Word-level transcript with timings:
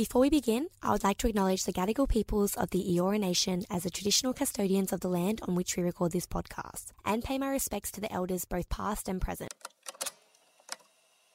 Before 0.00 0.22
we 0.22 0.30
begin, 0.30 0.68
I 0.82 0.92
would 0.92 1.04
like 1.04 1.18
to 1.18 1.28
acknowledge 1.28 1.64
the 1.64 1.74
Gadigal 1.74 2.08
peoples 2.08 2.54
of 2.54 2.70
the 2.70 2.82
Eora 2.82 3.20
Nation 3.20 3.64
as 3.68 3.82
the 3.82 3.90
traditional 3.90 4.32
custodians 4.32 4.94
of 4.94 5.00
the 5.00 5.10
land 5.10 5.42
on 5.46 5.54
which 5.54 5.76
we 5.76 5.82
record 5.82 6.12
this 6.12 6.24
podcast, 6.24 6.92
and 7.04 7.22
pay 7.22 7.36
my 7.36 7.50
respects 7.50 7.90
to 7.90 8.00
the 8.00 8.10
elders 8.10 8.46
both 8.46 8.70
past 8.70 9.10
and 9.10 9.20
present. 9.20 9.52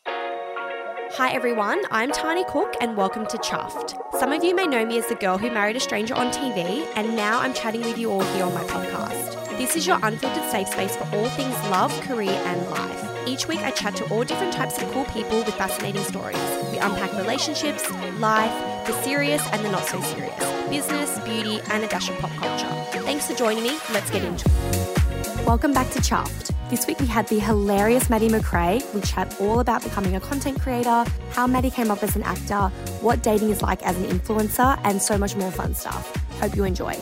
Hi 0.08 1.32
everyone, 1.32 1.84
I'm 1.92 2.12
Tahnee 2.12 2.48
Cook 2.48 2.74
and 2.82 2.98
welcome 2.98 3.28
to 3.28 3.38
Chuffed. 3.38 3.94
Some 4.20 4.34
of 4.34 4.44
you 4.44 4.56
may 4.56 4.66
know 4.66 4.84
me 4.84 4.98
as 4.98 5.06
the 5.06 5.14
girl 5.14 5.38
who 5.38 5.52
married 5.52 5.76
a 5.76 5.80
stranger 5.80 6.16
on 6.16 6.32
TV, 6.32 6.88
and 6.96 7.16
now 7.16 7.42
I'm 7.42 7.54
chatting 7.54 7.82
with 7.82 8.00
you 8.00 8.10
all 8.10 8.24
here 8.34 8.46
on 8.46 8.54
my 8.56 8.64
podcast. 8.64 9.48
This 9.60 9.76
is 9.76 9.86
your 9.86 10.00
unfiltered 10.02 10.50
safe 10.50 10.70
space 10.70 10.96
for 10.96 11.04
all 11.16 11.30
things 11.30 11.54
love, 11.70 11.92
career, 12.02 12.32
and 12.32 12.68
life. 12.72 13.15
Each 13.28 13.48
week 13.48 13.62
I 13.62 13.72
chat 13.72 13.96
to 13.96 14.06
all 14.10 14.24
different 14.24 14.54
types 14.54 14.78
of 14.78 14.88
cool 14.92 15.06
people 15.06 15.40
with 15.40 15.56
fascinating 15.56 16.04
stories. 16.04 16.38
We 16.72 16.78
unpack 16.78 17.12
relationships, 17.14 17.90
life, 18.20 18.54
the 18.86 18.94
serious 19.02 19.42
and 19.52 19.66
the 19.66 19.72
not 19.72 19.84
so 19.86 20.00
serious, 20.02 20.40
business, 20.70 21.20
beauty, 21.22 21.60
and 21.72 21.84
a 21.84 21.88
dash 21.88 22.08
of 22.08 22.20
pop 22.20 22.30
culture. 22.34 22.68
Thanks 23.02 23.26
for 23.26 23.34
joining 23.34 23.64
me. 23.64 23.80
Let's 23.92 24.12
get 24.12 24.24
into 24.24 24.48
it. 24.48 25.46
Welcome 25.48 25.74
back 25.74 25.90
to 25.92 26.00
Chuffed. 26.00 26.54
This 26.70 26.86
week 26.86 27.00
we 27.00 27.08
had 27.08 27.28
the 27.28 27.40
hilarious 27.40 28.12
Maddy 28.12 28.30
MacRae. 28.30 28.84
We 28.94 29.02
chat 29.02 29.36
all 29.42 29.60
about 29.60 29.84
becoming 29.84 30.16
a 30.16 30.20
content 30.20 30.62
creator, 30.62 31.04
how 31.32 31.48
Maddy 31.48 31.72
came 31.72 31.90
up 31.90 32.04
as 32.04 32.16
an 32.16 32.22
actor, 32.22 32.68
what 33.02 33.24
dating 33.24 33.50
is 33.50 33.64
like 33.64 33.82
as 33.84 33.98
an 33.98 34.06
influencer, 34.06 34.80
and 34.84 35.02
so 35.02 35.18
much 35.18 35.36
more 35.36 35.50
fun 35.50 35.74
stuff. 35.74 36.16
Hope 36.40 36.56
you 36.56 36.64
enjoy. 36.64 36.96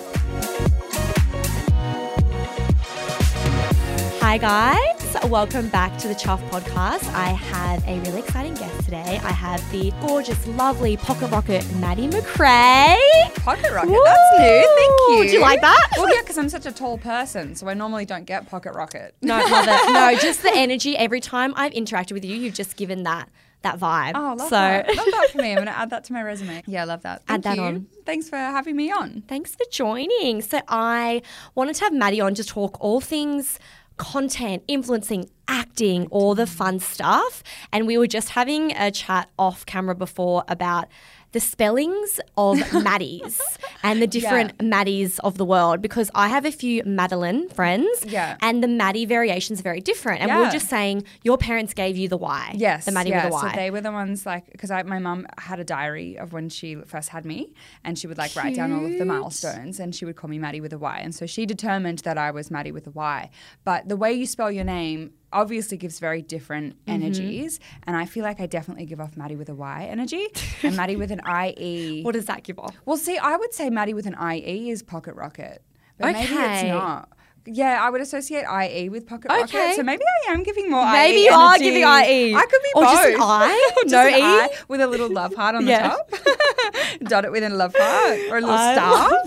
Hi, 4.34 4.40
guys. 4.40 5.30
Welcome 5.30 5.70
back 5.70 5.96
to 6.00 6.08
the 6.08 6.16
Chuffed 6.16 6.50
podcast. 6.50 7.08
I 7.14 7.28
have 7.34 7.88
a 7.88 8.00
really 8.00 8.18
exciting 8.18 8.56
guest 8.56 8.84
today. 8.84 9.20
I 9.24 9.32
have 9.32 9.62
the 9.72 9.94
gorgeous, 10.02 10.48
lovely 10.48 10.98
pocket 10.98 11.30
rocket 11.30 11.64
Maddy 11.76 12.08
MacRae. 12.08 12.98
Pocket 13.36 13.72
rocket. 13.72 13.92
That's 13.92 14.40
new. 14.40 14.76
Thank 14.76 15.20
you. 15.20 15.28
Do 15.28 15.34
you 15.34 15.40
like 15.40 15.62
that? 15.62 15.88
Well, 15.98 16.12
yeah, 16.12 16.22
because 16.22 16.40
I'm 16.40 16.50
such 16.50 16.66
a 16.66 16.72
tall 16.72 16.98
person, 16.98 17.54
so 17.54 17.68
I 17.68 17.76
normally 17.76 18.06
don't 18.06 18.26
get 18.26 18.50
pocket 18.50 18.74
rocket. 18.74 19.14
No, 19.22 19.38
love 19.38 19.68
it. 19.68 19.94
No, 19.94 20.18
just 20.20 20.42
the 20.42 20.52
energy. 20.52 20.98
Every 20.98 21.20
time 21.22 21.54
I've 21.56 21.74
interacted 21.74 22.14
with 22.14 22.26
you, 22.26 22.36
you've 22.36 22.56
just 22.56 22.76
given 22.76 23.04
that 23.04 23.30
that 23.62 23.80
vibe. 23.80 24.14
Oh, 24.16 24.34
love 24.36 24.50
so, 24.50 24.56
that. 24.56 24.88
Love 24.88 25.06
that 25.12 25.30
for 25.32 25.38
me. 25.38 25.52
I'm 25.52 25.58
going 25.58 25.68
to 25.68 25.78
add 25.78 25.92
that 25.92 26.06
to 26.06 26.14
my 26.14 26.24
resume. 26.24 26.64
Yeah, 26.66 26.82
I 26.82 26.86
love 26.86 27.04
that. 27.04 27.22
Add 27.28 27.44
Thank 27.44 27.44
that 27.44 27.58
you. 27.58 27.64
on. 27.64 27.88
Thanks 28.04 28.30
for 28.30 28.36
having 28.36 28.76
me 28.76 28.92
on. 28.92 29.24
Thanks 29.28 29.56
for 29.56 29.64
joining. 29.72 30.42
So 30.42 30.60
I 30.68 31.22
wanted 31.56 31.76
to 31.76 31.84
have 31.86 31.94
Maddy 31.94 32.20
on 32.20 32.34
to 32.34 32.44
talk 32.44 32.78
all 32.82 33.00
things 33.00 33.60
content, 33.98 34.64
influencing, 34.68 35.30
acting, 35.48 36.08
all 36.08 36.36
the 36.36 36.48
fun 36.48 36.80
stuff. 36.80 37.44
And 37.72 37.88
we 37.88 37.98
were 37.98 38.08
just 38.08 38.30
having 38.30 38.72
a 38.76 38.92
chat 38.92 39.30
off 39.38 39.66
camera 39.66 39.96
before 39.96 40.44
about 40.48 40.88
the 41.34 41.40
spellings 41.40 42.20
of 42.38 42.58
Maddies 42.88 43.40
and 43.84 44.02
the 44.02 44.08
different 44.08 44.58
Maddies 44.60 45.20
of 45.24 45.38
the 45.38 45.46
world 45.46 45.82
because 45.82 46.10
I 46.16 46.30
have 46.30 46.46
a 46.46 46.52
few 46.52 46.84
Madeline 46.86 47.50
friends 47.50 47.88
Yeah. 48.06 48.38
and 48.42 48.64
the 48.64 48.68
Maddie 48.68 49.06
variations 49.06 49.60
are 49.60 49.64
very 49.64 49.82
different. 49.82 50.22
And 50.22 50.32
we 50.32 50.38
were 50.38 50.44
Yeah. 50.46 50.52
just 50.52 50.70
saying 50.70 51.04
your 51.24 51.38
parents 51.38 51.74
gave 51.74 51.98
you 51.98 52.08
the 52.08 52.18
Y. 52.18 52.54
Yes, 52.56 52.86
The 52.86 52.92
Maddy 52.92 53.10
yeah. 53.10 53.26
with 53.26 53.34
a 53.34 53.36
Y. 53.36 53.52
So 53.52 53.56
they 53.58 53.70
were 53.72 53.82
the 53.82 53.92
ones 53.92 54.26
like 54.26 54.52
because 54.52 54.70
my 54.86 55.00
mum 55.00 55.28
had 55.38 55.60
a 55.60 55.64
diary 55.64 56.18
of 56.18 56.34
when 56.34 56.50
she 56.50 56.76
first 56.76 57.10
had 57.10 57.26
me, 57.26 57.54
and 57.84 57.98
she 58.00 58.08
would 58.08 58.18
like 58.18 58.36
write 58.36 58.56
down 58.56 58.72
all 58.72 58.86
of 58.86 58.98
the 58.98 59.06
milestones, 59.06 59.80
and 59.80 59.94
she 59.96 60.06
would 60.06 60.16
call 60.16 60.30
me 60.30 60.40
Maddy 60.40 60.62
with 60.62 60.72
a 60.74 60.78
Y, 60.78 60.98
and 61.04 61.14
so 61.14 61.26
she 61.26 61.46
determined 61.46 62.00
that 62.00 62.18
I 62.18 62.32
was 62.32 62.50
Maddy 62.52 62.72
with 62.72 62.88
a 62.88 62.92
Y. 62.92 63.30
But 63.64 63.90
the 63.90 63.98
way 63.98 64.14
you 64.14 64.26
spell 64.26 64.52
your 64.52 64.64
name 64.66 65.14
obviously 65.34 65.78
gives 65.78 66.00
very 66.00 66.22
different 66.22 66.76
Mm-hmm. 66.86 66.92
energies, 66.92 67.60
and 67.86 67.96
I 67.98 68.06
feel 68.06 68.24
like 68.24 68.40
I 68.40 68.46
definitely 68.46 68.86
give 68.86 69.00
off 69.02 69.18
Maddy 69.18 69.36
with 69.36 69.50
a 69.50 69.56
Y 69.56 69.88
energy, 69.90 70.28
and 70.64 70.76
Maddie 70.78 70.96
with 70.96 71.12
an 71.12 71.22
I 71.26 71.54
E. 71.58 72.04
what 72.04 72.14
does 72.14 72.26
that 72.26 72.44
give 72.44 72.60
off? 72.60 72.76
Well, 72.86 72.98
see, 72.98 73.18
I 73.18 73.36
would 73.36 73.54
say 73.54 73.70
Maddie 73.70 73.94
with 73.94 74.06
an 74.06 74.16
IE 74.34 74.70
is 74.70 74.84
Pocket 74.84 75.16
Rocket, 75.16 75.62
but 75.98 76.14
maybe 76.14 76.34
it's 76.34 76.64
not. 76.64 77.10
Yeah, 77.46 77.80
I 77.86 77.90
would 77.90 78.00
associate 78.00 78.46
IE 78.48 78.88
with 78.88 79.06
Pocket 79.06 79.30
Okay. 79.30 79.42
Rocket. 79.42 79.76
So 79.76 79.84
maybe 79.84 80.04
I 80.28 80.32
am 80.32 80.44
giving 80.44 80.70
more 80.72 80.90
Maybe 80.90 81.18
IE 81.18 81.24
you 81.26 81.32
are 81.32 81.58
giving 81.60 81.82
IE. 81.84 82.34
I 82.36 82.46
could 82.46 82.62
be 82.64 82.70
Or 82.76 82.84
both. 82.84 82.94
just 82.94 83.08
an 83.10 83.22
I? 83.22 83.72
Just 83.82 83.92
No 83.92 84.08
an 84.08 84.14
E? 84.14 84.22
I 84.22 84.50
with 84.70 84.80
a 84.80 84.88
little 84.88 85.10
love 85.10 85.36
heart 85.36 85.56
on 85.56 85.68
Yeah. 85.68 85.98
the 86.10 86.18
top. 86.18 87.00
Dot 87.10 87.26
it 87.26 87.34
with 87.34 87.44
a 87.44 87.50
love 87.50 87.76
heart 87.78 88.20
or 88.30 88.38
a 88.38 88.42
little 88.42 88.56
I 88.56 88.74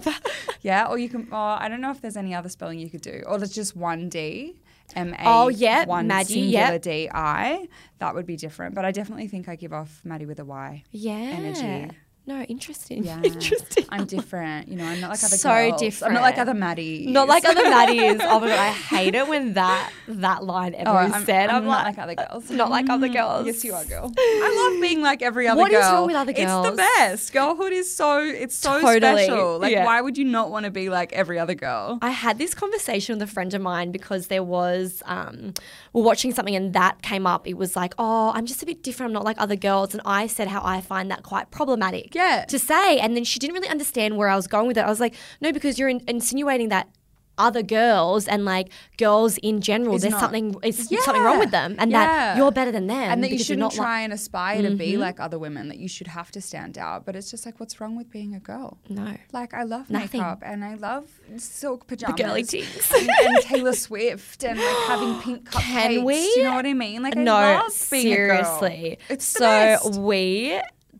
star. 0.00 0.14
Yeah, 0.62 0.86
or 0.88 0.96
you 0.96 1.10
can. 1.10 1.28
Oh, 1.30 1.36
I 1.36 1.68
don't 1.68 1.82
know 1.82 1.90
if 1.90 2.00
there's 2.00 2.16
any 2.16 2.34
other 2.34 2.48
spelling 2.48 2.78
you 2.78 2.88
could 2.88 3.02
do, 3.02 3.22
or 3.26 3.36
there's 3.38 3.52
just 3.52 3.76
one 3.76 4.08
D. 4.08 4.56
M 4.94 5.14
A. 5.14 5.22
Oh, 5.24 5.48
yeah, 5.48 5.84
one 5.86 6.06
Maddie, 6.06 6.34
singular 6.34 6.72
yep. 6.72 6.82
D 6.82 7.08
I. 7.12 7.68
That 7.98 8.14
would 8.14 8.26
be 8.26 8.36
different, 8.36 8.74
but 8.74 8.84
I 8.84 8.92
definitely 8.92 9.28
think 9.28 9.48
I 9.48 9.56
give 9.56 9.72
off 9.72 10.02
Maddy 10.04 10.26
with 10.26 10.38
a 10.38 10.44
Y. 10.44 10.84
Yeah. 10.90 11.12
Energy. 11.12 11.96
No, 12.28 12.42
interesting. 12.42 13.04
Yeah, 13.04 13.20
Interesting. 13.22 13.84
I'm 13.88 14.04
different. 14.04 14.66
You 14.66 14.76
know, 14.76 14.84
I'm 14.84 15.00
not 15.00 15.10
like 15.10 15.20
other 15.22 15.28
girls. 15.36 15.40
So 15.42 15.78
girls. 15.78 16.02
I'm 16.02 16.12
not 16.12 16.22
like 16.22 16.38
other 16.38 16.54
Maddies. 16.54 17.06
Not 17.06 17.28
like 17.28 17.44
other 17.44 17.62
Maddies. 17.62 18.20
Oh 18.28 18.40
my 18.40 18.48
god, 18.48 18.58
I 18.58 18.70
hate 18.72 19.14
it 19.14 19.28
when 19.28 19.52
that 19.54 19.92
that 20.08 20.42
line 20.42 20.74
ever 20.74 20.90
Oh, 20.90 20.98
is 21.06 21.12
I'm, 21.12 21.24
said. 21.24 21.48
I'm, 21.50 21.56
I'm, 21.58 21.64
not 21.66 21.84
like, 21.84 21.96
like 21.96 22.02
other 22.02 22.14
girls. 22.28 22.50
not 22.50 22.70
like 22.70 22.90
other 22.90 23.08
girls. 23.08 23.46
Yes, 23.46 23.64
you 23.64 23.72
are, 23.74 23.84
girl. 23.84 24.12
I 24.18 24.70
love 24.72 24.80
being 24.82 25.00
like 25.02 25.22
every 25.22 25.46
other 25.46 25.60
What 25.60 25.70
girl. 25.70 25.80
What 25.80 25.86
is 25.86 25.92
wrong 25.92 26.06
with 26.08 26.16
other 26.16 26.32
girls? 26.32 26.66
It's 26.66 26.70
the 26.70 26.76
best. 26.76 27.32
Girlhood 27.32 27.72
is 27.72 27.94
so 27.94 28.18
it's 28.18 28.56
so 28.56 28.80
Totally, 28.80 29.24
special. 29.24 29.58
Like, 29.60 29.72
yeah. 29.72 29.84
why 29.84 30.00
would 30.00 30.18
you 30.18 30.24
not 30.24 30.50
want 30.50 30.64
to 30.64 30.72
be 30.72 30.88
like 30.88 31.12
every 31.12 31.38
other 31.38 31.54
girl? 31.54 31.98
I 32.02 32.10
had 32.10 32.38
this 32.38 32.54
conversation 32.54 33.14
with 33.18 33.28
a 33.28 33.32
friend 33.32 33.54
of 33.54 33.62
mine 33.62 33.92
because 33.92 34.26
there 34.26 34.42
was 34.42 35.00
um, 35.06 35.54
we're 35.92 36.02
watching 36.02 36.32
something 36.34 36.56
and 36.56 36.72
that 36.72 37.02
came 37.02 37.26
up. 37.26 37.46
It 37.46 37.54
was 37.56 37.76
like, 37.76 37.94
oh, 37.98 38.32
I'm 38.34 38.46
just 38.46 38.62
a 38.64 38.66
bit 38.66 38.82
different. 38.82 39.10
I'm 39.10 39.14
not 39.14 39.24
like 39.24 39.40
other 39.40 39.56
girls, 39.56 39.94
and 39.94 40.02
I 40.04 40.26
said 40.26 40.48
how 40.48 40.62
I 40.64 40.80
find 40.80 41.08
that 41.12 41.22
quite 41.22 41.52
problematic. 41.52 42.15
Yeah. 42.20 42.44
To 42.54 42.58
say, 42.58 42.98
and 43.02 43.10
then 43.16 43.24
she 43.30 43.38
didn't 43.38 43.54
really 43.58 43.68
understand 43.76 44.16
where 44.18 44.28
I 44.34 44.36
was 44.40 44.46
going 44.54 44.66
with 44.70 44.78
it. 44.78 44.84
I 44.88 44.92
was 44.96 45.00
like, 45.04 45.14
no, 45.44 45.48
because 45.52 45.78
you're 45.78 45.88
in- 45.94 46.04
insinuating 46.08 46.70
that. 46.70 46.86
Other 47.38 47.62
girls 47.62 48.26
and 48.26 48.46
like 48.46 48.68
girls 48.96 49.36
in 49.48 49.60
general, 49.60 49.96
Is 49.96 50.00
there's 50.00 50.12
not- 50.16 50.22
something 50.24 50.46
is 50.62 50.88
something 51.04 51.22
wrong 51.22 51.38
with 51.38 51.50
them, 51.50 51.70
and 51.78 51.90
Yeah. 51.90 52.06
that 52.06 52.36
you're 52.38 52.50
better 52.60 52.72
than 52.72 52.86
them, 52.86 53.08
and 53.12 53.18
that 53.22 53.30
you 53.30 53.38
shouldn't 53.38 53.60
not 53.60 53.72
like- 53.72 53.74
Mm-hmm. 53.74 53.82
try 53.92 54.00
and 54.06 54.12
aspire 54.14 54.62
to 54.62 54.70
be 54.74 54.96
like 54.96 55.20
other 55.20 55.38
women. 55.46 55.68
That 55.68 55.76
you 55.76 55.86
should 55.96 56.06
have 56.18 56.30
to 56.36 56.40
stand 56.40 56.78
out. 56.78 57.04
But 57.04 57.12
it's 57.14 57.30
just 57.30 57.44
like, 57.44 57.60
what's 57.60 57.76
wrong 57.78 57.94
with 58.00 58.08
being 58.10 58.34
a 58.34 58.40
girl? 58.40 58.78
No. 58.88 59.08
Like 59.38 59.52
I 59.52 59.64
love 59.64 59.90
Nothing. 59.90 60.22
makeup 60.22 60.40
and 60.50 60.64
I 60.64 60.74
love 60.88 61.04
silk 61.36 61.86
pajamas, 61.86 62.18
girly 62.18 62.42
things. 62.42 62.90
and, 62.98 63.10
and 63.26 63.36
Taylor 63.50 63.74
Swift, 63.74 64.42
and 64.42 64.58
like 64.58 64.76
having 64.92 65.14
pink 65.26 65.40
cupcakes. 65.50 65.60
Can 65.60 66.04
we? 66.04 66.14
Do 66.32 66.40
you 66.40 66.44
know 66.44 66.54
what 66.54 66.64
I 66.64 66.72
mean? 66.72 67.02
Like 67.02 67.18
I 67.18 67.22
no, 67.22 67.32
love 67.34 67.88
being 67.90 68.12
a 68.14 68.16
girl. 68.16 68.44
seriously. 68.60 68.98
It's 69.10 69.30
the 69.34 69.76
so 69.76 70.00
we 70.00 70.58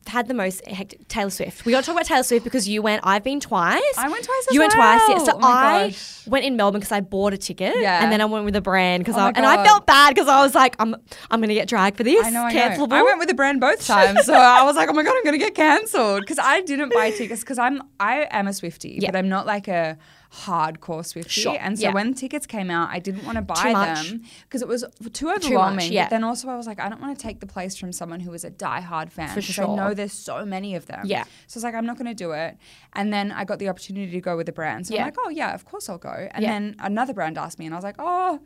had 0.09 0.28
the 0.28 0.34
most 0.34 0.65
hectic 0.67 1.06
Taylor 1.09 1.31
Swift. 1.31 1.65
We 1.65 1.72
got 1.72 1.81
to 1.81 1.87
talk 1.87 1.94
about 1.94 2.06
Taylor 2.06 2.22
Swift 2.22 2.44
because 2.44 2.69
you 2.69 2.83
went. 2.83 3.00
I've 3.05 3.22
been 3.25 3.41
twice. 3.41 3.83
I 3.99 4.09
went 4.09 4.25
twice 4.25 4.47
as 4.49 4.55
You 4.55 4.61
went 4.61 4.72
twice. 4.72 5.00
Yeah. 5.09 5.19
So 5.19 5.33
Oh 5.34 5.47
I 5.47 5.89
gosh. 5.89 6.27
went 6.27 6.44
in 6.44 6.56
Melbourne 6.56 6.81
because 6.81 6.93
I 6.93 7.00
bought 7.00 7.33
a 7.33 7.37
ticket. 7.39 7.75
Yeah. 7.78 8.03
And 8.03 8.12
then 8.12 8.21
I 8.21 8.25
went 8.25 8.44
with 8.44 8.56
a 8.56 8.61
brand 8.61 9.05
because 9.05 9.17
Oh 9.17 9.25
I 9.25 9.28
and 9.34 9.44
I 9.47 9.65
felt 9.65 9.87
bad 9.87 10.15
because 10.15 10.28
I 10.28 10.43
was 10.43 10.55
like, 10.55 10.77
I'm 10.78 10.94
I'm 11.31 11.41
gonna 11.41 11.55
get 11.55 11.69
dragged 11.69 11.97
for 11.97 12.05
this. 12.05 12.25
I 12.25 12.31
know, 12.31 12.44
I 12.44 12.53
Cancelable. 12.55 12.89
know. 12.91 12.97
I 12.97 13.03
went 13.03 13.19
with 13.19 13.31
a 13.31 13.34
brand 13.34 13.61
both 13.61 13.84
times, 13.87 14.25
so 14.25 14.34
I 14.34 14.62
was 14.65 14.77
like, 14.77 14.89
"Oh 14.89 14.93
my 14.93 15.03
god, 15.03 15.15
I'm 15.17 15.25
gonna 15.25 15.39
get 15.39 15.55
cancelled 15.55 16.21
because 16.21 16.38
I 16.38 16.61
didn't 16.62 16.93
buy 16.93 17.11
tickets 17.11 17.41
because 17.41 17.59
I'm 17.59 17.83
I 18.00 18.27
am 18.31 18.47
a 18.47 18.50
Swiftie, 18.50 19.00
Yeah. 19.00 19.11
but 19.11 19.19
I'm 19.19 19.28
not 19.28 19.47
like 19.47 19.69
a 19.69 19.99
hardcore 20.45 21.03
Swiftie. 21.03 21.31
Sure, 21.31 21.57
And 21.61 21.79
so 21.79 21.87
yeah. 21.87 21.93
when 21.95 22.15
tickets 22.15 22.47
came 22.47 22.71
out, 22.71 22.91
I 22.91 22.99
didn't 22.99 23.25
want 23.25 23.37
to 23.37 23.43
buy 23.43 23.73
them 23.73 24.23
because 24.45 24.61
it 24.63 24.69
was 24.69 24.85
too 25.13 25.31
overwhelming. 25.31 25.93
yeah. 25.93 26.05
But 26.05 26.11
then 26.11 26.25
also 26.25 26.49
I 26.49 26.57
was 26.57 26.67
like, 26.67 26.79
I 26.81 26.89
don't 26.89 27.01
want 27.01 27.19
to 27.19 27.23
take 27.23 27.41
the 27.41 27.47
place 27.47 27.77
from 27.77 27.93
someone 27.93 28.21
who 28.21 28.33
is 28.35 28.45
a 28.45 28.51
diehard 28.51 29.11
fan 29.13 29.29
For 29.29 29.37
because 29.37 29.55
sure. 29.55 29.69
I 29.69 29.75
know 29.75 29.95
there's 29.95 30.13
so 30.13 30.45
many 30.45 30.75
of 30.75 30.87
them. 30.87 31.03
Yeah. 31.05 31.25
So 31.47 31.57
I 31.57 31.59
was 31.59 31.65
like, 31.65 31.75
I'm 31.75 31.87
not 31.87 31.97
going 31.97 32.07
to 32.09 32.15
do 32.15 32.33
it. 32.33 32.57
And 32.93 33.13
then 33.13 33.33
I 33.33 33.45
got 33.45 33.59
the 33.59 33.69
opportunity 33.69 34.13
to 34.13 34.21
go 34.21 34.37
with 34.37 34.49
a 34.49 34.53
brand. 34.53 34.87
So 34.87 34.95
Yeah. 34.95 35.01
I'm 35.03 35.07
like, 35.09 35.17
oh 35.25 35.31
yeah, 35.31 35.55
of 35.55 35.65
course 35.65 35.89
I'll 35.89 35.99
go. 35.99 36.29
And 36.33 36.43
Yeah. 36.43 36.51
then 36.53 36.77
another 36.81 37.15
brand 37.15 37.39
asked 37.39 37.59
me, 37.59 37.67
and 37.67 37.75
I 37.75 37.79
was 37.79 37.85
like, 37.85 37.97
oh. 37.99 38.41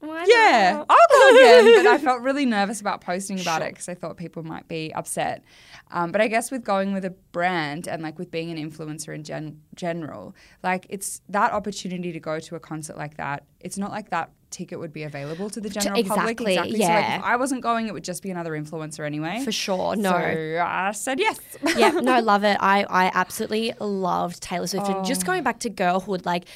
Why 0.00 0.24
Yeah, 0.26 0.72
not? 0.78 0.86
I'll 0.88 0.96
go 1.32 1.36
again. 1.64 1.84
but 1.84 1.86
I 1.92 1.98
felt 1.98 2.22
really 2.22 2.46
nervous 2.46 2.80
about 2.80 3.00
posting 3.02 3.38
about 3.40 3.62
it 3.62 3.68
because 3.72 3.88
I 3.88 3.94
thought 3.94 4.16
people 4.16 4.42
might 4.42 4.66
be 4.66 4.92
upset. 4.94 5.44
Um, 5.90 6.10
but 6.12 6.20
I 6.20 6.28
guess 6.28 6.50
with 6.50 6.64
going 6.64 6.92
with 6.94 7.04
a 7.04 7.10
brand 7.32 7.86
and 7.86 8.02
like 8.02 8.18
with 8.18 8.30
being 8.30 8.50
an 8.50 8.56
influencer 8.70 9.14
in 9.14 9.24
gen- 9.24 9.60
general, 9.74 10.34
like 10.62 10.86
it's 10.88 11.20
that 11.28 11.52
opportunity 11.52 12.12
to 12.12 12.20
go 12.20 12.38
to 12.40 12.56
a 12.56 12.60
concert 12.60 12.96
like 12.96 13.16
that. 13.18 13.44
It's 13.60 13.76
not 13.76 13.90
like 13.90 14.10
that 14.10 14.30
ticket 14.50 14.78
would 14.80 14.92
be 14.92 15.02
available 15.04 15.48
to 15.50 15.60
the 15.60 15.68
general 15.68 16.02
public. 16.02 16.40
exactly, 16.40 16.52
Exactly. 16.54 16.80
So 16.80 16.86
like 16.86 17.04
yeah. 17.04 17.18
if 17.18 17.22
I 17.24 17.36
wasn't 17.36 17.62
going, 17.62 17.86
it 17.86 17.92
would 17.92 18.02
just 18.04 18.22
be 18.22 18.30
another 18.30 18.52
influencer 18.52 19.04
anyway. 19.04 19.42
For 19.44 19.52
sure. 19.52 19.96
No. 19.96 20.10
So 20.10 20.62
I 20.64 20.90
said 20.92 21.20
yes. 21.20 21.38
yeah, 21.76 21.90
no, 21.90 22.20
love 22.32 22.42
it. 22.44 22.56
I, 22.58 22.84
I 22.88 23.10
absolutely 23.14 23.74
loved 23.80 24.42
Taylor 24.42 24.66
Swift. 24.66 24.86
And 24.86 24.96
Oh. 24.96 25.04
just 25.04 25.26
going 25.26 25.42
back 25.42 25.58
to 25.60 25.70
girlhood, 25.70 26.24
like 26.24 26.46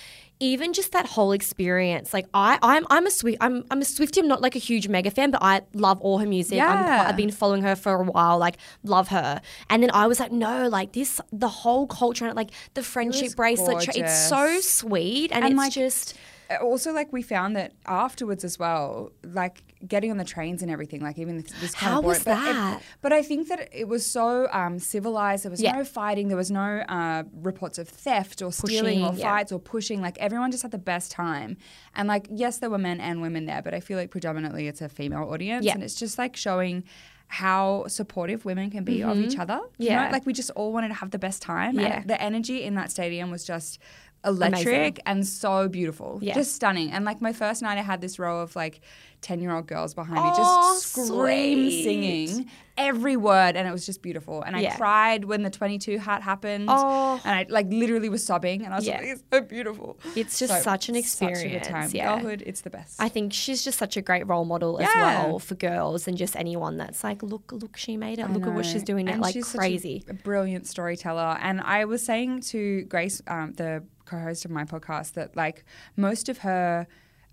even 0.41 0.73
just 0.73 0.93
that 0.93 1.07
whole 1.07 1.33
experience, 1.33 2.13
like 2.13 2.27
I, 2.35 2.59
I'm, 2.61 2.87
I'm 2.91 3.07
a 3.07 3.11
Swift, 3.11 3.39
I'm, 3.41 3.65
I'm 3.71 3.81
a 3.81 3.85
Swiftie. 3.85 4.19
I'm 4.19 4.29
not 4.29 4.43
like 4.43 4.57
a 4.57 4.59
huge 4.59 4.89
mega 4.89 5.11
fan, 5.11 5.31
but 5.31 5.43
I 5.43 5.63
love 5.75 6.01
all 6.01 6.19
her 6.19 6.27
music. 6.27 6.57
Yeah. 6.57 7.07
I've 7.09 7.17
been 7.17 7.31
following 7.31 7.63
her 7.63 7.77
for 7.77 7.95
a 7.95 8.03
while, 8.03 8.39
like 8.39 8.57
love 8.83 9.09
her. 9.09 9.41
And 9.71 9.83
then 9.83 9.91
I 9.93 10.07
was 10.07 10.21
like, 10.21 10.33
no, 10.33 10.69
like 10.69 10.93
this, 10.93 11.21
the 11.33 11.49
whole 11.49 11.87
culture, 11.87 12.27
and 12.27 12.37
like 12.37 12.51
the 12.75 12.83
friendship 12.83 13.37
bracelet, 13.37 13.85
tra- 13.85 13.97
it's 13.97 14.29
so 14.29 14.61
sweet, 14.61 15.31
and, 15.33 15.45
And, 15.45 15.53
it's 15.53 15.59
like, 15.59 15.73
just 15.73 16.15
also 16.61 16.93
like 16.93 17.13
we 17.13 17.23
found 17.23 17.57
that 17.57 17.73
afterwards 17.87 18.45
as 18.45 18.59
well, 18.59 19.13
like 19.23 19.63
getting 19.87 20.11
on 20.11 20.17
the 20.17 20.25
trains 20.25 20.63
and 20.63 20.71
everything, 20.71 21.01
like 21.01 21.19
even 21.19 21.37
this, 21.41 21.53
this 21.61 21.75
kind 21.75 21.93
How 21.93 21.99
of 22.01 22.05
was 22.05 22.19
it- 22.21 22.25
that? 22.27 22.81
But, 23.03 23.13
I 23.13 23.23
think 23.23 23.49
that 23.49 23.69
it 23.73 23.87
was 23.89 24.05
so 24.07 24.49
um, 24.53 24.79
civilized. 24.79 25.45
There 25.45 25.51
was 25.51 25.61
Yeah. 25.63 25.73
no 25.73 25.85
fighting. 25.85 26.29
There 26.29 26.37
was 26.37 26.51
no 26.51 26.81
uh, 26.89 27.23
reports 27.43 27.79
of 27.79 27.89
theft 27.89 28.43
or 28.43 28.53
stealing 28.53 29.05
or 29.05 29.15
yeah. 29.15 29.31
fights 29.37 29.53
or 29.53 29.59
pushing. 29.59 30.01
Like 30.01 30.19
everyone 30.19 30.51
just 30.51 30.63
had 30.63 30.73
the 30.73 30.79
best 30.79 31.11
time. 31.13 31.57
And 31.95 32.09
like 32.09 32.27
yes, 32.31 32.59
there 32.59 32.71
were 32.71 32.79
men 32.79 33.01
and 33.01 33.23
women 33.23 33.47
there, 33.47 33.63
but 33.63 33.73
I 33.75 33.81
feel 33.81 33.99
like 33.99 34.11
predominantly 34.11 34.67
it's 34.69 34.81
a 34.83 34.89
female 34.89 35.25
audience, 35.31 35.65
Yeah. 35.65 35.75
and 35.75 35.83
it's 35.83 35.95
just 35.95 36.19
like 36.19 36.37
showing. 36.37 36.85
How 37.29 37.87
supportive 37.89 38.45
women 38.45 38.71
can 38.71 38.85
be 38.85 39.03
of 39.03 39.19
each 39.19 39.39
other. 39.39 39.55
you 39.79 39.89
know? 39.89 39.97
Mm-hmm. 39.97 40.05
Yeah. 40.05 40.11
Like 40.13 40.27
we 40.27 40.33
just 40.35 40.51
all 40.51 40.73
wanted 40.75 40.89
to 40.89 40.95
have 40.95 41.11
the 41.11 41.19
best 41.19 41.41
time. 41.43 41.75
Yeah. 41.81 42.01
And 42.01 42.09
the 42.09 42.21
energy 42.23 42.63
in 42.63 42.75
that 42.75 42.91
stadium 42.91 43.31
was 43.31 43.45
just 43.45 43.79
electric 44.25 45.01
and 45.07 45.27
so 45.27 45.69
beautiful. 45.69 46.19
Yeah. 46.23 46.35
Just 46.35 46.55
stunning. 46.55 46.91
And 46.93 47.05
like 47.05 47.21
my 47.21 47.33
first 47.33 47.63
night, 47.63 47.79
I 47.79 47.83
had 47.83 48.01
this 48.01 48.19
row 48.19 48.41
of 48.41 48.55
like 48.57 48.81
10 49.23 49.41
year 49.41 49.53
old 49.55 49.67
girls 49.67 49.95
behind 49.95 50.15
me 50.17 50.21
Oh, 50.23 50.75
just 50.77 50.93
scream 50.93 51.71
sweet. 51.71 51.85
singing 51.85 52.51
every 52.77 53.17
word. 53.17 53.57
And 53.57 53.67
it 53.67 53.71
was 53.73 53.87
just 53.87 54.03
beautiful. 54.03 54.43
And 54.43 54.59
Yeah. 54.61 54.75
I 54.75 54.77
cried 54.77 55.25
when 55.25 55.43
the 55.43 55.49
22 55.51 55.99
hat 55.99 56.23
happened. 56.23 56.67
Oh. 56.69 57.21
And 57.25 57.35
I 57.35 57.47
like 57.49 57.67
literally 57.71 58.09
was 58.11 58.25
sobbing. 58.25 58.65
And 58.65 58.75
I 58.75 58.77
was 58.77 58.87
Yeah. 58.87 58.99
like, 58.99 59.07
it's 59.07 59.23
so 59.33 59.41
beautiful. 59.41 59.99
It's 60.17 60.39
just 60.39 60.63
such 60.63 60.65
an 60.65 60.75
Such 60.75 60.89
a 60.89 60.93
good 60.93 60.99
experience, 60.99 61.67
time. 61.69 61.91
yeah. 61.93 62.15
Girlhood, 62.19 62.43
it's 62.45 62.61
the 62.63 62.71
best. 62.71 63.01
I 63.01 63.09
think 63.09 63.33
she's 63.33 63.65
just 63.65 63.79
such 63.79 63.97
a 63.97 64.03
great 64.03 64.27
role 64.29 64.45
model 64.45 64.79
as 64.81 64.89
well 64.95 65.39
for 65.39 65.55
girls 65.55 66.07
and 66.09 66.17
just 66.19 66.37
anyone 66.37 66.77
that's 66.77 67.03
like, 67.03 67.23
look, 67.23 67.51
look, 67.53 67.77
she 67.77 67.97
made 67.97 68.19
it. 68.19 68.31
Look 68.31 68.47
at 68.47 68.53
what 68.53 68.67
she's 68.67 68.83
doing. 68.83 69.09
And 69.09 69.21
Like 69.23 69.33
she's 69.35 69.47
such 69.47 69.59
crazy. 69.59 70.05
a 70.09 70.15
brilliant 70.15 70.67
storyteller. 70.67 71.39
And 71.41 71.61
I 71.63 71.85
was 71.87 72.05
saying 72.05 72.41
to 72.53 72.83
Grace, 72.85 73.23
um, 73.27 73.53
the 73.55 73.85
co-host 74.05 74.45
of 74.45 74.51
my 74.51 74.65
podcast, 74.65 75.13
that 75.15 75.37
like 75.37 75.65
most 75.97 76.29
of 76.29 76.39
her. 76.39 76.87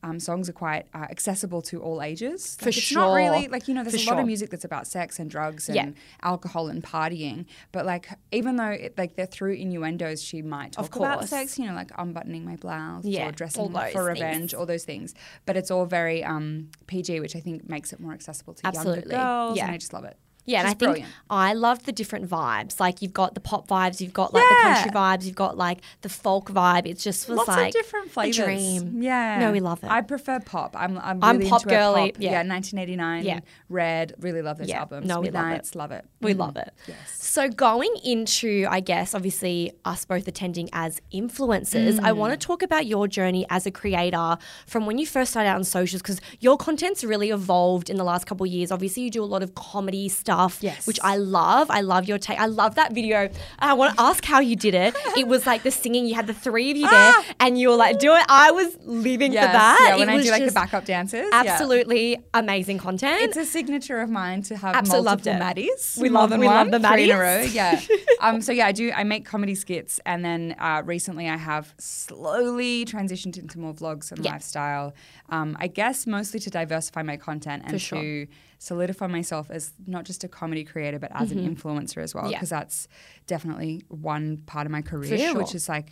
Um, 0.03 0.19
songs 0.19 0.50
are 0.50 0.53
quite 0.53 0.88
uh, 0.95 1.06
accessible 1.12 1.62
to 1.62 1.79
all 1.79 2.01
ages. 2.01 2.56
For 2.56 2.65
Like, 2.65 2.77
it's 2.79 2.91
not 2.91 3.13
really 3.13 3.41
sure. 3.44 3.51
like 3.51 3.68
you 3.68 3.75
know. 3.75 3.83
There's 3.83 3.94
For 4.03 4.09
a 4.09 4.09
lot 4.09 4.15
sure. 4.15 4.21
of 4.21 4.25
music 4.25 4.50
that's 4.50 4.65
about 4.65 4.88
sex 4.88 5.19
and 5.19 5.29
drugs 5.29 5.69
and 5.69 5.75
Yeah. 5.75 5.89
alcohol 6.23 6.69
and 6.69 6.81
partying, 6.83 7.45
but 7.71 7.85
like 7.85 8.09
even 8.31 8.56
though 8.56 8.71
it, 8.71 8.97
like 8.97 9.15
they're 9.15 9.27
through 9.27 9.53
innuendos, 9.53 10.23
she 10.23 10.41
might 10.41 10.71
talk 10.71 10.85
Of 10.89 10.95
about 10.95 11.19
course. 11.19 11.29
sex. 11.29 11.59
You 11.59 11.68
know, 11.68 11.75
like 11.75 11.91
unbuttoning 12.00 12.44
my 12.44 12.56
blouse 12.56 13.06
Yeah, 13.06 13.27
or 13.27 13.31
dressing 13.31 13.71
for 13.71 13.79
things. 13.91 13.95
revenge, 13.95 14.53
all 14.56 14.65
those 14.65 14.85
things. 14.85 15.13
But 15.45 15.56
it's 15.56 15.69
all 15.69 15.85
very 15.85 16.24
um, 16.24 16.71
PG, 16.88 17.19
which 17.19 17.35
I 17.35 17.39
think 17.39 17.69
makes 17.69 17.94
it 17.94 18.00
more 18.00 18.13
accessible 18.13 18.56
to 18.56 18.65
Absolutely. 18.65 19.12
younger 19.12 19.24
girls. 19.24 19.57
Yeah. 19.57 19.65
and 19.65 19.75
I 19.75 19.77
just 19.77 19.94
love 19.94 20.06
it. 20.06 20.17
Yeah, 20.45 20.59
and 20.59 20.67
I 20.67 20.71
think 20.71 20.79
brilliant. 20.79 21.09
I 21.29 21.53
loved 21.53 21.85
the 21.85 21.91
different 21.91 22.27
vibes. 22.29 22.79
Like 22.79 23.01
you've 23.01 23.13
got 23.13 23.35
the 23.35 23.39
pop 23.39 23.67
vibes, 23.67 24.01
you've 24.01 24.13
got 24.13 24.33
like 24.33 24.43
Yeah. 24.43 24.57
the 24.69 24.73
country 24.73 24.91
vibes, 24.91 25.25
you've 25.25 25.35
got 25.35 25.55
like 25.57 25.79
the 26.01 26.09
folk 26.09 26.49
vibe. 26.49 26.88
It 26.88 26.97
just 26.97 27.29
was 27.29 27.38
Lots 27.38 27.47
like 27.49 27.67
of 27.67 27.73
different 27.73 28.11
flavors. 28.11 28.39
a 28.39 28.43
dream. 28.45 29.01
Yeah. 29.03 29.39
No, 29.39 29.51
we 29.51 29.59
love 29.59 29.83
it. 29.83 29.89
I 29.91 30.01
prefer 30.01 30.39
pop. 30.39 30.75
I'm 30.77 30.97
I'm, 30.97 31.23
I'm 31.23 31.38
really 31.38 31.49
pop 31.49 31.63
into 31.63 31.75
a 31.75 31.77
girly, 31.79 32.11
Pop. 32.11 32.21
yeah. 32.21 32.31
Yeah. 32.31 32.43
1989. 32.43 33.23
Yeah. 33.25 33.39
Red. 33.69 34.13
Really 34.19 34.41
love 34.41 34.57
those 34.57 34.67
Yeah. 34.69 34.79
albums. 34.79 35.07
No, 35.07 35.21
we 35.21 35.29
love 35.29 35.51
it. 35.51 35.75
Love 35.75 35.91
it. 35.91 36.05
We 36.21 36.33
Mhm. 36.33 36.38
love 36.39 36.57
it. 36.57 36.73
Yes. 36.88 36.97
So 37.19 37.47
going 37.49 37.93
into, 38.03 38.65
I 38.69 38.79
guess, 38.79 39.13
obviously 39.15 39.71
us 39.85 40.05
both 40.05 40.27
attending 40.27 40.69
as 40.73 40.99
influencers, 41.13 41.99
I 42.03 42.11
want 42.11 42.33
to 42.33 42.38
Mm. 42.38 42.41
talk 42.41 42.61
about 42.63 42.85
your 42.85 43.07
journey 43.07 43.45
as 43.49 43.65
a 43.65 43.71
creator 43.71 44.38
from 44.65 44.85
when 44.85 44.97
you 44.97 45.05
first 45.05 45.31
started 45.31 45.49
out 45.49 45.55
on 45.57 45.63
socials 45.63 46.01
because 46.01 46.19
your 46.39 46.57
content's 46.57 47.03
really 47.03 47.29
evolved 47.29 47.89
in 47.89 47.97
the 47.97 48.03
last 48.03 48.25
couple 48.25 48.45
of 48.45 48.51
years. 48.51 48.71
Obviously, 48.71 49.03
you 49.03 49.09
do 49.11 49.23
a 49.23 49.25
lot 49.25 49.43
of 49.43 49.55
comedy 49.55 50.09
stuff, 50.09 50.30
Yes. 50.61 50.87
which 50.87 50.99
I 51.03 51.17
love. 51.17 51.69
I 51.69 51.81
love 51.81 52.07
your 52.07 52.17
take. 52.17 52.39
I 52.39 52.45
love 52.45 52.75
that 52.75 52.93
video. 52.93 53.29
I 53.59 53.73
want 53.73 53.95
to 53.95 54.01
ask 54.01 54.23
how 54.25 54.39
you 54.39 54.55
did 54.55 54.73
it. 54.75 54.95
It 55.17 55.27
was 55.27 55.45
like 55.45 55.63
the 55.63 55.71
singing. 55.71 56.05
You 56.05 56.15
had 56.15 56.27
the 56.27 56.33
three 56.33 56.71
of 56.71 56.77
you 56.77 56.89
there, 56.89 57.13
and 57.39 57.59
you 57.59 57.69
were 57.69 57.75
like, 57.75 57.99
"Do 57.99 58.13
it." 58.15 58.23
I 58.29 58.51
was 58.51 58.77
living 58.83 59.33
Yes, 59.33 59.45
for 59.47 59.51
that. 59.53 59.85
Yeah, 59.89 59.95
when 59.97 60.09
It 60.09 60.13
I 60.19 60.23
do 60.23 60.31
like 60.31 60.45
the 60.45 60.51
backup 60.51 60.85
dances. 60.85 61.27
yeah. 61.31 61.43
Absolutely 61.45 62.17
amazing 62.33 62.77
content. 62.77 63.21
It's 63.21 63.37
a 63.37 63.45
signature 63.45 63.99
of 64.01 64.09
mine 64.09 64.41
to 64.43 64.55
have 64.57 64.75
Absolutely 64.75 65.05
loved 65.05 65.25
multiple 65.25 65.47
it. 65.47 65.55
Maddies. 65.69 65.97
We 66.01 66.09
love- 66.09 66.29
them. 66.29 66.39
we 66.39 66.47
love 66.47 66.69
one, 66.69 66.81
the 66.81 66.87
three 66.89 67.09
in 67.11 67.15
a 67.15 67.19
row. 67.19 67.41
Yeah. 67.41 67.79
um, 68.21 68.41
so 68.41 68.51
yeah, 68.51 68.67
I 68.67 68.71
do. 68.71 68.91
I 68.95 69.03
make 69.03 69.25
comedy 69.25 69.55
skits, 69.55 69.99
and 70.05 70.23
then 70.23 70.55
uh, 70.59 70.81
recently 70.85 71.27
I 71.29 71.37
have 71.37 71.73
slowly 71.79 72.85
transitioned 72.85 73.37
into 73.37 73.59
more 73.59 73.73
vlogs 73.73 74.11
and 74.11 74.23
Yeah. 74.23 74.31
lifestyle. 74.33 74.93
Um, 75.29 75.55
I 75.59 75.67
guess 75.67 76.05
mostly 76.07 76.39
to 76.41 76.49
diversify 76.49 77.03
my 77.03 77.17
content 77.17 77.63
and 77.65 77.81
sure. 77.81 77.99
to 78.01 78.27
solidify 78.69 79.07
myself 79.07 79.49
as 79.49 79.73
not 79.87 80.03
just 80.05 80.23
a 80.23 80.27
comedy 80.27 80.63
creator, 80.63 80.99
but 80.99 81.11
as 81.21 81.31
an 81.31 81.39
influencer 81.55 81.97
as 82.03 82.13
well, 82.13 82.25
Mm-hmm. 82.25 82.31
Yeah. 82.33 82.37
because 82.37 82.49
that's 82.57 82.87
definitely 83.25 83.71
one 83.87 84.37
part 84.45 84.65
of 84.67 84.71
my 84.71 84.83
career, 84.83 85.17
sure. 85.17 85.35
which 85.39 85.55
is 85.55 85.67
like 85.67 85.87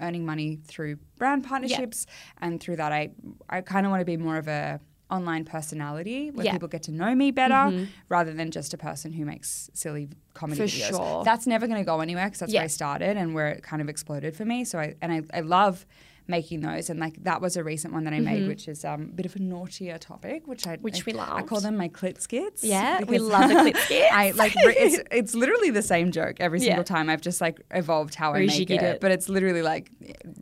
earning 0.00 0.24
money 0.24 0.50
through 0.70 0.96
brand 1.18 1.42
partnerships 1.44 2.06
and 2.40 2.60
through 2.62 2.76
that 2.76 2.92
i 2.92 3.10
i 3.50 3.60
kind 3.60 3.84
of 3.84 3.90
want 3.92 4.00
to 4.00 4.06
be 4.06 4.16
more 4.16 4.38
of 4.38 4.48
a 4.48 4.80
online 5.10 5.44
personality 5.44 6.30
where 6.30 6.44
Yeah. 6.46 6.52
Mm-hmm. 6.52 6.56
people 6.56 6.68
get 6.76 6.82
to 6.84 6.92
know 6.92 7.14
me 7.14 7.30
better 7.30 7.62
rather 8.08 8.32
than 8.32 8.50
just 8.50 8.72
a 8.72 8.78
person 8.78 9.12
who 9.12 9.24
makes 9.26 9.68
silly 9.74 10.08
comedy 10.32 10.60
For 10.60 10.64
videos 10.66 10.88
sure. 10.96 11.24
that's 11.24 11.46
never 11.46 11.66
going 11.66 11.78
to 11.78 11.84
go 11.84 12.00
anywhere 12.00 12.26
because 12.26 12.40
that's 12.40 12.52
Yeah. 12.52 12.60
where 12.60 12.64
i 12.64 12.68
started 12.68 13.16
and 13.18 13.34
where 13.34 13.48
it 13.48 13.62
kind 13.62 13.82
of 13.82 13.88
exploded 13.90 14.34
for 14.34 14.46
me 14.46 14.64
so 14.64 14.78
i 14.78 14.94
and 15.02 15.12
i, 15.12 15.20
I 15.38 15.40
love 15.40 15.84
making 16.28 16.60
those 16.60 16.88
and 16.88 17.00
like 17.00 17.22
that 17.24 17.40
was 17.40 17.56
a 17.56 17.64
recent 17.64 17.92
one 17.92 18.04
that 18.04 18.12
i 18.12 18.20
made 18.20 18.46
which 18.46 18.68
is 18.68 18.84
um, 18.84 19.02
a 19.02 19.04
bit 19.06 19.26
of 19.26 19.34
a 19.36 19.38
naughtier 19.40 19.98
topic 19.98 20.46
which 20.46 20.66
i 20.66 20.72
Mm-hmm. 20.76 20.82
Which 20.82 21.00
I, 21.00 21.12
we 21.12 21.18
i 21.18 21.42
call 21.42 21.60
them 21.60 21.76
my 21.76 21.88
clit 21.88 22.20
skits 22.20 22.62
Yeah, 22.64 23.02
we 23.04 23.18
love 23.18 23.48
the 23.48 23.54
clit 23.56 23.76
skits. 23.84 24.08
i 24.12 24.30
like 24.32 24.52
it's 24.56 25.02
it's 25.10 25.34
literally 25.34 25.70
the 25.70 25.82
same 25.82 26.12
joke 26.12 26.36
every 26.40 26.60
Yeah. 26.60 26.66
single 26.66 26.84
time 26.84 27.10
i've 27.10 27.20
just 27.20 27.40
like 27.40 27.60
evolved 27.72 28.14
how 28.14 28.32
i 28.34 28.46
make 28.46 28.70
it, 28.70 28.82
it. 28.82 29.00
but 29.00 29.10
it's 29.10 29.28
literally 29.28 29.62
like 29.62 29.90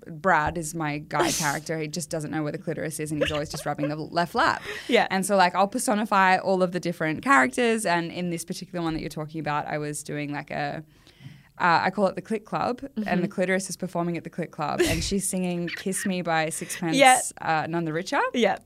Brad 0.07 0.59
is 0.59 0.75
my 0.75 0.99
guy 0.99 1.31
character. 1.33 1.79
He 1.79 1.89
just 1.89 2.11
doesn't 2.11 2.31
know 2.31 2.43
where 2.43 2.53
the 2.53 2.59
clitoris 2.59 3.01
is, 3.01 3.11
and 3.13 3.23
he's 3.23 3.33
always 3.33 3.49
just 3.49 3.65
rubbing 3.65 3.89
the 3.89 3.97
left 3.97 4.35
lap. 4.35 4.63
Yeah. 4.89 5.07
And 5.11 5.25
so 5.25 5.37
like 5.37 5.55
I'll 5.55 5.69
personify 5.69 6.37
all 6.39 6.63
of 6.63 6.73
the 6.73 6.81
different 6.81 7.23
characters, 7.23 7.87
and 7.87 8.11
in 8.11 8.31
this 8.31 8.45
particular 8.45 8.83
one 8.83 8.95
that 8.95 9.01
you're 9.01 9.09
talking 9.09 9.41
about, 9.41 9.67
I 9.67 9.79
was 9.79 10.03
doing 10.03 10.33
like 10.33 10.51
a. 10.51 10.83
Uh, 11.61 11.81
I 11.85 11.91
call 11.91 12.07
it 12.07 12.15
the 12.15 12.23
Click 12.23 12.45
Club, 12.47 12.81
and 12.97 13.05
the 13.05 13.11
Mm-hmm. 13.11 13.25
clitoris 13.33 13.69
is 13.69 13.77
performing 13.77 14.17
at 14.17 14.25
the 14.25 14.31
Click 14.31 14.51
Club, 14.51 14.81
and 14.81 15.05
she's 15.09 15.29
singing 15.29 15.69
"Kiss 15.69 16.07
Me" 16.07 16.23
by 16.23 16.49
Sixpence 16.49 16.97
Yeah. 16.97 17.21
uh, 17.41 17.67
None 17.69 17.85
the 17.85 17.93
Richer. 17.93 18.21
yeah. 18.35 18.59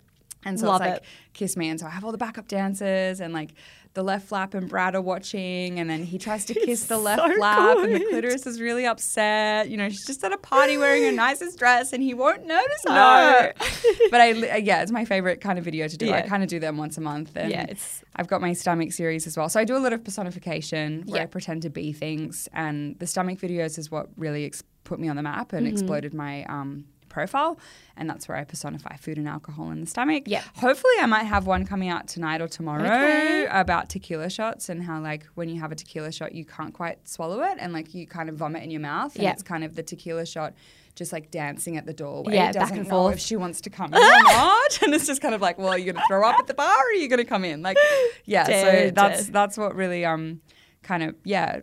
And 0.46 0.60
so 0.60 0.66
Love 0.66 0.82
it's 0.82 0.90
like 0.90 0.96
it. 0.98 1.04
kiss 1.32 1.56
me. 1.56 1.70
And 1.70 1.80
so 1.80 1.86
I 1.86 1.90
have 1.90 2.04
all 2.04 2.12
the 2.12 2.18
backup 2.18 2.48
dancers 2.48 3.18
and 3.20 3.32
like 3.32 3.54
the 3.94 4.02
left 4.02 4.26
flap 4.28 4.54
and 4.54 4.68
Brad 4.68 4.94
are 4.96 5.00
watching 5.00 5.78
and 5.78 5.88
then 5.88 6.02
he 6.04 6.18
tries 6.18 6.44
to 6.46 6.54
kiss 6.66 6.84
the 6.86 6.98
left 6.98 7.22
so 7.22 7.36
flap 7.36 7.78
and 7.78 7.94
the 7.94 8.00
clitoris 8.00 8.44
is 8.46 8.60
really 8.60 8.86
upset. 8.86 9.68
You 9.70 9.76
know, 9.76 9.88
she's 9.88 10.04
just 10.04 10.22
at 10.24 10.32
a 10.32 10.36
party 10.36 10.76
wearing 10.76 11.04
her 11.04 11.12
nicest 11.26 11.58
dress 11.58 11.92
and 11.92 12.02
he 12.02 12.12
won't 12.12 12.44
notice 12.46 12.84
No. 12.86 12.92
her. 12.92 13.52
but 14.10 14.20
I 14.20 14.56
yeah, 14.58 14.82
it's 14.82 14.90
my 14.92 15.04
favorite 15.04 15.40
kind 15.40 15.58
of 15.58 15.64
video 15.64 15.86
to 15.88 15.96
do. 15.96 16.12
I 16.12 16.22
kind 16.22 16.42
of 16.42 16.48
do 16.48 16.58
them 16.58 16.76
once 16.76 16.98
a 16.98 17.00
month. 17.00 17.32
And 17.36 17.50
Yeah, 17.50 17.62
it's- 17.64 18.02
I've 18.16 18.28
got 18.28 18.40
my 18.40 18.52
stomach 18.52 18.92
series 18.92 19.26
as 19.26 19.36
well. 19.36 19.48
So 19.48 19.58
I 19.60 19.64
do 19.64 19.76
a 19.76 19.78
lot 19.78 19.92
of 19.92 20.04
personification 20.04 21.04
where 21.06 21.18
Yeah. 21.18 21.22
I 21.22 21.26
pretend 21.26 21.62
to 21.62 21.70
be 21.70 21.92
things 21.92 22.48
and 22.52 22.98
the 22.98 23.06
stomach 23.06 23.38
videos 23.38 23.78
is 23.78 23.90
what 23.90 24.08
really 24.16 24.44
ex- 24.44 24.62
put 24.84 24.98
me 25.00 25.08
on 25.08 25.16
the 25.16 25.22
map 25.22 25.52
and 25.52 25.66
Mm-hmm. 25.66 25.72
exploded 25.72 26.14
my 26.14 26.44
um, 26.44 26.84
profile 27.14 27.58
and 27.96 28.10
that's 28.10 28.26
where 28.28 28.36
I 28.36 28.44
personify 28.44 28.96
food 28.96 29.16
and 29.18 29.28
alcohol 29.28 29.70
in 29.70 29.80
the 29.80 29.86
stomach. 29.86 30.24
Yeah. 30.26 30.42
Hopefully, 30.56 30.94
I 31.00 31.06
might 31.06 31.24
have 31.34 31.46
one 31.46 31.64
coming 31.64 31.88
out 31.88 32.08
tonight 32.08 32.40
or 32.40 32.48
tomorrow 32.48 32.82
Okay. 32.84 33.46
about 33.48 33.88
tequila 33.88 34.28
shots 34.28 34.68
and 34.68 34.82
how, 34.82 35.00
like, 35.00 35.24
when 35.36 35.48
you 35.48 35.60
have 35.60 35.70
a 35.72 35.76
tequila 35.76 36.10
shot, 36.10 36.34
you 36.34 36.44
can't 36.44 36.74
quite 36.74 36.98
swallow 37.08 37.40
it 37.42 37.56
and, 37.60 37.72
like, 37.72 37.94
you 37.94 38.06
kind 38.06 38.28
of 38.28 38.34
vomit 38.36 38.62
in 38.64 38.70
your 38.70 38.80
mouth. 38.80 39.14
And 39.14 39.22
Yeah. 39.24 39.32
it's 39.32 39.42
kind 39.44 39.62
of 39.64 39.76
the 39.76 39.82
tequila 39.84 40.26
shot 40.26 40.54
just 40.96 41.12
like 41.12 41.28
dancing 41.32 41.76
at 41.76 41.86
the 41.86 41.92
doorway. 41.92 42.34
Yeah, 42.34 42.46
back 42.52 42.54
doesn't 42.62 42.78
and 42.78 42.88
know 42.88 42.94
forth. 43.02 43.14
if 43.14 43.20
she 43.20 43.34
wants 43.36 43.60
to 43.62 43.70
come 43.70 43.92
in 43.92 44.00
or 44.00 44.22
not. 44.22 44.78
And 44.82 44.94
it's 44.94 45.06
just 45.08 45.20
kind 45.20 45.34
of 45.34 45.40
like, 45.40 45.58
well, 45.58 45.68
are 45.70 45.78
you 45.78 45.86
going 45.92 45.96
to 45.96 46.08
throw 46.08 46.28
up 46.28 46.36
at 46.38 46.46
the 46.46 46.54
bar 46.54 46.68
or 46.68 46.90
are 46.90 46.92
you 46.92 47.08
going 47.08 47.18
to 47.18 47.24
come 47.24 47.44
in? 47.44 47.62
Like, 47.62 47.76
yeah. 48.24 48.44
so 48.44 48.90
that's 48.94 49.26
that's 49.28 49.56
what 49.58 49.74
really 49.74 50.04
um 50.04 50.40
kind 50.82 51.02
of 51.02 51.14
yeah 51.24 51.60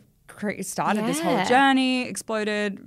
started 0.62 1.06
this 1.06 1.20
whole 1.22 1.44
journey. 1.46 2.08
Exploded 2.08 2.80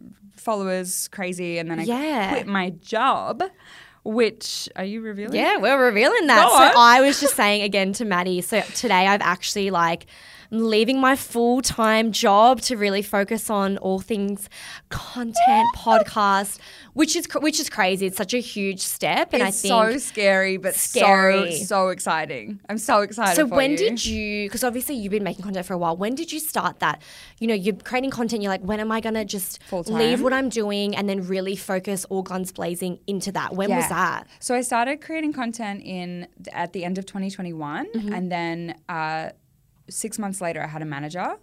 followers 0.44 1.08
crazy, 1.08 1.58
and 1.58 1.70
then 1.70 1.80
I 1.80 1.84
Yeah. 1.84 2.28
quit 2.30 2.46
my 2.46 2.70
job. 2.70 3.42
Which 4.04 4.68
are 4.76 4.84
you 4.84 5.00
revealing? 5.00 5.34
Yeah, 5.40 5.56
we're 5.56 5.82
revealing 5.82 6.26
that. 6.26 6.44
Go 6.44 6.50
so 6.58 6.62
on. 6.64 6.72
I 6.76 7.00
was 7.00 7.20
just 7.20 7.34
saying 7.34 7.62
again 7.62 7.94
to 7.94 8.04
Maddy. 8.04 8.42
So 8.42 8.60
today 8.74 9.06
I've 9.06 9.22
actually 9.22 9.70
like 9.70 10.04
I'm 10.54 10.64
leaving 10.68 11.00
my 11.00 11.16
full 11.16 11.60
time 11.62 12.12
job 12.12 12.60
to 12.62 12.76
really 12.76 13.02
focus 13.02 13.50
on 13.50 13.76
all 13.78 13.98
things 13.98 14.48
content, 14.88 15.66
podcast, 15.76 16.58
which 16.92 17.16
is 17.16 17.26
which 17.40 17.58
is 17.58 17.68
crazy. 17.68 18.06
It's 18.06 18.16
such 18.16 18.34
a 18.34 18.38
huge 18.38 18.80
step, 18.80 19.32
and 19.32 19.42
it's 19.42 19.64
I 19.64 19.68
think 19.68 19.92
so 19.92 19.98
scary, 19.98 20.56
but 20.56 20.74
Scary. 20.74 21.52
so 21.56 21.64
so 21.64 21.88
exciting. 21.88 22.60
I'm 22.68 22.78
so 22.78 23.00
excited. 23.00 23.34
So 23.36 23.46
when 23.46 23.72
you. 23.72 23.76
did 23.76 24.04
you? 24.06 24.46
Because 24.46 24.62
obviously 24.62 24.94
you've 24.94 25.10
been 25.10 25.24
making 25.24 25.42
content 25.44 25.66
for 25.66 25.74
a 25.74 25.78
while. 25.78 25.96
When 25.96 26.14
did 26.14 26.30
you 26.32 26.38
start 26.38 26.78
that? 26.80 27.02
You 27.40 27.48
know, 27.48 27.54
you're 27.54 27.74
creating 27.74 28.10
content. 28.10 28.42
You're 28.42 28.52
like, 28.52 28.62
when 28.62 28.78
am 28.80 28.92
I 28.92 29.00
gonna 29.00 29.24
just 29.24 29.62
Full-time? 29.64 29.96
leave 29.98 30.22
what 30.22 30.32
I'm 30.32 30.48
doing 30.48 30.94
and 30.94 31.08
then 31.08 31.26
really 31.26 31.56
focus 31.56 32.04
all 32.10 32.22
guns 32.22 32.52
blazing 32.52 33.00
into 33.08 33.32
that? 33.32 33.54
When 33.54 33.70
was 33.74 33.88
that? 33.88 34.28
So 34.38 34.54
I 34.54 34.60
started 34.60 35.00
creating 35.00 35.32
content 35.32 35.82
in 35.84 36.28
at 36.52 36.72
the 36.72 36.84
end 36.84 36.98
of 36.98 37.06
2021, 37.06 37.86
Mm-hmm. 37.94 38.12
and 38.12 38.30
then 38.30 38.74
uh, 38.88 39.30
six 39.88 40.18
months 40.18 40.40
later, 40.40 40.62
I 40.62 40.66
had 40.66 40.82
a 40.82 40.86
manager, 40.86 41.36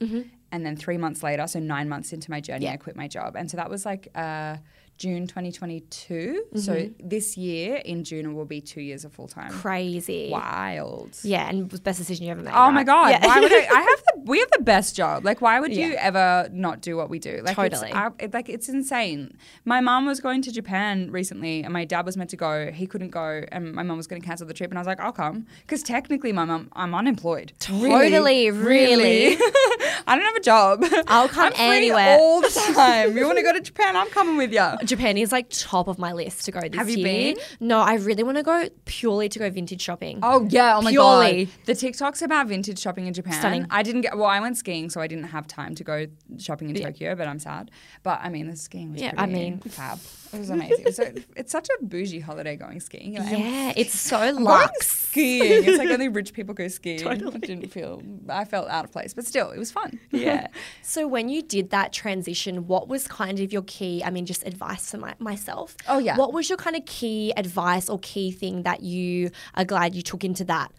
and 0.51 0.65
then 0.65 0.75
three 0.75 0.97
months 0.97 1.23
later, 1.23 1.47
so 1.47 1.59
nine 1.59 1.87
months 1.89 2.11
into 2.13 2.29
my 2.31 2.41
journey, 2.41 2.65
Mm-hmm. 2.65 2.73
Yeah. 2.73 2.73
I 2.73 2.77
quit 2.77 2.95
my 2.95 3.07
job, 3.07 3.35
and 3.35 3.49
so 3.49 3.57
that 3.57 3.69
was 3.69 3.85
like. 3.85 4.07
Uh, 4.15 4.57
June 5.01 5.25
2022. 5.25 6.43
So 6.57 6.75
mm-hmm. 6.75 7.09
this 7.09 7.35
year 7.35 7.77
in 7.77 8.03
June 8.03 8.27
it 8.27 8.33
will 8.33 8.45
be 8.45 8.61
two 8.61 8.81
years 8.81 9.03
of 9.03 9.11
full 9.11 9.27
time. 9.27 9.51
Crazy. 9.51 10.29
Wild. 10.31 11.17
Yeah, 11.23 11.49
and 11.49 11.61
it 11.61 11.71
was 11.71 11.79
the 11.79 11.83
best 11.83 11.97
decision 11.97 12.27
you 12.27 12.31
ever 12.31 12.43
made. 12.43 12.53
Oh 12.53 12.69
my 12.69 12.83
god! 12.83 13.09
Yeah. 13.09 13.25
Why 13.25 13.39
would 13.39 13.51
I? 13.51 13.57
I 13.57 13.81
have 13.81 14.03
the. 14.05 14.21
We 14.25 14.37
have 14.37 14.51
the 14.51 14.61
best 14.61 14.95
job. 14.95 15.25
Like, 15.25 15.41
why 15.41 15.59
would 15.59 15.73
you 15.73 15.95
ever 15.95 16.47
not 16.51 16.81
do 16.81 16.95
what 16.95 17.09
we 17.09 17.17
do? 17.17 17.41
Like, 17.43 17.55
Totally. 17.55 17.87
It's, 17.87 17.97
I- 17.97 18.11
it, 18.19 18.33
like, 18.35 18.47
it's 18.47 18.69
insane. 18.69 19.35
My 19.65 19.81
mom 19.81 20.05
was 20.05 20.19
going 20.19 20.43
to 20.43 20.51
Japan 20.51 21.09
recently, 21.09 21.63
and 21.63 21.73
my 21.73 21.83
dad 21.83 22.05
was 22.05 22.15
meant 22.15 22.29
to 22.29 22.37
go. 22.37 22.71
He 22.71 22.85
couldn't 22.85 23.09
go, 23.09 23.43
and 23.51 23.73
my 23.73 23.81
mom 23.81 23.97
was 23.97 24.05
going 24.05 24.21
to 24.21 24.27
cancel 24.27 24.45
the 24.45 24.53
trip. 24.53 24.69
And 24.69 24.77
I 24.77 24.81
was 24.81 24.87
like, 24.87 24.99
I'll 24.99 25.11
come 25.11 25.47
because 25.61 25.81
technically, 25.81 26.31
my 26.31 26.45
mom, 26.45 26.69
I'm 26.73 26.93
unemployed. 26.93 27.53
Totally, 27.57 28.51
really. 28.51 29.37
I 30.07 30.15
don't 30.15 30.25
have 30.25 30.35
a 30.35 30.41
job. 30.41 30.85
I'll 31.07 31.27
come 31.27 31.53
anywhere. 31.55 32.17
all 32.19 32.41
the 32.41 32.49
time. 32.75 33.17
you 33.17 33.25
want 33.25 33.39
to 33.39 33.43
go 33.43 33.53
to 33.53 33.61
Japan? 33.61 33.95
I'm 33.95 34.09
coming 34.09 34.37
with 34.37 34.53
you. 34.53 34.69
Japan 34.91 35.17
is 35.17 35.31
like 35.31 35.47
top 35.49 35.87
of 35.87 35.97
my 35.97 36.11
list 36.13 36.45
to 36.45 36.51
go 36.51 36.61
this 36.61 36.75
Have 36.75 36.89
you 36.89 36.97
year. 36.97 37.33
been? 37.35 37.43
No, 37.59 37.79
I 37.79 37.95
really 37.95 38.23
want 38.23 38.37
to 38.37 38.43
go 38.43 38.69
purely 38.85 39.27
to 39.29 39.39
go 39.39 39.49
vintage 39.49 39.81
shopping. 39.81 40.19
Oh 40.21 40.45
yeah! 40.49 40.77
Oh 40.77 40.81
my 40.81 40.91
Purely. 40.91 41.45
god! 41.45 41.53
The 41.65 41.73
TikToks 41.73 42.21
about 42.21 42.47
vintage 42.47 42.79
shopping 42.79 43.07
in 43.07 43.13
Japan. 43.13 43.33
Stunning. 43.39 43.65
I 43.69 43.81
didn't 43.83 44.01
get. 44.01 44.17
Well, 44.17 44.27
I 44.27 44.39
went 44.39 44.57
skiing, 44.57 44.89
so 44.89 45.01
I 45.01 45.07
didn't 45.07 45.25
have 45.35 45.47
time 45.47 45.73
to 45.75 45.83
go 45.83 46.05
shopping 46.37 46.69
in 46.69 46.75
Yeah. 46.75 46.85
Tokyo. 46.87 47.15
But 47.15 47.27
I'm 47.27 47.39
sad. 47.39 47.71
But 48.03 48.19
I 48.21 48.29
mean, 48.29 48.47
the 48.47 48.55
skiing 48.55 48.91
was 48.93 49.01
Yeah, 49.01 49.13
I 49.17 49.25
mean- 49.25 49.59
fab. 49.59 49.99
It 50.33 50.39
was 50.39 50.49
amazing. 50.49 50.91
so 50.91 51.11
it's 51.35 51.51
such 51.51 51.67
a 51.69 51.83
bougie 51.83 52.19
holiday 52.19 52.55
going 52.55 52.79
skiing. 52.79 53.15
Like, 53.15 53.37
yeah, 53.37 53.73
it's 53.75 53.99
so 53.99 54.31
luxe. 54.31 54.87
skiing. 54.87 55.63
It's 55.65 55.77
like 55.77 55.89
only 55.89 56.07
rich 56.07 56.33
people 56.33 56.53
go 56.53 56.67
skiing. 56.79 56.99
Totally. 56.99 57.35
I 57.35 57.39
didn't 57.39 57.67
feel. 57.71 58.01
I 58.29 58.45
felt 58.45 58.69
out 58.69 58.85
of 58.85 58.91
place, 58.91 59.13
but 59.13 59.25
still, 59.25 59.51
it 59.51 59.59
was 59.59 59.71
fun. 59.71 59.99
Yeah. 60.11 60.47
so 60.83 61.07
when 61.07 61.29
you 61.29 61.41
did 61.41 61.71
that 61.71 61.93
transition, 61.93 62.67
what 62.67 62.87
was 62.87 63.07
kind 63.07 63.39
of 63.39 63.51
your 63.51 63.63
key? 63.63 64.03
I 64.03 64.09
mean, 64.11 64.25
just 64.25 64.45
advice 64.45 64.91
for 64.91 64.97
my, 64.97 65.15
myself. 65.19 65.75
Oh, 65.87 65.97
yeah. 65.97 66.15
What 66.15 66.31
was 66.31 66.47
your 66.49 66.57
kind 66.57 66.75
of 66.75 66.85
key 66.85 67.33
advice 67.35 67.89
or 67.89 67.97
key 67.99 68.31
thing 68.31 68.63
that 68.63 68.81
you 68.83 69.31
are 69.55 69.65
glad 69.65 69.95
you 69.95 70.01
took 70.01 70.23
into 70.23 70.43
that? 70.45 70.71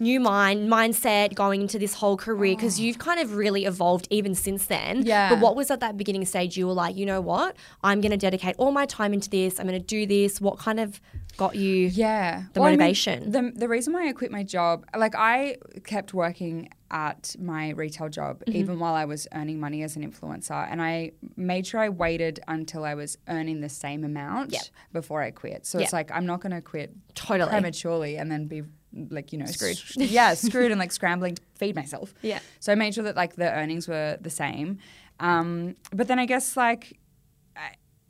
New 0.00 0.20
mind, 0.20 0.70
mindset, 0.70 1.34
going 1.34 1.60
into 1.60 1.76
this 1.78 1.94
whole 1.94 2.16
career, 2.16 2.54
because 2.54 2.78
you've 2.78 2.98
kind 2.98 3.18
of 3.18 3.34
really 3.34 3.64
evolved 3.64 4.06
even 4.10 4.34
since 4.34 4.66
then. 4.66 4.98
Oh. 4.98 5.02
Yeah. 5.04 5.30
But 5.30 5.40
what 5.40 5.56
was 5.56 5.70
at 5.72 5.80
that 5.80 5.96
beginning 5.96 6.24
stage 6.24 6.56
you 6.56 6.68
were 6.68 6.72
like, 6.72 6.94
you 6.96 7.04
know 7.04 7.20
what? 7.20 7.56
I'm 7.82 8.00
going 8.00 8.12
to 8.12 8.16
dedicate 8.16 8.54
all 8.58 8.70
my 8.70 8.86
time 8.86 9.12
into 9.12 9.28
this. 9.28 9.58
I'm 9.58 9.66
going 9.66 9.80
to 9.80 9.84
do 9.84 10.06
this. 10.06 10.40
What 10.40 10.58
kind 10.58 10.78
of 10.78 11.00
got 11.36 11.56
you? 11.56 11.88
Yeah. 11.88 12.44
The 12.52 12.60
Well, 12.60 12.68
I 12.68 12.72
mean, 12.72 12.78
motivation. 12.78 13.32
the, 13.32 13.52
the 13.54 13.68
reason 13.68 13.92
why 13.92 14.08
I 14.08 14.12
quit 14.12 14.30
my 14.30 14.44
job, 14.44 14.84
like 14.96 15.14
I 15.16 15.56
kept 15.84 16.14
working 16.14 16.68
at 16.90 17.34
my 17.40 17.70
retail 17.70 18.08
job 18.08 18.38
Mm-hmm. 18.46 18.56
even 18.56 18.78
while 18.78 18.94
I 18.94 19.04
was 19.04 19.26
earning 19.34 19.58
money 19.58 19.82
as 19.82 19.96
an 19.96 20.08
influencer. 20.08 20.66
And 20.70 20.80
I 20.80 21.10
made 21.36 21.66
sure 21.66 21.80
I 21.80 21.88
waited 21.88 22.38
until 22.46 22.84
I 22.84 22.94
was 22.94 23.18
earning 23.28 23.60
the 23.62 23.68
same 23.68 24.04
amount 24.04 24.52
Yep. 24.52 24.62
before 24.92 25.22
I 25.22 25.32
quit. 25.32 25.66
So 25.66 25.80
it's 25.80 25.92
like, 25.92 26.10
I'm 26.12 26.24
not 26.24 26.40
going 26.40 26.52
to 26.52 26.62
quit 26.62 26.94
Totally. 27.14 27.50
prematurely 27.50 28.16
and 28.16 28.30
then 28.30 28.46
be 28.46 28.62
like, 28.92 29.32
you 29.32 29.38
know, 29.38 29.46
screwed. 29.46 29.78
yeah, 29.96 30.34
screwed 30.34 30.70
and 30.70 30.78
like 30.78 30.92
scrambling 30.98 31.34
to 31.36 31.42
feed 31.56 31.76
myself. 31.76 32.14
Yeah. 32.22 32.38
So 32.60 32.72
I 32.72 32.74
made 32.74 32.94
sure 32.94 33.04
that 33.04 33.16
like 33.16 33.36
the 33.36 33.50
earnings 33.52 33.86
were 33.88 34.18
the 34.20 34.30
same. 34.30 34.78
Um, 35.20 35.76
but 35.92 36.08
then 36.08 36.18
I 36.18 36.26
guess 36.26 36.56
like 36.56 36.98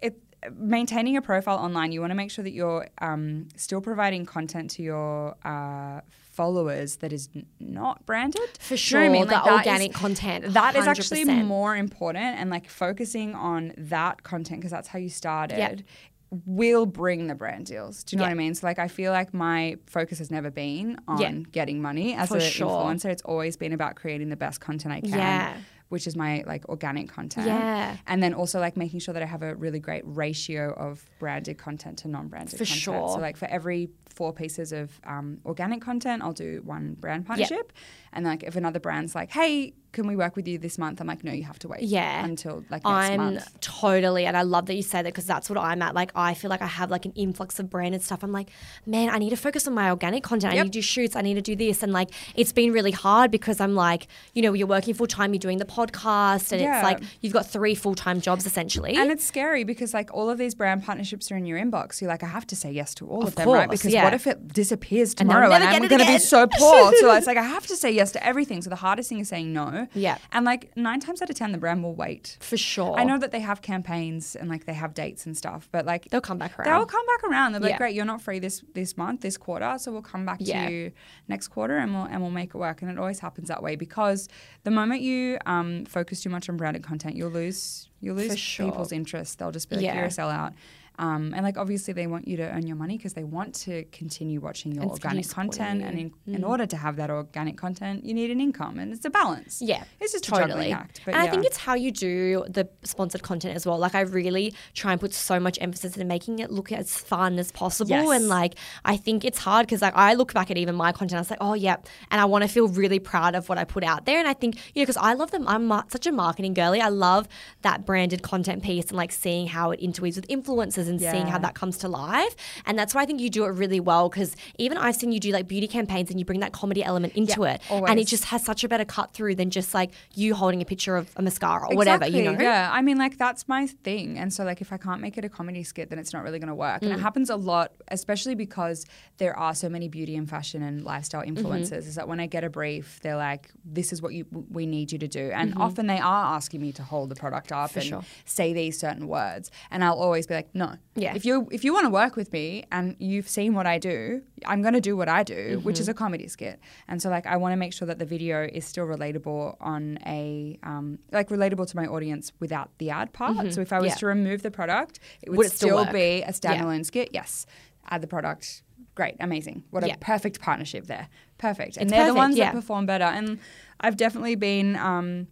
it 0.01 0.23
maintaining 0.53 1.17
a 1.17 1.23
profile 1.23 1.59
online, 1.59 1.91
you 1.93 2.01
want 2.01 2.11
to 2.11 2.15
make 2.15 2.31
sure 2.31 2.45
that 2.45 2.53
you're 2.53 2.87
um, 3.01 3.49
still 3.57 3.81
providing 3.81 4.25
content 4.27 4.71
to 4.73 4.83
your 4.83 5.35
uh, 5.45 6.01
followers 6.11 6.97
that 6.97 7.13
is 7.13 7.29
n- 7.35 7.47
not 7.59 8.07
branded. 8.07 8.41
For 8.61 8.77
Do 8.77 8.81
you 8.83 8.97
know 8.97 9.01
I 9.01 9.05
sure, 9.07 9.11
mean? 9.11 9.27
the 9.27 9.33
Like, 9.35 9.47
is- 9.47 9.53
organic 9.59 9.93
content, 9.95 10.53
That 10.55 10.77
is 10.77 10.87
actually 10.87 11.25
100%. 11.25 11.45
more 11.47 11.77
important, 11.77 12.39
and 12.39 12.51
like 12.51 12.69
focusing 12.69 13.35
on 13.35 13.73
that 13.77 14.23
content 14.23 14.61
because 14.61 14.71
that's 14.71 14.89
how 14.89 14.99
you 15.01 15.09
started. 15.11 15.85
Will 16.31 16.85
bring 16.87 17.27
the 17.27 17.35
brand 17.35 17.67
deals. 17.67 18.05
Do 18.05 18.15
you 18.15 18.19
know 18.19 18.25
Yeah. 18.25 18.31
what 18.31 18.33
I 18.33 18.39
mean? 18.39 18.55
So, 18.55 18.67
like, 18.67 18.79
I 18.79 18.89
feel 18.89 19.13
like 19.13 19.33
my 19.33 19.77
focus 19.87 20.19
has 20.19 20.31
never 20.31 20.51
been 20.51 20.99
on 21.09 21.21
Yeah. 21.21 21.33
getting 21.53 21.81
money 21.81 22.15
as 22.15 22.29
For 22.29 22.35
an 22.37 22.41
sure. 22.43 22.69
influencer. 22.69 23.07
It's 23.07 23.23
always 23.23 23.57
been 23.57 23.73
about 23.73 23.97
creating 23.97 24.29
the 24.29 24.37
best 24.37 24.61
content 24.61 24.93
I 24.95 25.01
can 25.01 25.11
Yeah. 25.11 25.57
which 25.89 26.07
is 26.07 26.15
my 26.15 26.45
like 26.47 26.69
organic 26.69 27.09
content. 27.09 27.47
Yeah. 27.47 27.97
And 28.07 28.23
then 28.23 28.35
also 28.35 28.61
like 28.61 28.77
making 28.77 29.01
sure 29.01 29.15
that 29.15 29.23
I 29.23 29.27
have 29.27 29.43
a 29.43 29.55
really 29.55 29.79
great 29.81 30.03
ratio 30.05 30.75
of 30.75 31.09
branded 31.19 31.57
content 31.57 31.97
to 32.01 32.09
non-branded 32.09 32.51
For 32.51 32.59
content. 32.59 32.79
sure. 32.79 33.09
So 33.09 33.19
like 33.21 33.39
for 33.39 33.47
every 33.47 33.89
four 34.11 34.35
pieces 34.35 34.73
of 34.73 35.01
um, 35.05 35.39
organic 35.47 35.81
content, 35.81 36.23
I'll 36.23 36.35
do 36.35 36.61
one 36.63 36.95
brand 37.01 37.25
partnership. 37.25 37.73
And 38.13 38.27
like 38.27 38.43
if 38.43 38.55
another 38.55 38.81
brand's 38.81 39.15
like, 39.15 39.31
hey, 39.31 39.73
can 39.93 40.07
we 40.07 40.17
work 40.17 40.37
with 40.37 40.47
you 40.47 40.59
this 40.59 40.77
month? 40.79 41.01
I'm 41.01 41.07
like, 41.07 41.25
no, 41.25 41.33
you 41.33 41.45
have 41.45 41.59
to 41.61 41.69
wait. 41.69 41.83
Yeah. 41.83 42.25
Until 42.25 42.57
like 42.71 42.85
next 42.85 42.87
I'm 42.87 43.17
month. 43.17 43.61
totally, 43.61 44.27
and 44.27 44.37
I 44.37 44.43
love 44.43 44.67
that 44.67 44.75
you 44.75 44.83
say 44.83 44.99
that 45.03 45.05
because 45.13 45.27
that's 45.27 45.49
what 45.49 45.59
I'm 45.59 45.81
at. 45.83 45.95
Like, 45.95 46.11
I 46.15 46.35
feel 46.35 46.51
like 46.51 46.63
I 46.63 46.67
have 46.67 46.91
like 46.91 47.05
an 47.07 47.13
influx 47.13 47.59
of 47.59 47.71
branded 47.71 48.03
stuff. 48.03 48.23
I'm 48.23 48.33
like, 48.33 48.51
man, 48.87 49.09
I 49.11 49.19
need 49.19 49.31
to 49.31 49.37
focus 49.37 49.67
on 49.67 49.75
my 49.75 49.91
organic 49.91 50.23
content. 50.23 50.53
I 50.53 50.57
need 50.57 50.65
to 50.65 50.69
do 50.69 50.83
shoots. 50.83 51.17
I 51.17 51.23
need 51.23 51.35
to 51.35 51.41
do 51.43 51.57
this, 51.57 51.83
and 51.83 51.93
like, 51.93 52.11
it's 52.35 52.53
been 52.53 52.73
really 52.73 52.91
hard 52.91 53.31
because 53.31 53.61
I'm 53.61 53.75
like, 53.75 54.09
you 54.35 54.43
know, 54.43 54.53
you're 54.53 54.67
working 54.67 54.95
full 54.95 55.07
time, 55.07 55.33
you're 55.33 55.39
doing 55.39 55.59
the 55.59 55.65
podcast, 55.65 56.53
and 56.53 56.61
Yeah. 56.61 56.77
it's 56.79 56.85
like 56.85 57.01
you've 57.21 57.33
got 57.33 57.47
three 57.47 57.75
full 57.75 57.95
time 57.95 58.21
jobs 58.21 58.47
essentially. 58.47 58.95
And 58.97 59.11
it's 59.11 59.25
scary 59.25 59.65
because 59.65 59.95
like 59.95 60.13
all 60.13 60.29
of 60.31 60.39
these 60.39 60.55
brand 60.55 60.85
partnerships 60.85 61.33
are 61.33 61.37
in 61.37 61.47
your 61.47 61.59
inbox. 61.59 62.01
You're 62.01 62.11
like, 62.11 62.23
I 62.23 62.27
have 62.29 62.47
to 62.49 62.57
say 62.57 62.71
yes 62.73 62.95
to 62.97 63.07
all 63.09 63.23
of, 63.23 63.29
Of 63.29 63.35
them, 63.37 63.49
right? 63.49 63.71
Because 63.71 63.93
yeah. 63.93 64.05
what 64.05 64.15
if 64.15 64.27
it 64.27 64.49
disappears 64.53 65.11
And 65.11 65.29
tomorrow 65.31 65.51
and, 65.51 65.65
never 65.65 65.77
I'm 65.77 65.89
going 65.89 66.01
to 66.01 66.07
be 66.07 66.19
so 66.19 66.47
poor? 66.47 66.93
so 67.01 67.13
it's 67.17 67.27
like 67.27 67.37
I 67.39 67.43
have 67.43 67.67
to 67.69 67.77
say 67.77 67.91
yes 67.91 68.13
to 68.13 68.25
everything. 68.27 68.63
So 68.63 68.71
the 68.71 68.77
hardest 68.77 69.09
thing 69.09 69.19
is 69.21 69.29
saying 69.29 69.53
no. 69.53 69.87
Yeah. 69.95 70.19
And 70.33 70.45
like 70.45 70.77
nine 70.77 71.01
times 71.01 71.23
out 71.23 71.31
of 71.31 71.37
ten, 71.37 71.53
the 71.53 71.59
brand 71.59 71.83
will 71.83 71.95
wait. 71.95 72.37
for 72.41 72.57
sure. 72.57 72.99
I 72.99 73.05
know 73.05 73.19
that 73.19 73.31
they 73.33 73.41
have 73.41 73.63
campaigns 73.63 74.37
and 74.37 74.49
like 74.49 74.67
they 74.67 74.73
have 74.75 74.95
dates 74.95 75.27
and 75.27 75.37
stuff, 75.37 75.69
but 75.73 75.87
like 75.87 76.09
they'll 76.11 76.21
come 76.21 76.39
back 76.39 76.59
around. 76.59 76.67
They'll 76.69 76.87
come 76.87 77.07
back 77.07 77.25
around. 77.31 77.53
They're 77.53 77.61
like, 77.61 77.71
Yeah. 77.73 77.79
great, 77.79 77.95
you're 77.95 78.05
not 78.05 78.21
free 78.23 78.39
this 78.39 78.63
this 78.75 78.97
month, 78.97 79.21
this 79.21 79.37
quarter, 79.37 79.77
so 79.79 79.93
we'll 79.93 80.03
come 80.03 80.25
back 80.27 80.39
Yeah. 80.41 80.67
to 80.67 80.73
you 80.73 80.93
next 81.29 81.49
quarter 81.49 81.77
and 81.79 81.93
we'll 81.95 82.05
and 82.05 82.21
we'll 82.21 82.31
make 82.31 82.51
it 82.55 82.59
work. 82.59 82.83
And 82.83 82.91
it 82.91 82.99
always 82.99 83.21
happens 83.21 83.49
that 83.49 83.63
way 83.63 83.77
because 83.77 84.29
the 84.65 84.71
moment 84.71 85.03
you 85.03 85.39
um, 85.47 85.85
focus 85.85 86.21
too 86.23 86.31
much 86.31 86.49
on 86.49 86.57
branded 86.57 86.83
content, 86.83 87.17
you'll 87.17 87.31
lose 87.31 87.89
you'll 88.01 88.17
lose 88.17 88.39
sure. 88.39 88.67
people's 88.67 88.93
interest. 88.93 89.39
They'll 89.39 89.51
just 89.51 89.69
be 89.69 89.77
like, 89.77 89.85
Yeah. 89.85 89.97
you're 89.97 90.05
a 90.05 90.09
sellout. 90.09 90.53
Um, 90.99 91.33
and 91.35 91.45
like 91.45 91.57
obviously 91.57 91.95
they 91.95 92.07
want 92.07 92.27
you 92.27 92.37
to 92.39 92.43
earn 92.55 92.67
your 92.67 92.77
money 92.77 92.97
because 92.97 93.13
they 93.15 93.25
want 93.25 93.55
to 93.67 93.85
continue 93.93 94.41
watching 94.41 94.73
your 94.73 94.83
And 94.83 94.91
organic 94.91 95.29
content. 95.29 95.81
you. 95.81 95.87
And 95.87 95.99
in, 95.99 96.11
Mm. 96.29 96.35
in 96.39 96.45
order 96.45 96.67
to 96.67 96.77
have 96.77 96.97
that 96.97 97.11
organic 97.11 97.57
content, 97.57 98.05
you 98.05 98.13
need 98.15 98.31
an 98.31 98.41
income, 98.41 98.79
and 98.79 98.93
it's 98.93 99.05
a 99.05 99.11
balance. 99.11 99.63
Yeah, 99.63 99.85
it's 100.01 100.13
just 100.13 100.27
a 100.27 100.31
totally. 100.31 100.73
act. 100.73 101.01
But 101.05 101.15
and 101.15 101.23
yeah. 101.25 101.29
I 101.29 101.31
think 101.33 101.45
it's 101.47 101.57
how 101.59 101.75
you 101.75 101.91
do 101.93 102.45
the 102.49 102.69
sponsored 102.83 103.23
content 103.23 103.55
as 103.55 103.65
well. 103.67 103.79
Like 103.79 103.95
I 103.95 104.01
really 104.01 104.53
try 104.75 104.93
and 104.93 105.01
put 105.01 105.15
so 105.15 105.39
much 105.39 105.57
emphasis 105.61 105.95
into 105.95 106.05
making 106.07 106.41
it 106.41 106.51
look 106.51 106.73
as 106.73 106.97
fun 106.97 107.39
as 107.39 107.53
possible. 107.53 107.91
Yes. 107.91 108.11
And 108.17 108.29
like 108.29 108.55
I 108.85 108.97
think 108.97 109.25
it's 109.25 109.39
hard 109.39 109.67
because 109.67 109.83
like 109.83 109.95
I 109.97 110.15
look 110.15 110.35
back 110.35 110.51
at 110.51 110.57
even 110.59 110.75
my 110.75 110.91
content, 110.93 111.19
I 111.19 111.21
was 111.21 111.31
like, 111.31 111.39
oh 111.41 111.55
yeah, 111.55 111.77
and 112.11 112.21
I 112.21 112.25
want 112.25 112.43
to 112.43 112.49
feel 112.49 112.69
really 112.69 112.99
proud 112.99 113.35
of 113.35 113.49
what 113.49 113.59
I 113.59 113.65
put 113.65 113.85
out 113.85 114.05
there. 114.07 114.19
And 114.19 114.27
I 114.27 114.33
think 114.35 114.57
you 114.75 114.83
know 114.83 114.87
because 114.87 114.97
I 114.97 115.15
love 115.15 115.31
them. 115.31 115.47
I'm 115.47 115.71
such 115.89 116.07
a 116.07 116.13
marketing 116.13 116.55
girly. 116.55 116.81
I 116.81 116.89
love 116.89 117.29
that 117.63 117.87
branded 117.87 118.23
content 118.23 118.63
piece 118.63 118.89
and 118.89 118.97
like 118.97 119.13
seeing 119.13 119.47
how 119.47 119.71
it 119.71 119.81
interweaves 119.81 120.17
with 120.17 120.27
influencers 120.29 120.88
and 120.89 121.01
seeing 121.01 121.27
how 121.27 121.39
that 121.39 121.55
comes 121.55 121.79
to 121.79 121.89
life. 121.89 122.35
And 122.67 122.79
that's 122.79 122.95
why 122.95 123.03
I 123.03 123.07
think 123.07 123.21
you 123.21 123.31
do 123.31 123.45
it 123.45 123.49
really 123.51 123.81
well 123.81 124.09
because 124.09 124.35
even 124.59 124.79
I've 124.79 124.97
seen 124.97 125.13
you 125.13 125.21
do 125.21 125.31
like 125.33 125.47
beauty 125.49 125.69
campaigns 125.69 126.11
and 126.11 126.19
you 126.19 126.25
bring 126.25 126.41
that 126.41 126.53
comedy 126.53 126.83
element 126.83 127.15
into 127.15 127.45
it, 127.45 127.61
and 127.71 127.99
it 128.01 128.07
just 128.07 128.25
has 128.27 128.45
such 128.45 128.65
a 128.65 128.69
better 128.69 128.85
cut 128.85 129.13
through 129.13 129.35
than 129.37 129.51
just 129.51 129.75
like 129.75 129.91
you 130.15 130.35
holding 130.35 130.63
a 130.63 130.65
picture 130.65 130.97
of 130.97 131.11
a 131.17 131.23
mascara 131.23 131.69
or 131.69 131.77
whatever, 131.77 132.07
you 132.09 132.23
know? 132.23 132.33
Yeah, 132.39 132.71
I 132.73 132.83
mean, 132.83 132.99
like 132.99 133.19
that's 133.19 133.47
my 133.49 133.67
thing, 133.67 134.19
and 134.19 134.33
so 134.33 134.45
like 134.45 134.61
if 134.61 134.73
I 134.73 134.77
can't 134.79 135.01
make 135.01 135.19
it 135.19 135.25
a 135.25 135.29
comedy 135.29 135.63
skit, 135.63 135.91
then 135.91 135.99
it's 135.99 136.13
not 136.13 136.25
really 136.25 136.39
going 136.39 136.49
to 136.49 136.55
work. 136.55 136.81
Mm. 136.83 136.87
And 136.87 136.93
it 136.95 137.01
happens 137.01 137.29
a 137.31 137.37
lot, 137.37 137.73
especially 137.89 138.35
because 138.35 138.87
there 139.19 139.37
are 139.37 139.55
so 139.55 139.69
many 139.69 139.89
beauty 139.89 140.17
and 140.17 140.29
fashion 140.29 140.63
and 140.63 140.85
lifestyle 140.85 141.19
Mm-hmm. 141.19 141.37
influencers. 141.47 141.87
Is 141.87 141.95
that 141.97 142.07
when 142.09 142.21
I 142.21 142.27
get 142.27 142.45
a 142.45 142.51
brief, 142.51 143.01
they're 143.03 143.17
like, 143.17 143.51
"This 143.65 143.93
is 143.93 144.01
what 144.01 144.15
you 144.15 144.25
we 144.51 144.67
need 144.67 144.93
you 144.93 144.99
to 144.99 145.09
do," 145.09 145.31
and 145.35 145.51
Mm-hmm. 145.51 145.61
often 145.61 145.87
they 145.89 145.99
are 145.99 146.35
asking 146.37 146.61
me 146.61 146.73
to 146.73 146.83
hold 146.83 147.09
the 147.11 147.17
product 147.17 147.51
up 147.53 147.75
and 147.75 147.85
sure. 147.85 148.03
say 148.25 148.53
these 148.53 148.79
certain 148.79 149.09
words, 149.09 149.51
and 149.71 149.83
I'll 149.85 149.99
always 149.99 150.27
be 150.27 150.35
like, 150.35 150.55
"No, 150.55 150.75
Yeah. 150.95 151.15
If 151.15 151.25
you 151.25 151.49
if 151.53 151.63
you 151.65 151.73
want 151.73 151.85
to 151.87 151.91
work 151.91 152.17
with 152.17 152.33
me 152.33 152.65
and 152.73 152.97
you've 152.99 153.29
seen 153.29 153.55
what 153.55 153.67
I 153.67 153.79
do, 153.79 154.23
I'm 154.47 154.63
going 154.63 154.75
to 154.75 154.81
do 154.81 154.97
what 154.97 155.09
I 155.09 155.23
do, 155.23 155.61
which 155.63 155.77
Mm-hmm. 155.77 155.81
is 155.83 155.89
a 155.89 155.95
comedy 155.95 156.29
skit." 156.29 156.59
And 156.89 157.01
so 157.03 157.09
like 157.09 157.27
I 157.27 157.37
want 157.37 157.53
to 157.53 157.57
make 157.57 157.73
sure 157.73 157.87
that 157.87 157.99
the 157.99 158.05
video 158.05 158.49
is 158.53 158.65
still 158.65 158.87
relatable 158.87 159.57
on 159.61 159.99
a 160.07 160.59
um, 160.63 160.99
like 161.13 161.29
relatable 161.29 161.67
to 161.71 161.77
my 161.77 161.87
audience 161.87 162.33
without 162.41 162.71
the 162.79 162.91
ad 162.91 163.13
part. 163.13 163.53
So 163.53 163.61
if 163.61 163.73
I 163.73 163.79
was 163.81 163.93
Mm-hmm. 163.93 163.95
Yeah. 163.95 163.95
to 163.97 164.07
remove 164.07 164.43
the 164.43 164.51
product, 164.51 164.99
it 165.23 165.31
would, 165.31 165.39
Would 165.39 165.47
it 165.47 165.53
still 165.53 165.83
still, 165.85 165.93
be 165.93 166.23
a 166.23 166.33
standalone 166.33 166.85
skit. 166.85 167.11
Yes, 167.13 167.47
add 167.91 168.01
the 168.01 168.07
product. 168.09 168.63
Great, 168.95 169.15
amazing. 169.21 169.63
What 169.71 169.87
Yeah. 169.87 169.95
a 169.95 169.99
perfect 169.99 170.41
partnership 170.41 170.87
there. 170.87 171.09
Perfect. 171.39 171.77
And 171.77 171.85
It's 171.85 171.93
they're 171.93 172.07
the 172.09 172.15
ones 172.15 172.37
yeah. 172.37 172.47
that 172.47 172.55
perform 172.55 172.85
better. 172.87 173.05
And 173.05 173.39
I've 173.81 173.97
definitely 173.97 174.35
been 174.35 174.75
um, 174.75 175.29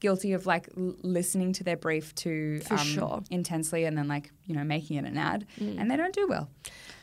guilty 0.00 0.32
of 0.32 0.46
like 0.46 0.68
l- 0.76 0.94
listening 1.02 1.52
to 1.54 1.64
their 1.64 1.76
brief 1.76 2.14
too 2.14 2.60
For 2.60 2.74
um, 2.74 2.78
sure. 2.86 3.22
intensely 3.30 3.84
and 3.84 3.96
then 3.96 4.08
like 4.08 4.30
you 4.46 4.54
know 4.54 4.64
making 4.64 4.96
it 4.96 5.04
an 5.04 5.16
ad, 5.18 5.46
and 5.60 5.90
they 5.90 5.96
don't 5.96 6.14
do 6.14 6.26
well. 6.28 6.48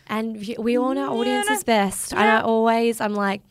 And 0.07 0.37
we- 0.59 0.77
all 0.77 0.93
know 0.93 1.13
Yeah, 1.13 1.19
audience 1.19 1.47
no. 1.49 1.55
is 1.55 1.63
best. 1.63 2.11
And 2.13 2.21
I 2.21 2.41
always, 2.41 3.01
I'm 3.01 3.15
like, 3.15 3.41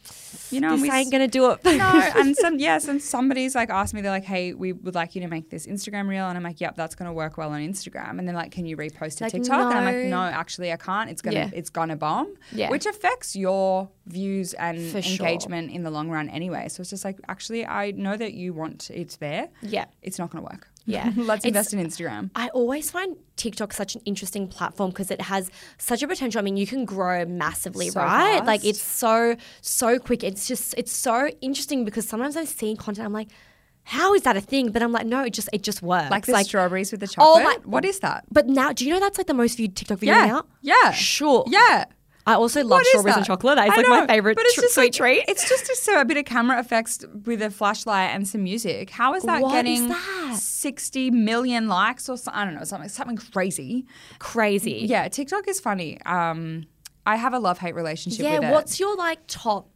You 0.54 0.60
know, 0.60 0.72
this 0.72 0.82
we 0.82 0.90
ain't 0.90 1.10
gonna 1.12 1.28
do 1.28 1.50
it. 1.50 1.64
no, 1.64 2.10
and 2.16 2.36
some 2.36 2.58
yes, 2.58 2.88
and 2.88 3.02
somebody's 3.02 3.54
like 3.54 3.70
asked 3.70 3.94
me, 3.94 4.00
they're 4.00 4.10
like, 4.10 4.24
"Hey, 4.24 4.54
we 4.54 4.72
would 4.72 4.94
like 4.94 5.14
you 5.14 5.20
to 5.22 5.28
make 5.28 5.50
this 5.50 5.66
Instagram 5.66 6.08
reel," 6.08 6.26
and 6.26 6.36
I'm 6.36 6.44
like, 6.44 6.60
"Yep, 6.60 6.76
that's 6.76 6.94
gonna 6.94 7.12
work 7.12 7.36
well 7.36 7.50
on 7.52 7.60
Instagram." 7.60 8.18
And 8.18 8.26
they're 8.26 8.34
like, 8.34 8.52
"Can 8.52 8.66
you 8.66 8.76
repost 8.76 9.16
to 9.18 9.24
Like, 9.24 9.32
TikTok?" 9.32 9.70
And 9.70 9.78
I'm 9.78 9.84
like, 9.84 9.96
no. 10.04 10.10
"No, 10.10 10.22
actually, 10.22 10.72
I 10.72 10.76
can't. 10.76 11.10
It's 11.10 11.22
gonna 11.22 11.36
Yeah. 11.36 11.50
it's 11.52 11.70
gonna 11.70 11.96
bomb." 11.96 12.34
Yeah. 12.52 12.70
which 12.70 12.86
affects 12.86 13.34
your 13.36 13.88
views 14.06 14.54
and 14.54 14.78
For 14.90 15.02
sure. 15.02 15.12
engagement 15.26 15.70
in 15.72 15.82
the 15.82 15.90
long 15.90 16.08
run 16.10 16.28
anyway. 16.28 16.68
So 16.68 16.80
it's 16.82 16.90
just 16.90 17.04
like, 17.04 17.18
actually, 17.28 17.66
I 17.66 17.90
know 17.92 18.16
that 18.16 18.34
you 18.34 18.52
want 18.52 18.90
it 18.90 19.16
there. 19.20 19.48
yeah. 19.62 19.86
It's 20.02 20.18
not 20.18 20.30
gonna 20.30 20.44
work. 20.44 20.68
Yeah. 20.86 21.12
let's 21.16 21.44
It's- 21.44 21.70
invest 21.70 21.72
in 21.74 21.78
Instagram. 21.86 22.30
I 22.34 22.48
always 22.48 22.90
find 22.90 23.16
TikTok 23.36 23.72
such 23.72 23.94
an 23.94 24.02
interesting 24.04 24.48
platform 24.48 24.90
because 24.90 25.10
it 25.10 25.20
has 25.22 25.50
such 25.78 26.02
a 26.02 26.08
potential. 26.08 26.38
I 26.38 26.42
mean, 26.42 26.56
you 26.56 26.66
can 26.66 26.84
grow 26.84 27.24
massively, 27.24 27.88
So 27.90 28.00
right? 28.00 28.34
fast. 28.38 28.46
Like 28.46 28.64
it's 28.64 28.82
so 28.82 29.36
so 29.62 29.98
quick. 29.98 30.22
It's 30.22 30.46
just 30.46 30.74
it's 30.76 30.92
so 30.92 31.28
interesting 31.40 31.84
because 31.84 32.06
sometimes 32.08 32.36
I've 32.36 32.48
seen 32.48 32.76
content. 32.76 33.06
I'm 33.06 33.12
like, 33.12 33.28
how 33.84 34.14
is 34.14 34.22
that 34.22 34.36
a 34.36 34.40
thing? 34.40 34.70
But 34.72 34.82
I'm 34.82 34.92
like, 34.92 35.06
no, 35.06 35.24
it 35.24 35.32
just 35.32 35.48
it 35.52 35.62
just 35.62 35.82
works. 35.82 36.10
Like 36.10 36.26
the 36.26 36.42
strawberries 36.44 36.90
with 36.90 37.00
the 37.00 37.06
Oh 37.18 37.38
chocolate. 37.38 37.64
my- 37.64 37.70
what 37.70 37.84
is 37.84 38.00
that? 38.00 38.24
But 38.30 38.46
now, 38.48 38.72
do 38.72 38.84
you 38.86 38.92
know 38.92 39.00
that's 39.00 39.18
like 39.18 39.26
the 39.26 39.34
most 39.34 39.56
viewed 39.56 39.76
TikTok 39.76 39.98
video 39.98 40.14
Yeah, 40.14 40.26
now? 40.26 40.44
yeah. 40.60 40.90
sure. 40.92 41.44
Yeah. 41.48 41.84
I 42.26 42.34
also 42.34 42.60
love 42.62 42.70
What 42.70 42.82
is 42.82 42.88
strawberries 42.88 43.16
and 43.18 43.26
chocolate. 43.26 43.56
That 43.56 43.66
is 43.68 43.72
I 43.74 43.76
like 43.76 43.88
my 43.88 44.00
know, 44.00 44.06
favorite 44.06 44.36
but 44.36 44.44
it's 44.46 44.54
tr- 44.54 44.60
just 44.62 44.74
sweet 44.74 44.84
like- 44.84 44.92
treat. 44.94 45.24
It's 45.28 45.46
just 45.48 45.68
a, 45.68 45.76
so 45.76 46.00
a 46.00 46.04
bit 46.06 46.16
of 46.16 46.24
camera 46.24 46.58
effects 46.58 47.04
with 47.26 47.42
a 47.42 47.50
flashlight 47.50 48.10
and 48.14 48.26
some 48.26 48.42
music. 48.44 48.88
How 48.90 49.14
is 49.14 49.24
that 49.24 49.42
What 49.42 49.54
is 49.66 49.80
getting 49.80 49.88
that? 49.90 50.36
60 50.38 51.10
million 51.10 51.68
likes 51.68 52.08
or 52.08 52.16
so, 52.16 52.30
I 52.34 52.44
don't 52.46 52.54
know, 52.54 52.64
something 52.64 52.88
something 52.88 53.18
crazy. 53.18 53.84
Crazy. 54.18 54.86
Yeah, 54.88 55.08
TikTok 55.08 55.46
is 55.48 55.60
funny. 55.60 56.00
Um, 56.06 56.64
I 57.06 57.16
have 57.16 57.34
a 57.34 57.38
love 57.38 57.58
hate 57.58 57.74
relationship 57.74 58.20
Yeah, 58.24 58.34
with 58.34 58.38
it. 58.38 58.42
Yeah, 58.46 58.52
what's 58.52 58.80
your 58.80 58.96
like 58.96 59.18
top 59.26 59.68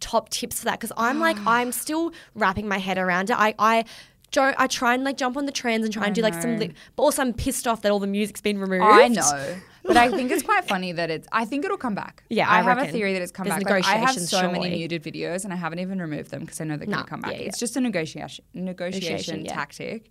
top 0.00 0.28
tips 0.30 0.58
for 0.58 0.64
that? 0.64 0.80
Because 0.80 0.92
I'm 0.96 1.20
like 1.20 1.36
I'm 1.46 1.70
still 1.70 2.12
wrapping 2.34 2.66
my 2.66 2.78
head 2.78 2.98
around 2.98 3.30
it. 3.30 3.36
I 3.38 3.54
I 3.60 3.84
don't 4.32 4.56
I 4.58 4.66
try 4.66 4.94
and 4.94 5.04
like 5.04 5.16
jump 5.16 5.36
on 5.36 5.46
the 5.46 5.52
trends 5.52 5.84
and 5.84 5.92
try 5.94 6.06
and 6.06 6.14
do 6.14 6.22
like 6.22 6.34
some, 6.34 6.54
know. 6.54 6.62
li- 6.62 6.74
but 6.96 7.02
also 7.04 7.22
I'm 7.22 7.32
pissed 7.32 7.68
off 7.68 7.82
that 7.82 7.92
all 7.92 8.00
the 8.00 8.06
music's 8.08 8.40
been 8.40 8.58
removed. 8.58 8.82
I 8.82 9.06
know. 9.08 9.56
But 9.84 9.96
I 9.96 10.08
think 10.10 10.30
it's 10.30 10.42
quite 10.42 10.64
funny 10.66 10.92
that 10.92 11.10
it's. 11.10 11.26
I 11.32 11.44
think 11.44 11.64
it'll 11.64 11.76
come 11.76 11.94
back. 11.94 12.24
Yeah, 12.28 12.48
I, 12.48 12.58
I 12.58 12.62
have 12.62 12.78
a 12.78 12.86
theory 12.86 13.12
that 13.14 13.22
it's 13.22 13.32
come 13.32 13.46
back. 13.48 13.62
Like, 13.68 13.84
I 13.84 13.96
have 13.96 14.14
so 14.14 14.50
many 14.50 14.70
muted 14.70 15.02
videos, 15.02 15.44
and 15.44 15.52
I 15.52 15.56
haven't 15.56 15.80
even 15.80 16.00
removed 16.00 16.30
them 16.30 16.40
because 16.40 16.60
I 16.60 16.64
know 16.64 16.76
they're 16.76 16.86
going 16.86 16.98
to 16.98 17.04
come 17.04 17.20
back. 17.20 17.32
yeah, 17.32 17.38
It's 17.38 17.58
just 17.58 17.76
a 17.76 17.80
negotiation 17.80 18.44
negotiation 18.54 19.44
yeah. 19.44 19.54
tactic. 19.54 20.10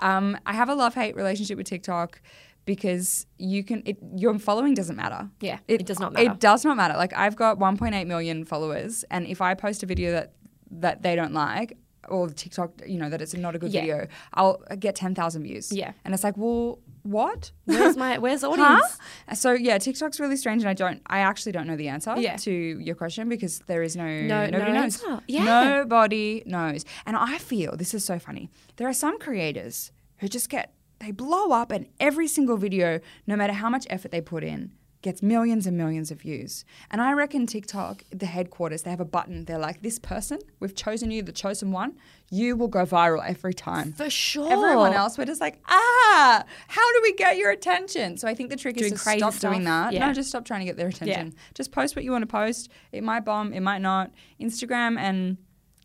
Um, 0.00 0.38
I 0.46 0.54
have 0.54 0.68
a 0.68 0.74
love 0.74 0.94
hate 0.94 1.14
relationship 1.16 1.56
with 1.58 1.66
TikTok 1.66 2.20
because 2.64 3.26
you 3.38 3.62
can. 3.64 3.82
It, 3.84 3.98
your 4.16 4.38
following 4.38 4.74
doesn't 4.74 4.96
matter. 4.96 5.28
Yeah, 5.40 5.58
it 5.68 5.84
does 5.86 6.00
not 6.00 6.12
matter. 6.14 6.30
It 6.32 6.40
does 6.40 6.64
not 6.64 6.76
matter. 6.76 6.94
Like 6.94 7.12
I've 7.14 7.36
got 7.36 7.58
1.8 7.58 8.06
million 8.06 8.44
followers, 8.44 9.04
and 9.10 9.26
if 9.26 9.40
I 9.40 9.54
post 9.54 9.82
a 9.82 9.86
video 9.86 10.12
that 10.12 10.32
that 10.70 11.02
they 11.02 11.14
don't 11.16 11.34
like. 11.34 11.76
Or 12.08 12.28
TikTok, 12.28 12.82
you 12.84 12.98
know, 12.98 13.08
that 13.08 13.22
it's 13.22 13.32
not 13.32 13.54
a 13.54 13.60
good 13.60 13.70
Yeah. 13.70 13.80
video, 13.82 14.06
I'll 14.34 14.60
get 14.76 14.96
10,000 14.96 15.44
views. 15.44 15.70
Yeah. 15.70 15.92
And 16.04 16.12
it's 16.12 16.24
like, 16.24 16.36
well, 16.36 16.80
what? 17.02 17.50
Where's 17.64 17.96
my 17.96 18.18
where's 18.18 18.44
audience? 18.44 18.98
Huh? 19.28 19.34
So 19.34 19.52
yeah, 19.52 19.78
TikTok's 19.78 20.20
really 20.20 20.36
strange, 20.36 20.62
and 20.62 20.68
I 20.68 20.74
don't, 20.74 21.00
I 21.06 21.18
actually 21.20 21.52
don't 21.52 21.66
know 21.66 21.76
the 21.76 21.88
answer 21.88 22.14
Yeah. 22.18 22.36
to 22.36 22.50
your 22.52 22.94
question 22.94 23.28
because 23.28 23.58
there 23.66 23.82
is 23.82 23.96
no, 23.96 24.04
No- 24.22 24.46
nobody 24.46 24.72
no 24.72 24.80
knows. 24.82 25.02
answer. 25.02 25.20
Yeah. 25.28 25.44
Nobody 25.44 26.42
knows, 26.46 26.84
and 27.06 27.16
I 27.16 27.38
feel 27.38 27.76
this 27.76 27.94
is 27.94 28.04
so 28.04 28.18
funny. 28.18 28.50
There 28.76 28.88
are 28.88 28.92
some 28.94 29.18
creators 29.18 29.92
who 30.18 30.28
just 30.28 30.48
get, 30.48 30.74
they 31.00 31.10
blow 31.10 31.50
up, 31.52 31.72
and 31.72 31.86
every 31.98 32.28
single 32.28 32.56
video, 32.56 33.00
no 33.26 33.34
matter 33.36 33.52
how 33.54 33.68
much 33.68 33.86
effort 33.90 34.10
they 34.12 34.20
put 34.20 34.44
in. 34.44 34.70
Gets 35.02 35.20
millions 35.20 35.66
and 35.66 35.76
millions 35.76 36.12
of 36.12 36.20
views. 36.20 36.64
And 36.90 37.02
I 37.02 37.12
reckon 37.12 37.44
TikTok, 37.46 38.04
the 38.10 38.26
headquarters, 38.26 38.82
they 38.82 38.90
have 38.90 39.00
a 39.00 39.04
button. 39.04 39.46
They're 39.46 39.58
like, 39.58 39.82
this 39.82 39.98
person, 39.98 40.38
we've 40.60 40.76
chosen 40.76 41.10
you, 41.10 41.22
the 41.22 41.32
chosen 41.32 41.72
one, 41.72 41.96
you 42.30 42.54
will 42.54 42.68
go 42.68 42.86
viral 42.86 43.20
every 43.28 43.52
time. 43.52 43.94
For 43.94 44.08
sure. 44.08 44.50
Everyone 44.52 44.92
else, 44.92 45.18
we're 45.18 45.24
just 45.24 45.40
like, 45.40 45.58
ah, 45.68 46.44
how 46.68 46.92
do 46.92 47.00
we 47.02 47.14
get 47.14 47.36
your 47.36 47.50
attention? 47.50 48.16
So 48.16 48.28
I 48.28 48.34
think 48.34 48.50
the 48.50 48.56
trick 48.56 48.76
Doing 48.76 48.92
is 48.92 48.98
to 49.00 49.04
crazy 49.04 49.18
stop 49.18 49.32
stuff. 49.34 49.50
doing 49.50 49.64
that. 49.64 49.92
Yeah. 49.92 50.06
No, 50.06 50.12
just 50.12 50.28
stop 50.28 50.44
trying 50.44 50.60
to 50.60 50.66
get 50.66 50.76
their 50.76 50.88
attention. 50.88 51.26
Yeah. 51.34 51.38
Just 51.54 51.72
post 51.72 51.96
what 51.96 52.04
you 52.04 52.12
want 52.12 52.22
to 52.22 52.26
post. 52.28 52.68
It 52.92 53.02
might 53.02 53.24
bomb, 53.24 53.52
it 53.52 53.60
might 53.60 53.80
not. 53.82 54.12
Instagram 54.40 54.98
and 54.98 55.36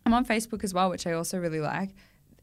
I'm 0.06 0.14
on 0.14 0.24
Facebook 0.24 0.62
as 0.62 0.72
well, 0.72 0.90
which 0.90 1.08
I 1.08 1.12
also 1.12 1.38
really 1.38 1.60
like. 1.60 1.90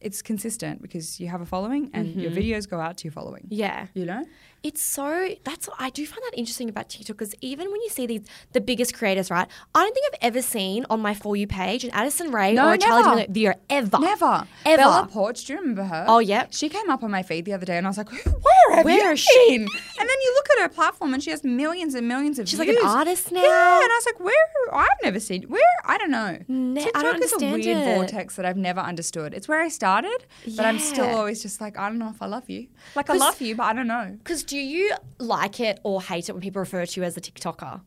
It's 0.02 0.22
consistent 0.22 0.82
because 0.84 1.20
you 1.20 1.30
have 1.30 1.42
a 1.42 1.46
following 1.48 1.90
and 1.94 2.22
your 2.22 2.30
Mm-hmm. 2.30 2.40
videos 2.40 2.70
go 2.70 2.80
out 2.80 2.98
to 2.98 3.06
your 3.06 3.14
following. 3.14 3.48
Yeah. 3.50 3.88
You 3.96 4.06
know? 4.06 4.24
It's 4.68 4.82
so 4.82 5.30
that's 5.44 5.70
I 5.78 5.92
do 5.92 6.08
find 6.08 6.24
that 6.24 6.32
interesting 6.36 6.70
about 6.70 6.90
TikTok 6.90 7.18
because 7.18 7.36
even 7.40 7.70
when 7.72 7.82
you 7.82 7.90
see 7.90 8.08
these 8.08 8.22
the 8.54 8.62
biggest 8.62 8.96
creators, 8.96 9.30
right? 9.30 9.48
I 9.76 9.84
don't 9.84 9.94
think 9.94 10.06
I've 10.12 10.20
ever 10.30 10.42
seen 10.42 10.88
on 10.90 11.02
my 11.02 11.14
for 11.14 11.36
you 11.36 11.46
page 11.46 11.84
an 11.84 11.92
Addison 11.92 12.32
Rae 12.32 12.54
No, 12.54 12.70
or 12.70 12.74
a 12.74 12.78
Charlie 12.80 13.04
never. 13.04 13.16
D'Amelio 13.22 13.28
video 13.28 13.54
ever. 13.70 14.00
Never. 14.00 14.48
Ever. 14.66 14.78
Bella 14.82 15.08
Poarch, 15.14 15.46
do 15.46 15.54
you 15.54 15.60
remember 15.60 15.84
her? 15.84 16.06
Oh, 16.08 16.18
yeah, 16.18 16.48
She 16.50 16.68
came 16.70 16.90
up 16.90 17.04
on 17.04 17.12
my 17.12 17.22
feed 17.22 17.46
the 17.46 17.54
other 17.54 17.66
day 17.68 17.78
and 17.78 17.86
I 17.86 17.92
was 17.92 17.98
like, 18.00 18.10
where 18.12 18.76
have 18.76 18.86
Where 18.86 19.06
you 19.06 19.12
is 19.12 19.20
she? 19.20 19.50
been? 19.50 19.62
And 20.00 20.10
then 20.10 20.18
you 20.24 20.34
look 20.34 20.48
at 20.58 20.64
her 20.64 20.70
platform 20.70 21.14
and 21.14 21.22
she 21.22 21.30
has 21.30 21.44
millions 21.44 21.94
and 21.94 22.08
millions 22.08 22.40
of 22.40 22.50
She's 22.50 22.60
views. 22.60 22.76
like 22.76 22.84
an 22.84 22.90
artist 22.90 23.32
now. 23.32 23.44
Yeah, 23.44 23.84
and 23.84 23.92
I 23.92 23.96
was 23.96 24.06
like, 24.08 24.20
where? 24.20 24.36
I've 24.74 24.88
never 25.04 25.20
seen, 25.20 25.44
where? 25.44 25.62
I 25.86 26.00
don't 26.00 26.10
know. 26.10 26.40
Ne- 26.48 26.82
I 26.82 26.84
TikTok 26.86 27.04
don't 27.04 27.24
is 27.24 27.34
a 27.34 27.38
weird 27.38 27.66
it. 27.68 27.96
vortex 27.96 28.36
that 28.38 28.46
I've 28.48 28.58
never 28.58 28.80
understood. 28.80 29.36
It's 29.36 29.48
where 29.48 29.62
I 29.62 29.68
started, 29.68 30.26
but 30.56 30.66
I'm 30.66 30.80
still 30.80 31.06
always 31.16 31.44
just 31.44 31.62
like, 31.62 31.78
I 31.78 31.88
don't 31.90 32.00
know 32.00 32.10
if 32.10 32.20
I 32.22 32.26
love 32.26 32.50
you. 32.50 32.68
Like, 32.96 33.12
I 33.12 33.14
love 33.18 33.40
you, 33.42 33.56
but 33.56 33.64
I 33.64 33.74
don't 33.74 33.88
know. 33.88 34.16
Because 34.24 34.44
do 34.56 34.62
you 34.62 34.92
like 35.20 35.60
it 35.60 35.80
or 35.84 36.02
hate 36.02 36.30
it 36.30 36.32
when 36.34 36.42
people 36.42 36.60
refer 36.62 36.86
to 36.86 37.00
you 37.00 37.04
as 37.06 37.18
a 37.18 37.22
TikToker? 37.22 37.82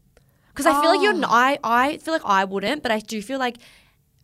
Because 0.50 0.66
I 0.66 0.80
feel 0.80 0.90
like 0.90 1.02
you're. 1.02 1.14
Oh. 1.14 1.18
n- 1.18 1.24
I 1.24 1.58
I 1.62 1.96
feel 1.98 2.12
like 2.14 2.22
I 2.24 2.44
wouldn't, 2.44 2.82
but 2.82 2.90
I 2.92 2.98
do 3.00 3.22
feel 3.22 3.38
like 3.38 3.56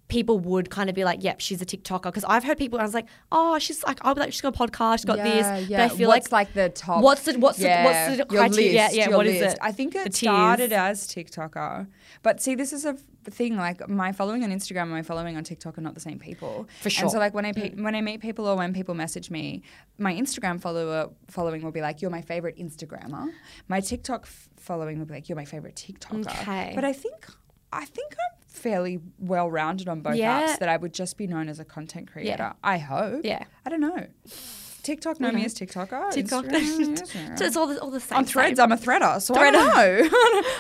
people 0.08 0.38
would 0.38 0.68
kind 0.68 0.88
of 0.90 0.94
be 0.94 1.04
like, 1.04 1.22
"Yep, 1.24 1.40
she's 1.40 1.62
a 1.62 1.66
TikToker." 1.66 2.02
Because 2.04 2.24
I've 2.24 2.44
heard 2.44 2.58
people. 2.58 2.78
I 2.78 2.82
was 2.82 2.92
like, 2.94 3.06
"Oh, 3.32 3.58
she's 3.58 3.82
like, 3.84 3.98
I'll 4.02 4.14
be 4.14 4.20
like, 4.20 4.32
she's 4.32 4.42
got 4.42 4.54
a 4.54 4.58
podcast, 4.58 4.98
she's 4.98 5.04
got 5.06 5.16
this." 5.18 5.46
But 5.70 5.80
I 5.80 5.88
feel 5.88 6.08
what's 6.08 6.30
like, 6.32 6.48
like, 6.48 6.54
the 6.54 6.68
top? 6.70 7.02
what's 7.02 7.22
the- 7.22 7.38
what's 7.38 7.58
the- 7.58 7.68
what's 7.86 8.16
the 8.18 8.24
criteria? 8.26 8.72
Yeah, 8.72 8.84
list, 8.86 8.96
yeah, 8.96 9.08
your 9.08 9.16
what 9.16 9.26
is 9.26 9.40
list. 9.40 9.56
it? 9.56 9.60
I 9.62 9.72
think 9.72 9.94
it 9.94 10.02
tiers. 10.12 10.18
started 10.18 10.72
as 10.72 11.06
TikToker, 11.06 11.86
but 12.22 12.42
see, 12.42 12.54
this 12.54 12.72
is 12.72 12.84
a 12.84 12.96
f- 13.26 13.32
thing. 13.32 13.56
Like 13.56 13.88
my 13.88 14.12
following 14.12 14.44
on 14.44 14.50
Instagram 14.50 14.82
and 14.82 14.90
my 14.90 15.02
following 15.02 15.36
on 15.36 15.44
TikTok 15.44 15.78
are 15.78 15.80
not 15.80 15.94
the 15.94 16.00
same 16.00 16.18
people. 16.18 16.66
For 16.80 16.90
sure. 16.90 17.04
And 17.04 17.10
so, 17.10 17.18
like 17.18 17.34
when 17.34 17.44
I 17.44 17.52
pe- 17.52 17.70
mm. 17.70 17.82
when 17.82 17.94
I 17.94 18.00
meet 18.00 18.20
people 18.20 18.46
or 18.46 18.56
when 18.56 18.72
people 18.72 18.94
message 18.94 19.30
me, 19.30 19.62
my 19.98 20.12
Instagram 20.14 20.60
follower 20.60 21.10
following 21.28 21.62
will 21.62 21.72
be 21.72 21.80
like, 21.80 22.02
"You're 22.02 22.10
my 22.10 22.22
favorite 22.22 22.56
Instagrammer." 22.58 23.30
My 23.68 23.80
TikTok 23.80 24.22
f- 24.24 24.48
following 24.56 24.98
will 24.98 25.06
be 25.06 25.14
like, 25.14 25.28
"You're 25.28 25.36
my 25.36 25.44
favorite 25.44 25.76
TikToker." 25.76 26.26
Okay. 26.26 26.72
But 26.74 26.84
I 26.84 26.92
think. 26.92 27.26
I 27.72 27.84
think 27.86 28.12
I'm 28.12 28.38
fairly 28.46 29.00
well 29.18 29.50
rounded 29.50 29.88
on 29.88 30.00
both 30.00 30.14
Yeah. 30.14 30.46
apps 30.46 30.58
that 30.60 30.68
I 30.68 30.76
would 30.76 30.94
just 30.94 31.18
be 31.18 31.26
known 31.26 31.48
as 31.48 31.58
a 31.58 31.64
content 31.64 32.12
creator. 32.12 32.36
Yeah. 32.38 32.52
I 32.62 32.78
hope. 32.78 33.24
Yeah. 33.24 33.42
I 33.66 33.68
don't 33.68 33.80
know. 33.80 34.06
TikTok 34.84 35.18
know 35.18 35.32
me 35.32 35.44
as 35.44 35.54
TikToker. 35.54 36.12
TikTok. 36.12 36.44
Instagram, 36.44 37.38
so 37.38 37.44
it's 37.44 37.56
all 37.56 37.66
the, 37.66 37.80
all 37.80 37.90
the 37.90 37.98
same. 38.00 38.18
on 38.18 38.24
Threads, 38.24 38.58
same. 38.58 38.64
I'm 38.64 38.72
a 38.72 38.76
threader, 38.80 39.20
so 39.20 39.34
Threader. 39.34 39.54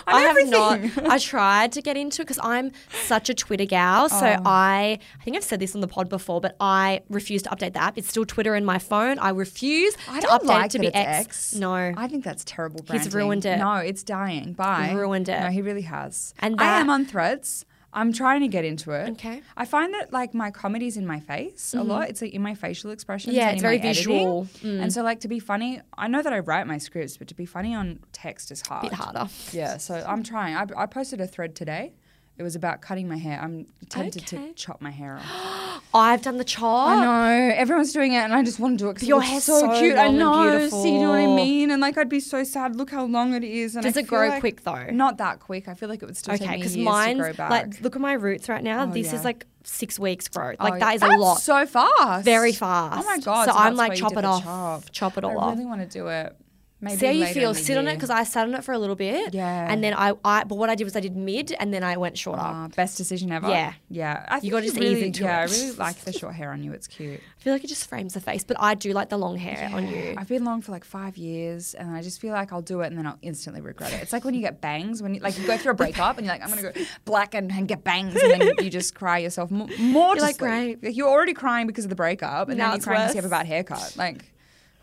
I 0.06 0.26
don't 0.36 0.50
know. 0.50 0.62
I 0.66 0.80
have 0.80 0.96
not. 0.96 1.08
I 1.12 1.18
tried 1.18 1.72
to 1.72 1.82
get 1.82 1.96
into 1.96 2.22
it 2.22 2.24
because 2.24 2.40
I'm 2.42 2.72
such 3.04 3.28
a 3.30 3.34
Twitter 3.34 3.64
gal. 3.66 4.08
So 4.08 4.24
Oh. 4.26 4.42
I, 4.46 4.98
I 5.20 5.24
think 5.24 5.36
I've 5.36 5.44
said 5.44 5.60
this 5.60 5.74
on 5.74 5.80
the 5.80 5.86
pod 5.88 6.08
before, 6.08 6.40
but 6.40 6.56
I 6.58 7.02
refuse 7.08 7.42
to 7.42 7.50
update 7.50 7.74
the 7.74 7.82
app. 7.82 7.96
It's 7.98 8.08
still 8.08 8.24
Twitter 8.24 8.54
in 8.56 8.64
my 8.64 8.78
phone. 8.78 9.18
I 9.18 9.28
refuse 9.30 9.94
I 10.08 10.20
to 10.20 10.26
don't 10.26 10.42
update 10.42 10.46
like 10.46 10.64
it 10.66 10.70
to 10.72 10.78
be 10.80 10.94
X. 10.94 11.24
X. 11.26 11.54
No, 11.54 11.74
I 11.96 12.08
think 12.08 12.24
that's 12.24 12.42
terrible 12.44 12.82
branding. 12.82 13.04
He's 13.06 13.14
ruined 13.14 13.44
it. 13.44 13.58
No, 13.58 13.74
it's 13.76 14.02
dying. 14.02 14.54
Bye. 14.54 14.92
Ruined 14.92 15.28
it. 15.28 15.38
No, 15.40 15.48
he 15.48 15.60
really 15.62 15.82
has. 15.82 16.32
And 16.38 16.60
I 16.60 16.80
am 16.80 16.88
on 16.90 17.04
Threads. 17.04 17.66
I'm 17.94 18.12
trying 18.12 18.40
to 18.40 18.48
get 18.48 18.64
into 18.64 18.90
it. 18.90 19.10
Okay. 19.12 19.36
Mm-hmm. 19.36 19.56
I 19.56 19.64
find 19.64 19.94
that 19.94 20.12
like 20.12 20.34
my 20.34 20.50
comedy's 20.50 20.96
in 20.96 21.06
my 21.06 21.20
face 21.20 21.74
a 21.74 21.82
lot. 21.82 22.08
It's 22.10 22.20
like 22.20 22.32
in 22.32 22.42
my 22.42 22.54
facial 22.54 22.90
expressions. 22.90 23.34
Yeah, 23.34 23.50
it's 23.50 23.62
very 23.62 23.78
visual. 23.78 24.46
Mm. 24.62 24.82
And 24.82 24.92
so 24.92 25.02
like 25.02 25.20
to 25.20 25.28
be 25.28 25.38
funny, 25.38 25.80
I 25.96 26.08
know 26.08 26.20
that 26.20 26.32
I 26.32 26.40
write 26.40 26.66
my 26.66 26.78
scripts, 26.78 27.16
but 27.16 27.28
to 27.28 27.34
be 27.34 27.46
funny 27.46 27.74
on 27.74 28.00
text 28.12 28.50
is 28.50 28.62
hard. 28.66 28.82
bit 28.82 28.92
harder. 28.92 29.28
Yeah, 29.52 29.76
so 29.78 30.04
I'm 30.06 30.22
trying. 30.22 30.56
I, 30.56 30.66
I 30.76 30.86
posted 30.86 31.20
a 31.20 31.26
thread 31.26 31.54
today. 31.54 31.94
It 32.36 32.42
was 32.42 32.56
about 32.56 32.80
cutting 32.80 33.06
my 33.08 33.16
hair. 33.16 33.38
I'm 33.40 33.66
tempted 33.88 34.24
Okay. 34.24 34.48
to 34.48 34.54
chop 34.54 34.80
my 34.80 34.90
hair 34.90 35.16
off. 35.18 35.82
I've 35.94 36.20
done 36.22 36.36
the 36.38 36.44
chop. 36.44 36.88
I 36.88 37.00
know 37.00 37.54
everyone's 37.54 37.92
doing 37.92 38.12
it, 38.14 38.16
and 38.18 38.34
I 38.34 38.42
just 38.42 38.58
want 38.58 38.76
to 38.78 38.84
do 38.84 38.90
it 38.90 38.94
because 38.94 39.06
Your 39.06 39.22
hair's 39.22 39.44
so, 39.44 39.60
so 39.60 39.78
cute. 39.78 39.96
I 39.96 40.08
know. 40.08 40.68
See, 40.68 40.94
you 40.94 40.98
know 41.00 41.10
what 41.10 41.20
I 41.20 41.26
mean? 41.26 41.70
And 41.70 41.80
like, 41.80 41.96
I'd 41.96 42.08
be 42.08 42.18
so 42.18 42.42
sad. 42.42 42.74
Look 42.74 42.90
how 42.90 43.04
long 43.04 43.34
it 43.34 43.44
is. 43.44 43.76
And 43.76 43.84
Does 43.84 43.96
I 43.96 44.00
it 44.00 44.08
grow 44.08 44.26
like- 44.28 44.40
quick 44.40 44.64
though? 44.64 44.86
Not 44.90 45.18
that 45.18 45.38
quick. 45.38 45.68
I 45.68 45.74
feel 45.74 45.88
like 45.88 46.02
it 46.02 46.06
would 46.06 46.16
still 46.16 46.34
Okay, 46.34 46.44
take 46.44 46.56
me 46.56 46.66
years 46.66 46.76
mine's 46.78 47.18
to 47.18 47.22
grow 47.22 47.32
back. 47.34 47.50
like 47.50 47.80
look 47.82 47.94
at 47.94 48.02
my 48.02 48.14
roots 48.14 48.48
right 48.48 48.64
now. 48.64 48.82
Oh, 48.82 48.86
this 48.92 49.12
yeah. 49.12 49.18
is 49.20 49.24
like 49.24 49.46
six 49.62 49.96
weeks 50.00 50.26
growth. 50.26 50.56
Oh, 50.58 50.64
Like 50.64 50.80
that 50.80 50.96
is 50.96 51.02
a 51.02 51.06
lot. 51.16 51.36
So 51.40 51.64
fast. 51.66 52.24
Very 52.24 52.52
fast. 52.52 53.00
Oh 53.00 53.06
my 53.08 53.18
god. 53.20 53.48
So 53.48 53.52
I'm 53.54 53.76
like, 53.76 53.94
chop 53.94 54.16
it 54.16 54.24
off. 54.24 54.42
Chop. 54.42 54.82
Chop 54.90 55.18
it 55.18 55.22
all 55.24 55.38
I 55.38 55.42
off. 55.42 55.44
I 55.44 55.52
really 55.52 55.66
want 55.66 55.82
to 55.82 55.86
do 55.98 56.08
it. 56.08 56.36
Maybe 56.84 56.96
See 56.98 57.06
how 57.06 57.12
you 57.12 57.26
feel. 57.34 57.54
Sit 57.54 57.78
on 57.78 57.88
it 57.88 57.94
because 57.94 58.10
I 58.10 58.24
sat 58.24 58.46
on 58.46 58.54
it 58.54 58.62
for 58.62 58.72
a 58.72 58.78
little 58.78 58.96
bit. 58.96 59.32
Yeah. 59.32 59.72
And 59.72 59.82
then 59.82 59.94
I, 59.94 60.12
I, 60.24 60.44
but 60.44 60.56
what 60.56 60.68
I 60.68 60.74
did 60.74 60.84
was 60.84 60.94
I 60.94 61.00
did 61.00 61.16
mid, 61.16 61.52
and 61.58 61.72
then 61.72 61.82
I 61.82 61.96
went 61.96 62.18
shorter. 62.18 62.42
Ah, 62.42 62.68
best 62.76 62.98
decision 62.98 63.32
ever. 63.32 63.48
Yeah. 63.48 63.72
yeah. 63.88 64.26
I 64.28 64.40
think 64.40 64.52
gotta 64.52 64.66
just 64.66 64.76
ease 64.76 64.82
really, 64.82 65.06
into 65.06 65.24
yeah, 65.24 65.44
it. 65.44 65.50
I 65.50 65.54
really 65.54 65.70
like 65.78 65.96
the 65.96 66.12
short 66.12 66.34
hair 66.34 66.52
on 66.52 66.62
you. 66.62 66.72
It's 66.72 66.86
cute. 66.86 67.20
I 67.20 67.42
feel 67.42 67.52
like 67.52 67.64
it 67.64 67.68
just 67.68 67.88
frames 67.88 68.14
the 68.14 68.20
face, 68.20 68.44
but 68.44 68.56
I 68.60 68.74
do 68.74 68.92
like 68.92 69.08
the 69.08 69.16
long 69.16 69.36
hair 69.36 69.70
on 69.72 69.88
you. 69.88 70.14
I've 70.16 70.28
been 70.28 70.44
long 70.44 70.60
for 70.60 70.72
like 70.72 70.84
five 70.84 71.16
years, 71.16 71.74
and 71.74 71.90
I 71.90 72.02
just 72.02 72.20
feel 72.20 72.32
like 72.32 72.52
I'll 72.52 72.62
do 72.62 72.82
it, 72.82 72.88
and 72.88 72.98
then 72.98 73.06
I'll 73.06 73.18
instantly 73.22 73.60
regret 73.60 73.92
it. 73.92 74.02
It's 74.02 74.12
like 74.12 74.24
when 74.24 74.34
you 74.34 74.40
get 74.40 74.60
bangs, 74.60 75.02
when 75.02 75.14
you 75.14 75.20
like 75.20 75.38
you 75.38 75.46
go 75.46 75.56
through 75.56 75.72
a 75.72 75.74
breakup, 75.74 76.18
and 76.18 76.26
you're 76.26 76.34
like, 76.34 76.42
I'm 76.42 76.50
gonna 76.50 76.72
go 76.72 76.72
black 77.04 77.34
and, 77.34 77.50
and 77.50 77.66
get 77.66 77.84
bangs, 77.84 78.14
and 78.14 78.40
then 78.40 78.52
you 78.62 78.70
just 78.70 78.94
cry 78.94 79.18
yourself 79.18 79.50
more. 79.50 79.68
more 79.78 80.14
You're 80.14 80.24
like, 80.24 80.38
great. 80.38 80.82
You're 80.82 81.08
already 81.08 81.34
crying 81.34 81.66
because 81.66 81.84
of 81.84 81.90
the 81.90 81.96
breakup, 81.96 82.48
and 82.48 82.58
Now 82.58 82.70
then 82.70 82.78
you're 82.78 82.84
crying 82.84 83.00
because 83.02 83.14
you 83.14 83.22
have 83.22 83.30
a 83.30 83.34
bad 83.34 83.46
haircut. 83.46 83.94
Like, 83.96 84.24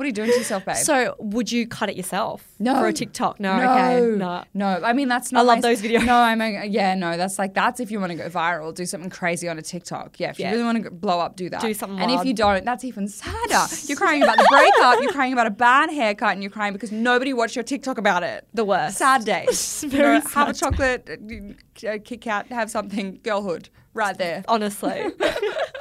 what 0.01 0.05
are 0.05 0.07
you 0.07 0.13
doing 0.13 0.31
to 0.31 0.37
yourself, 0.39 0.65
babe? 0.65 0.77
So, 0.77 1.15
would 1.19 1.51
you 1.51 1.67
cut 1.67 1.87
it 1.87 1.95
yourself? 1.95 2.43
No. 2.57 2.73
For 2.79 2.87
a 2.87 2.93
TikTok? 2.93 3.39
No. 3.39 3.55
no, 3.55 3.71
Okay. 3.71 4.17
No. 4.17 4.43
no. 4.55 4.81
I 4.83 4.93
mean, 4.93 5.07
that's 5.07 5.31
not. 5.31 5.41
I 5.41 5.43
love 5.43 5.57
my- 5.57 5.61
those 5.61 5.79
videos. 5.79 6.07
No, 6.07 6.15
I'm 6.15 6.41
a, 6.41 6.65
yeah, 6.65 6.95
no. 6.95 7.17
That's 7.17 7.37
like 7.37 7.53
that's 7.53 7.79
if 7.79 7.91
you 7.91 7.99
want 7.99 8.11
to 8.11 8.17
go 8.17 8.27
viral, 8.27 8.73
do 8.73 8.83
something 8.87 9.11
crazy 9.11 9.47
on 9.47 9.59
a 9.59 9.61
TikTok. 9.61 10.19
Yeah, 10.19 10.31
if 10.31 10.39
you 10.39 10.47
really 10.47 10.63
want 10.63 10.83
to 10.83 10.89
blow 10.89 11.19
up, 11.19 11.35
do 11.35 11.51
that. 11.51 11.61
Do 11.61 11.71
something 11.75 11.99
And 11.99 12.09
if 12.09 12.25
you 12.25 12.33
don't, 12.33 12.65
that's 12.65 12.83
even 12.83 13.07
sadder. 13.07 13.67
You're 13.85 13.95
crying 13.95 14.23
about 14.23 14.37
the 14.37 14.47
breakup. 14.49 15.03
You're 15.03 15.11
crying 15.13 15.33
about 15.33 15.45
a 15.45 15.51
bad 15.51 15.91
haircut, 15.91 16.31
and 16.31 16.41
you're 16.41 16.51
crying 16.51 16.73
because 16.73 16.91
nobody 16.91 17.31
watched 17.31 17.55
your 17.55 17.61
TikTok 17.63 17.99
about 17.99 18.23
it. 18.23 18.47
The 18.55 18.65
worst. 18.65 18.97
Sad 18.97 19.23
day. 19.23 19.45
You 19.81 19.89
Very 19.89 20.19
know, 20.19 20.25
have 20.33 20.49
a 20.49 20.53
chocolate, 20.53 21.07
uh, 21.09 21.87
uh, 21.87 21.97
Kit 22.03 22.21
Kat, 22.21 22.47
have 22.47 22.71
something, 22.71 23.19
girlhood, 23.21 23.69
right 23.93 24.17
there. 24.17 24.43
Honestly. 24.47 25.05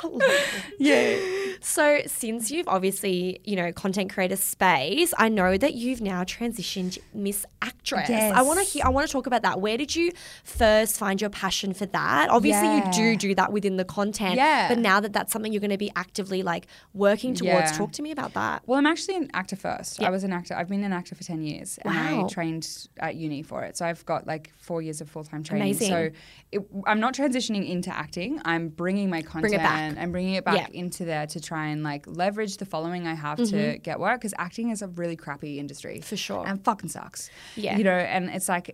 Yeah. 0.78 1.49
So, 1.62 2.00
since 2.06 2.50
you've 2.50 2.68
obviously, 2.68 3.40
you 3.44 3.56
know, 3.56 3.72
content 3.72 4.12
creator 4.12 4.36
space, 4.36 5.12
I 5.18 5.28
know 5.28 5.56
that 5.56 5.74
you've 5.74 6.00
now 6.00 6.24
transitioned 6.24 6.98
Miss 7.14 7.44
Actress. 7.62 8.08
Yes. 8.08 8.34
I 8.34 8.42
want 8.42 8.58
to 8.58 8.64
hear. 8.64 8.82
I 8.84 8.88
want 8.88 9.06
to 9.06 9.12
talk 9.12 9.26
about 9.26 9.42
that. 9.42 9.60
Where 9.60 9.76
did 9.76 9.94
you 9.94 10.12
first 10.44 10.98
find 10.98 11.20
your 11.20 11.30
passion 11.30 11.72
for 11.74 11.86
that? 11.86 12.30
Obviously, 12.30 12.66
Yeah. 12.66 12.86
you 12.86 12.92
do 12.92 13.16
do 13.28 13.34
that 13.34 13.52
within 13.52 13.76
the 13.76 13.84
content. 13.84 14.36
Yeah. 14.36 14.68
But 14.68 14.78
now 14.78 15.00
that 15.00 15.12
that's 15.12 15.32
something 15.32 15.52
you're 15.52 15.60
going 15.60 15.70
to 15.70 15.76
be 15.78 15.90
actively 15.96 16.42
like 16.42 16.66
working 16.94 17.34
towards, 17.34 17.70
Yeah. 17.72 17.76
talk 17.78 17.92
to 17.92 18.02
me 18.02 18.10
about 18.10 18.34
that. 18.34 18.62
Well, 18.66 18.78
I'm 18.78 18.86
actually 18.86 19.16
an 19.16 19.30
actor 19.34 19.56
first. 19.56 20.00
Yeah. 20.00 20.08
I 20.08 20.10
was 20.10 20.24
an 20.24 20.32
actor. 20.32 20.54
I've 20.54 20.68
been 20.68 20.84
an 20.84 20.92
actor 20.92 21.14
for 21.14 21.24
10 21.24 21.42
years 21.42 21.78
and 21.82 21.94
Wow. 21.94 22.24
I 22.24 22.28
trained 22.28 22.88
at 22.98 23.16
uni 23.16 23.42
for 23.42 23.62
it. 23.64 23.76
So 23.76 23.84
I've 23.86 24.04
got 24.06 24.26
like 24.26 24.50
four 24.58 24.82
years 24.82 25.00
of 25.00 25.10
full 25.10 25.24
time 25.24 25.42
training. 25.42 25.68
Amazing. 25.68 25.88
So 25.90 26.10
it, 26.52 26.62
I'm 26.86 27.00
not 27.00 27.14
transitioning 27.14 27.68
into 27.68 27.94
acting. 27.94 28.40
I'm 28.44 28.68
bringing 28.68 29.10
my 29.10 29.22
content 29.22 29.42
Bring 29.42 29.54
it 29.54 29.58
back. 29.58 29.94
and 29.96 30.12
bringing 30.12 30.34
it 30.34 30.44
back 30.44 30.56
Yeah. 30.72 30.80
Into 30.80 31.04
there 31.04 31.26
to 31.26 31.40
try 31.50 31.64
and 31.72 31.80
like 31.92 32.02
leverage 32.22 32.54
the 32.62 32.68
following 32.74 33.02
I 33.14 33.16
have 33.26 33.38
to 33.52 33.60
get 33.88 33.96
work 34.06 34.16
because 34.20 34.34
acting 34.46 34.66
is 34.74 34.80
a 34.82 34.88
really 35.00 35.16
crappy 35.24 35.52
industry. 35.62 35.96
For 36.10 36.18
sure. 36.28 36.44
And 36.48 36.56
fucking 36.68 36.90
sucks. 36.96 37.22
Yeah. 37.56 37.76
You 37.78 37.84
know, 37.88 38.00
and 38.14 38.24
it's 38.36 38.48
like, 38.56 38.66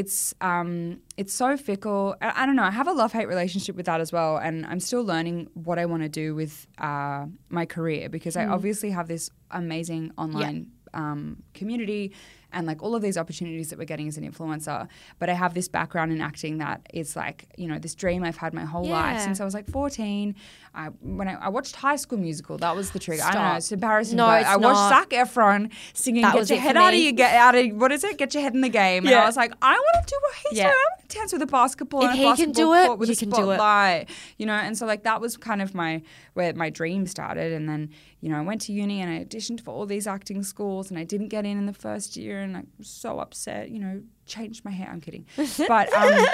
it's 0.00 0.18
um 0.40 1.00
it's 1.16 1.34
so 1.42 1.48
fickle. 1.56 2.04
I, 2.26 2.28
I 2.40 2.46
don't 2.46 2.54
know. 2.60 2.68
I 2.72 2.74
have 2.80 2.88
a 2.94 2.96
love 3.02 3.12
hate 3.16 3.28
relationship 3.36 3.74
with 3.78 3.86
that 3.86 4.00
as 4.00 4.10
well, 4.16 4.32
and 4.46 4.64
I'm 4.70 4.78
still 4.88 5.04
learning 5.12 5.36
what 5.66 5.78
I 5.82 5.86
want 5.92 6.02
to 6.08 6.12
do 6.22 6.26
with 6.40 6.54
uh, 6.78 7.22
my 7.58 7.64
career 7.74 8.08
because 8.16 8.34
Mm. 8.36 8.42
I 8.42 8.44
obviously 8.56 8.90
have 8.98 9.06
this 9.14 9.24
amazing 9.62 10.04
online 10.16 10.58
um, 10.94 11.42
community 11.60 12.12
and 12.52 12.66
like 12.66 12.82
all 12.82 12.94
of 12.94 13.02
these 13.02 13.16
opportunities 13.18 13.70
that 13.70 13.78
we're 13.78 13.84
getting 13.84 14.08
as 14.08 14.16
an 14.16 14.30
influencer. 14.30 14.88
But 15.18 15.30
I 15.30 15.34
have 15.34 15.54
this 15.54 15.68
background 15.68 16.12
in 16.12 16.20
acting 16.20 16.58
that 16.58 16.86
is 16.92 17.16
like 17.16 17.46
you 17.56 17.66
know 17.68 17.78
this 17.78 17.94
dream 17.94 18.24
I've 18.24 18.36
had 18.36 18.54
my 18.54 18.64
whole 18.64 18.84
life 18.86 19.20
since 19.20 19.40
I 19.40 19.44
was 19.44 19.54
like 19.54 19.66
14. 19.70 20.34
I 20.74 20.86
when 21.02 21.28
I, 21.28 21.34
I 21.34 21.48
watched 21.48 21.76
High 21.76 21.96
School 21.96 22.18
Musical, 22.18 22.58
that 22.58 22.74
was 22.76 22.90
the 22.90 22.98
trigger. 22.98 23.22
I 23.22 23.32
don't 23.32 23.42
know. 23.42 23.48
Stop. 23.48 23.56
It's 23.58 23.72
embarrassing, 23.72 24.16
No, 24.16 24.30
it's 24.30 24.48
I 24.48 24.56
watched 24.56 24.74
not. 24.74 25.08
Zac 25.10 25.10
Efron 25.10 25.72
singing 25.94 26.22
That 26.22 26.34
"Get 26.34 26.50
Your 26.50 26.58
Head 26.60 26.76
Out 26.76 26.88
of 26.88 26.92
me. 26.94 27.04
Your 27.04 27.12
Get 27.12 27.34
Out 27.34 27.54
of 27.54 27.66
what 27.76 27.92
is 27.92 28.04
it? 28.04 28.18
Get 28.18 28.34
Your 28.34 28.42
Head 28.42 28.54
in 28.54 28.60
the 28.60 28.68
Game." 28.68 29.04
And 29.04 29.10
Yeah. 29.10 29.22
I 29.22 29.26
was 29.26 29.36
like, 29.36 29.52
I 29.62 29.72
want 29.72 30.06
to 30.06 30.14
do 30.14 30.18
what 30.22 30.34
he's 30.50 30.58
Yeah. 30.58 30.64
doing. 30.68 30.99
I 31.10 31.12
want 31.12 31.12
to 31.12 31.18
dance 31.18 31.32
with 31.32 31.42
a 31.42 31.46
basketball. 31.46 32.02
If 32.04 32.12
he 32.12 32.18
can 32.18 32.30
basketball 32.30 32.54
do 32.54 32.92
it, 32.92 32.98
with 32.98 33.08
you 33.08 33.16
can 33.16 33.30
do 33.30 33.50
it. 33.50 33.56
spotlight, 33.56 34.10
You 34.38 34.46
know, 34.46 34.52
and 34.54 34.76
so 34.76 34.86
like 34.86 35.02
that 35.04 35.20
was 35.20 35.36
kind 35.36 35.62
of 35.62 35.74
my 35.74 36.02
where 36.34 36.52
my 36.54 36.70
dream 36.70 37.06
started. 37.06 37.52
And 37.52 37.68
then 37.68 37.90
you 38.20 38.28
know 38.28 38.38
I 38.38 38.42
went 38.42 38.60
to 38.62 38.72
uni 38.72 39.00
and 39.00 39.10
I 39.10 39.24
auditioned 39.24 39.60
for 39.60 39.72
all 39.72 39.86
these 39.86 40.06
acting 40.06 40.42
schools 40.42 40.90
and 40.90 40.98
I 40.98 41.04
didn't 41.04 41.28
get 41.28 41.44
in 41.44 41.58
in 41.58 41.66
the 41.66 41.72
first 41.72 42.16
year 42.16 42.40
and 42.40 42.56
I 42.56 42.64
was 42.78 42.88
so 42.88 43.18
upset. 43.18 43.70
You 43.70 43.80
know, 43.80 44.02
changed 44.26 44.64
my 44.64 44.70
hair. 44.70 44.88
I'm 44.92 45.00
kidding, 45.00 45.26
but. 45.68 45.92
Um, 45.94 46.26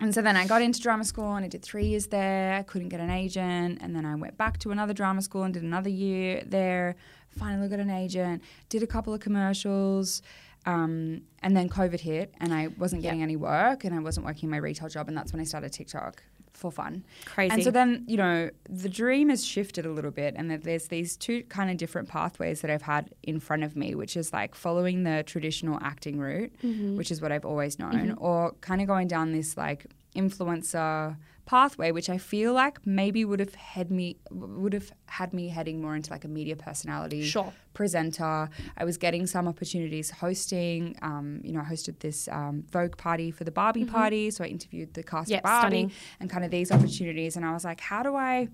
And 0.00 0.12
so 0.12 0.20
then 0.22 0.36
I 0.36 0.44
got 0.44 0.60
into 0.60 0.80
drama 0.80 1.04
school 1.04 1.36
and 1.36 1.44
I 1.44 1.48
did 1.48 1.62
three 1.62 1.86
years 1.86 2.08
there. 2.08 2.54
I 2.54 2.62
couldn't 2.64 2.88
get 2.88 2.98
an 2.98 3.10
agent. 3.10 3.78
And 3.80 3.94
then 3.94 4.04
I 4.04 4.16
went 4.16 4.36
back 4.36 4.58
to 4.58 4.72
another 4.72 4.92
drama 4.92 5.22
school 5.22 5.44
and 5.44 5.54
did 5.54 5.62
another 5.62 5.88
year 5.88 6.42
there. 6.44 6.96
Finally 7.28 7.68
got 7.68 7.78
an 7.78 7.90
agent, 7.90 8.42
did 8.68 8.82
a 8.82 8.88
couple 8.88 9.14
of 9.14 9.20
commercials. 9.20 10.20
Um, 10.66 11.22
and 11.42 11.56
then 11.56 11.68
COVID 11.68 12.00
hit 12.00 12.32
and 12.40 12.54
I 12.54 12.68
wasn't 12.78 13.02
getting 13.02 13.22
any 13.22 13.36
work 13.36 13.84
and 13.84 13.94
I 13.94 13.98
wasn't 13.98 14.24
working 14.24 14.48
my 14.48 14.56
retail 14.56 14.88
job. 14.88 15.08
And 15.08 15.16
that's 15.16 15.32
when 15.32 15.40
I 15.40 15.44
started 15.44 15.72
TikTok 15.72 16.22
for 16.54 16.70
fun. 16.70 17.04
Crazy. 17.26 17.52
And 17.52 17.62
so 17.64 17.70
then, 17.70 18.04
you 18.06 18.16
know, 18.16 18.48
the 18.70 18.88
dream 18.88 19.28
has 19.28 19.44
shifted 19.44 19.84
a 19.84 19.90
little 19.90 20.12
bit, 20.12 20.34
and 20.36 20.48
that 20.52 20.62
there's 20.62 20.86
these 20.86 21.16
two 21.16 21.42
kind 21.48 21.68
of 21.68 21.76
different 21.76 22.08
pathways 22.08 22.60
that 22.60 22.70
I've 22.70 22.82
had 22.82 23.12
in 23.24 23.40
front 23.40 23.64
of 23.64 23.74
me, 23.74 23.94
which 23.96 24.16
is 24.16 24.32
like 24.32 24.54
following 24.54 25.02
the 25.02 25.24
traditional 25.26 25.78
acting 25.82 26.18
route, 26.18 26.52
Mm-hmm. 26.62 26.96
which 26.96 27.10
is 27.10 27.20
what 27.20 27.32
I've 27.32 27.44
always 27.44 27.78
known, 27.80 28.12
or 28.18 28.52
kind 28.60 28.80
of 28.80 28.86
going 28.86 29.08
down 29.08 29.32
this 29.32 29.56
like 29.56 29.86
influencer 30.14 31.16
pathway, 31.46 31.90
which 31.90 32.08
I 32.08 32.18
feel 32.18 32.52
like 32.54 32.86
maybe 32.86 33.24
would 33.24 33.40
have 33.40 33.54
had 33.54 33.90
me 33.90 34.16
would 34.30 34.72
have 34.72 34.90
had 35.06 35.32
me 35.34 35.48
heading 35.48 35.80
more 35.82 35.94
into 35.94 36.10
like 36.10 36.24
a 36.24 36.28
media 36.28 36.56
personality 36.56 37.22
Sure. 37.22 37.52
presenter. 37.74 38.48
I 38.78 38.84
was 38.84 38.96
getting 38.96 39.26
some 39.26 39.46
opportunities 39.46 40.10
hosting. 40.10 40.96
Um, 41.02 41.40
you 41.44 41.52
know, 41.52 41.60
I 41.60 41.64
hosted 41.64 41.98
this 42.00 42.28
um, 42.28 42.64
Vogue 42.70 42.96
party 42.96 43.30
for 43.30 43.44
the 43.44 43.50
Barbie 43.50 43.84
party, 43.84 44.30
so 44.30 44.42
I 44.44 44.48
interviewed 44.48 44.94
the 44.94 45.02
cast 45.02 45.24
Mm-hmm. 45.28 45.32
Yep, 45.34 45.40
of 45.40 45.44
Barbie 45.44 45.66
stunning. 45.76 45.92
and 46.20 46.30
kind 46.30 46.44
of 46.44 46.50
these 46.50 46.70
opportunities. 46.72 47.36
And 47.36 47.44
I 47.44 47.52
was 47.52 47.64
like, 47.64 47.80
how 47.80 48.02
do 48.02 48.14
I? 48.16 48.48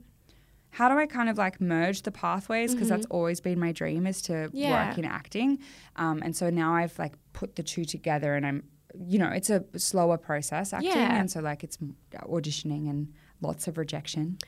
How 0.72 0.88
do 0.88 0.96
I 0.96 1.07
kind 1.07 1.29
of 1.29 1.37
like 1.37 1.61
merge 1.61 2.03
the 2.03 2.12
pathways? 2.12 2.72
Because 2.74 2.88
that's 2.88 3.07
always 3.07 3.40
been 3.40 3.59
my 3.59 3.72
dream 3.72 4.07
is 4.07 4.22
to 4.22 4.33
Mm-hmm. 4.33 4.57
Yeah. 4.57 4.88
work 4.88 4.98
in 4.98 5.05
acting. 5.05 5.59
Um, 5.96 6.22
and 6.22 6.35
so 6.37 6.48
now 6.48 6.74
I've 6.74 6.96
like 6.98 7.14
put 7.33 7.57
the 7.57 7.62
two 7.64 7.85
together 7.85 8.35
and 8.37 8.46
I'm, 8.46 8.62
you 8.98 9.18
know, 9.18 9.29
it's 9.29 9.50
a 9.50 9.64
slower 9.76 10.16
process 10.18 10.72
acting. 10.72 10.90
Yeah. 10.90 11.18
And 11.18 11.31
so 11.31 11.40
like 11.40 11.62
it's 11.64 11.79
auditioning 12.14 12.88
and 12.90 13.12
lots 13.40 13.68
of 13.68 13.79
rejection. 13.79 14.38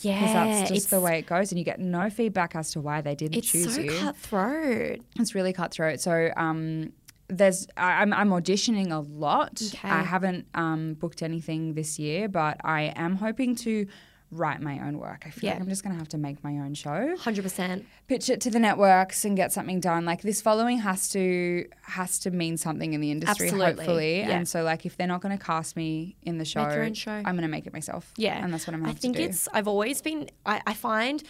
yeah, 0.00 0.18
Because 0.20 0.34
that's 0.34 0.70
just 0.70 0.90
the 0.90 1.00
way 1.00 1.18
it 1.18 1.26
goes. 1.26 1.50
And 1.52 1.58
you 1.58 1.64
get 1.64 1.80
no 1.80 2.10
feedback 2.10 2.54
as 2.56 2.70
to 2.72 2.80
why 2.80 3.00
they 3.00 3.14
didn't 3.14 3.36
It's 3.36 3.50
choose 3.50 3.74
so 3.74 3.80
you. 3.80 3.90
cutthroat. 3.98 5.00
It's 5.16 5.34
really 5.34 5.52
cutthroat. 5.52 6.00
So 6.00 6.30
um, 6.36 6.92
there's 7.28 7.66
I, 7.76 8.02
I'm 8.02 8.12
I'm 8.12 8.30
auditioning 8.30 8.90
a 8.92 8.98
lot. 8.98 9.62
Okay. 9.74 9.88
I 9.88 10.02
haven't 10.02 10.46
um, 10.54 10.94
booked 10.94 11.22
anything 11.22 11.74
this 11.74 11.98
year, 11.98 12.28
but 12.28 12.58
I 12.64 12.92
am 12.96 13.16
hoping 13.16 13.54
to 13.56 13.86
write 14.34 14.60
my 14.60 14.78
own 14.86 14.98
work. 14.98 15.24
I 15.26 15.30
feel 15.30 15.44
Yeah. 15.48 15.52
like 15.54 15.62
I'm 15.62 15.68
just 15.68 15.82
going 15.82 15.92
to 15.94 15.98
have 15.98 16.08
to 16.08 16.18
make 16.18 16.42
my 16.44 16.52
own 16.58 16.74
show, 16.74 17.16
Hundred 17.18 17.42
percent. 17.42 17.86
pitch 18.08 18.28
it 18.28 18.40
to 18.42 18.50
the 18.50 18.58
networks, 18.58 19.24
and 19.24 19.36
get 19.36 19.52
something 19.52 19.80
done. 19.80 20.04
Like 20.04 20.22
this 20.22 20.40
following 20.42 20.78
has 20.78 21.08
to 21.10 21.66
has 21.82 22.18
to 22.20 22.30
mean 22.30 22.56
something 22.56 22.92
in 22.92 23.00
the 23.00 23.10
industry, 23.10 23.46
Absolutely. 23.48 23.74
hopefully. 23.84 24.18
Yeah. 24.18 24.30
And 24.36 24.48
so 24.48 24.62
like 24.62 24.84
if 24.86 24.96
they're 24.96 25.06
not 25.06 25.20
going 25.20 25.36
to 25.36 25.42
cast 25.44 25.76
me 25.76 26.16
in 26.22 26.38
the 26.38 26.44
show, 26.44 26.62
your 26.62 26.82
own 26.84 26.94
show. 26.94 27.12
I'm 27.12 27.22
going 27.36 27.42
to 27.42 27.48
make 27.48 27.66
it 27.66 27.72
myself. 27.72 28.12
Yeah, 28.16 28.42
and 28.42 28.52
that's 28.52 28.66
what 28.66 28.74
I'm 28.74 28.80
going 28.80 28.90
I 28.90 28.92
to 28.94 28.96
have 29.08 29.14
think 29.14 29.18
it's. 29.18 29.48
I've 29.52 29.68
always 29.68 30.02
been. 30.02 30.28
I, 30.44 30.60
I 30.66 30.74
find. 30.74 31.22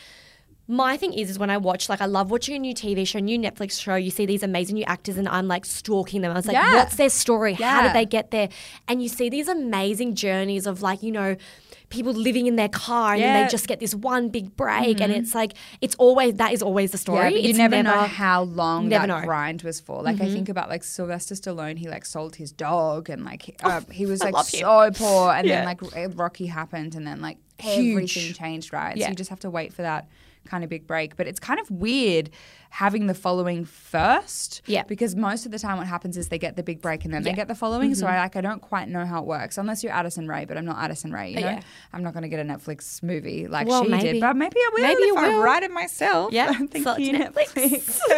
My 0.66 0.96
thing 0.96 1.12
is, 1.12 1.28
is 1.28 1.38
when 1.38 1.50
I 1.50 1.58
watch, 1.58 1.90
like, 1.90 2.00
I 2.00 2.06
love 2.06 2.30
watching 2.30 2.54
a 2.56 2.58
new 2.58 2.72
TV 2.72 3.06
show, 3.06 3.18
new 3.18 3.38
Netflix 3.38 3.78
show. 3.78 3.96
You 3.96 4.10
see 4.10 4.24
these 4.24 4.42
amazing 4.42 4.76
new 4.76 4.84
actors, 4.84 5.18
and 5.18 5.28
I'm 5.28 5.46
like 5.46 5.66
stalking 5.66 6.22
them. 6.22 6.30
I 6.32 6.34
was 6.36 6.46
like, 6.46 6.54
Yeah. 6.54 6.76
what's 6.76 6.96
their 6.96 7.10
story? 7.10 7.52
How 7.52 7.82
did 7.82 7.92
they 7.92 8.06
get 8.06 8.30
there? 8.30 8.48
And 8.88 9.02
you 9.02 9.10
see 9.10 9.28
these 9.28 9.46
amazing 9.48 10.14
journeys 10.14 10.66
of, 10.66 10.80
like, 10.80 11.02
you 11.02 11.12
know, 11.12 11.36
people 11.94 12.12
living 12.12 12.46
in 12.46 12.56
their 12.56 12.68
car, 12.68 13.12
and 13.12 13.20
Yeah. 13.20 13.34
Mm-hmm. 13.34 13.44
they 13.44 13.50
just 13.50 13.66
get 13.68 13.78
this 13.80 13.94
one 13.94 14.28
big 14.28 14.54
break, 14.56 15.00
and 15.00 15.10
it's 15.12 15.34
like, 15.34 15.52
it's 15.80 15.94
always 15.96 16.34
that 16.42 16.52
is 16.52 16.62
always 16.62 16.90
the 16.90 16.98
story. 16.98 17.30
Yeah, 17.30 17.38
you 17.44 17.48
It's 17.50 17.58
never, 17.58 17.82
know 17.82 18.02
how 18.24 18.42
long 18.42 18.88
never 18.88 19.02
that 19.02 19.06
know. 19.08 19.14
Mm-hmm. 19.16 19.26
grind 19.26 19.62
was 19.62 19.80
for. 19.80 20.02
Like 20.02 20.20
I 20.20 20.28
think 20.28 20.48
about 20.48 20.68
like 20.68 20.82
Sylvester 20.84 21.34
Stallone, 21.34 21.76
he 21.78 21.88
like 21.88 22.04
sold 22.04 22.36
his 22.36 22.50
dog, 22.52 23.08
and 23.08 23.24
like 23.24 23.42
he, 23.42 23.54
uh, 23.62 23.80
he 23.90 24.04
was 24.06 24.20
like 24.22 24.34
him. 24.34 24.42
so 24.44 24.90
poor, 24.94 25.32
and 25.32 25.46
Yeah. 25.46 25.64
then 25.64 25.66
like 26.04 26.18
Rocky 26.18 26.46
happened, 26.46 26.94
and 26.96 27.06
then 27.06 27.20
like 27.20 27.38
Huge. 27.60 27.92
everything 28.16 28.34
changed, 28.34 28.72
right? 28.72 28.98
So 29.00 29.08
you 29.08 29.14
just 29.14 29.30
have 29.30 29.40
to 29.40 29.50
wait 29.50 29.72
for 29.72 29.82
that 29.82 30.08
kind 30.44 30.64
of 30.64 30.70
big 30.70 30.86
break. 30.86 31.16
But 31.16 31.26
it's 31.28 31.40
kind 31.40 31.58
of 31.60 31.70
weird 31.70 32.30
having 32.70 33.06
the 33.06 33.14
following 33.14 33.64
first, 33.64 34.60
Yeah. 34.66 34.82
because 34.82 35.14
most 35.14 35.46
of 35.46 35.52
the 35.52 35.60
time 35.60 35.78
what 35.78 35.86
happens 35.86 36.16
is 36.16 36.28
they 36.28 36.38
get 36.40 36.56
the 36.56 36.62
big 36.64 36.82
break 36.82 37.04
and 37.04 37.14
then 37.14 37.22
Yeah. 37.22 37.30
they 37.30 37.36
get 37.36 37.46
the 37.46 37.54
following. 37.54 37.94
So 37.94 38.06
I 38.06 38.16
like 38.16 38.34
I 38.34 38.40
don't 38.40 38.60
quite 38.60 38.88
know 38.88 39.06
how 39.06 39.20
it 39.20 39.26
works 39.26 39.58
unless 39.58 39.84
you're 39.84 39.92
Addison 39.92 40.26
Rae, 40.26 40.44
but 40.44 40.56
I'm 40.58 40.64
not 40.64 40.78
Addison 40.82 41.12
Rae. 41.12 41.30
You 41.30 41.36
know, 41.40 41.46
Yeah. 41.50 41.60
I'm 41.92 42.02
not 42.02 42.14
going 42.14 42.22
to 42.24 42.28
get 42.28 42.40
a 42.40 42.42
Netflix 42.44 43.00
movie 43.02 43.46
like 43.46 43.68
Well, 43.68 43.84
she 43.84 43.90
maybe. 43.90 44.12
did, 44.14 44.20
but 44.20 44.34
maybe 44.36 44.56
I 44.58 44.70
will 44.74 44.82
Maybe 44.82 45.02
if 45.02 45.16
I 45.16 45.38
write 45.38 45.62
it 45.62 45.70
myself. 45.70 46.32
Yeah, 46.32 46.52
Thank 46.52 46.82
sell 46.82 46.96
it 46.96 47.02
you, 47.02 47.12
to 47.12 47.18
Netflix. 47.30 48.00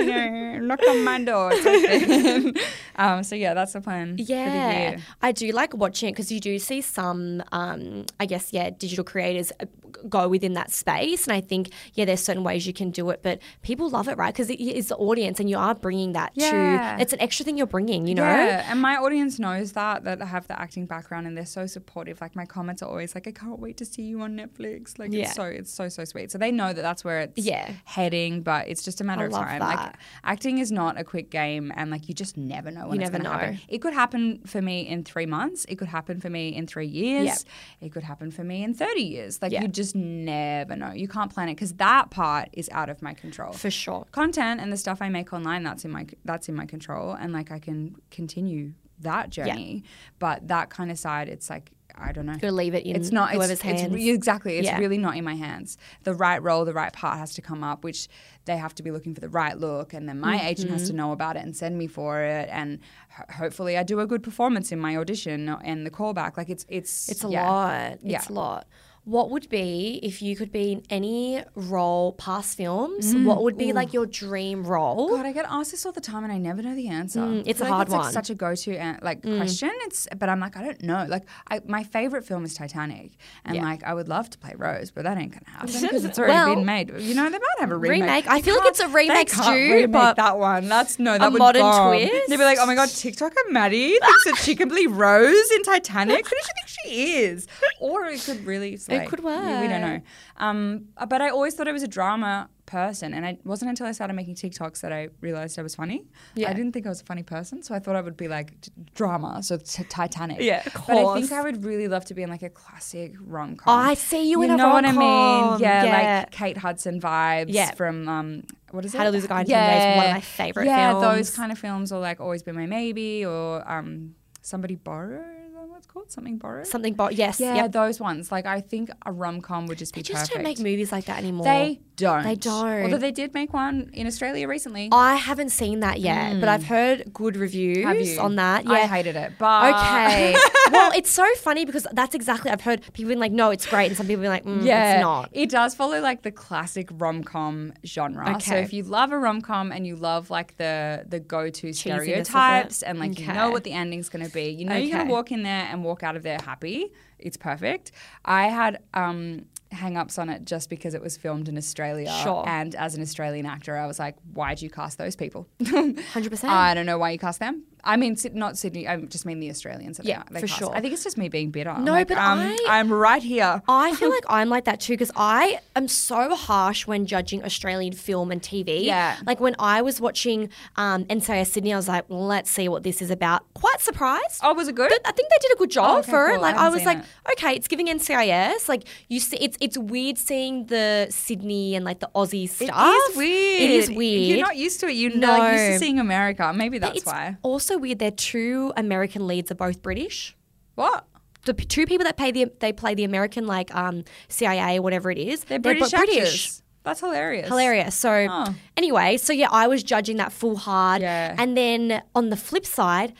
you 0.00 0.06
know, 0.06 0.58
knock 0.58 0.80
on 0.88 1.04
my 1.04 1.22
door. 1.22 1.52
Um, 2.96 3.22
so 3.22 3.34
yeah, 3.34 3.54
that's 3.54 3.72
the 3.72 3.80
plan 3.80 4.16
the 4.16 4.22
Yeah, 4.24 4.90
year. 4.90 4.98
I 5.22 5.32
do 5.32 5.50
like 5.52 5.74
watching 5.74 6.10
it 6.10 6.12
because 6.12 6.30
you 6.30 6.40
do 6.40 6.58
see 6.58 6.82
some, 6.82 7.42
um, 7.50 8.04
I 8.20 8.26
guess, 8.26 8.52
yeah, 8.52 8.68
digital 8.68 9.02
creators 9.02 9.50
uh, 9.60 9.64
go 10.10 10.28
within 10.28 10.52
that 10.54 10.70
space, 10.70 11.26
and 11.26 11.32
I 11.34 11.40
think 11.40 11.61
think, 11.64 11.74
yeah, 11.94 12.04
there's 12.04 12.22
certain 12.22 12.44
ways 12.44 12.66
you 12.66 12.72
can 12.72 12.90
do 12.90 13.10
it, 13.10 13.20
but 13.22 13.40
people 13.62 13.88
love 13.90 14.08
it, 14.08 14.16
right? 14.16 14.32
Because 14.32 14.50
it 14.50 14.60
is 14.60 14.88
the 14.88 14.96
audience, 14.96 15.40
and 15.40 15.48
you 15.48 15.58
are 15.58 15.74
bringing 15.74 16.12
that 16.12 16.32
Yeah. 16.34 16.96
to. 16.96 17.02
It's 17.02 17.12
an 17.12 17.20
extra 17.20 17.44
thing 17.44 17.56
you're 17.56 17.66
bringing, 17.66 18.06
you 18.06 18.14
know. 18.14 18.24
Yeah, 18.24 18.70
and 18.70 18.80
my 18.80 18.96
audience 18.96 19.38
knows 19.38 19.72
that 19.72 20.04
that 20.04 20.20
I 20.22 20.26
have 20.26 20.46
the 20.48 20.58
acting 20.60 20.86
background, 20.86 21.26
and 21.26 21.36
they're 21.36 21.46
so 21.46 21.66
supportive. 21.66 22.20
Like 22.20 22.34
my 22.36 22.46
comments 22.46 22.82
are 22.82 22.88
always 22.88 23.14
like, 23.14 23.26
"I 23.26 23.32
can't 23.32 23.58
wait 23.60 23.76
to 23.78 23.84
see 23.84 24.02
you 24.02 24.20
on 24.22 24.36
Netflix." 24.36 24.98
Like 24.98 25.12
Yeah. 25.12 25.22
it's 25.24 25.34
so 25.34 25.44
it's 25.44 25.72
so 25.72 25.88
so 25.88 26.04
sweet. 26.04 26.30
So 26.32 26.38
they 26.38 26.50
know 26.50 26.72
that 26.72 26.82
that's 26.82 27.04
where 27.04 27.20
it's 27.20 27.38
Yeah. 27.44 27.70
heading, 27.84 28.42
but 28.42 28.68
it's 28.68 28.82
just 28.82 29.00
a 29.00 29.04
matter 29.04 29.24
I 29.24 29.26
of 29.26 29.32
time. 29.32 29.58
that. 29.60 29.76
Like 29.76 29.94
acting 30.24 30.58
is 30.58 30.70
not 30.72 30.98
a 30.98 31.04
quick 31.04 31.30
game, 31.30 31.72
and 31.76 31.90
like 31.90 32.08
you 32.08 32.14
just 32.14 32.36
never 32.36 32.70
know 32.70 32.88
when 32.88 32.96
You 33.00 33.02
it's 33.02 33.12
never 33.12 33.22
going 33.22 33.32
to 33.34 33.38
happen. 33.40 33.54
know. 33.54 33.60
It 33.68 33.78
could 33.78 33.94
happen 33.94 34.40
for 34.46 34.60
me 34.62 34.86
in 34.88 35.04
three 35.04 35.26
months. 35.26 35.64
It 35.68 35.76
could 35.76 35.88
happen 35.88 36.20
for 36.20 36.30
me 36.30 36.48
in 36.54 36.66
three 36.66 36.86
years. 36.86 37.26
Yep. 37.26 37.38
It 37.80 37.92
could 37.92 38.02
happen 38.04 38.30
for 38.30 38.44
me 38.44 38.62
in 38.64 38.74
thirty 38.74 39.02
years. 39.02 39.40
Like 39.42 39.52
Yeah. 39.52 39.62
you 39.62 39.68
just 39.68 39.94
never 39.94 40.76
know. 40.76 40.92
You 40.92 41.08
can't 41.08 41.32
plan 41.32 41.48
it 41.48 41.51
because 41.54 41.74
that 41.74 42.10
part 42.10 42.48
is 42.52 42.68
out 42.72 42.88
of 42.88 43.02
my 43.02 43.14
control 43.14 43.52
For 43.52 43.70
sure. 43.70 44.06
content 44.12 44.60
and 44.60 44.72
the 44.72 44.76
stuff 44.76 44.98
I 45.00 45.08
make 45.08 45.32
online 45.32 45.62
that's 45.62 45.84
in 45.84 45.90
my 45.90 46.06
that's 46.24 46.48
in 46.48 46.54
my 46.54 46.66
control 46.66 47.12
and 47.12 47.32
like 47.32 47.50
I 47.50 47.58
can 47.58 47.96
continue 48.10 48.72
that 49.00 49.30
journey 49.30 49.82
but 50.18 50.46
that 50.48 50.70
kind 50.70 50.90
of 50.90 50.98
side 50.98 51.28
it's 51.28 51.50
like 51.50 51.72
I 51.94 52.10
don't 52.12 52.24
know 52.24 52.36
You 52.42 52.50
leave 52.52 52.72
it 52.74 52.84
in 52.86 52.94
it's 52.96 53.10
not 53.12 53.30
whoever's 53.32 53.50
it's, 53.50 53.62
hands. 53.62 53.94
it's 53.94 54.04
exactly 54.06 54.56
it's 54.58 54.66
Yeah. 54.66 54.78
really 54.78 54.96
not 54.96 55.16
in 55.16 55.24
my 55.24 55.34
hands 55.34 55.76
the 56.04 56.14
right 56.14 56.40
role 56.42 56.64
the 56.64 56.72
right 56.72 56.92
part 56.92 57.18
has 57.18 57.34
to 57.34 57.42
come 57.42 57.62
up 57.64 57.82
which 57.84 58.08
they 58.46 58.56
have 58.56 58.74
to 58.76 58.82
be 58.82 58.90
looking 58.90 59.12
for 59.14 59.20
the 59.20 59.28
right 59.28 59.58
look 59.58 59.92
and 59.92 60.08
then 60.08 60.18
my 60.20 60.40
agent 60.48 60.70
has 60.70 60.82
Mm-hmm. 60.82 60.90
to 60.90 60.96
know 60.96 61.12
about 61.12 61.36
it 61.36 61.42
and 61.42 61.54
send 61.56 61.76
me 61.76 61.86
for 61.88 62.22
it 62.22 62.48
and 62.50 62.78
ho- 63.10 63.24
hopefully 63.34 63.76
I 63.76 63.82
do 63.82 63.98
a 64.00 64.06
good 64.06 64.22
performance 64.22 64.70
in 64.72 64.78
my 64.78 64.96
audition 64.96 65.48
and 65.48 65.84
the 65.84 65.90
callback 65.90 66.36
like 66.36 66.48
it's 66.48 66.64
it's 66.68 67.08
It's 67.10 67.24
a 67.24 67.28
yeah. 67.28 67.50
lot. 67.50 67.98
It's 68.04 68.28
a 68.28 68.32
lot. 68.32 68.66
What 69.04 69.30
would 69.30 69.48
be 69.48 69.98
if 70.02 70.22
you 70.22 70.36
could 70.36 70.52
be 70.52 70.70
in 70.72 70.82
any 70.88 71.42
role 71.56 72.12
past 72.12 72.56
films? 72.56 73.12
what 73.16 73.42
would 73.42 73.56
be 73.58 73.72
like 73.72 73.92
your 73.92 74.06
dream 74.06 74.64
role? 74.64 75.08
God, 75.08 75.26
I 75.26 75.32
get 75.32 75.44
asked 75.48 75.72
this 75.72 75.84
all 75.84 75.90
the 75.90 76.00
time, 76.00 76.22
and 76.22 76.32
I 76.32 76.38
never 76.38 76.62
know 76.62 76.76
the 76.76 76.86
answer. 76.86 77.18
Mm, 77.18 77.42
it's 77.44 77.60
a 77.60 77.64
feel 77.64 77.74
hard 77.74 77.88
like 77.88 77.88
it's, 77.88 77.92
one. 77.94 78.00
Mm. 78.02 78.04
Like 78.04 78.12
such 78.14 78.30
a 78.30 78.34
go-to 78.36 78.98
like 79.02 79.22
question. 79.22 79.70
It's, 79.82 80.06
but 80.16 80.28
I'm 80.28 80.38
like, 80.38 80.56
I 80.56 80.62
don't 80.62 80.82
know. 80.84 81.04
Like, 81.08 81.24
I, 81.50 81.60
my 81.66 81.82
favorite 81.82 82.24
film 82.24 82.44
is 82.44 82.54
Titanic, 82.54 83.10
and 83.44 83.56
Yeah. 83.56 83.64
like, 83.64 83.82
I 83.82 83.92
would 83.92 84.06
love 84.06 84.30
to 84.30 84.38
play 84.38 84.54
Rose, 84.56 84.92
but 84.92 85.02
that 85.02 85.18
ain't 85.18 85.32
gonna 85.32 85.50
happen 85.58 85.80
because 85.82 86.04
it's 86.04 86.18
already 86.18 86.34
Well, 86.34 86.54
been 86.54 86.64
made. 86.64 86.90
You 87.00 87.14
know, 87.16 87.24
they 87.24 87.38
might 87.38 87.58
have 87.58 87.72
a 87.72 87.76
remake. 87.76 88.02
remake. 88.02 88.26
I 88.28 88.40
feel 88.40 88.56
like 88.56 88.68
it's 88.68 88.80
a 88.80 88.86
they 88.86 88.92
remake's 88.94 89.34
can't 89.34 89.50
remake 89.56 89.90
but 89.90 90.14
that 90.16 90.38
one. 90.38 90.68
That's 90.68 91.00
no, 91.00 91.18
that 91.18 91.32
would 91.32 91.40
modern 91.40 91.62
bomb. 91.62 91.88
twist? 91.96 92.12
They'd 92.28 92.36
be 92.36 92.44
like, 92.44 92.58
oh 92.60 92.66
my 92.66 92.76
god, 92.76 92.88
TikToker 92.88 93.50
Maddy 93.50 93.98
thinks 93.98 94.24
that 94.26 94.36
she 94.36 94.54
can 94.54 94.68
be 94.68 94.86
Rose 94.86 95.50
in 95.50 95.64
Titanic. 95.64 96.24
Who 96.28 96.36
does 96.36 96.46
she 96.46 96.52
think 96.52 96.68
she 96.84 97.14
is? 97.24 97.48
Or 97.80 98.06
it 98.06 98.20
could 98.20 98.46
really. 98.46 98.76
Slay. 98.98 99.06
could 99.06 99.22
work. 99.22 99.42
we 99.60 99.68
don't 99.68 99.80
know. 99.80 100.00
Um, 100.38 100.86
but 101.08 101.20
I 101.22 101.28
always 101.30 101.54
thought 101.54 101.68
I 101.68 101.72
was 101.72 101.82
a 101.82 101.88
drama 101.88 102.48
person, 102.66 103.12
and 103.12 103.26
it 103.26 103.40
wasn't 103.44 103.68
until 103.68 103.86
I 103.86 103.92
started 103.92 104.14
making 104.14 104.34
TikToks 104.36 104.80
that 104.80 104.92
I 104.92 105.08
realized 105.20 105.58
I 105.58 105.62
was 105.62 105.74
funny. 105.74 106.04
Yeah. 106.34 106.48
I 106.48 106.52
didn't 106.52 106.72
think 106.72 106.86
I 106.86 106.88
was 106.88 107.00
a 107.00 107.04
funny 107.04 107.22
person, 107.22 107.62
so 107.62 107.74
I 107.74 107.78
thought 107.80 107.96
I 107.96 108.00
would 108.00 108.16
be 108.16 108.28
like 108.28 108.54
drama, 108.94 109.42
so 109.42 109.56
t- 109.58 109.84
Titanic. 109.84 110.40
Yeah, 110.40 110.62
of 110.66 110.72
But 110.86 110.96
I 110.96 111.14
think 111.20 111.32
I 111.32 111.42
would 111.42 111.64
really 111.64 111.88
love 111.88 112.04
to 112.06 112.14
be 112.14 112.22
in 112.22 112.30
like 112.30 112.42
a 112.42 112.50
classic 112.50 113.14
rom 113.20 113.56
com. 113.56 113.78
I 113.78 113.94
see 113.94 114.30
you 114.30 114.40
in 114.42 114.50
a 114.50 114.56
know 114.56 114.70
what 114.70 114.84
I 114.86 114.92
mean? 114.92 115.60
Yeah, 115.60 115.84
Yeah. 115.84 116.18
like 116.20 116.30
Kate 116.30 116.56
Hudson 116.56 117.00
vibes 117.00 117.46
Yeah. 117.48 117.72
from 117.72 118.08
um, 118.08 118.44
what 118.70 118.84
is 118.84 118.94
it? 118.94 118.98
How 118.98 119.04
to 119.04 119.10
Lose 119.10 119.24
a 119.24 119.28
Guy 119.28 119.40
in 119.40 119.46
10 119.46 119.70
Days, 119.90 119.96
one 119.98 120.06
of 120.06 120.12
my 120.12 120.20
favourite 120.20 120.66
yeah, 120.66 120.90
films. 120.92 121.02
those 121.02 121.36
kind 121.36 121.52
of 121.52 121.58
films, 121.58 121.92
or 121.92 122.00
like 122.00 122.20
Always 122.20 122.42
Be 122.42 122.52
My 122.52 122.66
Maybe, 122.66 123.24
or 123.26 123.68
um, 123.70 124.14
Somebody 124.40 124.76
Borrow. 124.76 125.24
Is 125.72 125.74
that 125.74 125.78
what 125.78 125.78
it's 125.78 125.86
called? 125.86 126.10
Something 126.10 126.36
Borrow. 126.38 126.64
Something, 126.64 126.94
but 126.94 127.14
yes, 127.14 127.40
Yeah, 127.40 127.54
yep. 127.54 127.72
those 127.72 127.98
ones. 128.00 128.30
Like 128.30 128.46
I 128.46 128.60
think 128.60 128.90
a 129.06 129.12
rom 129.12 129.40
com 129.40 129.66
would 129.66 129.78
just 129.78 129.94
be. 129.94 130.00
They 130.00 130.02
just 130.12 130.30
perfect. 130.30 130.34
don't 130.34 130.42
make 130.44 130.58
movies 130.58 130.92
like 130.92 131.06
that 131.06 131.18
anymore. 131.18 131.44
They 131.44 131.80
don't. 132.02 132.24
They 132.24 132.34
don't. 132.36 132.82
Although 132.84 132.98
they 133.06 133.12
did 133.12 133.32
make 133.34 133.52
one 133.52 133.90
in 133.92 134.06
Australia 134.06 134.46
recently. 134.48 134.88
I 134.92 135.14
haven't 135.28 135.50
seen 135.50 135.80
that 135.80 135.96
yet, 136.00 136.40
but 136.40 136.48
I've 136.48 136.64
heard 136.64 137.12
good 137.12 137.36
reviews 137.36 138.18
on 138.18 138.36
that. 138.36 138.64
Yeah. 138.64 138.72
I 138.72 138.80
hated 138.96 139.16
it, 139.16 139.32
but 139.38 139.74
Okay. 139.74 140.34
well, 140.76 140.90
it's 140.94 141.10
so 141.10 141.26
funny 141.36 141.64
because 141.64 141.86
that's 141.92 142.14
exactly 142.14 142.50
I've 142.50 142.60
heard 142.68 142.80
people 142.92 143.08
being 143.12 143.18
like, 143.26 143.32
"No, 143.32 143.50
it's 143.50 143.66
great," 143.66 143.86
and 143.86 143.96
some 143.96 144.06
people 144.06 144.22
being 144.22 144.30
like, 144.38 144.44
mm, 144.44 144.64
yeah, 144.64 144.94
"It's 144.94 145.02
not." 145.02 145.28
It 145.32 145.48
does 145.50 145.74
follow 145.74 146.00
like 146.00 146.22
the 146.22 146.30
classic 146.32 146.88
rom 146.92 147.22
com 147.24 147.72
genre. 147.86 148.26
So 148.40 148.54
if 148.56 148.72
you 148.72 148.82
love 148.82 149.12
a 149.12 149.18
rom 149.18 149.40
com 149.40 149.72
and 149.72 149.86
you 149.86 149.96
love 149.96 150.30
like 150.30 150.56
the 150.58 151.04
the 151.08 151.20
go 151.20 151.50
to 151.50 151.72
stereotypes 151.72 152.82
and 152.82 152.98
like 152.98 153.18
you 153.18 153.26
know 153.32 153.50
what 153.50 153.64
the 153.64 153.72
ending's 153.72 154.08
going 154.08 154.24
to 154.26 154.32
be, 154.32 154.50
you 154.50 154.64
know 154.64 154.76
you're 154.76 154.94
going 154.96 155.06
to 155.06 155.12
walk 155.12 155.32
in 155.32 155.42
there 155.42 155.68
and 155.70 155.84
walk 155.84 156.02
out 156.02 156.16
of 156.16 156.22
there 156.22 156.38
happy. 156.44 156.92
It's 157.18 157.36
perfect. 157.36 157.92
I 158.24 158.48
had 158.48 158.80
um, 158.94 159.44
hang 159.72 159.96
ups 159.96 160.18
on 160.18 160.28
it 160.28 160.44
just 160.44 160.70
because 160.70 160.94
it 160.94 161.02
was 161.02 161.16
filmed 161.16 161.48
in 161.48 161.56
Australia. 161.56 162.12
Sure. 162.22 162.44
And 162.46 162.74
as 162.74 162.94
an 162.94 163.02
Australian 163.02 163.46
actor, 163.46 163.76
I 163.76 163.86
was 163.86 163.98
like, 163.98 164.16
why'd 164.32 164.60
you 164.62 164.70
cast 164.70 164.98
those 164.98 165.16
people? 165.16 165.48
Hundred 165.66 166.30
percent. 166.30 166.52
I 166.52 166.74
don't 166.74 166.86
know 166.86 166.98
why 166.98 167.10
you 167.10 167.18
cast 167.18 167.40
them. 167.40 167.64
I 167.84 167.96
mean, 167.96 168.16
not 168.34 168.56
Sydney. 168.58 168.86
I 168.86 168.96
just 169.00 169.26
mean 169.26 169.40
the 169.40 169.50
Australians. 169.50 170.00
Yeah, 170.02 170.22
they, 170.28 170.34
they 170.34 170.40
for 170.42 170.46
cast. 170.46 170.58
sure. 170.58 170.74
I 170.74 170.80
think 170.80 170.94
it's 170.94 171.02
just 171.04 171.18
me 171.18 171.28
being 171.28 171.50
bitter. 171.50 171.70
I'm 171.70 171.84
No, 171.84 171.92
like, 171.92 172.08
but 172.08 172.18
um, 172.18 172.38
I- 172.38 172.58
I'm 172.68 172.92
right 172.92 173.22
here. 173.22 173.60
I 173.68 173.94
feel 173.96 174.10
like 174.16 174.24
I'm 174.28 174.48
like 174.48 174.64
that 174.66 174.80
too 174.80 174.92
because 174.94 175.10
I 175.16 175.58
am 175.74 175.88
so 175.88 176.34
harsh 176.36 176.86
when 176.86 177.06
judging 177.06 177.44
Australian 177.44 177.92
film 177.92 178.30
and 178.30 178.40
TV. 178.40 178.84
Yeah. 178.84 179.16
Like 179.26 179.40
when 179.40 179.56
I 179.58 179.82
was 179.82 180.00
watching 180.00 180.48
um, 180.76 181.04
NCIS 181.06 181.48
Sydney, 181.48 181.72
I 181.72 181.76
was 181.76 181.88
like, 181.88 182.04
let's 182.08 182.50
see 182.50 182.68
what 182.68 182.82
this 182.84 183.02
is 183.02 183.10
about. 183.10 183.42
Quite 183.54 183.80
surprised. 183.80 184.40
Oh, 184.42 184.54
was 184.54 184.68
it 184.68 184.74
good? 184.74 184.90
But 184.90 185.00
I 185.04 185.12
think 185.12 185.28
they 185.30 185.36
did 185.40 185.52
a 185.52 185.56
good 185.58 185.70
job 185.70 185.90
Oh, 185.90 185.98
okay, 185.98 186.10
for 186.10 186.26
cool. 186.28 186.36
it. 186.36 186.40
Like 186.40 186.54
I, 186.56 186.64
haven't 186.64 186.78
was 186.80 186.86
like, 186.86 186.98
it. 186.98 187.32
okay, 187.32 187.54
it's 187.56 187.66
giving 187.68 187.88
NCIS. 187.88 188.68
Like 188.68 188.84
you 189.08 189.18
see, 189.20 189.38
it's 189.38 189.56
it's 189.60 189.76
weird 189.76 190.18
seeing 190.18 190.66
the 190.66 191.08
Sydney 191.10 191.74
and 191.74 191.84
like 191.84 191.98
the 192.00 192.10
Aussie 192.14 192.44
It 192.44 192.50
stuff. 192.50 192.94
is 193.10 193.16
weird. 193.16 193.62
It 193.62 193.70
is 193.70 193.90
weird. 193.90 194.28
You're 194.28 194.46
not 194.46 194.56
used 194.56 194.80
to 194.80 194.86
it. 194.86 194.92
You're 194.92 195.16
No. 195.16 195.28
like 195.38 195.52
used 195.54 195.72
to 195.72 195.78
seeing 195.78 195.98
America. 195.98 196.52
Maybe 196.54 196.78
that's 196.78 196.98
it's 196.98 197.06
why. 197.06 197.36
also 197.42 197.71
weird. 197.78 197.98
Their 197.98 198.10
two 198.10 198.72
American 198.76 199.26
leads 199.26 199.50
are 199.50 199.54
both 199.56 199.82
British. 199.82 200.36
What? 200.74 201.04
The 201.44 201.54
p- 201.54 201.64
two 201.64 201.86
people 201.86 202.04
that 202.04 202.16
play 202.16 202.30
the 202.30 202.50
they 202.60 202.72
play 202.72 202.94
the 202.94 203.04
American 203.04 203.46
like 203.46 203.74
um, 203.74 204.04
CIA 204.28 204.78
or 204.78 204.82
whatever 204.82 205.10
it 205.10 205.18
is. 205.18 205.44
They're 205.44 205.58
British 205.58 205.92
actors. 205.92 206.62
That's 206.84 207.00
hilarious. 207.00 207.48
Hilarious. 207.48 207.94
So 207.94 208.26
Oh. 208.28 208.54
anyway, 208.76 209.16
so 209.16 209.32
yeah, 209.32 209.48
I 209.50 209.66
was 209.68 209.82
judging 209.82 210.16
that 210.16 210.32
full 210.32 210.56
hard. 210.56 211.02
Yeah. 211.02 211.34
And 211.38 211.56
then 211.56 212.02
on 212.14 212.30
the 212.30 212.36
flip 212.36 212.66
side, 212.66 213.12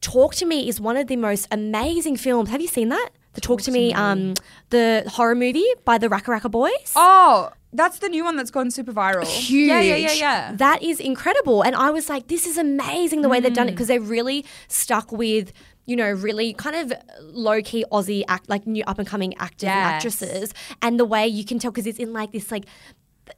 Talk 0.00 0.34
to 0.36 0.46
Me 0.46 0.68
is 0.68 0.80
one 0.80 0.96
of 0.96 1.06
the 1.06 1.16
most 1.16 1.48
amazing 1.50 2.16
films. 2.16 2.50
Have 2.50 2.60
you 2.60 2.66
seen 2.68 2.88
that? 2.90 3.10
The 3.34 3.40
Talk, 3.40 3.62
to, 3.62 3.70
me, 3.70 3.92
um, 3.92 4.34
the 4.70 5.04
horror 5.08 5.34
movie 5.34 5.66
by 5.84 5.98
the 5.98 6.08
RackaRacka 6.08 6.50
Boys. 6.50 6.92
Oh, 6.96 7.50
that's 7.72 7.98
the 7.98 8.08
new 8.08 8.22
one 8.24 8.36
that's 8.36 8.52
gone 8.52 8.70
super 8.70 8.92
viral. 8.92 9.26
Huge. 9.26 9.68
Yeah, 9.68 9.80
yeah, 9.80 9.96
yeah, 9.96 10.12
yeah. 10.12 10.52
That 10.54 10.82
is 10.82 11.00
incredible. 11.00 11.62
And 11.62 11.74
I 11.74 11.90
was 11.90 12.08
like, 12.08 12.28
this 12.28 12.46
is 12.46 12.56
amazing 12.56 13.22
the 13.22 13.28
way 13.28 13.40
they've 13.40 13.50
Mm. 13.50 13.56
done 13.56 13.68
it 13.68 13.72
because 13.72 13.88
they're 13.88 14.00
really 14.00 14.44
stuck 14.68 15.10
with, 15.10 15.52
you 15.84 15.96
know, 15.96 16.10
really 16.12 16.52
kind 16.54 16.76
of 16.76 16.92
low 17.20 17.60
key 17.62 17.84
Aussie 17.90 18.22
act, 18.28 18.48
like 18.48 18.66
new 18.66 18.84
up 18.86 18.98
and 19.00 19.08
coming 19.08 19.36
actors 19.38 19.68
and 19.68 19.78
actresses. 19.80 20.54
And 20.80 21.00
the 21.00 21.04
way 21.04 21.26
you 21.26 21.44
can 21.44 21.58
tell 21.58 21.72
because 21.72 21.86
it's 21.88 21.98
in 21.98 22.12
like 22.12 22.30
this 22.32 22.50
like. 22.52 22.66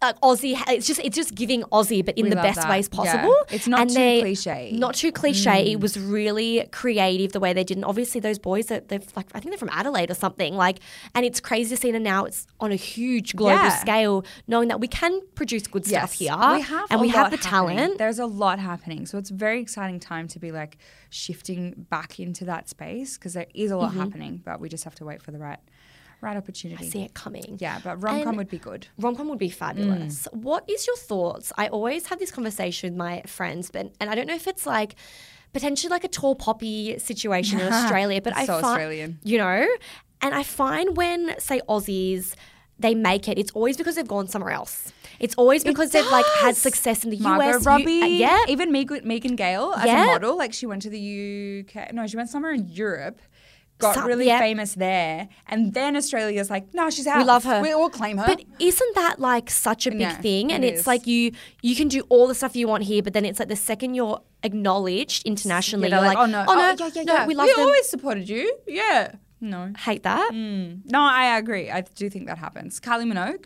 Uh, 0.03 0.13
Aussie, 0.23 0.61
it's 0.69 0.85
just 0.87 1.01
it's 1.05 1.15
just 1.15 1.35
giving 1.35 1.63
Aussie, 1.65 2.05
but 2.05 2.19
in 2.19 2.25
We 2.25 2.31
the 2.31 2.37
best 2.37 2.61
that. 2.61 2.69
ways 2.69 2.89
Yeah. 2.93 2.97
possible. 2.97 3.37
It's 3.51 3.69
not 3.69 3.83
And 3.83 3.91
too 3.91 3.95
they- 3.95 4.21
cliche. 4.21 4.71
Mm. 4.75 4.79
Not 4.81 4.95
too 4.97 5.13
cliche. 5.13 5.71
It 5.73 5.79
was 5.81 5.97
really 5.99 6.67
creative 6.73 7.31
the 7.33 7.39
way 7.41 7.53
they 7.53 7.63
did. 7.63 7.77
And 7.77 7.85
obviously, 7.85 8.21
those 8.21 8.39
boys 8.39 8.67
that 8.67 8.89
they've 8.89 9.07
like, 9.17 9.27
I 9.35 9.39
think 9.39 9.51
they're 9.53 9.59
from 9.59 9.71
Adelaide 9.71 10.11
or 10.11 10.15
something. 10.15 10.57
Like, 10.57 10.81
and 11.15 11.25
it's 11.25 11.39
crazy 11.41 11.71
to 11.77 11.81
see 11.81 11.91
it 11.91 12.03
now. 12.03 12.25
It's 12.25 12.47
on 12.59 12.73
a 12.73 12.77
huge 12.77 13.37
global 13.37 13.55
Yeah. 13.63 13.77
scale, 13.79 14.25
knowing 14.49 14.67
that 14.69 14.81
we 14.81 14.89
can 14.89 15.21
produce 15.37 15.69
good 15.69 15.87
stuff 15.87 16.15
here 16.15 16.35
We 16.37 16.63
have 16.63 16.87
and 16.91 17.01
we 17.01 17.09
have 17.11 17.31
the 17.31 17.37
happening. 17.37 17.77
talent. 17.79 17.99
There's 17.99 18.19
a 18.19 18.27
lot 18.27 18.59
happening. 18.59 19.07
So 19.07 19.19
it's 19.19 19.31
a 19.31 19.35
very 19.35 19.61
exciting 19.61 20.01
time 20.01 20.27
to 20.29 20.39
be 20.41 20.51
like 20.51 20.79
shifting 21.11 21.87
back 21.91 22.19
into 22.19 22.45
that 22.45 22.69
space 22.69 23.17
because 23.17 23.35
there 23.35 23.47
is 23.55 23.71
a 23.71 23.77
lot 23.77 23.95
happening, 23.95 24.43
but 24.45 24.61
we 24.61 24.69
just 24.69 24.83
have 24.85 24.97
to 24.97 25.05
wait 25.05 25.23
for 25.23 25.31
the 25.31 25.39
right 25.39 25.61
right 26.21 26.37
opportunity. 26.37 26.87
I 26.87 26.89
see 26.89 27.03
it 27.03 27.15
coming. 27.15 27.57
Yeah, 27.61 27.81
but 27.85 28.03
rom 28.03 28.23
com 28.25 28.37
would 28.37 28.49
be 28.51 28.59
good. 28.59 28.87
Rom-com 28.99 29.29
would 29.29 29.39
be 29.39 29.51
fabulous. 29.51 30.27
Mm. 30.33 30.43
What 30.43 30.69
is 30.69 30.87
your 30.87 30.97
thoughts? 30.97 31.53
I 31.57 31.69
always 31.69 32.07
have 32.07 32.19
this 32.19 32.31
conversation 32.31 32.91
with 32.91 32.97
my 32.99 33.23
friends, 33.27 33.71
but 33.71 33.93
and 34.01 34.11
I 34.11 34.15
don't 34.15 34.27
know 34.27 34.35
if 34.35 34.47
it's 34.47 34.67
like 34.67 34.95
potentially 35.53 35.91
like 35.91 36.05
a 36.05 36.09
tall 36.09 36.35
poppy 36.35 36.99
situation 36.99 37.61
in 37.61 37.73
Australia, 37.73 38.21
but 38.23 38.37
I 38.37 38.45
So 38.47 38.55
find 38.61 38.65
Australian. 38.65 39.19
you 39.23 39.39
know, 39.39 39.67
and 40.21 40.35
I 40.35 40.43
find 40.43 40.97
when 40.97 41.39
say 41.39 41.61
Aussies 41.69 42.35
they 42.79 42.95
make 42.95 43.27
it, 43.27 43.39
it's 43.39 43.51
always 43.53 43.75
because 43.79 43.95
they've 43.97 44.07
gone 44.07 44.29
somewhere 44.29 44.51
else. 44.53 44.93
It's 45.19 45.35
always 45.37 45.65
because 45.65 45.93
they've 45.93 46.11
like 46.11 46.27
had 46.41 46.57
success 46.57 47.05
in 47.05 47.11
the 47.11 47.19
Margot 47.19 47.47
US. 47.57 47.65
you- 47.65 47.71
Robbie, 47.71 48.03
uh, 48.03 48.07
yeah, 48.07 48.45
even 48.49 48.71
Megan, 48.71 49.01
Megan 49.09 49.35
Gale 49.35 49.73
as 49.79 49.87
Yeah. 49.87 50.03
a 50.03 50.07
model. 50.09 50.37
Like 50.37 50.53
she 50.53 50.67
went 50.67 50.83
to 50.83 50.91
the 50.91 51.01
UK. 51.67 51.91
No, 51.95 52.07
she 52.07 52.19
went 52.19 52.29
somewhere 52.29 52.53
in 52.53 52.69
Europe. 52.69 53.19
Got 53.79 53.95
Some- 53.97 54.07
really 54.07 54.27
yeah. 54.27 54.39
famous 54.39 54.73
there, 54.75 55.29
and 55.49 55.75
then 55.75 55.97
Australia's 55.97 56.49
like, 56.49 56.73
no, 56.73 56.89
she's 56.89 57.07
out. 57.07 57.19
We 57.19 57.25
love 57.25 57.45
her. 57.45 57.61
We 57.61 57.73
all 57.73 57.91
claim 57.91 58.17
her. 58.17 58.25
But 58.27 58.43
isn't 58.59 58.95
that 58.95 59.19
like 59.21 59.51
such 59.51 59.87
a 59.87 59.91
big 59.91 60.01
No, 60.01 60.11
thing? 60.13 60.51
And 60.51 60.65
it 60.65 60.73
it's 60.75 60.87
like 60.87 61.07
you 61.07 61.33
you 61.61 61.77
can 61.77 61.89
do 61.89 62.01
all 62.09 62.27
the 62.27 62.35
stuff 62.35 62.57
you 62.57 62.69
want 62.69 62.85
here, 62.85 63.03
but 63.03 63.13
then 63.13 63.27
it's 63.27 63.39
like 63.39 63.49
the 63.49 63.57
second 63.57 63.95
you're 63.95 64.23
acknowledged 64.43 65.27
internationally, 65.27 65.89
Yeah, 65.89 65.97
they're 66.01 66.05
you're 66.07 66.15
like, 66.15 66.19
oh 66.19 66.31
no, 66.31 66.45
oh 66.49 66.55
no, 66.55 66.75
oh, 66.81 66.87
yeah, 66.87 66.91
yeah, 66.95 67.03
no, 67.03 67.13
yeah. 67.15 67.27
we 67.27 67.35
love 67.35 67.49
them. 67.49 67.61
always 67.61 67.87
supported 67.89 68.29
you. 68.29 68.57
Yeah, 68.67 69.13
no, 69.43 69.73
Hate 69.79 70.03
that. 70.05 70.33
Mm. 70.33 70.91
no, 70.91 71.01
I 71.03 71.37
agree. 71.37 71.71
I 71.71 71.83
do 71.83 72.09
think 72.09 72.27
that 72.29 72.39
happens. 72.39 72.81
Kylie 72.81 73.05
Minogue, 73.13 73.45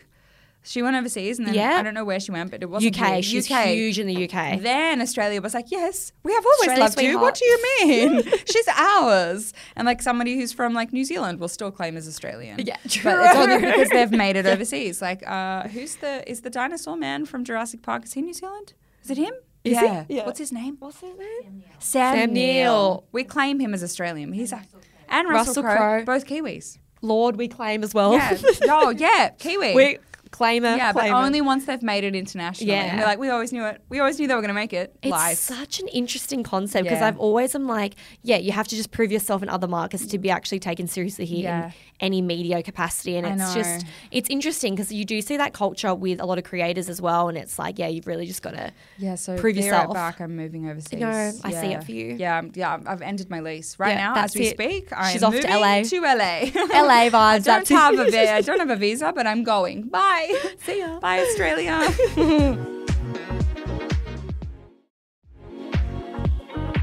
She 0.63 0.83
went 0.83 0.95
overseas, 0.95 1.39
and 1.39 1.47
then 1.47 1.55
Yeah. 1.55 1.77
I 1.77 1.81
don't 1.81 1.95
know 1.95 2.05
where 2.05 2.19
she 2.19 2.31
went, 2.31 2.51
but 2.51 2.61
it 2.61 2.69
wasn't 2.69 2.95
UK. 2.95 3.13
here. 3.13 3.21
She's 3.23 3.51
UK. 3.51 3.65
huge 3.69 3.97
in 3.97 4.05
the 4.05 4.25
UK. 4.25 4.61
Then 4.61 5.01
Australia 5.01 5.41
was 5.41 5.55
like, 5.55 5.71
yes, 5.71 6.11
we 6.23 6.33
have 6.33 6.45
always 6.45 6.79
Australia, 6.79 6.83
loved 6.83 7.01
you. 7.01 7.19
What 7.19 7.35
do 7.35 7.45
you 7.45 7.63
mean? 7.85 8.23
She's 8.45 8.67
ours. 8.67 9.53
And 9.75 9.87
like 9.87 10.01
somebody 10.03 10.35
who's 10.35 10.53
from 10.53 10.73
like 10.75 10.93
New 10.93 11.03
Zealand 11.03 11.39
will 11.39 11.47
still 11.47 11.71
claim 11.71 11.97
as 11.97 12.07
Australian. 12.07 12.59
Yeah, 12.59 12.77
true. 12.87 13.11
But 13.11 13.25
it's 13.25 13.35
only 13.35 13.57
because 13.57 13.89
they've 13.91 14.11
made 14.11 14.35
it 14.35 14.45
overseas. 14.45 15.01
Like, 15.01 15.27
uh, 15.27 15.67
who's 15.67 15.95
the, 15.95 16.29
is 16.29 16.41
the 16.41 16.51
dinosaur 16.51 16.95
man 16.95 17.25
from 17.25 17.43
Jurassic 17.43 17.81
Park? 17.81 18.05
Is 18.05 18.13
he 18.13 18.21
New 18.21 18.33
Zealand? 18.33 18.73
Is 19.03 19.09
it 19.09 19.17
him? 19.17 19.33
Is 19.63 19.73
yeah. 19.73 20.05
Yeah. 20.09 20.25
What's 20.25 20.39
his 20.39 20.51
name? 20.51 20.77
What's 20.79 20.99
his 20.99 21.17
name? 21.17 21.63
Sam, 21.79 22.15
Neill. 22.15 22.25
Sam 22.27 22.33
Neill. 22.33 22.53
Neill. 22.53 23.03
We 23.11 23.23
claim 23.23 23.59
him 23.59 23.73
as 23.73 23.83
Australian. 23.83 24.31
He's 24.33 24.51
a, 24.51 24.61
and 25.09 25.27
Russell, 25.27 25.63
Russell 25.63 25.63
Crowe, 25.63 25.75
Crowe. 25.75 26.05
both 26.05 26.25
Kiwis. 26.25 26.77
Lorde, 27.01 27.35
we 27.35 27.47
claim 27.47 27.83
as 27.83 27.93
well. 27.93 28.13
Yeah. 28.13 28.37
oh, 28.63 28.91
yeah, 28.91 29.29
Kiwi. 29.29 29.73
we 29.75 29.97
claim 30.31 30.63
it. 30.65 30.77
yeah, 30.77 30.93
but 30.93 31.09
only 31.11 31.41
once 31.41 31.65
they've 31.65 31.81
made 31.83 32.03
it 32.03 32.15
internationally. 32.15 32.71
Yeah. 32.73 32.83
And 32.83 32.99
they're 32.99 33.05
like, 33.05 33.19
we 33.19 33.29
always 33.29 33.51
knew 33.51 33.65
it. 33.65 33.81
We 33.89 33.99
always 33.99 34.17
knew 34.17 34.27
they 34.27 34.33
were 34.33 34.41
going 34.41 34.47
to 34.49 34.53
make 34.53 34.71
it. 34.73 34.95
It's 35.03 35.39
such 35.39 35.79
an 35.81 35.87
interesting 35.89 36.41
concept 36.43 36.85
because 36.85 36.99
Yeah. 36.99 37.07
I've 37.07 37.19
always 37.19 37.53
am 37.53 37.67
like, 37.67 37.95
yeah, 38.23 38.37
you 38.37 38.51
have 38.53 38.67
to 38.69 38.75
just 38.75 38.91
prove 38.91 39.11
yourself 39.11 39.43
in 39.43 39.49
other 39.49 39.67
markets 39.67 40.05
to 40.05 40.17
be 40.17 40.29
actually 40.31 40.59
taken 40.59 40.87
seriously 40.87 41.25
here 41.25 41.43
Yeah. 41.43 41.65
in 41.67 41.73
any 41.99 42.21
media 42.21 42.63
capacity. 42.63 43.17
And 43.17 43.27
it's 43.27 43.53
just, 43.53 43.85
it's 44.09 44.29
interesting 44.29 44.73
because 44.73 44.91
you 44.91 45.03
do 45.05 45.21
see 45.21 45.37
that 45.37 45.53
culture 45.53 45.93
with 45.93 46.19
a 46.21 46.25
lot 46.25 46.37
of 46.37 46.43
creators 46.45 46.87
as 46.89 47.01
well. 47.01 47.27
And 47.29 47.37
it's 47.37 47.59
like, 47.59 47.77
yeah, 47.77 47.87
you've 47.87 48.07
really 48.07 48.25
just 48.25 48.41
got 48.41 48.51
to. 48.51 48.71
Yeah, 48.97 49.15
so 49.15 49.37
Prove 49.37 49.57
yourself. 49.57 49.93
Back, 49.93 50.21
I'm 50.21 50.35
moving 50.35 50.69
overseas. 50.69 50.99
No, 50.99 51.09
I 51.43 51.51
see 51.51 51.69
Yeah. 51.71 51.77
it 51.77 51.83
for 51.83 51.91
you. 51.91 52.15
Yeah, 52.17 52.41
yeah. 52.53 52.79
I've 52.85 53.01
ended 53.01 53.29
my 53.29 53.41
lease 53.41 53.77
right 53.77 53.89
Yeah, 53.97 54.13
now 54.13 54.23
as 54.23 54.33
we 54.33 54.47
it. 54.47 54.51
speak. 54.51 54.93
I 54.93 55.11
She's 55.11 55.23
am 55.23 55.33
off 55.33 55.39
to 55.41 55.47
LA. 55.47 55.83
To 55.83 55.99
LA. 56.01 56.39
LA 56.73 57.09
vibes, 57.09 57.47
I 57.47 57.63
don't 57.63 57.67
have 57.69 57.99
a 57.99 58.05
visa. 58.05 58.33
I 58.33 58.41
don't 58.41 58.59
have 58.65 58.69
a 58.69 58.75
visa, 58.77 59.11
but 59.13 59.27
I'm 59.27 59.43
going. 59.43 59.83
Bye. 59.89 60.19
See 60.65 60.79
ya. 60.79 60.99
Bye, 60.99 61.21
Australia. 61.21 62.87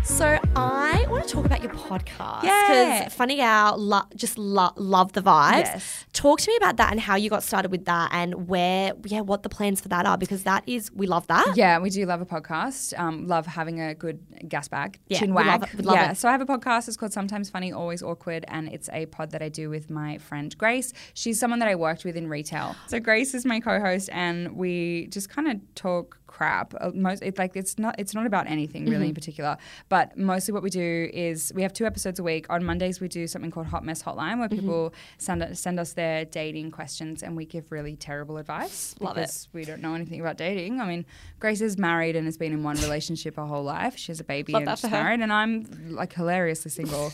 So 0.09 0.39
I 0.57 1.07
want 1.09 1.29
to 1.29 1.31
talk 1.33 1.45
about 1.45 1.63
your 1.63 1.73
podcast. 1.73 2.43
Yeah. 2.43 2.99
Because 3.01 3.15
Funny 3.15 3.37
Gal 3.37 3.77
lo- 3.79 4.03
just 4.17 4.37
lo- 4.39 4.73
love 4.77 5.13
the 5.13 5.21
vibes. 5.21 5.59
Yes. 5.67 6.07
Talk 6.13 6.41
to 6.41 6.51
me 6.51 6.57
about 6.57 6.79
that 6.79 6.91
and 6.91 6.99
how 6.99 7.15
you 7.15 7.31
got 7.31 7.43
started 7.45 7.71
with 7.71 7.85
that 7.85 8.09
and 8.13 8.49
where, 8.49 8.95
yeah, 9.05 9.21
what 9.21 9.43
the 9.45 9.49
plans 9.49 9.81
for 9.81 9.89
that 9.89 10.07
are 10.07 10.17
because 10.19 10.43
that 10.43 10.65
is, 10.67 10.91
we 10.93 11.07
love 11.07 11.27
that. 11.29 11.53
Yeah, 11.57 11.79
we 11.79 11.91
do 11.91 12.05
love 12.07 12.21
a 12.21 12.27
podcast. 12.27 12.99
Um, 12.99 13.29
love 13.29 13.47
having 13.47 13.81
a 13.81 13.95
good 13.95 14.19
gas 14.49 14.67
bag. 14.67 14.99
Yeah, 15.09 15.19
Chin 15.21 15.35
we 15.35 15.45
love 15.45 15.63
it, 15.63 15.85
love 15.85 15.95
yeah, 15.95 16.11
it. 16.13 16.17
so 16.17 16.29
I 16.29 16.33
have 16.33 16.41
a 16.41 16.47
podcast. 16.47 16.89
It's 16.89 16.97
called 16.97 17.13
Sometimes 17.13 17.51
Funny, 17.51 17.73
Always 17.73 18.03
Awkward, 18.03 18.45
and 18.49 18.69
it's 18.69 18.89
a 18.93 19.07
pod 19.07 19.31
that 19.33 19.43
I 19.43 19.51
do 19.51 19.69
with 19.71 19.89
my 19.91 20.19
friend 20.19 20.57
Grace. 20.59 20.93
She's 21.15 21.39
someone 21.39 21.61
that 21.61 21.69
I 21.69 21.77
worked 21.77 22.05
with 22.05 22.17
in 22.17 22.29
retail. 22.29 22.75
So 22.89 22.99
Grace 22.99 23.35
is 23.35 23.45
my 23.45 23.61
co-host, 23.61 24.09
and 24.11 24.57
we 24.57 25.07
just 25.09 25.29
kind 25.29 25.49
of 25.49 25.61
talk 25.75 26.19
crap. 26.39 26.69
Uh, 26.81 26.91
Most 26.95 27.23
it's 27.29 27.39
like 27.43 27.55
it's 27.63 27.75
not 27.85 27.95
it's 28.03 28.15
not 28.19 28.27
about 28.33 28.47
anything 28.57 28.83
really 28.85 28.97
Mm-hmm. 28.99 29.09
in 29.09 29.15
particular, 29.21 29.55
but 29.89 30.07
mostly 30.33 30.53
what 30.57 30.63
we 30.63 30.71
do 30.71 30.91
is 31.29 31.53
we 31.59 31.63
have 31.67 31.73
two 31.73 31.87
episodes 31.93 32.19
a 32.19 32.23
week. 32.33 32.45
On 32.55 32.61
Mondays 32.71 32.97
we 33.05 33.09
do 33.09 33.27
something 33.33 33.51
called 33.55 33.67
Hot 33.75 33.85
Mess 33.89 34.01
Hotline, 34.07 34.39
where 34.41 34.49
Mm-hmm. 34.49 34.61
people 34.61 34.95
send 35.27 35.41
send 35.65 35.77
us 35.85 35.91
their 36.01 36.25
dating 36.41 36.71
questions, 36.79 37.23
and 37.25 37.31
we 37.41 37.45
give 37.55 37.65
really 37.73 37.97
terrible 37.97 38.37
advice 38.39 38.95
Love 39.01 39.17
it. 39.17 39.21
because 39.23 39.49
we 39.53 39.63
don't 39.71 39.83
know 39.87 39.95
anything 40.01 40.21
about 40.25 40.37
dating. 40.39 40.81
I 40.81 40.87
mean, 40.93 41.05
Grace 41.43 41.61
is 41.69 41.75
married 41.89 42.15
and 42.17 42.25
has 42.31 42.37
been 42.43 42.53
in 42.53 42.63
one 42.71 42.77
relationship 42.87 43.33
her 43.37 43.47
whole 43.53 43.65
life. 43.65 43.95
She 44.03 44.09
has 44.13 44.21
a 44.21 44.25
baby 44.25 44.53
Love 44.53 44.63
and 44.69 44.79
she's 44.79 44.91
married, 44.91 45.21
and 45.21 45.33
I'm 45.41 45.55
like 46.01 46.13
hilariously 46.21 46.71
single. 46.71 47.07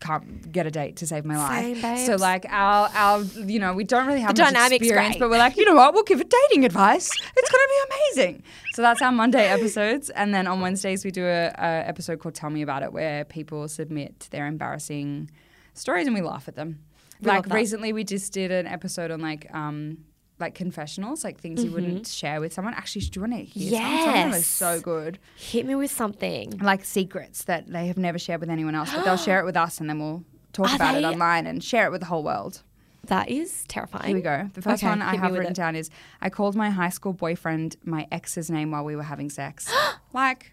Can't 0.00 0.50
get 0.56 0.64
a 0.66 0.70
date 0.80 0.96
to 1.00 1.06
save 1.06 1.24
my 1.24 1.36
Same, 1.60 1.80
life. 1.82 2.00
So 2.08 2.14
like 2.16 2.44
our 2.48 2.88
our 3.04 3.16
you 3.54 3.58
know 3.62 3.72
we 3.80 3.84
don't 3.92 4.06
really 4.06 4.20
have 4.26 4.34
The 4.34 4.42
much 4.42 4.72
experience, 4.72 5.14
great. 5.14 5.20
but 5.20 5.28
we're 5.30 5.38
like 5.46 5.56
you 5.60 5.64
know 5.68 5.74
what 5.80 5.92
we'll 5.94 6.08
give 6.12 6.20
it 6.24 6.30
dating 6.38 6.64
advice. 6.64 7.08
It's 7.38 7.50
gonna 7.50 7.70
be 7.76 7.80
amazing. 7.90 8.42
So 8.80 8.84
that's 8.84 9.02
our 9.02 9.12
Monday 9.12 9.46
episodes, 9.46 10.08
and 10.08 10.32
then 10.32 10.46
on 10.46 10.62
Wednesdays 10.62 11.04
we 11.04 11.10
do 11.10 11.26
a, 11.26 11.48
a 11.48 11.86
episode 11.86 12.18
called 12.18 12.34
Tell 12.34 12.48
Me 12.48 12.62
About 12.62 12.82
It, 12.82 12.94
where 12.94 13.26
people 13.26 13.68
submit 13.68 14.28
their 14.30 14.46
embarrassing 14.46 15.30
stories 15.74 16.06
and 16.06 16.14
we 16.16 16.22
laugh 16.22 16.48
at 16.48 16.54
them. 16.56 16.78
We 17.20 17.26
like 17.26 17.44
recently 17.52 17.92
we 17.92 18.04
just 18.04 18.32
did 18.32 18.50
an 18.50 18.66
episode 18.66 19.10
on 19.10 19.20
like 19.20 19.54
um 19.54 19.98
like 20.38 20.54
confessionals, 20.54 21.24
like 21.24 21.38
things 21.38 21.62
you 21.62 21.70
wouldn't 21.72 22.06
share 22.06 22.40
with 22.40 22.54
someone. 22.54 22.72
Actually, 22.72 23.02
do 23.02 23.20
you 23.20 23.28
want 23.28 23.34
to 23.34 23.44
hear 23.44 23.72
some? 23.72 23.80
Some 23.82 23.98
of 23.98 24.04
them 24.14 24.14
are 24.32 24.36
Yes. 24.36 24.46
so 24.46 24.80
good. 24.80 25.18
Hit 25.36 25.66
me 25.66 25.74
with 25.74 25.90
something. 25.90 26.56
Like 26.62 26.82
secrets 26.86 27.44
that 27.44 27.70
they 27.70 27.86
have 27.86 27.98
never 27.98 28.18
shared 28.18 28.40
with 28.40 28.48
anyone 28.48 28.74
else, 28.74 28.90
but 28.94 29.04
they'll 29.04 29.16
share 29.28 29.40
it 29.40 29.44
with 29.44 29.58
us 29.58 29.78
and 29.78 29.90
then 29.90 29.98
we'll 29.98 30.24
talk 30.54 30.70
Are 30.70 30.76
about 30.76 30.94
it 30.94 31.02
they- 31.02 31.06
online 31.06 31.46
and 31.46 31.62
share 31.62 31.84
it 31.84 31.90
with 31.90 32.00
the 32.00 32.06
whole 32.06 32.24
world. 32.24 32.62
That 33.06 33.28
is 33.30 33.64
terrifying. 33.68 34.06
Here 34.08 34.16
we 34.16 34.22
go. 34.22 34.50
The 34.54 34.62
first 34.62 34.82
Okay, 34.82 34.88
one 34.90 35.02
I 35.02 35.16
have 35.16 35.32
written 35.32 35.52
it. 35.52 35.56
down 35.56 35.74
is 35.74 35.90
I 36.20 36.28
called 36.30 36.54
my 36.54 36.70
high 36.70 36.90
school 36.90 37.12
boyfriend 37.12 37.76
my 37.84 38.06
ex's 38.12 38.50
name 38.50 38.70
while 38.70 38.84
we 38.84 38.94
were 38.94 39.02
having 39.04 39.30
sex. 39.30 39.72
like, 40.12 40.52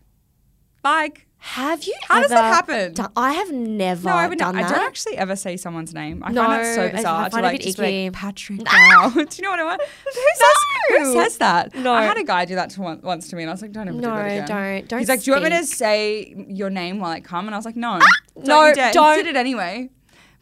like. 0.84 1.24
Have 1.40 1.84
you 1.84 1.94
How 2.08 2.20
does 2.22 2.32
that 2.32 2.52
happen? 2.52 2.94
done- 2.96 3.12
I 3.16 3.34
have 3.34 3.52
never 3.52 4.08
No, 4.10 4.16
I, 4.16 4.28
would 4.28 4.40
done 4.40 4.56
not, 4.56 4.66
I 4.66 4.70
don't 4.76 4.88
actually 4.88 5.18
ever 5.20 5.36
say 5.36 5.56
someone's 5.56 5.94
name. 5.94 6.24
I 6.26 6.32
No, 6.32 6.44
find 6.44 6.64
that 6.64 6.76
so 6.76 6.90
bizarre. 6.90 7.26
I 7.26 7.30
find 7.30 7.32
to 7.32 7.38
it 7.38 7.42
a 7.42 7.44
like 7.44 7.58
bit 7.60 7.62
just 7.62 7.78
be 7.78 7.84
icky. 7.86 8.04
like, 8.06 8.14
Patrick 8.14 8.60
Dow. 8.64 9.10
Do 9.14 9.20
you 9.20 9.44
know 9.44 9.52
what 9.52 9.60
I 9.60 9.64
want? 9.64 9.82
Who 10.06 10.12
says, 10.36 10.98
who 10.98 11.14
says 11.14 11.38
that? 11.38 11.76
No. 11.76 11.94
I 11.94 12.06
had 12.06 12.18
a 12.18 12.24
guy 12.24 12.46
do 12.46 12.56
that 12.56 12.72
to 12.72 12.82
one, 12.82 13.02
once 13.04 13.28
to 13.28 13.36
me, 13.36 13.44
and 13.44 13.52
I 13.52 13.54
was 13.54 13.62
like, 13.62 13.72
don't 13.72 13.88
ever 13.88 13.98
do 13.98 14.02
that 14.08 14.26
again. 14.26 14.48
don't- 14.48 14.88
don't 14.90 15.00
He's 15.00 15.10
like, 15.10 15.22
do 15.22 15.30
you 15.30 15.34
want 15.40 15.44
me 15.44 15.52
to 15.60 15.64
say 15.66 16.34
your 16.50 16.72
name 16.72 17.00
while 17.00 17.12
I 17.12 17.20
come? 17.20 17.46
And 17.48 17.54
I 17.54 17.58
was 17.60 17.66
like, 17.66 17.76
no. 17.76 18.00
Ah, 18.02 18.06
no, 18.44 18.66
you 18.70 18.74
dare. 18.74 18.88
He 18.88 18.94
don't. 18.94 19.18
did 19.18 19.28
it 19.28 19.36
anyway. 19.36 19.92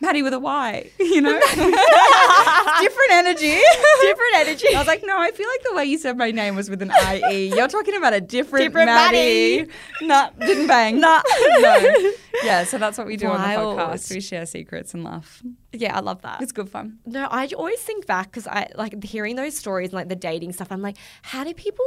Maddy 0.01 0.21
with 0.21 0.33
a 0.33 0.39
Y, 0.39 0.91
you 0.99 1.21
know? 1.21 1.39
Different 1.49 3.11
energy. 3.11 3.47
Different 4.01 4.35
energy. 4.35 4.67
I 4.75 4.77
was 4.79 4.87
like, 4.87 5.03
no, 5.05 5.17
I 5.17 5.31
feel 5.31 5.47
like 5.47 5.63
the 5.63 5.73
way 5.73 5.85
you 5.85 5.97
said 5.97 6.17
my 6.17 6.31
name 6.31 6.55
was 6.55 6.69
with 6.69 6.81
an 6.81 6.91
IE. 7.11 7.55
You're 7.55 7.67
talking 7.69 7.95
about 7.95 8.13
a 8.13 8.19
different, 8.21 8.65
Different 8.65 8.87
Maddie. 8.87 9.59
Maddie. 9.59 9.71
Nah, 10.01 10.29
didn't 10.39 10.67
bang. 10.67 10.99
Nah. 10.99 11.21
no. 11.59 12.11
Yeah, 12.43 12.65
so 12.65 12.77
that's 12.77 12.97
what 12.97 13.07
we 13.07 13.15
do 13.15 13.27
on 13.27 13.39
the 13.39 13.55
podcast. 13.55 14.13
We 14.13 14.19
share 14.19 14.45
secrets 14.45 14.93
and 14.93 15.03
laugh. 15.03 15.41
yeah, 15.71 15.95
I 15.95 16.01
love 16.01 16.21
that. 16.23 16.41
It's 16.41 16.51
good 16.51 16.69
fun. 16.69 16.99
No, 17.05 17.27
I 17.31 17.47
always 17.55 17.79
think 17.79 18.05
back 18.05 18.27
because 18.27 18.47
I 18.47 18.67
like 18.75 19.01
hearing 19.03 19.37
those 19.37 19.55
stories 19.57 19.89
and 19.89 19.93
like 19.93 20.09
the 20.09 20.15
dating 20.15 20.51
stuff. 20.53 20.67
I'm 20.71 20.81
like, 20.81 20.97
how 21.21 21.43
do 21.45 21.53
people 21.53 21.85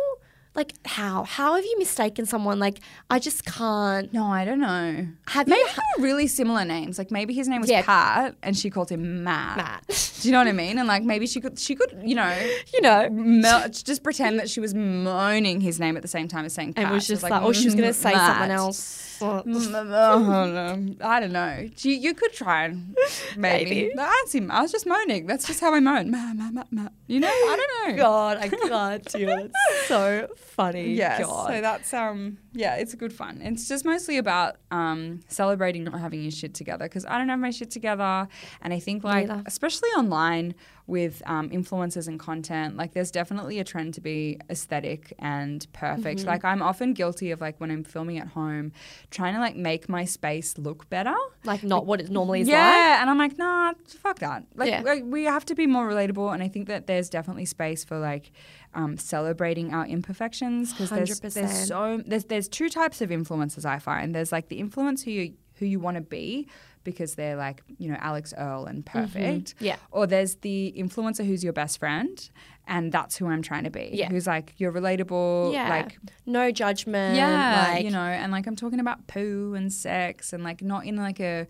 like 0.55 0.73
how 0.87 1.25
how 1.25 1.55
have 1.55 1.65
you 1.65 1.77
mistaken 1.79 2.27
someone? 2.27 2.59
Like, 2.59 2.81
I 3.11 3.19
just 3.19 3.45
can't. 3.45 4.13
No, 4.13 4.25
I 4.27 4.45
don't 4.45 4.61
know. 4.61 5.07
Have 5.29 5.47
maybe 5.47 5.61
you 5.61 5.67
they 5.69 5.83
were 5.99 6.05
really 6.05 6.27
similar 6.27 6.65
names. 6.65 6.99
Like 6.99 7.11
maybe 7.11 7.33
his 7.35 7.47
name 7.49 7.61
was 7.61 7.71
Yeah. 7.71 7.83
Pat 7.83 8.35
and 8.43 8.57
she 8.57 8.71
called 8.71 8.91
him 8.91 9.23
Matt. 9.25 9.57
Matt. 9.57 10.13
Do 10.21 10.29
you 10.29 10.33
know 10.33 10.39
what 10.39 10.49
I 10.49 10.53
mean? 10.53 10.79
And 10.79 10.89
like 10.89 11.03
maybe 11.05 11.27
she 11.27 11.41
could 11.41 11.59
she 11.59 11.75
could, 11.75 11.97
you 12.05 12.15
know, 12.15 12.35
You 12.75 12.81
know, 12.81 13.09
mel- 13.11 13.69
just 13.69 14.03
pretend 14.03 14.39
that 14.41 14.51
she 14.51 14.61
was 14.61 14.75
moaning 14.75 15.61
his 15.61 15.79
name 15.79 15.97
at 15.97 16.03
the 16.03 16.09
same 16.09 16.29
time 16.29 16.45
as 16.45 16.53
saying 16.55 16.75
Pat. 16.75 16.85
and 16.87 16.95
was 16.95 17.07
just 17.07 17.23
it's 17.23 17.31
like, 17.31 17.41
oh, 17.43 17.53
she 17.53 17.67
was 17.67 17.75
gonna 17.75 17.89
"Mm, 17.89 17.95
say 17.95 18.13
Matt." 18.13 18.33
someone 18.33 18.51
else. 18.51 19.08
Mm, 19.21 19.75
oh, 19.75 20.47
no. 20.47 21.07
I 21.07 21.21
don't 21.21 21.33
know. 21.33 21.69
You, 21.79 21.93
you 21.93 22.15
could 22.15 22.33
try 22.33 22.65
and 22.65 22.97
maybe. 23.37 23.71
Maybe. 23.71 23.95
No, 23.95 24.03
I 24.03 24.25
see. 24.27 24.47
I 24.49 24.63
was 24.63 24.73
just 24.73 24.87
moaning. 24.87 25.27
That's 25.27 25.47
just 25.47 25.61
how 25.61 25.75
I 25.75 25.81
moan. 25.81 26.11
Ma, 26.11 26.33
ma, 26.35 26.51
ma, 26.51 26.65
ma. 26.71 26.89
You 27.07 27.21
know? 27.21 27.29
I 27.29 27.57
don't 27.57 27.91
know. 27.91 28.03
God, 28.03 28.37
I 28.39 28.49
can't 28.49 29.05
do 29.07 29.29
it. 29.29 29.51
It's 29.71 29.89
so 29.89 30.29
funny. 30.37 30.95
Yes. 30.95 31.25
God. 31.25 31.49
So 31.49 31.61
that's 31.61 31.95
um 31.95 32.39
yeah, 32.53 32.75
it's 32.77 32.95
good 32.95 33.13
fun. 33.13 33.41
It's 33.43 33.69
just 33.69 33.85
mostly 33.85 34.19
about 34.19 34.57
um 34.71 35.21
celebrating 35.29 35.85
not 35.85 35.99
having 36.01 36.23
your 36.23 36.31
shit 36.31 36.55
together 36.55 36.85
because 36.85 37.05
I 37.07 37.19
don't 37.19 37.29
have 37.29 37.39
my 37.39 37.51
shit 37.51 37.71
together, 37.71 38.29
and 38.63 38.73
I 38.73 38.79
think 38.81 39.05
like 39.05 39.31
especially 39.47 39.89
online 39.91 40.55
with 40.89 41.23
um, 41.27 41.51
influencers 41.51 42.09
and 42.09 42.19
content, 42.19 42.77
like 42.77 42.95
there's 42.95 43.11
definitely 43.11 43.61
a 43.61 43.65
trend 43.65 43.93
to 43.95 44.01
be 44.01 44.41
aesthetic 44.49 45.13
and 45.19 45.67
perfect. 45.75 46.21
Mm-hmm. 46.21 46.29
Like 46.29 46.45
I'm 46.45 46.63
often 46.63 46.95
guilty 46.95 47.31
of 47.31 47.43
like 47.43 47.61
when 47.61 47.71
I'm 47.71 47.85
filming 47.85 48.19
at 48.19 48.29
home, 48.29 48.73
trying 49.11 49.35
to 49.35 49.41
like 49.41 49.55
make 49.55 49.89
my 49.89 50.07
space 50.07 50.57
look 50.57 50.89
better. 50.89 51.15
like 51.45 51.63
not 51.63 51.85
what 51.85 52.01
it 52.01 52.11
normally 52.11 52.41
is 52.41 52.49
Yeah, 52.49 53.01
and 53.01 53.11
I'm 53.11 53.19
like, 53.19 53.39
nah, 53.39 53.75
fuck 53.87 54.19
that. 54.21 54.45
Like, 54.55 54.71
Yeah. 54.71 54.81
like, 54.81 55.05
we 55.05 55.25
have 55.25 55.45
to 55.47 55.55
be 55.55 55.67
more 55.67 55.87
relatable, 55.89 56.33
and 56.33 56.43
I 56.43 56.49
think 56.49 56.69
that 56.69 56.87
there's 56.87 57.11
definitely 57.11 57.45
space 57.45 57.85
for 57.85 57.99
like 57.99 58.33
um, 58.73 58.97
celebrating 58.97 59.75
our 59.75 59.87
imperfections 59.87 60.73
because 60.73 60.91
there's, 60.91 61.21
there's 61.21 61.67
so 61.69 62.03
there's 62.07 62.25
there's 62.25 62.49
two 62.49 62.71
types 62.71 63.03
of 63.03 63.11
influencers 63.11 63.67
I 63.67 63.79
find. 63.79 64.15
There's 64.15 64.33
like 64.33 64.49
the 64.49 64.61
influencer 64.61 65.05
who 65.05 65.11
you 65.11 65.35
who 65.57 65.67
you 65.67 65.81
want 65.81 65.97
to 65.97 66.01
be 66.01 66.49
because 66.85 67.15
they're 67.15 67.37
like 67.37 67.63
you 67.79 67.91
know 67.91 67.99
Alex 68.01 68.33
Earle 68.37 68.67
and 68.67 68.85
perfect. 68.85 69.57
Mm-hmm. 69.57 69.65
Yeah. 69.65 69.77
Or 69.91 70.07
there's 70.07 70.37
the 70.37 70.75
influencer 70.77 71.27
who's 71.27 71.43
your 71.45 71.53
best 71.53 71.79
friend, 71.79 72.31
and 72.67 72.93
that's 72.93 73.17
who 73.17 73.27
I'm 73.29 73.43
trying 73.43 73.65
to 73.65 73.71
be. 73.71 73.91
Yeah. 73.93 74.09
Who's 74.11 74.27
like 74.27 74.55
you're 74.59 74.73
relatable. 74.73 75.53
Yeah. 75.53 75.69
Like 75.69 75.99
no 76.27 76.51
judgment. 76.51 77.17
yeah, 77.17 77.73
like, 77.75 77.85
you 77.85 77.91
know, 77.91 78.01
and 78.01 78.33
like 78.33 78.47
I'm 78.47 78.57
talking 78.57 78.81
about 78.81 79.07
poo 79.07 79.55
and 79.55 79.73
sex 79.73 80.33
and 80.33 80.45
like 80.45 80.63
not 80.63 80.87
in 80.87 80.97
like 80.97 81.21
a 81.21 81.47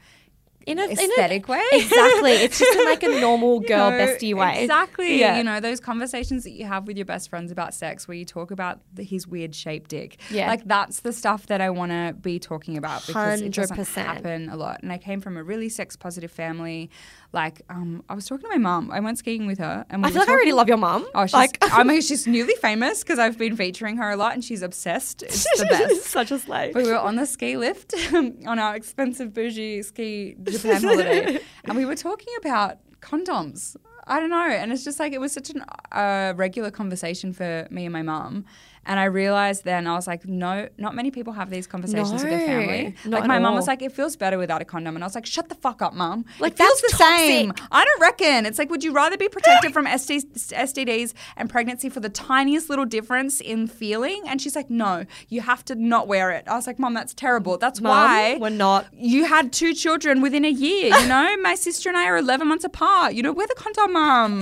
in 0.69 0.79
a 0.79 0.85
in 0.85 0.99
a- 0.99 1.03
aesthetic 1.03 1.49
way. 1.49 1.63
Exactly. 1.73 2.33
It's 2.33 2.59
just 2.59 2.79
in 2.79 2.85
like 2.85 3.03
a 3.03 3.09
normal 3.21 3.61
girl 3.61 3.91
know, 3.91 3.99
bestie 3.99 4.35
way. 4.35 4.63
Exactly. 4.63 5.19
Yeah. 5.19 5.39
You 5.39 5.45
know, 5.45 5.61
those 5.61 5.81
conversations 5.81 6.45
that 6.45 6.51
you 6.51 6.65
have 6.67 6.87
with 6.87 6.97
your 6.97 7.07
best 7.07 7.29
friends 7.31 7.51
about 7.51 7.75
sex 7.75 8.07
where 8.07 8.17
you 8.17 8.25
talk 8.25 8.51
about 8.51 8.81
the, 8.93 9.03
his 9.03 9.27
weird 9.27 9.55
shaped 9.55 9.91
dick. 9.91 10.19
Yeah. 10.31 10.49
Like 10.49 10.65
that's 10.65 11.01
the 11.01 11.13
stuff 11.13 11.47
that 11.47 11.61
I 11.61 11.71
want 11.71 11.93
to 11.93 12.15
be 12.21 12.39
talking 12.39 12.77
about 12.77 13.07
because 13.07 13.41
it 13.41 13.53
doesn't 13.53 13.87
happen 13.95 14.49
a 14.49 14.57
lot. 14.57 14.83
And 14.83 14.93
I 14.93 14.99
came 14.99 15.21
from 15.21 15.37
a 15.37 15.43
really 15.43 15.69
sex 15.69 15.97
positive 15.97 16.31
family. 16.31 16.91
Like, 17.31 17.61
um, 17.69 18.03
I 18.09 18.15
was 18.15 18.25
talking 18.27 18.45
to 18.45 18.49
my 18.49 18.57
mum. 18.57 18.91
I 18.91 19.01
went 19.01 19.19
skiing 19.19 19.47
with 19.47 19.59
her. 19.59 19.85
And 19.91 20.03
we 20.03 20.09
I 20.09 20.13
feel 20.13 20.21
like 20.21 20.31
I 20.31 20.35
really 20.35 20.53
love 20.53 20.67
your 20.69 20.79
mum. 20.79 21.07
Oh, 21.15 21.27
she's, 21.27 21.35
like 21.35 21.59
I 21.61 21.85
mean, 21.85 22.01
she's 22.09 22.27
newly 22.27 22.55
famous 22.55 23.03
because 23.03 23.19
I've 23.19 23.37
been 23.37 23.55
featuring 23.55 23.99
her 23.99 24.11
a 24.11 24.17
lot 24.17 24.33
and 24.33 24.43
she's 24.43 24.63
obsessed. 24.63 25.23
It's 25.23 25.45
the 25.59 25.67
best. 25.67 26.05
such 26.05 26.31
a 26.31 26.39
slave. 26.39 26.75
We 26.75 26.85
were 26.85 26.97
on 26.97 27.17
the 27.17 27.27
ski 27.27 27.57
lift 27.59 27.95
on 28.15 28.59
our 28.59 28.75
expensive 28.75 29.35
bougie 29.35 29.83
ski 29.83 30.37
Japan 30.63 30.83
holiday, 30.83 31.41
and 31.65 31.77
we 31.77 31.85
were 31.85 31.97
talking 31.97 32.33
about 32.41 32.79
condoms. 33.01 33.77
I 34.07 34.21
don't 34.21 34.31
know, 34.31 34.49
and 34.49 34.73
it's 34.73 34.85
just 34.85 34.99
like 34.99 35.13
it 35.13 35.21
was 35.21 35.33
such 35.33 35.51
a 35.51 35.99
uh, 35.99 36.33
regular 36.35 36.71
conversation 36.71 37.33
for 37.33 37.67
me 37.71 37.85
and 37.85 37.93
my 37.93 38.03
mum. 38.03 38.47
And 38.89 38.99
I 38.99 39.05
realized 39.05 39.65
then 39.65 39.87
I 39.87 39.93
was 39.95 40.07
like, 40.07 40.27
no, 40.27 40.67
not 40.79 40.95
many 40.95 41.11
people 41.11 41.35
have 41.35 41.51
these 41.51 41.67
conversations 41.67 42.23
with 42.23 42.31
their 42.33 42.47
family. 42.47 42.95
like 43.05 43.27
my 43.27 43.39
mum 43.39 43.53
all. 43.53 43.55
was 43.57 43.67
like, 43.67 43.83
it 43.83 43.93
feels 43.93 44.17
better 44.17 44.39
without 44.39 44.63
a 44.63 44.65
condom, 44.65 44.97
and 44.97 45.05
I 45.05 45.07
was 45.07 45.15
like, 45.15 45.27
shut 45.27 45.51
the 45.51 45.55
fuck 45.55 45.83
up, 45.83 45.93
mum. 45.93 46.25
Like, 46.41 46.55
it 46.55 46.59
feels 46.59 46.81
the 46.81 46.97
same. 46.97 47.53
I 47.71 47.85
don't 47.85 48.01
reckon. 48.01 48.47
It's 48.47 48.59
like, 48.59 48.71
would 48.71 48.83
you 48.83 48.93
rather 48.93 49.19
be 49.19 49.29
protected 49.29 49.75
from 49.75 49.85
STDs 49.87 51.13
and 51.37 51.51
pregnancy 51.51 51.91
for 51.91 52.01
the 52.01 52.09
tiniest 52.09 52.71
little 52.71 52.87
difference 52.87 53.43
in 53.43 53.67
feeling? 53.67 54.23
And 54.27 54.41
she's 54.41 54.57
like, 54.57 54.71
no, 54.71 55.05
you 55.29 55.43
have 55.43 55.65
to 55.67 55.75
not 55.75 56.09
wear 56.09 56.31
it. 56.31 56.49
I 56.49 56.55
was 56.57 56.67
like, 56.67 56.79
mom, 56.79 56.95
that's 56.95 57.13
terrible. 57.13 57.59
That's 57.59 57.83
Mum, 57.83 57.91
why 57.91 58.39
we're 58.41 58.49
not. 58.49 58.87
you 58.95 59.27
had 59.27 59.53
two 59.53 59.75
children 59.75 60.23
within 60.23 60.47
a 60.47 60.51
year. 60.51 60.97
You 60.99 61.07
know, 61.09 61.37
my 61.43 61.57
sister 61.57 61.91
and 61.91 61.99
I 61.99 62.07
are 62.07 62.17
11 62.17 62.49
months 62.49 62.65
apart. 62.65 63.13
You 63.13 63.23
know, 63.23 63.33
wear 63.33 63.47
the 63.47 63.55
condom, 63.55 63.93
mum. 63.93 64.41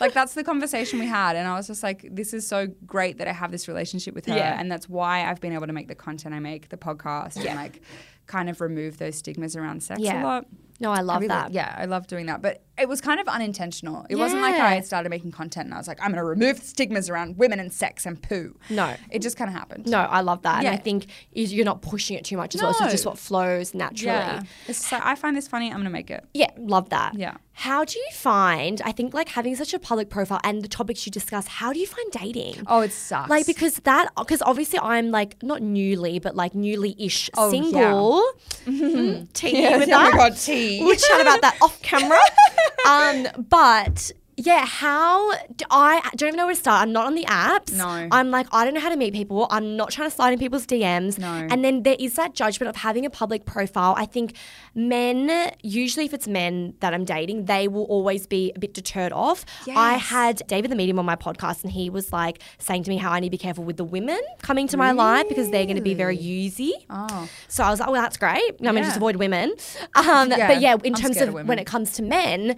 like, 0.00 0.12
that's 0.12 0.34
the 0.34 0.44
conversation 0.44 0.98
we 0.98 1.06
had. 1.06 1.34
And 1.34 1.48
I 1.48 1.54
was 1.54 1.66
just 1.66 1.82
like, 1.82 2.06
this 2.10 2.34
is 2.34 2.46
so 2.46 2.66
great 2.86 3.16
that 3.16 3.26
I 3.26 3.32
have 3.32 3.50
this 3.50 3.66
relationship 3.68 3.85
with 4.14 4.26
her. 4.26 4.36
Yeah. 4.36 4.58
And 4.58 4.70
that's 4.70 4.88
why 4.88 5.28
I've 5.28 5.40
been 5.40 5.52
able 5.52 5.66
to 5.66 5.72
make 5.72 5.88
the 5.88 5.94
content 5.94 6.34
I 6.34 6.38
make, 6.40 6.68
the 6.68 6.76
podcast, 6.76 7.36
and 7.36 7.56
like 7.56 7.82
kind 8.26 8.48
of 8.50 8.60
remove 8.60 8.98
those 8.98 9.16
stigmas 9.16 9.54
around 9.56 9.82
sex 9.82 10.00
Yeah. 10.00 10.22
a 10.22 10.24
lot. 10.24 10.46
No, 10.80 10.90
I 10.92 11.00
love 11.00 11.20
really- 11.20 11.28
that. 11.28 11.52
Yeah, 11.52 11.74
I 11.78 11.86
love 11.86 12.06
doing 12.06 12.26
that. 12.26 12.42
But 12.42 12.62
it 12.78 12.88
was 12.88 13.00
kind 13.00 13.18
of 13.20 13.26
unintentional. 13.28 14.04
It 14.10 14.16
wasn't 14.16 14.42
like 14.42 14.54
Yeah. 14.56 14.66
I 14.66 14.80
started 14.82 15.08
making 15.08 15.32
content 15.32 15.64
and 15.66 15.72
I 15.74 15.78
was 15.78 15.88
like, 15.88 15.98
I'm 16.00 16.08
going 16.08 16.18
to 16.18 16.24
remove 16.24 16.60
the 16.60 16.66
stigmas 16.66 17.08
around 17.08 17.38
women 17.38 17.58
and 17.58 17.72
sex 17.72 18.04
and 18.04 18.22
poo. 18.22 18.54
No. 18.68 18.94
It 19.10 19.22
just 19.22 19.38
kind 19.38 19.48
of 19.48 19.54
happened. 19.56 19.86
No, 19.86 20.00
I 20.00 20.20
love 20.20 20.42
that. 20.42 20.58
And 20.58 20.68
I 20.68 20.76
think 20.76 21.06
you're 21.32 21.64
not 21.64 21.80
pushing 21.80 22.18
it 22.18 22.24
too 22.26 22.36
much 22.36 22.54
as 22.54 22.60
well. 22.62 22.74
So 22.74 22.84
it's 22.84 22.92
just 22.92 23.06
what 23.06 23.18
flows 23.18 23.72
naturally. 23.72 24.12
Yeah. 24.14 24.42
It's 24.68 24.80
just 24.80 24.92
like, 24.92 25.02
I 25.06 25.14
find 25.14 25.34
this 25.34 25.48
funny. 25.48 25.68
I'm 25.68 25.76
going 25.76 25.84
to 25.84 25.90
make 25.90 26.10
it. 26.10 26.24
Yeah, 26.34 26.50
love 26.58 26.90
that. 26.90 27.14
Yeah. 27.14 27.36
How 27.58 27.86
do 27.86 27.98
you 27.98 28.06
find, 28.12 28.82
I 28.84 28.92
think 28.92 29.14
like 29.14 29.30
having 29.30 29.56
such 29.56 29.72
a 29.72 29.78
public 29.78 30.10
profile 30.10 30.40
and 30.44 30.60
the 30.60 30.68
topics 30.68 31.06
you 31.06 31.10
discuss, 31.12 31.46
how 31.46 31.72
do 31.72 31.78
you 31.78 31.86
find 31.86 32.12
dating? 32.12 32.62
Oh, 32.66 32.80
it 32.82 32.92
sucks. 32.92 33.30
Like 33.30 33.46
because 33.46 33.76
that 33.84 34.10
because 34.18 34.42
obviously 34.42 34.78
I'm 34.80 35.10
like 35.10 35.42
not 35.42 35.62
newly 35.62 36.18
but 36.18 36.36
like 36.36 36.54
newly-ish 36.54 37.30
Oh, 37.38 37.50
single. 37.50 38.22
Mm, 38.66 39.32
tea 39.32 39.52
Yes, 39.52 39.78
with 39.80 39.88
that. 39.88 40.08
oh 40.08 40.10
my. 40.10 40.16
God, 40.18 40.36
tea. 40.36 40.65
We'll 40.80 40.96
chat 40.96 41.20
about 41.20 41.40
that 41.42 41.56
off 41.60 41.80
camera. 41.82 42.18
um, 42.88 43.46
but 43.48 44.12
yeah, 44.38 44.66
how 44.66 45.32
do 45.56 45.64
I 45.70 46.00
don't 46.14 46.28
even 46.28 46.36
know 46.36 46.46
where 46.46 46.54
to 46.54 46.60
start. 46.60 46.82
I'm 46.82 46.92
not 46.92 47.06
on 47.06 47.14
the 47.14 47.24
apps. 47.24 47.72
No. 47.72 48.08
I'm 48.10 48.30
like 48.30 48.46
I 48.52 48.64
don't 48.64 48.74
know 48.74 48.80
how 48.80 48.90
to 48.90 48.96
meet 48.96 49.14
people. 49.14 49.46
I'm 49.50 49.76
not 49.76 49.90
trying 49.90 50.10
to 50.10 50.14
slide 50.14 50.32
in 50.34 50.38
people's 50.38 50.66
DMs. 50.66 51.18
No. 51.18 51.46
And 51.50 51.64
then 51.64 51.84
there 51.84 51.96
is 51.98 52.14
that 52.14 52.34
judgment 52.34 52.68
of 52.68 52.76
having 52.76 53.06
a 53.06 53.10
public 53.10 53.46
profile. 53.46 53.94
I 53.96 54.04
think 54.04 54.34
men, 54.74 55.52
usually 55.62 56.04
if 56.04 56.12
it's 56.12 56.28
men 56.28 56.74
that 56.80 56.92
I'm 56.92 57.06
dating, 57.06 57.46
they 57.46 57.66
will 57.66 57.84
always 57.84 58.26
be 58.26 58.52
a 58.54 58.58
bit 58.58 58.74
deterred 58.74 59.12
off. 59.12 59.46
Yes. 59.66 59.76
I 59.78 59.94
had 59.94 60.42
David 60.46 60.70
the 60.70 60.76
Medium 60.76 60.98
on 60.98 61.06
my 61.06 61.16
podcast 61.16 61.62
and 61.62 61.72
he 61.72 61.88
was 61.88 62.12
like 62.12 62.40
saying 62.58 62.84
to 62.84 62.90
me 62.90 62.98
how 62.98 63.12
I 63.12 63.20
need 63.20 63.28
to 63.28 63.30
be 63.30 63.38
careful 63.38 63.64
with 63.64 63.78
the 63.78 63.84
women 63.84 64.20
coming 64.42 64.68
to 64.68 64.76
my 64.76 64.92
life 64.92 65.28
because 65.30 65.50
they're 65.50 65.64
going 65.64 65.76
to 65.76 65.82
be 65.82 65.94
very 65.94 66.16
usy. 66.16 66.74
Oh. 66.90 67.26
So 67.48 67.64
I 67.64 67.70
was 67.70 67.80
like, 67.80 67.88
well, 67.90 68.02
that's 68.02 68.18
great. 68.18 68.56
I'm 68.60 68.64
going 68.64 68.76
to 68.76 68.82
just 68.82 68.96
avoid 68.96 69.16
women. 69.16 69.54
Um, 69.96 70.30
Yeah, 70.30 70.48
but 70.48 70.60
yeah, 70.60 70.76
in 70.84 70.94
I'm 70.94 71.00
terms 71.00 71.20
of, 71.20 71.34
of 71.34 71.48
when 71.48 71.58
it 71.58 71.66
comes 71.66 71.92
to 71.92 72.02
men, 72.02 72.56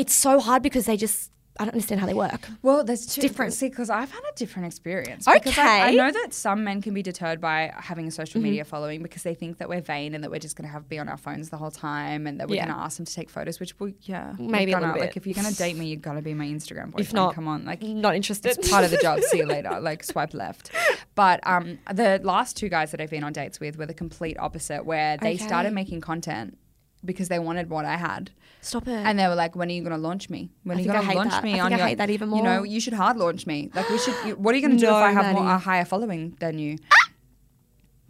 it's 0.00 0.14
so 0.14 0.40
hard 0.40 0.62
because 0.62 0.86
they 0.86 0.96
just, 0.96 1.30
I 1.58 1.64
don't 1.64 1.74
understand 1.74 2.00
how 2.00 2.06
they 2.06 2.14
work. 2.14 2.48
Well, 2.62 2.84
there's 2.84 3.04
two 3.04 3.20
different. 3.20 3.52
See, 3.52 3.68
because 3.68 3.90
I've 3.90 4.10
had 4.10 4.22
a 4.32 4.34
different 4.34 4.66
experience. 4.66 5.26
Because 5.30 5.58
I, 5.58 5.64
I 5.64 5.88
Mm-hmm. 5.88 5.96
know 5.96 6.10
that 6.10 6.32
some 6.32 6.64
men 6.64 6.80
can 6.80 6.94
be 6.94 7.02
deterred 7.02 7.38
by 7.40 7.70
having 7.76 8.06
a 8.08 8.10
social 8.10 8.40
media 8.40 8.64
following 8.64 9.02
because 9.02 9.22
they 9.24 9.34
think 9.34 9.58
that 9.58 9.68
we're 9.68 9.82
vain 9.82 10.14
and 10.14 10.24
that 10.24 10.30
we're 10.30 10.38
just 10.48 10.56
going 10.56 10.66
to 10.66 10.72
have 10.72 10.88
be 10.88 10.98
on 10.98 11.08
our 11.08 11.18
phones 11.18 11.50
the 11.50 11.58
whole 11.58 11.70
time 11.70 12.26
and 12.26 12.40
that 12.40 12.48
we're 12.48 12.54
Yeah. 12.56 12.66
going 12.66 12.76
to 12.78 12.82
ask 12.82 12.96
them 12.96 13.04
to 13.04 13.14
take 13.14 13.28
photos. 13.28 13.60
Which 13.60 13.78
we, 13.78 13.94
yeah, 14.02 14.32
Maybe 14.38 14.72
a 14.72 14.80
gonna, 14.80 14.96
like 14.96 15.18
if 15.18 15.26
you're 15.26 15.34
going 15.34 15.52
to 15.52 15.54
date 15.54 15.76
me, 15.76 15.88
you've 15.88 16.00
got 16.00 16.14
to 16.14 16.22
be 16.22 16.32
my 16.32 16.46
Instagram 16.46 16.92
boyfriend. 16.92 17.12
not, 17.14 17.34
come 17.34 17.46
on, 17.48 17.66
like 17.66 17.82
Not 17.82 18.14
interested. 18.16 18.56
it's 18.56 18.70
part 18.70 18.84
of 18.84 18.90
the 18.90 18.96
job. 18.98 19.20
See 19.20 19.38
you 19.38 19.46
later. 19.56 19.78
Like 19.80 20.02
swipe 20.02 20.32
left. 20.32 20.70
But 21.14 21.40
um, 21.46 21.78
the 21.92 22.20
last 22.22 22.56
two 22.56 22.70
guys 22.70 22.90
that 22.92 23.02
I've 23.02 23.10
been 23.10 23.24
on 23.24 23.34
dates 23.34 23.60
with 23.60 23.76
were 23.76 23.86
the 23.86 23.92
complete 23.94 24.38
opposite, 24.38 24.86
where 24.86 25.18
they 25.18 25.34
Okay. 25.34 25.44
started 25.44 25.74
making 25.74 26.00
content 26.00 26.56
because 27.04 27.28
they 27.28 27.38
wanted 27.38 27.70
what 27.70 27.84
I 27.84 27.96
had. 27.96 28.30
Stop 28.62 28.88
it. 28.88 28.92
And 28.92 29.18
they 29.18 29.26
were 29.26 29.34
like, 29.34 29.56
"When 29.56 29.68
are 29.70 29.72
you 29.72 29.82
going 29.82 29.92
to 29.92 29.98
launch 29.98 30.28
me? 30.28 30.50
When 30.64 30.76
I 30.76 30.80
are 30.80 30.84
you 30.84 30.92
going 30.92 31.08
to 31.08 31.14
launch 31.14 31.30
that. 31.30 31.44
me 31.44 31.52
I 31.52 31.54
think 31.54 31.64
on 31.64 31.72
I 31.72 31.76
your?" 31.78 31.86
hate 31.86 31.98
that 31.98 32.10
even 32.10 32.28
more. 32.28 32.38
You 32.38 32.44
know, 32.44 32.62
you 32.62 32.80
should 32.80 32.92
hard 32.92 33.16
launch 33.16 33.46
me. 33.46 33.70
Like 33.74 33.88
we 33.88 33.98
should. 33.98 34.14
You, 34.26 34.36
what 34.36 34.52
are 34.54 34.58
you 34.58 34.66
going 34.66 34.78
to 34.78 34.84
do 34.86 34.90
if 34.90 34.92
I 34.92 35.10
have 35.12 35.34
more, 35.34 35.46
a 35.48 35.58
higher 35.58 35.84
following 35.84 36.36
than 36.40 36.58
you? 36.58 36.76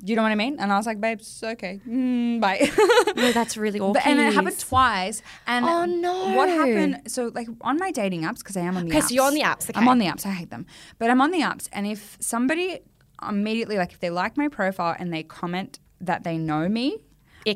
You 0.03 0.17
know 0.17 0.23
what 0.23 0.33
I 0.33 0.35
mean? 0.35 0.57
And 0.59 0.73
I 0.73 0.77
was 0.79 0.87
like, 0.87 0.99
"Babes, 1.01 1.43
okay, 1.45 1.79
mm, 1.87 2.41
bye." 2.41 2.71
no, 3.17 3.33
that's 3.33 3.57
really 3.59 3.79
awful. 3.79 3.93
But, 3.93 4.07
and 4.07 4.19
it 4.19 4.33
happened 4.33 4.59
twice. 4.59 5.23
And 5.47 5.67
Oh, 5.67 5.85
no. 5.85 6.35
What 6.37 6.49
happened? 6.49 7.03
So 7.07 7.31
like 7.35 7.49
on 7.61 7.77
my 7.79 7.91
dating 7.93 8.23
apps 8.23 8.39
because 8.39 8.57
I 8.57 8.63
am 8.63 8.77
on 8.79 8.87
the 8.87 8.91
Okay, 8.93 9.01
apps. 9.01 9.09
so 9.09 9.15
you're 9.15 9.27
on 9.27 9.35
the 9.35 9.43
apps, 9.43 9.71
I'm 9.75 9.89
on 9.89 9.99
the 9.99 10.07
apps. 10.07 10.25
I 10.25 10.31
hate 10.31 10.51
them, 10.51 10.65
but 10.99 11.11
I'm 11.11 11.21
on 11.21 11.31
the 11.33 11.41
apps. 11.41 11.69
And 11.73 11.87
if 11.87 12.17
somebody 12.19 12.81
immediately 13.29 13.77
like 13.77 13.93
if 13.93 14.01
they 14.01 14.09
like 14.11 14.39
my 14.39 14.49
profile 14.49 14.97
and 14.99 15.13
they 15.13 15.23
comment 15.23 15.79
that 16.01 16.25
they 16.25 16.39
know 16.39 16.67
me. 16.69 17.05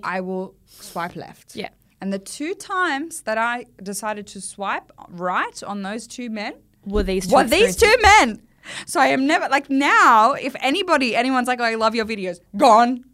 I 0.03 0.21
will 0.21 0.55
swipe 0.67 1.17
left. 1.17 1.57
Yeah. 1.57 1.69
And 2.01 2.13
the 2.13 2.19
two 2.19 2.55
times 2.55 3.23
that 3.23 3.39
I 3.39 3.67
decided 3.83 4.27
to 4.29 4.41
swipe 4.41 4.93
right 5.09 5.63
on 5.63 5.83
those 5.83 6.07
two 6.07 6.29
men 6.29 6.55
Were 6.85 7.03
these 7.03 7.27
two 7.27 7.35
were 7.35 7.45
these 7.45 7.77
two 7.77 7.97
men. 8.03 8.43
So 8.87 9.01
I 9.01 9.07
am 9.09 9.27
never 9.27 9.49
like 9.49 9.71
now. 9.71 10.33
If 10.33 10.55
anybody, 10.61 11.15
anyone's 11.15 11.49
like, 11.49 11.61
"Oh, 11.61 11.65
I 11.65 11.75
love 11.75 11.95
your 11.95 12.05
videos," 12.05 12.41
gone. 12.57 13.05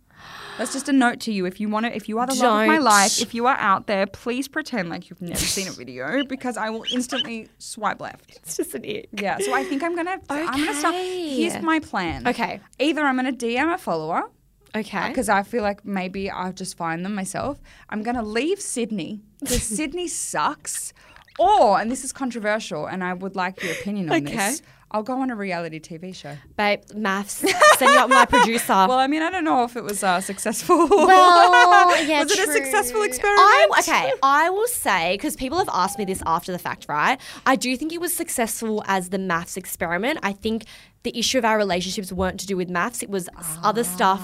That's 0.59 0.73
just 0.73 0.89
a 0.89 0.93
note 0.93 1.21
to 1.21 1.33
you. 1.33 1.47
If 1.47 1.59
you 1.59 1.69
want 1.69 1.87
to, 1.87 1.97
if 1.97 2.09
you 2.09 2.19
are 2.19 2.27
the 2.27 2.35
love 2.35 2.63
of 2.63 2.67
my 2.67 2.79
life, 2.79 3.21
if 3.23 3.35
you 3.35 3.47
are 3.47 3.57
out 3.57 3.87
there, 3.87 4.07
please 4.07 4.47
pretend 4.47 4.91
like 4.91 5.09
you've 5.09 5.23
never 5.23 5.37
seen 5.37 5.67
a 5.69 5.71
video 5.71 6.25
because 6.25 6.57
I 6.57 6.69
will 6.69 6.85
instantly 6.93 7.49
swipe 7.59 8.01
left. 8.01 8.37
It's 8.37 8.59
just 8.59 8.75
an 8.75 8.85
ick. 8.85 9.09
Yeah. 9.13 9.39
So 9.39 9.55
I 9.55 9.65
think 9.65 9.83
I'm 9.83 9.97
gonna. 9.97 10.19
Okay. 10.31 10.47
I'm 10.47 10.65
gonna 10.65 10.75
start. 10.75 10.95
Here's 10.95 11.63
my 11.63 11.81
plan. 11.81 12.29
Okay. 12.29 12.61
Either 12.79 13.03
I'm 13.03 13.17
gonna 13.17 13.33
DM 13.33 13.73
a 13.73 13.79
follower 13.79 14.31
Okay. 14.77 15.09
because 15.09 15.29
I 15.29 15.43
feel 15.43 15.63
like 15.63 15.85
maybe 15.85 16.31
I'll 16.31 16.53
just 16.53 16.77
find 16.77 17.05
them 17.05 17.15
myself. 17.15 17.59
I'm 17.89 18.03
going 18.03 18.17
to 18.17 18.23
leave 18.23 18.61
Sydney 18.61 19.21
because 19.41 19.63
Sydney 19.79 20.09
sucks. 20.09 20.93
Or, 21.39 21.81
and 21.81 21.91
this 21.91 22.05
is 22.05 22.13
controversial, 22.13 22.85
and 22.87 23.03
I 23.03 23.15
would 23.15 23.35
like 23.35 23.63
your 23.63 23.73
opinion 23.73 24.11
on 24.11 24.17
Okay. 24.27 24.37
this. 24.37 24.63
I'll 24.91 25.05
go 25.05 25.21
on 25.21 25.31
a 25.31 25.37
reality 25.37 25.79
TV 25.81 26.13
show. 26.15 26.37
Babe, 26.57 26.81
MAFS. 26.93 27.47
Send 27.79 27.93
you 27.95 27.99
up 28.01 28.11
my 28.11 28.25
producer. 28.27 28.73
Well, 28.89 28.99
I 28.99 29.07
mean, 29.07 29.23
I 29.23 29.31
don't 29.31 29.45
know 29.45 29.63
if 29.63 29.77
it 29.77 29.85
was 29.85 30.03
uh, 30.03 30.21
successful. 30.21 30.87
Well, 30.89 32.05
yeah, 32.07 32.25
was 32.25 32.33
it 32.33 32.49
a 32.49 32.53
successful 32.53 33.03
experiment? 33.03 33.41
I, 33.41 33.69
okay, 33.79 34.13
I 34.23 34.51
will 34.51 34.67
say 34.67 35.15
because 35.15 35.37
people 35.37 35.59
have 35.59 35.69
asked 35.73 35.97
me 35.97 36.05
this 36.05 36.23
after 36.27 36.51
the 36.53 36.59
fact, 36.59 36.87
right? 36.89 37.19
I 37.47 37.55
do 37.57 37.77
think 37.77 37.93
it 37.93 38.01
was 38.01 38.13
successful 38.13 38.83
as 38.87 39.11
the 39.11 39.19
MAFS 39.19 39.57
experiment. 39.57 40.19
I 40.25 40.33
think 40.33 40.65
the 41.05 41.17
issue 41.17 41.39
of 41.39 41.45
our 41.45 41.57
relationships 41.57 42.13
weren't 42.13 42.41
to 42.41 42.47
do 42.47 42.57
with 42.57 42.69
MAFS; 42.69 43.03
it 43.05 43.09
was 43.11 43.29
s- 43.39 43.59
other 43.63 43.85
stuff 43.85 44.21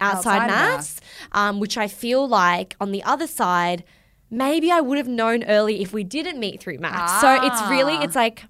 outside, 0.00 0.38
Ah, 0.40 0.42
outside 0.44 0.78
MAFS, 0.78 1.00
um, 1.32 1.60
which 1.60 1.76
I 1.78 1.88
feel 1.88 2.26
like 2.28 2.76
on 2.80 2.92
the 2.92 3.02
other 3.02 3.26
side. 3.26 3.84
Maybe 4.32 4.70
I 4.70 4.80
would 4.80 4.96
have 4.96 5.08
known 5.08 5.42
early 5.42 5.82
if 5.82 5.92
we 5.92 6.04
didn't 6.04 6.38
meet 6.38 6.60
through 6.60 6.78
MAFS. 6.78 7.20
So 7.20 7.28
it's 7.46 7.60
really, 7.68 7.94
Ah. 7.94 8.02
it's 8.04 8.14
like, 8.14 8.44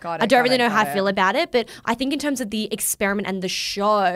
Got 0.00 0.22
I 0.22 0.26
don't 0.26 0.42
really 0.42 0.54
it, 0.54 0.58
know 0.58 0.70
how 0.70 0.84
got 0.84 0.88
I 0.88 0.94
feel 0.94 1.06
about 1.06 1.34
it, 1.36 1.52
but 1.52 1.68
I 1.84 1.94
think 1.94 2.14
in 2.14 2.18
terms 2.18 2.40
of 2.40 2.48
the 2.48 2.72
experiment 2.72 3.28
and 3.28 3.42
the 3.42 3.48
show, 3.48 4.14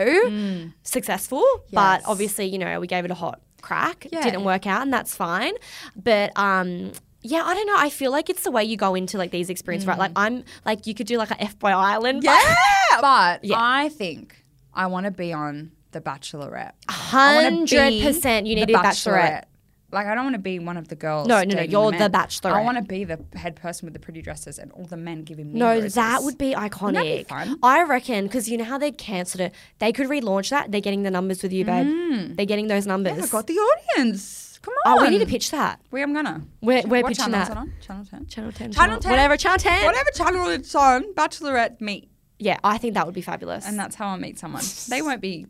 successful. 0.83 1.43
But 1.71 2.01
obviously, 2.05 2.45
you 2.47 2.57
know, 2.57 2.79
we 2.79 2.87
gave 2.87 3.05
it 3.05 3.11
a 3.11 3.15
hot 3.15 3.41
crack. 3.61 4.07
Yeah. 4.11 4.23
Didn't 4.23 4.43
work 4.43 4.65
out, 4.65 4.81
and 4.81 4.93
that's 4.93 5.15
fine. 5.15 5.53
But 5.95 6.31
um, 6.37 6.91
yeah, 7.21 7.43
I 7.43 7.53
don't 7.53 7.67
know. 7.67 7.75
I 7.77 7.89
feel 7.89 8.11
like 8.11 8.29
it's 8.29 8.43
the 8.43 8.51
way 8.51 8.63
you 8.63 8.77
go 8.77 8.95
into 8.95 9.17
like 9.17 9.31
these 9.31 9.49
experiences, 9.49 9.87
right? 9.87 9.97
Like 9.99 10.11
I'm 10.15 10.43
like 10.65 10.87
you 10.87 10.93
could 10.93 11.07
do 11.07 11.17
like 11.17 11.31
a 11.31 11.41
F 11.41 11.57
boy 11.59 11.69
island. 11.69 12.23
Yeah. 12.23 12.55
But 13.01 13.43
Yeah. 13.43 13.55
I 13.59 13.89
think 13.89 14.35
I 14.73 14.87
want 14.87 15.05
to 15.05 15.11
be 15.11 15.31
on 15.33 15.71
The 15.93 16.01
Bachelorette. 16.01 16.73
Hundred 16.89 18.01
percent. 18.01 18.47
You 18.47 18.55
need 18.55 18.63
the 18.63 18.73
to 18.73 18.79
be 18.79 18.87
bachelorette. 18.87 19.43
Like 19.91 20.07
I 20.07 20.15
don't 20.15 20.23
want 20.23 20.33
to 20.33 20.41
be 20.41 20.57
one 20.57 20.75
of 20.75 20.87
the 20.87 20.95
girls. 20.95 21.27
No, 21.27 21.37
no, 21.37 21.43
no, 21.43 21.55
dating 21.55 21.71
you're 21.71 21.91
men. 21.91 21.99
the 21.99 22.17
bachelorette. 22.17 22.53
I 22.53 22.63
want 22.63 22.77
to 22.79 22.83
be 22.83 23.03
the 23.03 23.23
head 23.35 23.55
person 23.55 23.85
with 23.85 23.93
the 23.93 23.99
pretty 23.99 24.23
dresses 24.23 24.57
and 24.57 24.71
all 24.71 24.85
the 24.85 24.97
men 24.97 25.21
giving 25.21 25.53
me. 25.53 25.59
No, 25.59 25.67
roses. 25.67 25.93
that 25.93 26.23
would 26.23 26.39
be 26.39 26.53
iconic. 26.53 26.93
that 26.93 27.03
be 27.03 27.23
fun? 27.25 27.59
I 27.61 27.83
reckon 27.83 28.25
because 28.25 28.49
you 28.49 28.57
know 28.57 28.63
how 28.63 28.79
they 28.79 28.91
cancelled 28.91 29.41
it. 29.41 29.53
They 29.77 29.91
could 29.91 30.07
relaunch 30.07 30.49
that. 30.49 30.71
They're 30.71 30.81
getting 30.81 31.03
the 31.03 31.11
numbers 31.11 31.43
with 31.43 31.53
you, 31.53 31.63
babe. 31.63 31.85
Mm. 31.85 32.35
They're 32.35 32.47
getting 32.47 32.67
those 32.67 32.87
numbers. 32.87 33.23
I 33.23 33.27
got 33.27 33.45
the 33.45 33.53
audience. 33.53 34.59
Come 34.63 34.73
on. 34.85 34.99
Oh, 34.99 35.01
we 35.03 35.09
need 35.09 35.19
to 35.19 35.25
pitch 35.27 35.51
that. 35.51 35.79
We 35.91 36.01
am 36.01 36.13
gonna. 36.13 36.41
We're, 36.61 36.81
we're 36.87 37.01
what 37.03 37.09
pitching 37.09 37.25
channel 37.25 37.41
is 37.41 37.47
that. 37.49 37.57
on? 37.57 37.73
Channel 37.81 38.05
10. 38.05 38.25
Channel 38.27 38.51
10. 38.51 38.71
Channel 38.71 38.99
10. 38.99 39.11
Whatever, 39.11 39.37
Channel 39.37 39.57
10. 39.59 39.85
Whatever 39.85 40.09
channel 40.11 40.47
it's 40.49 40.73
on, 40.73 41.13
Bachelorette 41.13 41.81
meet. 41.81 42.09
Yeah, 42.39 42.57
I 42.63 42.77
think 42.77 42.93
that 42.95 43.05
would 43.05 43.15
be 43.15 43.21
fabulous. 43.21 43.65
And 43.67 43.77
that's 43.77 43.95
how 43.95 44.07
I 44.07 44.17
meet 44.17 44.39
someone. 44.39 44.63
They 44.89 45.01
won't 45.03 45.21
be. 45.21 45.47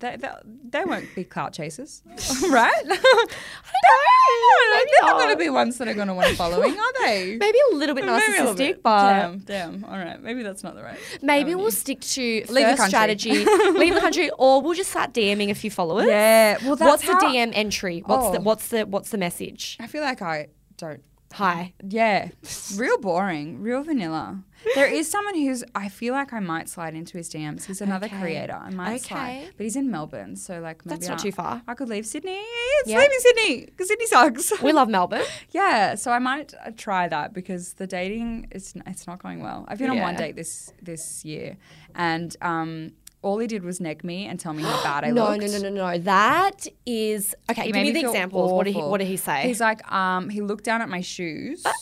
They, 0.00 0.16
they, 0.16 0.28
they 0.70 0.84
won't 0.84 1.06
be 1.14 1.24
clout 1.24 1.52
chasers, 1.52 2.02
right? 2.50 2.72
I 2.84 2.88
don't 2.88 4.70
know. 4.70 4.84
They're 4.84 5.10
not 5.10 5.18
going 5.18 5.30
to 5.30 5.36
be 5.36 5.50
ones 5.50 5.78
that 5.78 5.88
are 5.88 5.94
going 5.94 6.08
to 6.08 6.14
want 6.14 6.36
following, 6.36 6.72
are 6.78 6.92
they? 7.00 7.36
Maybe 7.38 7.58
a 7.72 7.76
little 7.76 7.94
bit 7.94 8.04
a 8.04 8.12
little 8.12 8.54
narcissistic, 8.54 8.56
bit. 8.56 8.82
but 8.82 9.08
damn, 9.10 9.38
damn. 9.40 9.84
All 9.84 9.96
right, 9.98 10.20
maybe 10.22 10.42
that's 10.42 10.62
not 10.62 10.74
the 10.74 10.82
right. 10.82 10.98
maybe 11.22 11.50
avenue. 11.50 11.58
we'll 11.62 11.70
stick 11.70 12.00
to 12.00 12.40
the 12.42 12.46
first 12.46 12.76
country. 12.76 12.88
strategy, 12.88 13.44
leave 13.72 13.94
the 13.94 14.00
country, 14.00 14.30
or 14.38 14.60
we'll 14.62 14.74
just 14.74 14.90
start 14.90 15.12
DMing 15.12 15.50
a 15.50 15.54
few 15.54 15.70
followers. 15.70 16.06
Yeah. 16.06 16.58
Well, 16.64 16.76
what's 16.76 17.06
the 17.06 17.12
DM 17.12 17.52
entry? 17.54 18.02
What's 18.06 18.30
the 18.30 18.38
Oh. 18.38 18.42
what's 18.42 18.68
the 18.68 18.84
what's 18.86 19.10
the 19.10 19.18
message? 19.18 19.76
I 19.80 19.86
feel 19.86 20.02
like 20.02 20.22
I 20.22 20.48
don't. 20.76 21.02
Hi. 21.34 21.74
Yeah, 21.88 22.28
real 22.76 22.98
boring, 22.98 23.60
real 23.60 23.82
vanilla. 23.82 24.44
There 24.74 24.86
is 24.86 25.10
someone 25.10 25.34
who's. 25.34 25.62
I 25.74 25.88
feel 25.88 26.14
like 26.14 26.32
I 26.32 26.40
might 26.40 26.68
slide 26.68 26.94
into 26.94 27.16
his 27.18 27.28
DMs. 27.28 27.64
He's 27.64 27.80
another 27.80 28.06
Okay. 28.06 28.18
creator. 28.20 28.54
I 28.54 28.70
might 28.70 28.96
Okay. 29.02 29.14
slide, 29.14 29.50
but 29.56 29.64
he's 29.64 29.76
in 29.76 29.90
Melbourne, 29.90 30.36
so 30.36 30.60
like 30.60 30.84
maybe 30.84 30.96
That's 30.98 31.08
not 31.08 31.20
I- 31.20 31.22
too 31.22 31.32
far. 31.32 31.62
I 31.68 31.74
could 31.74 31.88
leave 31.88 32.06
Sydney. 32.06 32.40
It's 32.80 32.90
Yeah. 32.90 32.98
leaving 32.98 33.18
Sydney 33.20 33.64
because 33.66 33.88
Sydney 33.88 34.06
sucks. 34.06 34.60
We 34.62 34.72
love 34.72 34.88
Melbourne. 34.98 35.22
Yeah, 35.50 35.94
so 35.96 36.10
I 36.12 36.18
might 36.18 36.54
uh, 36.64 36.70
try 36.76 37.08
that 37.08 37.32
because 37.34 37.74
the 37.74 37.86
dating 37.86 38.48
is 38.50 38.74
it's 38.86 39.06
not 39.06 39.22
going 39.22 39.42
well. 39.42 39.64
I've 39.68 39.78
been 39.78 39.90
on 39.90 39.98
one 40.00 40.16
date 40.16 40.36
this 40.36 40.72
this 40.82 41.24
year, 41.24 41.56
and 41.94 42.36
um, 42.42 42.92
all 43.22 43.38
he 43.38 43.46
did 43.46 43.64
was 43.64 43.80
neg 43.80 44.04
me 44.04 44.26
and 44.26 44.38
tell 44.38 44.52
me 44.52 44.62
how 44.62 44.82
bad 44.84 45.04
I 45.04 45.10
no, 45.10 45.30
looked. 45.30 45.40
no, 45.42 45.46
no, 45.46 45.58
no, 45.58 45.68
no. 45.70 45.92
no. 45.92 45.98
That 45.98 46.66
is 46.86 47.34
okay. 47.50 47.62
He 47.62 47.72
give 47.72 47.76
me 47.82 47.92
me 47.92 48.00
the 48.00 48.06
examples. 48.08 48.52
What 48.52 48.64
did 48.64 48.74
he. 48.74 48.80
What 48.82 48.98
did 48.98 49.08
he 49.08 49.16
say? 49.16 49.42
He's 49.42 49.60
like, 49.60 49.80
um, 49.92 50.28
he 50.28 50.40
looked 50.40 50.64
down 50.64 50.82
at 50.82 50.88
my 50.88 51.00
shoes. 51.00 51.64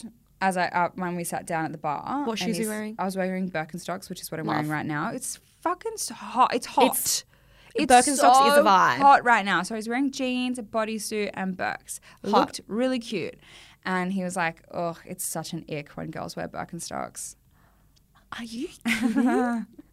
As 0.43 0.57
I 0.57 0.65
uh, 0.67 0.89
when 0.95 1.15
we 1.15 1.23
sat 1.23 1.45
down 1.47 1.63
at 1.65 1.71
the 1.71 1.77
bar, 1.77 2.25
What 2.25 2.37
shoes 2.37 2.59
are 2.59 2.61
you 2.63 2.67
wearing? 2.69 2.95
I 2.99 3.05
was 3.05 3.15
wearing 3.15 3.49
Birkenstocks, 3.49 4.09
which 4.09 4.21
is 4.21 4.29
what 4.29 4.39
I'm 4.39 4.45
Love. 4.45 4.55
wearing 4.57 4.69
right 4.69 4.85
now. 4.85 5.09
It's 5.11 5.39
fucking 5.61 5.93
so 5.97 6.13
hot. 6.13 6.53
It's 6.53 6.65
hot. 6.67 6.85
It's- 6.85 7.23
Birkenstocks 7.75 8.51
is 8.51 8.57
a 8.57 8.61
vibe. 8.61 8.97
Hot 8.97 9.23
right 9.23 9.43
now. 9.43 9.63
So 9.63 9.73
he's 9.73 9.87
wearing 9.89 10.11
jeans, 10.11 10.59
a 10.59 10.63
bodysuit, 10.63 11.31
and 11.33 11.57
Birks. 11.57 11.99
Hot. 12.25 12.31
Looked 12.31 12.61
really 12.67 12.99
cute, 12.99 13.35
and 13.83 14.13
he 14.13 14.23
was 14.23 14.35
like, 14.35 14.61
"Oh, 14.71 14.97
it's 15.05 15.23
such 15.25 15.53
an 15.53 15.65
ick 15.69 15.89
when 15.91 16.11
girls 16.11 16.35
wear 16.35 16.47
Birkenstocks." 16.47 17.35
Are 18.37 18.43
you? 18.43 18.67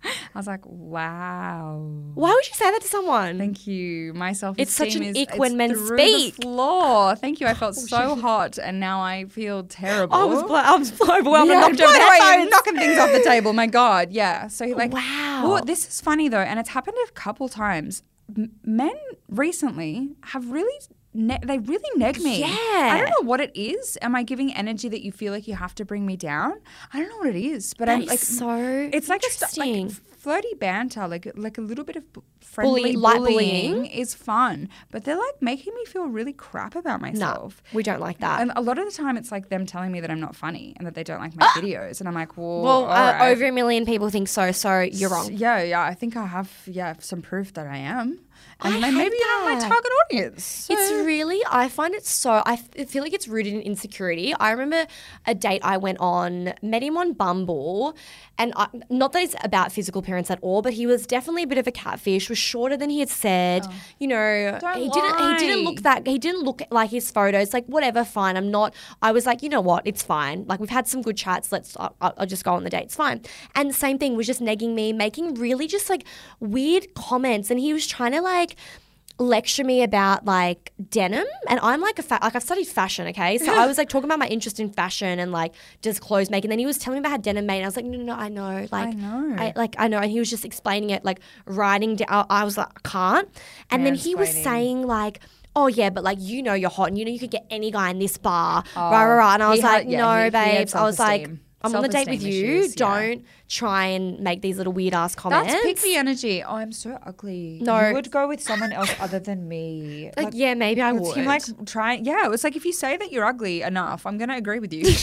I 0.03 0.38
was 0.38 0.47
like, 0.47 0.64
"Wow." 0.64 1.91
Why 2.14 2.32
would 2.32 2.49
you 2.49 2.55
say 2.55 2.70
that 2.70 2.80
to 2.80 2.88
someone? 2.88 3.38
Thank 3.38 3.66
you. 3.66 4.14
My 4.14 4.32
self 4.32 4.57
It's 4.59 4.72
such 4.72 4.95
an 4.95 5.03
is 5.03 5.16
ick 5.16 5.36
when 5.36 5.57
men 5.57 5.76
speak. 5.76 6.36
The 6.36 6.43
floor. 6.43 7.16
Thank 7.16 7.41
you. 7.41 7.47
I 7.47 7.55
felt 7.55 7.76
oh, 7.76 7.86
so 7.86 8.14
hot, 8.16 8.59
and 8.59 8.80
now 8.80 9.03
I 9.03 9.26
feel 9.26 9.64
terrible. 9.64 10.14
I 10.14 10.24
was, 10.24 10.43
blo- 10.43 10.55
I 10.57 10.74
was 10.76 10.93
overwhelmed. 11.01 11.51
Yeah, 11.51 11.66
and 11.66 11.78
knocked 11.78 11.80
over 11.80 11.93
blown 11.93 11.99
the 11.99 12.07
away, 12.07 12.18
I'm 12.20 12.49
knocking 12.49 12.76
things 12.76 12.99
off 12.99 13.12
the 13.12 13.22
table. 13.22 13.53
My 13.53 13.66
God, 13.66 14.11
yeah. 14.11 14.49
So 14.49 14.64
like, 14.66 14.93
Wow. 14.93 15.51
Well, 15.51 15.64
this 15.64 15.86
is 15.86 16.01
funny 16.01 16.28
though, 16.28 16.38
and 16.41 16.59
it's 16.59 16.70
happened 16.70 16.97
a 17.07 17.12
couple 17.12 17.49
times. 17.49 18.03
M- 18.34 18.53
men 18.64 18.95
recently 19.28 20.14
have 20.24 20.51
really. 20.51 20.72
Ne- 21.12 21.40
they 21.44 21.58
really 21.58 21.90
neg 21.96 22.20
me. 22.20 22.40
Yeah. 22.40 22.48
I 22.48 22.98
don't 22.98 23.11
know 23.11 23.28
what 23.28 23.40
it 23.40 23.50
is. 23.54 23.98
Am 24.00 24.14
I 24.14 24.22
giving 24.22 24.54
energy 24.54 24.88
that 24.88 25.02
you 25.04 25.11
feel 25.11 25.32
like 25.32 25.48
you 25.48 25.54
have 25.56 25.74
to 25.76 25.84
bring 25.84 26.06
me 26.06 26.16
down? 26.16 26.54
I 26.92 27.00
don't 27.00 27.08
know 27.08 27.16
what 27.18 27.34
it 27.34 27.44
is, 27.44 27.74
but 27.74 27.86
That 27.86 27.94
I'm 27.98 28.06
like 28.06 28.20
so 28.20 28.88
It's 28.92 29.08
like 29.08 29.22
a 29.24 29.30
st- 29.30 29.58
like 29.86 29.90
flirty 30.20 30.54
banter, 30.61 31.08
like 31.08 31.26
like 31.34 31.58
a 31.58 31.62
little 31.62 31.82
bit 31.84 31.96
of 31.96 32.04
friendly 32.40 32.92
Bully- 32.94 32.96
bullying, 32.96 33.72
bullying. 33.72 33.86
is 33.86 34.14
fun. 34.14 34.68
But 34.92 35.04
they're 35.04 35.16
like 35.18 35.40
making 35.42 35.74
me 35.74 35.84
feel 35.84 36.06
really 36.06 36.32
crap 36.32 36.76
about 36.76 37.00
no, 37.00 37.08
myself. 37.08 37.61
we 37.72 37.82
don't 37.82 38.00
like 38.00 38.18
that. 38.20 38.40
And 38.40 38.52
a 38.54 38.61
lot 38.61 38.78
of 38.78 38.84
the 38.84 38.92
time, 38.92 39.16
it's 39.16 39.32
like 39.32 39.48
them 39.48 39.66
telling 39.66 39.90
me 39.90 39.98
that 40.00 40.11
I'm 40.11 40.20
not 40.20 40.36
funny 40.36 40.74
and 40.76 40.86
that 40.86 40.94
they 40.94 41.02
don't 41.02 41.20
like 41.20 41.34
my 41.36 41.46
videos, 41.56 41.98
and 42.00 42.08
I'm 42.08 42.14
like, 42.14 42.36
well, 42.36 42.62
well, 42.62 42.84
all 42.84 42.90
uh, 42.90 43.12
right. 43.12 43.30
over 43.32 43.46
a 43.46 43.52
million 43.52 43.84
people 43.84 44.11
think 44.11 44.28
so, 44.28 44.52
so 44.52 44.80
you're 44.80 45.11
wrong. 45.11 45.30
Yeah, 45.32 45.61
yeah. 45.62 45.82
I 45.82 45.94
think 45.94 46.16
I 46.16 46.26
have 46.26 46.50
yeah 46.66 46.94
some 47.00 47.20
proof 47.22 47.52
that 47.54 47.66
I 47.66 47.78
am, 47.78 48.20
and 48.62 48.84
I 48.84 48.90
maybe 48.90 49.16
you're 49.18 49.40
not 49.44 49.54
my 49.54 49.58
target 49.68 49.90
audience. 50.11 50.44
So- 50.44 50.74
It's 50.74 50.90
really, 51.06 51.40
I 51.50 51.68
find 51.68 51.94
it 51.94 52.04
so, 52.06 52.42
I 52.44 52.56
feel 52.56 53.02
like 53.02 53.12
it's 53.12 53.28
rooted 53.28 53.54
in 53.54 53.61
insecurity. 53.62 54.34
I 54.34 54.50
remember 54.52 54.86
a 55.26 55.34
date 55.34 55.61
I 55.64 55.76
went 55.76 55.98
on, 56.00 56.52
met 56.62 56.82
him 56.82 56.96
on 56.96 57.12
Bumble, 57.14 57.96
and 58.41 58.53
I, 58.57 58.66
not 58.88 59.12
that 59.12 59.22
it's 59.22 59.36
about 59.45 59.70
physical 59.70 60.01
appearance 60.01 60.30
at 60.30 60.38
all, 60.41 60.62
but 60.62 60.72
he 60.72 60.86
was 60.86 61.07
definitely 61.07 61.43
a 61.45 61.47
bit 61.47 61.59
of 61.59 61.66
a 61.66 61.72
catfish, 61.72 62.28
was 62.28 62.38
shorter 62.38 62.76
than 62.76 62.91
he 62.91 62.99
had 63.01 63.11
said. 63.11 63.62
Oh. 63.66 63.74
You 63.99 64.09
know, 64.09 64.20
Oh. 64.20 64.59
Don't 64.59 64.78
he 64.78 64.88
didn't, 64.88 65.18
he 65.20 65.36
didn't 65.47 65.64
look 65.64 65.82
that, 65.82 66.07
he 66.07 66.18
didn't 66.18 66.43
look 66.43 66.62
like 66.70 66.91
his 66.91 67.11
photos, 67.11 67.53
like 67.53 67.66
whatever, 67.66 68.05
fine. 68.05 68.36
I'm 68.36 68.51
not, 68.51 68.74
I 69.03 69.12
was 69.12 69.26
like, 69.26 69.43
you 69.43 69.49
know 69.49 69.61
what, 69.61 69.86
it's 69.86 70.03
fine. 70.03 70.45
Like 70.47 70.59
we've 70.59 70.70
had 70.70 70.88
some 70.88 71.03
good 71.03 71.16
chats, 71.16 71.53
let's, 71.53 71.76
I'll, 71.78 71.95
I'll 72.01 72.26
just 72.26 72.45
go 72.45 72.55
on 72.55 72.64
the 72.64 72.70
date, 72.70 72.84
it's 72.84 72.97
fine. 72.97 73.20
And 73.55 73.74
same 73.74 73.99
thing 73.99 74.16
was 74.16 74.26
just 74.26 74.41
negging 74.41 74.74
me, 74.74 74.93
making 74.93 75.34
really 75.34 75.66
just 75.66 75.91
like 75.91 76.05
weird 76.41 76.95
comments. 76.95 77.51
And 77.51 77.61
he 77.61 77.72
was 77.72 77.86
trying 77.86 78.12
to 78.12 78.22
like, 78.22 78.57
lecture 79.21 79.62
me 79.64 79.83
about 79.83 80.25
like 80.25 80.73
denim 80.89 81.27
and 81.49 81.61
I'm 81.62 81.83
like 81.83 81.99
a 81.99 82.03
fa- 82.03 82.18
like 82.23 82.35
I've 82.35 82.43
studied 82.43 82.66
fashion 82.66 83.07
okay 83.09 83.37
so 83.37 83.55
I 83.55 83.66
was 83.71 83.77
like 83.77 83.91
talking 83.91 84.07
about 84.07 84.18
my 84.18 84.27
interest 84.27 84.59
in 84.59 84.73
fashion 84.73 85.18
and 85.18 85.31
like 85.31 85.53
just 85.83 86.01
clothes 86.01 86.31
making 86.31 86.49
then 86.49 86.59
he 86.59 86.64
was 86.64 86.79
telling 86.79 86.97
me 86.97 87.01
about 87.01 87.11
how 87.11 87.16
denim 87.18 87.45
made 87.45 87.57
and 87.59 87.64
I 87.64 87.68
was 87.68 87.77
like 87.77 87.85
no 87.85 87.99
no 87.99 88.05
no 88.05 88.14
I 88.14 88.29
know 88.31 88.66
like 88.73 88.89
I 88.89 88.93
know. 88.93 89.37
I, 89.39 89.53
like 89.57 89.75
I 89.79 89.89
know 89.89 89.99
and 89.99 90.11
he 90.11 90.18
was 90.18 90.31
just 90.31 90.47
explaining 90.47 90.89
it 90.89 91.05
like 91.05 91.21
writing 91.45 91.97
down 91.97 92.25
I 92.31 92.45
was 92.45 92.57
like 92.57 92.68
I 92.68 92.89
can't 92.89 93.29
and 93.71 93.85
then 93.85 93.95
he 93.95 94.14
was 94.14 94.31
saying 94.31 94.87
like 94.87 95.21
Oh 95.57 95.66
yeah, 95.66 95.91
but 95.91 96.05
like 96.05 96.18
you 96.21 96.45
know 96.45 96.55
you're 96.55 96.71
hot 96.71 96.87
and 96.91 96.97
you 96.97 97.05
know 97.05 97.11
you 97.11 97.18
could 97.18 97.33
get 97.33 97.45
any 97.51 97.73
guy 97.73 97.91
in 97.91 97.99
this 97.99 98.16
bar, 98.16 98.62
rah 98.77 98.89
oh, 98.89 98.91
rah 98.93 99.03
rah. 99.03 99.35
And 99.35 99.43
I 99.43 99.47
he 99.47 99.51
was 99.51 99.61
had- 99.62 99.73
like, 99.79 99.89
yeah, 99.89 99.99
no, 99.99 100.11
he- 100.12 100.18
he 100.18 100.23
had 100.23 100.33
babes. 100.33 100.75
I 100.77 100.83
was 100.85 100.99
like. 101.01 101.29
I'm 101.62 101.74
on 101.74 101.82
the 101.82 101.88
date 101.88 102.08
with 102.08 102.20
Self-esteem 102.22 102.44
you. 102.44 102.58
issues, 102.61 102.70
yeah. 102.78 103.00
Don't 103.11 103.24
try 103.48 103.86
and 103.86 104.20
make 104.20 104.40
these 104.40 104.56
little 104.56 104.72
weird 104.72 104.94
ass 104.94 105.14
comments. 105.14 105.52
That's 105.52 105.64
pick 105.64 105.82
me 105.82 105.96
energy. 105.96 106.42
Oh, 106.42 106.54
I'm 106.54 106.72
so 106.72 106.98
ugly. 107.04 107.58
No. 107.62 107.78
You 107.88 107.94
would 107.94 108.11
go 108.11 108.26
with 108.28 108.40
someone 108.40 108.72
else 108.72 108.94
other 108.98 109.18
than 109.18 109.46
me. 109.48 110.11
Like, 110.16 110.30
yeah, 110.32 110.54
maybe 110.54 110.80
I 110.80 110.92
It's 110.92 111.00
would. 111.00 111.16
him 111.16 111.26
like 111.26 111.42
trying. 111.66 112.04
Yeah, 112.04 112.30
it's 112.32 112.44
like 112.44 112.56
if 112.56 112.64
you 112.64 112.72
say 112.72 112.96
that 112.96 113.12
you're 113.12 113.26
ugly 113.26 113.62
enough, 113.62 114.06
I'm 114.06 114.16
gonna 114.18 114.36
agree 114.36 114.58
with 114.58 114.72
you. 114.72 114.84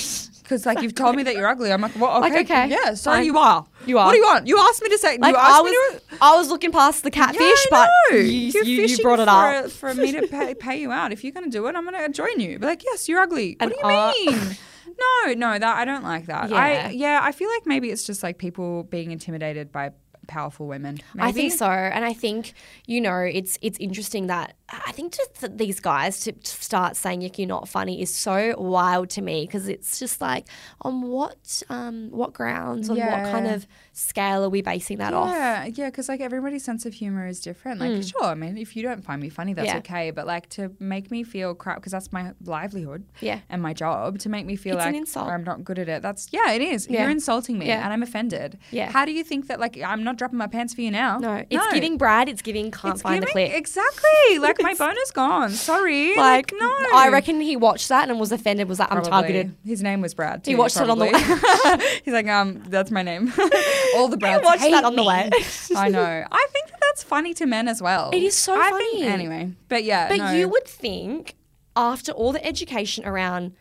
Because 0.47 0.65
like 0.65 0.81
you've 0.81 0.95
told 0.95 1.17
me 1.17 1.23
that 1.23 1.35
you're 1.35 1.45
ugly, 1.45 1.73
I'm 1.73 1.81
like, 1.81 1.91
well, 1.99 2.23
okay, 2.23 2.35
Like, 2.35 2.49
okay, 2.49 2.67
yeah, 2.69 2.93
so 2.93 3.11
fine. 3.11 3.25
you 3.25 3.37
are. 3.37 3.65
You 3.85 3.97
are. 3.97 4.05
What 4.05 4.11
do 4.13 4.17
you 4.17 4.23
want? 4.23 4.47
You 4.47 4.57
asked 4.57 4.81
me 4.81 4.87
to 4.87 4.97
say. 4.97 5.17
Like 5.17 5.35
you 5.35 5.41
I 5.41 5.59
was, 5.59 5.71
me 5.71 5.99
to. 5.99 6.17
I 6.23 6.35
was 6.37 6.47
looking 6.47 6.71
past 6.71 7.03
the 7.03 7.11
catfish, 7.11 7.41
Yeah, 7.41 7.49
I 7.49 7.67
but 7.69 7.89
know. 8.13 8.17
you, 8.19 8.51
You're 8.53 8.63
you, 8.63 8.81
you 8.83 8.97
brought 8.99 9.19
it 9.19 9.25
for, 9.25 9.29
up. 9.29 9.71
for 9.71 9.93
me 9.93 10.13
to 10.13 10.25
pay, 10.25 10.53
pay 10.55 10.79
you 10.79 10.89
out. 10.93 11.11
If 11.11 11.25
you're 11.25 11.33
gonna 11.33 11.49
do 11.49 11.67
it, 11.67 11.75
I'm 11.75 11.83
gonna 11.83 12.07
join 12.07 12.39
you. 12.39 12.59
Be 12.59 12.65
like, 12.65 12.81
yes, 12.85 13.09
you're 13.09 13.19
ugly. 13.19 13.57
And 13.59 13.73
what 13.81 14.13
do 14.15 14.21
you 14.21 14.29
uh, 14.29 14.31
mean? 14.31 14.57
No, 14.99 15.33
no, 15.33 15.59
that 15.59 15.77
I 15.77 15.85
don't 15.85 16.03
like 16.03 16.25
that. 16.25 16.51
I 16.51 16.71
Yeah. 16.71 16.89
yeah, 16.89 17.19
I 17.21 17.31
feel 17.31 17.49
like 17.49 17.65
maybe 17.65 17.91
it's 17.91 18.03
just 18.03 18.23
like 18.23 18.37
people 18.37 18.83
being 18.83 19.11
intimidated 19.11 19.71
by 19.71 19.91
powerful 20.27 20.67
women. 20.67 20.99
I 21.17 21.31
think 21.31 21.53
so, 21.53 21.69
and 21.69 22.03
I 22.03 22.13
think 22.13 22.53
you 22.85 22.99
know 22.99 23.19
it's 23.19 23.57
it's 23.61 23.77
interesting 23.79 24.27
that 24.27 24.55
I 24.69 24.91
think 24.91 25.13
just 25.15 25.57
these 25.57 25.79
guys 25.79 26.19
to 26.21 26.33
start 26.43 26.97
saying 26.97 27.21
like, 27.21 27.39
you're 27.39 27.47
not 27.47 27.69
funny 27.69 28.01
is 28.01 28.13
so 28.13 28.53
wild 28.59 29.09
to 29.11 29.21
me 29.21 29.45
because 29.45 29.69
it's 29.69 29.97
just 29.97 30.19
like 30.19 30.45
on 30.81 31.03
what 31.03 31.63
um 31.69 32.09
what 32.11 32.33
grounds 32.33 32.89
on 32.89 32.97
what 32.97 33.23
kind 33.31 33.47
of 33.47 33.65
scale 33.93 34.43
are 34.43 34.49
we 34.49 34.61
basing 34.61 34.97
that 34.97 35.13
off? 35.13 35.29
Yeah, 35.29 35.65
yeah, 35.65 35.85
because 35.89 36.09
like 36.09 36.19
everybody's 36.19 36.65
sense 36.65 36.85
of 36.85 36.93
humor 36.93 37.25
is 37.27 37.39
different. 37.39 37.79
Like, 37.79 38.03
sure, 38.03 38.25
I 38.25 38.33
mean, 38.35 38.57
if 38.57 38.75
you 38.75 38.83
don't 38.83 39.03
find 39.03 39.21
me 39.21 39.29
funny, 39.29 39.53
that's 39.53 39.67
Mm. 39.69 39.73
Yeah. 39.73 39.77
okay. 39.79 40.11
But 40.11 40.27
like 40.27 40.49
to 40.49 40.71
make 40.79 41.11
me 41.11 41.23
feel 41.23 41.55
crap 41.55 41.77
because 41.77 41.93
that's 41.93 42.11
my 42.11 42.33
livelihood, 42.43 43.05
Yeah. 43.21 43.39
and 43.49 43.61
my 43.61 43.73
job 43.73 44.19
to 44.19 44.29
make 44.29 44.45
me 44.45 44.55
feel 44.57 44.75
It's 44.75 44.83
like 44.85 44.89
an 44.89 44.95
insult. 44.95 45.29
I'm 45.29 45.43
not 45.45 45.63
good 45.63 45.79
at 45.79 45.87
it. 45.89 46.01
That's 46.01 46.27
yeah, 46.31 46.51
it 46.51 46.61
is. 46.61 46.87
Yeah. 46.89 47.03
You're 47.03 47.11
insulting 47.11 47.57
me, 47.57 47.67
Yeah. 47.67 47.83
and 47.83 47.93
I'm 47.93 48.03
offended. 48.03 48.57
Yeah. 48.71 48.91
How 48.91 49.05
do 49.05 49.11
you 49.13 49.23
think 49.23 49.47
that 49.47 49.59
like 49.61 49.81
I'm 49.81 50.03
not 50.03 50.17
dropping 50.17 50.37
my 50.37 50.47
pants 50.47 50.73
for 50.73 50.81
you 50.81 50.91
now? 50.91 51.19
No, 51.19 51.43
it's 51.49 51.73
giving 51.73 51.97
Brad. 51.97 52.27
It's 52.27 52.41
giving 52.41 52.69
can't 52.71 52.95
It's 52.95 53.01
find 53.01 53.23
the 53.23 53.27
clip. 53.27 53.53
Exactly. 53.53 54.39
Like 54.39 54.56
my 54.61 54.73
bone 54.73 54.95
is 55.03 55.11
gone. 55.11 55.51
Sorry. 55.51 56.15
Like, 56.15 56.51
no. 56.57 56.71
I 56.93 57.09
reckon 57.11 57.39
he 57.41 57.55
watched 57.55 57.89
that 57.89 58.09
and 58.09 58.19
was 58.19 58.31
offended. 58.31 58.67
Was 58.67 58.79
like, 58.79 58.89
I'm 58.91 58.97
Probably. 58.97 59.11
targeted. 59.11 59.55
His 59.65 59.81
name 59.83 60.01
was 60.01 60.13
Brad. 60.13 60.45
He 60.45 60.51
too, 60.53 60.57
watched 60.57 60.77
it 60.77 60.89
on 60.89 60.99
the 60.99 61.07
probably. 61.07 61.87
He's 62.05 62.13
like, 62.13 62.27
um, 62.27 62.63
that's 62.67 62.91
my 62.91 63.01
name. 63.03 63.31
All 63.95 64.07
the 64.07 64.17
Brads 64.17 64.41
He 64.41 64.45
watched 64.45 64.61
that 64.63 64.83
on 64.83 64.95
the 64.95 65.01
me. 65.01 65.07
way. 65.07 65.29
I 65.75 65.89
know. 65.89 66.25
I 66.31 66.47
think 66.51 66.67
that 66.69 66.79
that's 66.81 67.03
funny 67.03 67.33
to 67.35 67.45
men 67.45 67.67
as 67.67 67.81
well. 67.81 68.11
It 68.13 68.23
is 68.23 68.35
so 68.35 68.53
I 68.59 68.69
funny. 68.69 69.01
Think, 69.01 69.11
anyway, 69.11 69.51
but 69.69 69.83
yeah. 69.83 70.07
But 70.09 70.17
no. 70.17 70.31
you 70.31 70.49
would 70.49 70.65
think 70.67 71.35
after 71.75 72.11
all 72.11 72.31
the 72.31 72.43
education 72.45 73.05
around 73.05 73.53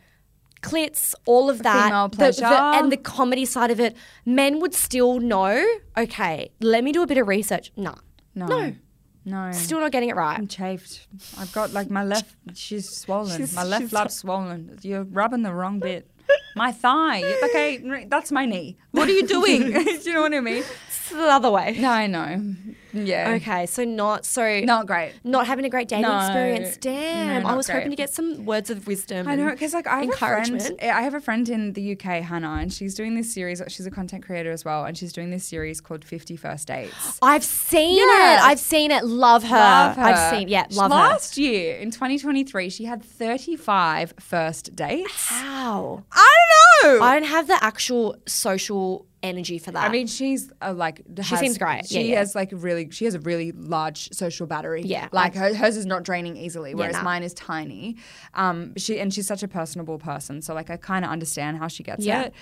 clits, 0.63 1.15
all 1.27 1.49
of 1.51 1.63
that, 1.63 2.11
the- 2.13 2.33
the- 2.33 2.47
and 2.79 2.91
the 2.91 2.97
comedy 2.97 3.45
side 3.45 3.71
of 3.71 3.79
it, 3.79 3.95
men 4.25 4.59
would 4.61 4.75
still 4.75 5.21
know. 5.21 5.65
Okay, 5.97 6.51
let 6.61 6.83
me 6.83 6.93
do 6.93 7.03
a 7.03 7.07
bit 7.07 7.19
of 7.19 7.29
research. 7.29 7.73
Nah, 7.77 7.95
No. 8.35 8.47
No. 8.47 8.75
No. 9.27 9.51
still 9.53 9.81
not 9.81 9.91
getting 9.93 10.09
it 10.09 10.17
right. 10.17 10.39
I'm 10.39 10.47
chafed. 10.47 11.09
I've 11.39 11.53
got 11.53 11.73
like 11.73 11.91
my 11.91 12.05
left. 12.05 12.35
She's 12.55 12.89
swollen. 12.89 13.37
She's- 13.37 13.55
my 13.55 13.65
left 13.65 13.89
flap's 13.89 14.15
swollen. 14.15 14.79
You're 14.83 15.03
rubbing 15.03 15.43
the 15.43 15.53
wrong 15.53 15.81
bit. 15.81 16.09
My 16.55 16.73
thigh. 16.73 17.23
Okay, 17.45 18.07
that's 18.09 18.33
my 18.33 18.47
knee. 18.47 18.77
What 18.93 19.09
are 19.09 19.13
you 19.13 19.27
doing? 19.27 19.73
Do 19.73 20.01
you 20.05 20.15
know 20.15 20.23
what 20.23 20.33
I 20.33 20.41
mean? 20.41 20.65
It's 21.09 21.17
the 21.17 21.33
other 21.33 21.51
way. 21.51 21.77
No, 21.79 21.91
I 21.91 22.07
know. 22.07 22.55
Yeah. 22.93 23.33
Okay, 23.33 23.67
so 23.67 23.85
not 23.85 24.25
so 24.25 24.61
Not 24.61 24.87
great. 24.87 25.13
not 25.23 25.47
having 25.47 25.67
a 25.67 25.69
great 25.69 25.87
dating 25.87 26.03
No. 26.09 26.17
experience. 26.19 26.79
Damn, 26.79 27.43
No, 27.43 27.49
I 27.49 27.51
not 27.53 27.57
was 27.59 27.67
hoping 27.67 27.83
great. 27.89 27.91
to 27.91 27.97
get 27.97 28.11
some 28.15 28.47
words 28.47 28.71
of 28.71 28.87
wisdom. 28.87 29.29
I 29.29 29.35
know 29.35 29.49
and 29.49 29.51
because 29.53 29.75
like 29.75 29.87
I 29.87 30.01
have 30.05 30.09
a 30.09 30.13
friend. 30.17 30.47
encouragement. 30.49 30.81
Eh, 30.83 30.91
I 30.91 31.03
have 31.03 31.13
a 31.13 31.21
friend 31.21 31.47
in 31.51 31.75
the 31.75 31.93
UK, 31.93 32.23
Hannah, 32.23 32.55
and 32.55 32.73
she's 32.73 32.95
doing 32.95 33.15
this 33.15 33.35
series. 33.35 33.61
Uh, 33.61 33.69
she's 33.69 33.85
a 33.87 33.91
content 33.91 34.25
creator 34.25 34.51
as 34.51 34.65
well, 34.65 34.87
and 34.87 34.97
she's 34.97 35.13
doing 35.13 35.29
this 35.31 35.45
series 35.45 35.83
called 35.83 36.07
Fifty 36.07 36.37
First 36.37 36.69
Dates. 36.69 37.19
I've 37.21 37.45
seen 37.45 37.99
it. 37.99 38.41
I've 38.43 38.61
seen 38.61 38.91
it. 38.91 39.05
Love 39.05 39.43
her. 39.45 39.55
Love 39.57 39.97
her. 39.97 40.03
I've 40.03 40.31
seen. 40.35 40.49
It. 40.49 40.53
Yeah, 40.53 40.67
love 40.71 40.91
her. 40.91 40.97
Last 40.97 41.37
year 41.37 41.77
in 41.77 41.91
2023, 41.91 42.71
she 42.71 42.85
had 42.87 43.03
35 43.05 44.15
first 44.19 44.75
dates. 44.75 45.27
How? 45.29 46.03
I 46.13 46.35
don't 46.83 46.99
know. 46.99 47.05
I 47.05 47.13
don't 47.21 47.29
have 47.29 47.47
the 47.47 47.63
actual 47.63 48.17
social 48.27 49.05
energy 49.27 49.59
for 49.59 49.71
that. 49.73 49.85
I 49.85 49.93
mean, 49.93 50.07
she's 50.07 50.51
uh, 50.63 50.73
like 50.75 51.03
She 51.23 51.37
seems 51.37 51.59
great. 51.59 51.87
She 51.87 51.95
Yeah, 52.01 52.01
yeah. 52.13 52.19
has 52.21 52.35
like 52.35 52.51
really, 52.53 52.91
she 52.91 53.05
has 53.05 53.15
a 53.15 53.21
really 53.21 53.53
large 53.53 54.11
social 54.13 54.47
battery. 54.47 54.83
Yeah, 54.83 55.09
like 55.13 55.35
her, 55.35 55.55
hers 55.55 55.77
is 55.77 55.87
not 55.87 56.03
draining 56.05 56.37
easily, 56.37 56.75
whereas 56.75 56.95
nah. 56.97 57.03
mine 57.03 57.23
is 57.23 57.35
tiny. 57.35 57.97
Um, 58.35 58.75
she 58.77 58.99
and 58.99 59.13
she's 59.13 59.27
such 59.27 59.43
a 59.43 59.49
personable 59.49 59.99
person, 59.99 60.41
so 60.43 60.55
like 60.55 60.71
I 60.71 60.77
kind 60.77 61.05
of 61.05 61.11
understand 61.11 61.59
how 61.59 61.69
she 61.69 61.83
gets 61.83 62.05
Yeah. 62.05 62.23
it. 62.23 62.35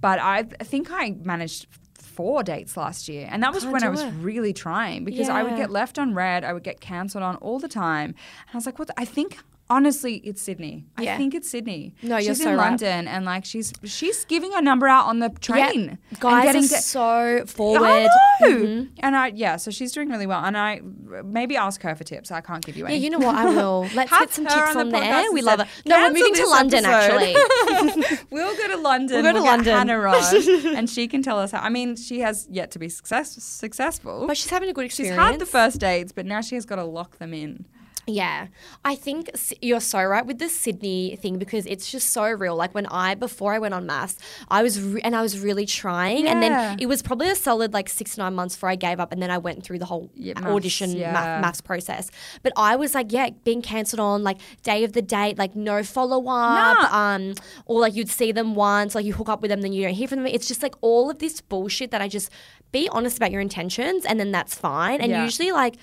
But 0.00 0.18
I, 0.18 0.38
I 0.38 0.64
think 0.64 0.88
I 0.90 1.10
managed 1.22 1.66
four 1.94 2.42
dates 2.42 2.76
last 2.76 3.08
year, 3.08 3.28
and 3.30 3.42
that 3.42 3.52
was 3.52 3.62
Can't 3.64 3.72
when 3.74 3.84
I 3.84 3.88
was 3.90 4.00
it. 4.02 4.10
really 4.20 4.52
trying 4.52 5.04
because 5.04 5.28
I 5.28 5.42
would 5.42 5.56
get 5.56 5.70
left 5.70 5.98
on 5.98 6.14
red, 6.14 6.42
I 6.44 6.52
would 6.52 6.64
get 6.64 6.80
cancelled 6.80 7.22
on 7.22 7.36
all 7.36 7.58
the 7.58 7.68
time, 7.68 8.10
and 8.10 8.54
I 8.54 8.56
was 8.56 8.66
like, 8.66 8.78
what? 8.78 8.88
the- 8.88 8.98
I 9.00 9.04
think. 9.04 9.38
Honestly, 9.70 10.16
it's 10.16 10.42
Sydney. 10.42 10.84
Yeah. 10.98 11.14
I 11.14 11.16
think 11.16 11.32
it's 11.32 11.48
Sydney. 11.48 11.94
No, 12.02 12.16
you're 12.16 12.34
she's 12.34 12.42
so 12.42 12.50
in 12.50 12.56
right. 12.58 12.70
London, 12.70 13.06
and 13.06 13.24
like 13.24 13.44
she's 13.44 13.72
she's 13.84 14.24
giving 14.24 14.50
her 14.52 14.60
number 14.60 14.88
out 14.88 15.06
on 15.06 15.20
the 15.20 15.30
train. 15.40 15.96
guys 16.18 16.44
getting 16.44 16.64
are 16.64 16.66
so 16.66 17.44
forward. 17.46 17.86
I 17.86 18.02
know. 18.40 18.48
Mhm. 18.48 18.88
And 18.98 19.16
I 19.16 19.28
yeah, 19.28 19.56
so 19.56 19.70
she's 19.70 19.92
doing 19.92 20.08
really 20.08 20.26
well. 20.26 20.44
And 20.44 20.58
I 20.58 20.80
maybe 21.24 21.56
ask 21.56 21.80
her 21.82 21.94
for 21.94 22.02
tips. 22.02 22.32
I 22.32 22.40
can't 22.40 22.64
give 22.64 22.76
you 22.76 22.86
any. 22.86 22.96
Yeah, 22.96 23.04
you 23.04 23.10
know 23.10 23.20
what? 23.20 23.36
I 23.36 23.44
will. 23.44 23.88
Let's 23.94 24.10
get 24.10 24.32
some 24.32 24.46
tips 24.46 24.74
on 24.74 24.88
the 24.88 24.96
on, 24.96 25.02
podcast 25.02 25.22
there. 25.22 25.32
We 25.32 25.42
love 25.42 25.60
it. 25.60 25.68
No, 25.86 25.96
we're 25.96 26.02
"Cancel 26.02 26.22
moving 26.22 26.34
to 26.34 26.46
London 26.48 26.84
episode." 26.84 27.36
actually. 27.70 28.16
we'll 28.30 28.56
go 28.56 28.68
to 28.68 28.76
London. 28.76 29.22
We'll 29.22 29.32
go 29.32 29.38
to 29.38 29.44
get 29.44 29.50
London. 29.50 29.76
Hannah 29.76 30.00
on, 30.00 30.76
and 30.76 30.90
she 30.90 31.06
can 31.06 31.22
tell 31.22 31.38
us 31.38 31.52
how. 31.52 31.60
I 31.60 31.68
mean, 31.68 31.94
she 31.94 32.20
has 32.20 32.48
yet 32.50 32.72
to 32.72 32.80
be 32.80 32.88
success, 32.88 33.30
successful. 33.42 34.26
but 34.26 34.36
she's 34.36 34.50
having 34.50 34.68
a 34.68 34.72
good 34.72 34.90
she's 34.90 35.10
had 35.10 35.38
the 35.38 35.46
first 35.46 35.78
dates, 35.78 36.10
but 36.10 36.26
now 36.26 36.40
she 36.40 36.56
has 36.56 36.66
got 36.66 36.76
to 36.76 36.84
lock 36.84 37.18
them 37.18 37.32
in. 37.32 37.66
Yeah, 38.06 38.48
I 38.84 38.94
think 38.96 39.30
you're 39.60 39.78
so 39.80 40.02
right 40.02 40.24
with 40.26 40.38
the 40.38 40.48
Sydney 40.48 41.16
thing 41.16 41.38
because 41.38 41.64
it's 41.66 41.90
just 41.92 42.10
so 42.10 42.24
real. 42.30 42.56
Like 42.56 42.74
when 42.74 42.86
I 42.86 43.14
before 43.14 43.52
I 43.52 43.58
went 43.58 43.74
on 43.74 43.86
MAFS, 43.86 44.16
I 44.50 44.62
was 44.62 44.80
re- 44.80 45.00
and 45.02 45.14
I 45.14 45.22
was 45.22 45.38
really 45.38 45.66
trying, 45.66 46.26
and 46.26 46.42
then 46.42 46.78
it 46.80 46.86
was 46.86 47.02
probably 47.02 47.28
a 47.28 47.36
solid 47.36 47.72
like 47.72 47.88
six 47.88 48.16
nine 48.18 48.34
months 48.34 48.56
before 48.56 48.68
I 48.70 48.74
gave 48.76 48.98
up, 49.00 49.12
and 49.12 49.22
then 49.22 49.30
I 49.30 49.38
went 49.38 49.62
through 49.64 49.78
the 49.78 49.84
whole 49.84 50.10
Yeah, 50.14 50.32
audition 50.44 50.90
MAFS, 50.90 50.98
yeah. 50.98 51.40
MAFS, 51.40 51.44
MAFS 51.44 51.64
process. 51.64 52.10
But 52.42 52.52
I 52.56 52.74
was 52.76 52.94
like, 52.94 53.12
yeah, 53.12 53.30
being 53.44 53.62
cancelled 53.62 54.00
on 54.00 54.24
like 54.24 54.38
day 54.62 54.82
of 54.82 54.92
the 54.92 55.02
date, 55.02 55.38
like 55.38 55.54
no 55.54 55.82
follow 55.84 56.26
up, 56.26 56.92
um, 56.92 57.34
or 57.66 57.80
like 57.80 57.94
you'd 57.94 58.08
see 58.08 58.32
them 58.32 58.54
once, 58.54 58.94
like 58.94 59.04
you 59.04 59.12
hook 59.12 59.28
up 59.28 59.40
with 59.42 59.50
them, 59.50 59.60
then 59.60 59.72
you 59.72 59.84
don't 59.84 59.94
hear 59.94 60.08
from 60.08 60.18
them. 60.24 60.26
It's 60.26 60.48
just 60.48 60.62
like 60.62 60.74
all 60.80 61.10
of 61.10 61.18
this 61.18 61.40
bullshit 61.40 61.90
that 61.92 62.00
I 62.02 62.08
just 62.08 62.30
be 62.72 62.88
honest 62.88 63.18
about 63.18 63.30
your 63.30 63.40
intentions, 63.42 64.04
and 64.04 64.18
then 64.18 64.32
that's 64.32 64.54
fine. 64.54 65.00
And 65.00 65.10
Yeah. 65.10 65.24
usually 65.24 65.52
like. 65.52 65.76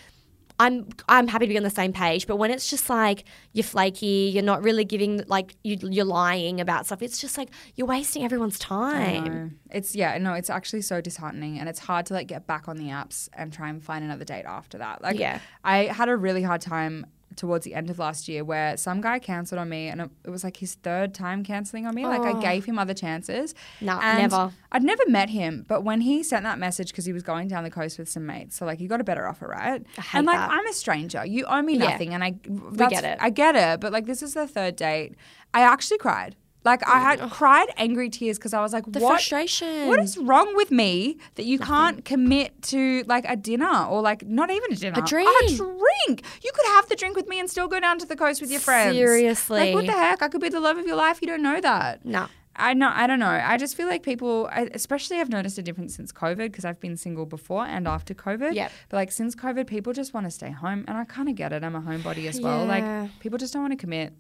I'm 0.60 0.88
I'm 1.08 1.28
happy 1.28 1.46
to 1.46 1.50
be 1.50 1.58
on 1.58 1.64
the 1.64 1.70
same 1.70 1.94
page, 1.94 2.26
but 2.26 2.38
when 2.38 2.50
it's 2.50 2.70
just 2.70 2.90
like 2.90 3.26
you're 3.54 3.64
flaky, 3.64 4.32
you're 4.34 4.44
not 4.44 4.64
really 4.64 4.86
giving 4.86 5.22
like 5.28 5.56
you, 5.64 5.78
you're 5.82 6.06
lying 6.06 6.60
about 6.60 6.88
stuff. 6.88 7.02
It's 7.02 7.20
just 7.20 7.38
like 7.38 7.50
you're 7.76 7.88
wasting 7.88 8.24
everyone's 8.24 8.58
time. 8.58 9.60
It's 9.70 9.96
yeah, 9.96 10.18
no, 10.18 10.34
it's 10.34 10.50
actually 10.50 10.82
so 10.82 11.00
disheartening 11.00 11.60
and 11.60 11.70
it's 11.70 11.80
hard 11.80 12.08
to 12.08 12.14
like 12.14 12.28
get 12.28 12.48
back 12.48 12.68
on 12.68 12.78
the 12.78 12.86
apps 12.86 13.30
and 13.34 13.54
try 13.54 13.70
and 13.70 13.84
find 13.84 14.04
another 14.04 14.26
date 14.26 14.46
after 14.46 14.80
that. 14.80 15.02
Like 15.02 15.20
Yeah. 15.20 15.40
I 15.64 15.86
had 15.86 16.10
a 16.10 16.16
really 16.16 16.42
hard 16.42 16.62
time 16.62 17.06
towards 17.38 17.64
the 17.64 17.74
end 17.74 17.90
of 17.90 18.00
last 18.00 18.28
year 18.28 18.44
where 18.44 18.76
some 18.76 19.00
guy 19.00 19.20
cancelled 19.20 19.60
on 19.60 19.70
me 19.70 19.88
and 19.88 20.02
it- 20.02 20.30
was 20.30 20.44
like 20.44 20.58
his 20.58 20.76
third 20.76 21.14
time 21.14 21.44
cancelling 21.44 21.86
on 21.86 21.96
me. 21.96 22.06
Like 22.06 22.22
I 22.22 22.40
gave 22.42 22.64
oh. 22.64 22.66
him 22.66 22.80
other 22.80 22.94
chances. 22.94 23.56
Nah, 23.80 24.00
and 24.02 24.20
never. 24.20 24.52
I'd 24.72 24.84
never 24.84 25.04
met 25.08 25.30
him, 25.30 25.66
but 25.68 25.84
when 25.84 26.02
he 26.02 26.24
sent 26.24 26.44
that 26.44 26.60
message 26.60 26.90
because 26.92 27.06
he 27.06 27.14
was 27.14 27.24
going 27.24 27.48
down 27.48 27.64
the 27.64 27.70
coast 27.70 27.98
with 27.98 28.10
some 28.10 28.26
mates, 28.26 28.56
so 28.58 28.66
like 28.66 28.80
he 28.80 28.88
got 28.88 29.00
a 29.00 29.04
better 29.04 29.28
offer, 29.28 29.48
right? 29.48 29.84
I 29.98 30.02
hate 30.02 30.18
and 30.18 30.28
like 30.28 30.38
that. 30.38 30.52
I'm 30.52 30.68
a 30.68 30.74
stranger. 30.74 31.26
You 31.26 31.46
owe 31.46 31.62
me 31.62 31.78
Yeah. 31.78 31.92
nothing, 31.92 32.14
and 32.14 32.24
I 32.24 32.36
we 32.48 32.78
get 32.78 33.04
it. 33.04 33.18
I 33.22 33.30
get 33.30 33.56
it, 33.56 33.80
but 33.80 33.94
like 33.94 34.06
this 34.06 34.22
is 34.22 34.34
the 34.34 34.48
third 34.48 34.76
date. 34.76 35.16
I 35.54 35.62
actually 35.62 36.00
cried. 36.00 36.36
Like 36.68 36.86
I 36.86 37.00
had 37.00 37.20
cried 37.32 37.70
angry 37.78 38.10
tears 38.10 38.38
because 38.38 38.54
I 38.54 38.62
was 38.62 38.74
like, 38.74 38.84
The 38.86 39.00
what? 39.00 39.12
frustration. 39.12 39.88
What 39.88 40.02
is 40.02 40.18
wrong 40.18 40.54
with 40.54 40.70
me 40.70 41.18
that 41.36 41.46
you 41.46 41.60
can't 41.60 42.04
commit 42.04 42.62
to 42.74 43.04
like 43.08 43.26
a 43.28 43.38
dinner 43.38 43.86
or 43.86 44.02
like 44.02 44.28
not 44.28 44.52
even 44.52 44.74
a 44.74 44.76
dinner, 44.76 45.00
a 45.02 45.06
drink. 45.14 45.30
A 45.44 45.56
drink. 45.56 46.24
You 46.44 46.52
could 46.54 46.68
have 46.76 46.90
the 46.90 46.98
drink 46.98 47.16
with 47.16 47.28
me 47.30 47.40
and 47.40 47.50
still 47.50 47.70
go 47.70 47.80
down 47.80 48.00
to 48.00 48.06
the 48.06 48.18
coast 48.18 48.42
with 48.42 48.52
your 48.52 48.60
friends. 48.60 48.96
Seriously. 48.96 49.60
like 49.60 49.76
what 49.76 49.86
the 49.86 49.94
heck? 49.94 50.22
I 50.22 50.28
could 50.28 50.42
be 50.42 50.50
the 50.50 50.60
love 50.60 50.78
of 50.78 50.86
your 50.86 50.98
life. 50.98 51.22
You 51.22 51.28
don't 51.28 51.42
know 51.42 51.62
that. 51.62 52.06
No. 52.06 52.28
I 52.60 52.74
know. 52.74 52.92
I 52.94 53.08
don't 53.08 53.20
know. 53.20 53.40
I 53.54 53.56
just 53.58 53.78
feel 53.78 53.88
like 53.88 54.04
people, 54.04 54.50
I, 54.52 54.68
especially, 54.74 55.20
I've 55.20 55.30
noticed 55.30 55.58
a 55.60 55.62
difference 55.62 55.96
since 55.96 56.12
COVID 56.12 56.38
because 56.52 56.66
I've 56.66 56.80
been 56.80 56.98
single 56.98 57.26
before 57.28 57.66
and 57.66 57.88
after 57.88 58.14
COVID. 58.16 58.56
Yeah. 58.56 58.70
But 58.90 58.98
like 58.98 59.12
since 59.12 59.36
COVID, 59.36 59.68
people 59.68 59.94
just 59.94 60.14
want 60.14 60.26
to 60.26 60.32
stay 60.32 60.50
home, 60.52 60.84
and 60.88 60.98
I 60.98 61.06
kind 61.06 61.30
of 61.30 61.36
get 61.36 61.54
it. 61.54 61.64
I'm 61.64 61.76
a 61.76 61.82
homebody 61.82 62.28
as 62.28 62.42
well. 62.42 62.66
Yeah. 62.66 62.74
Like 63.04 63.20
people 63.20 63.38
just 63.38 63.54
don't 63.54 63.62
want 63.62 63.74
to 63.74 63.78
commit. 63.78 64.14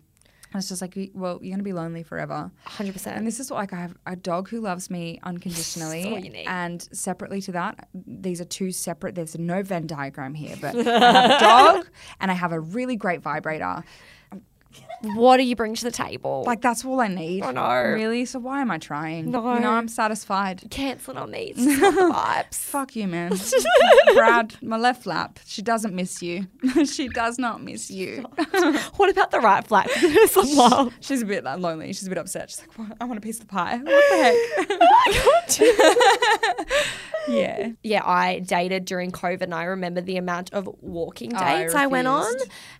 And 0.57 0.63
it's 0.63 0.69
just 0.69 0.81
like, 0.81 0.97
well, 1.13 1.37
you're 1.39 1.51
gonna 1.53 1.61
be 1.61 1.71
lonely 1.71 2.01
forever. 2.01 2.49
100%. 2.65 3.15
And 3.15 3.27
this 3.27 3.39
is 3.39 3.51
what, 3.51 3.57
like 3.57 3.73
I 3.73 3.75
have 3.75 3.95
a 4.07 4.15
dog 4.15 4.49
who 4.49 4.59
loves 4.59 4.89
me 4.89 5.19
unconditionally, 5.21 6.01
and 6.47 6.81
separately 6.91 7.41
to 7.41 7.51
that, 7.51 7.87
these 7.93 8.41
are 8.41 8.45
two 8.45 8.71
separate. 8.71 9.13
There's 9.13 9.37
no 9.37 9.61
Venn 9.61 9.85
diagram 9.85 10.33
here, 10.33 10.55
but 10.59 10.75
I 10.75 10.81
have 11.11 11.31
a 11.31 11.39
dog 11.39 11.87
and 12.19 12.31
I 12.31 12.33
have 12.33 12.53
a 12.53 12.59
really 12.59 12.95
great 12.95 13.21
vibrator. 13.21 13.83
What 15.01 15.37
do 15.37 15.43
you 15.43 15.55
bring 15.55 15.75
to 15.75 15.83
the 15.83 15.91
table? 15.91 16.43
Like 16.45 16.61
that's 16.61 16.83
all 16.83 16.99
I 16.99 17.07
need. 17.07 17.43
I 17.43 17.51
know. 17.51 17.93
Really? 17.93 18.25
So 18.25 18.39
why 18.39 18.61
am 18.61 18.71
I 18.71 18.77
trying? 18.77 19.31
No. 19.31 19.53
You 19.53 19.59
know, 19.59 19.71
I'm 19.71 19.87
satisfied. 19.87 20.63
canceling 20.69 21.17
on 21.17 21.31
me. 21.31 21.53
It's 21.57 21.81
not 21.81 21.95
the 21.95 22.13
vibes. 22.13 22.55
Fuck 22.55 22.95
you, 22.95 23.07
man. 23.07 23.33
Brad, 24.13 24.55
my 24.61 24.77
left 24.77 25.05
lap. 25.05 25.39
She 25.45 25.61
doesn't 25.61 25.93
miss 25.93 26.21
you. 26.21 26.47
she 26.85 27.09
does 27.09 27.37
not 27.37 27.61
miss 27.61 27.91
you. 27.91 28.21
what 28.95 29.09
about 29.09 29.31
the 29.31 29.39
right? 29.39 29.65
Some 30.29 30.55
love. 30.55 30.93
She's 30.99 31.21
a 31.21 31.25
bit 31.25 31.43
like, 31.43 31.59
lonely. 31.59 31.87
She's 31.93 32.07
a 32.07 32.09
bit 32.09 32.17
upset. 32.17 32.49
She's 32.49 32.61
like, 32.61 32.77
what? 32.77 32.97
I 32.99 33.05
want 33.05 33.17
a 33.17 33.21
piece 33.21 33.39
of 33.39 33.47
the 33.47 33.53
pie. 33.53 33.77
What 33.77 34.03
the 34.09 34.17
heck? 34.17 34.35
yeah. 37.27 37.71
yeah, 37.83 38.01
I 38.05 38.39
dated 38.39 38.85
during 38.85 39.11
COVID 39.11 39.41
and 39.41 39.53
I 39.53 39.65
remember 39.65 40.01
the 40.01 40.17
amount 40.17 40.53
of 40.53 40.69
walking 40.81 41.35
Oh, 41.35 41.39
I 41.39 41.63
dates 41.63 41.75
I, 41.75 41.87
went 41.87 42.07
on. 42.07 42.33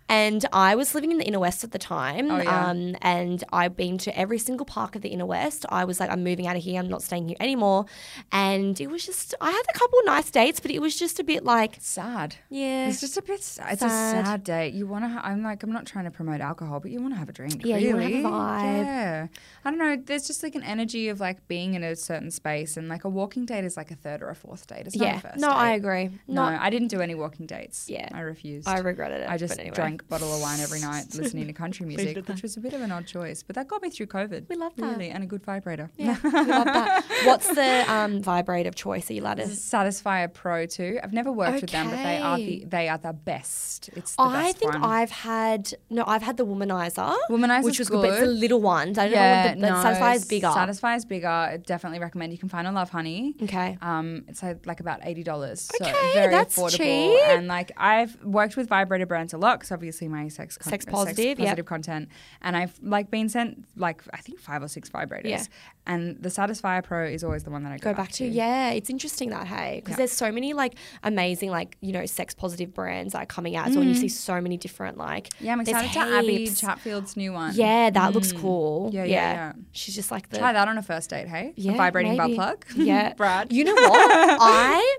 And 0.10 0.46
I 0.54 0.76
was 0.76 0.96
living 0.96 1.12
in 1.12 1.18
the 1.18 1.26
inner 1.26 1.40
west 1.40 1.64
at 1.64 1.72
the 1.72 1.80
time. 1.80 2.07
Oh, 2.16 2.42
yeah. 2.42 2.70
um, 2.70 2.96
and 3.02 3.44
I've 3.52 3.76
been 3.76 3.98
to 4.00 4.18
every 4.18 4.38
single 4.38 4.66
park 4.66 4.96
of 4.96 5.02
the 5.02 5.10
inner 5.10 5.26
west. 5.26 5.66
I 5.70 5.86
was 5.86 6.00
like, 6.00 6.10
I'm 6.10 6.24
moving 6.24 6.48
out 6.48 6.56
of 6.56 6.64
here. 6.64 6.80
I'm 6.80 6.90
not 6.90 7.02
staying 7.02 7.28
here 7.28 7.38
anymore. 7.40 7.86
And 8.32 8.80
it 8.80 8.90
was 8.90 9.06
just, 9.06 9.34
I 9.42 9.52
had 9.52 9.64
a 9.70 9.78
couple 9.78 10.00
nice 10.06 10.30
dates, 10.32 10.60
but 10.60 10.72
it 10.72 10.80
was 10.80 10.96
just 10.98 11.20
a 11.20 11.24
bit 11.24 11.44
like, 11.44 11.78
Sad. 11.80 12.36
yeah. 12.50 12.88
It's 12.90 13.00
just 13.02 13.18
a 13.18 13.22
bit. 13.22 13.42
Sad. 13.44 13.74
It's 13.74 13.82
Sad. 13.82 14.24
a 14.24 14.26
sad 14.28 14.44
date. 14.44 14.74
You 14.74 14.88
want 14.88 15.06
to. 15.06 15.10
Ha- 15.10 15.22
I'm 15.24 15.44
like. 15.44 15.64
I'm 15.64 15.72
not 15.72 15.86
trying 15.86 16.06
to 16.06 16.12
promote 16.12 16.42
alcohol, 16.42 16.80
but 16.80 16.92
you 16.92 17.02
want 17.02 17.14
to 17.14 17.18
have 17.20 17.30
a 17.30 17.34
drink. 17.34 17.62
Yeah, 17.66 17.78
you 17.78 17.94
wanna 17.94 18.10
have 18.10 18.26
a 18.26 18.28
vibe. 18.28 18.86
Yeah. 18.86 19.28
I 19.66 19.70
don't 19.70 19.80
know. 19.80 19.96
There's 19.96 20.28
just 20.28 20.44
like 20.44 20.56
an 20.56 20.64
energy 20.64 21.10
of 21.10 21.20
like 21.20 21.48
being 21.48 21.74
in 21.74 21.84
a 21.84 21.96
certain 21.96 22.32
space, 22.32 22.78
and 22.78 22.88
like 22.90 23.04
a 23.04 23.10
walking 23.10 23.46
date 23.46 23.66
is 23.66 23.76
like 23.78 23.92
a 23.92 23.96
third 23.96 24.22
or 24.22 24.30
a 24.30 24.36
fourth 24.36 24.68
date. 24.68 24.88
It's 24.88 24.96
not 24.96 25.06
yeah. 25.08 25.18
a 25.18 25.20
first 25.20 25.38
No, 25.38 25.50
date. 25.50 25.56
I 25.56 25.72
agree. 25.74 26.06
No, 26.28 26.50
No, 26.50 26.58
I 26.60 26.70
didn't 26.70 26.88
do 26.90 27.02
any 27.02 27.16
walking 27.16 27.46
dates. 27.46 27.90
Yeah. 27.90 28.08
I 28.14 28.22
refused. 28.22 28.68
I 28.68 28.80
regretted 28.80 29.22
it. 29.22 29.30
I 29.30 29.38
just 29.38 29.60
anyway. 29.60 29.76
drank 29.76 30.02
a 30.04 30.06
bottle 30.06 30.34
of 30.34 30.42
wine 30.42 30.60
every 30.60 30.80
night, 30.80 31.06
listening 31.16 31.48
to 31.48 31.54
country 31.64 31.86
music, 31.86 31.97
did 32.06 32.28
which 32.28 32.42
was 32.42 32.58
a 32.58 32.60
bit 32.60 32.74
of 32.74 32.82
an 32.82 32.92
odd 32.92 33.06
choice, 33.08 33.44
but 33.44 33.56
that 33.56 33.68
got 33.68 33.82
me 33.82 33.90
through 33.90 34.08
COVID. 34.08 34.50
We 34.50 34.56
love 34.56 34.74
that. 34.78 34.92
really, 34.92 35.10
and 35.10 35.24
a 35.24 35.28
good 35.28 35.44
vibrator. 35.44 35.90
Yeah, 35.98 36.18
we 36.24 36.30
love 36.32 36.66
that. 36.66 37.04
What's 37.26 37.48
the 37.48 37.86
um, 37.92 38.22
vibrate 38.22 38.68
of 38.68 38.76
choice? 38.76 39.10
Are 39.10 39.14
you 39.14 39.22
allowed 39.22 39.36
to? 39.38 39.44
Satisfyer 39.44 40.34
Pro 40.34 40.66
2. 40.66 41.00
I've 41.04 41.14
never 41.14 41.32
worked 41.32 41.62
with 41.62 41.72
them, 41.72 41.90
but 41.90 41.98
they 41.98 42.18
are 42.18 42.38
the 42.38 42.66
they 42.66 42.90
are 42.90 42.98
the 42.98 43.14
best. 43.14 43.90
It's 43.96 44.16
the 44.16 44.22
I 44.24 44.44
best 44.44 44.58
think 44.58 44.74
one. 44.74 44.84
I've 44.84 45.12
had 45.12 45.74
no, 45.90 46.04
I've 46.08 46.24
had 46.24 46.38
the 46.38 46.46
womanizer, 46.46 47.16
Womanizer's 47.30 47.66
which 47.66 47.80
was 47.80 47.90
good. 47.90 48.02
but 48.02 48.10
it's 48.12 48.20
the 48.20 48.26
good. 48.28 48.38
little 48.38 48.62
ones. 48.62 48.98
I 48.98 49.10
don't 49.10 49.16
know 49.16 49.44
what 49.46 49.56
the, 49.56 49.62
the 49.76 49.82
Satisfy 49.82 50.14
is 50.14 50.26
bigger. 50.26 50.52
Satisfy 50.54 50.96
is 50.96 51.06
bigger. 51.06 51.28
I 51.28 51.58
definitely 51.58 52.00
recommend. 52.00 52.32
You 52.32 52.38
can 52.40 52.50
find 52.50 52.68
on 52.68 52.74
Lovehoney. 52.76 53.42
Okay. 53.44 53.78
Um, 53.82 54.26
it's 54.28 54.44
like, 54.44 54.80
about 54.80 55.00
eighty 55.04 55.24
dollars. 55.24 55.62
So 55.62 55.86
Okay, 55.86 55.94
very 56.14 56.32
that's 56.34 56.58
affordable. 56.58 56.78
cheap. 56.78 57.20
And 57.28 57.48
like 57.48 57.72
I've 57.78 58.22
worked 58.24 58.58
with 58.58 58.68
vibrator 58.68 59.06
brands 59.06 59.34
a 59.34 59.38
lot 59.38 59.60
because 59.60 59.72
obviously 59.72 60.08
my 60.08 60.28
sex 60.28 60.58
con- 60.58 60.72
Sex 60.72 60.86
positive, 60.86 61.16
sex 61.16 61.40
yep. 61.40 61.48
positive 61.48 61.66
content, 61.88 62.10
and 62.42 62.56
I've 62.56 62.80
like 62.82 63.10
been 63.10 63.30
sent 63.30 63.66
like 63.76 64.02
I 64.14 64.18
think 64.18 64.40
five 64.40 64.62
or 64.62 64.68
six 64.68 64.90
vibrators. 64.90 65.30
Yeah. 65.30 65.44
And 65.86 66.22
the 66.22 66.30
Satisfyer 66.30 66.84
Pro 66.84 67.06
is 67.06 67.24
always 67.24 67.44
the 67.44 67.50
one 67.50 67.64
that 67.64 67.72
I 67.72 67.78
go, 67.78 67.92
Go 67.92 67.98
back 67.98 68.12
to 68.14 68.26
yeah, 68.26 68.72
it's 68.72 68.90
interesting 68.90 69.30
that 69.30 69.48
hey, 69.48 69.78
because 69.78 69.94
Yeah. 69.94 69.98
there's 69.98 70.12
so 70.12 70.32
many 70.32 70.54
like 70.54 70.76
amazing 71.04 71.50
like 71.50 71.78
you 71.82 71.94
know 71.94 72.06
sex 72.06 72.34
positive 72.34 72.74
brands 72.74 73.14
that 73.14 73.24
are 73.24 73.26
coming 73.26 73.56
out. 73.56 73.72
So 73.72 73.80
when 73.80 73.88
you 73.88 73.96
mm. 73.96 74.00
see 74.00 74.10
so 74.10 74.42
many 74.42 74.58
different 74.58 74.98
like 74.98 75.30
Yeah, 75.40 75.54
I'm 75.54 75.62
excited 75.62 75.92
to 75.94 76.00
Abbie. 76.00 76.48
Chatfield's 76.48 77.16
new 77.16 77.34
one. 77.34 77.54
Yeah, 77.56 77.90
that 77.90 78.14
looks 78.14 78.34
mm. 78.34 78.42
cool. 78.42 78.90
Yeah, 78.94 79.06
yeah, 79.06 79.34
yeah. 79.34 79.54
She's 79.72 79.96
just 79.96 80.12
like 80.12 80.30
the 80.30 80.38
Try 80.38 80.54
that 80.54 80.68
on 80.68 80.78
a 80.78 80.84
first 80.84 81.10
date, 81.10 81.28
hey? 81.28 81.54
A 81.58 81.60
yeah, 81.60 81.78
vibrating 81.78 82.18
maybe. 82.18 82.36
butt 82.36 82.62
plug. 82.66 82.86
Yeah, 82.86 83.14
Brad. 83.18 83.52
You 83.52 83.64
know 83.64 83.74
what? 83.74 84.38
I 84.42 84.98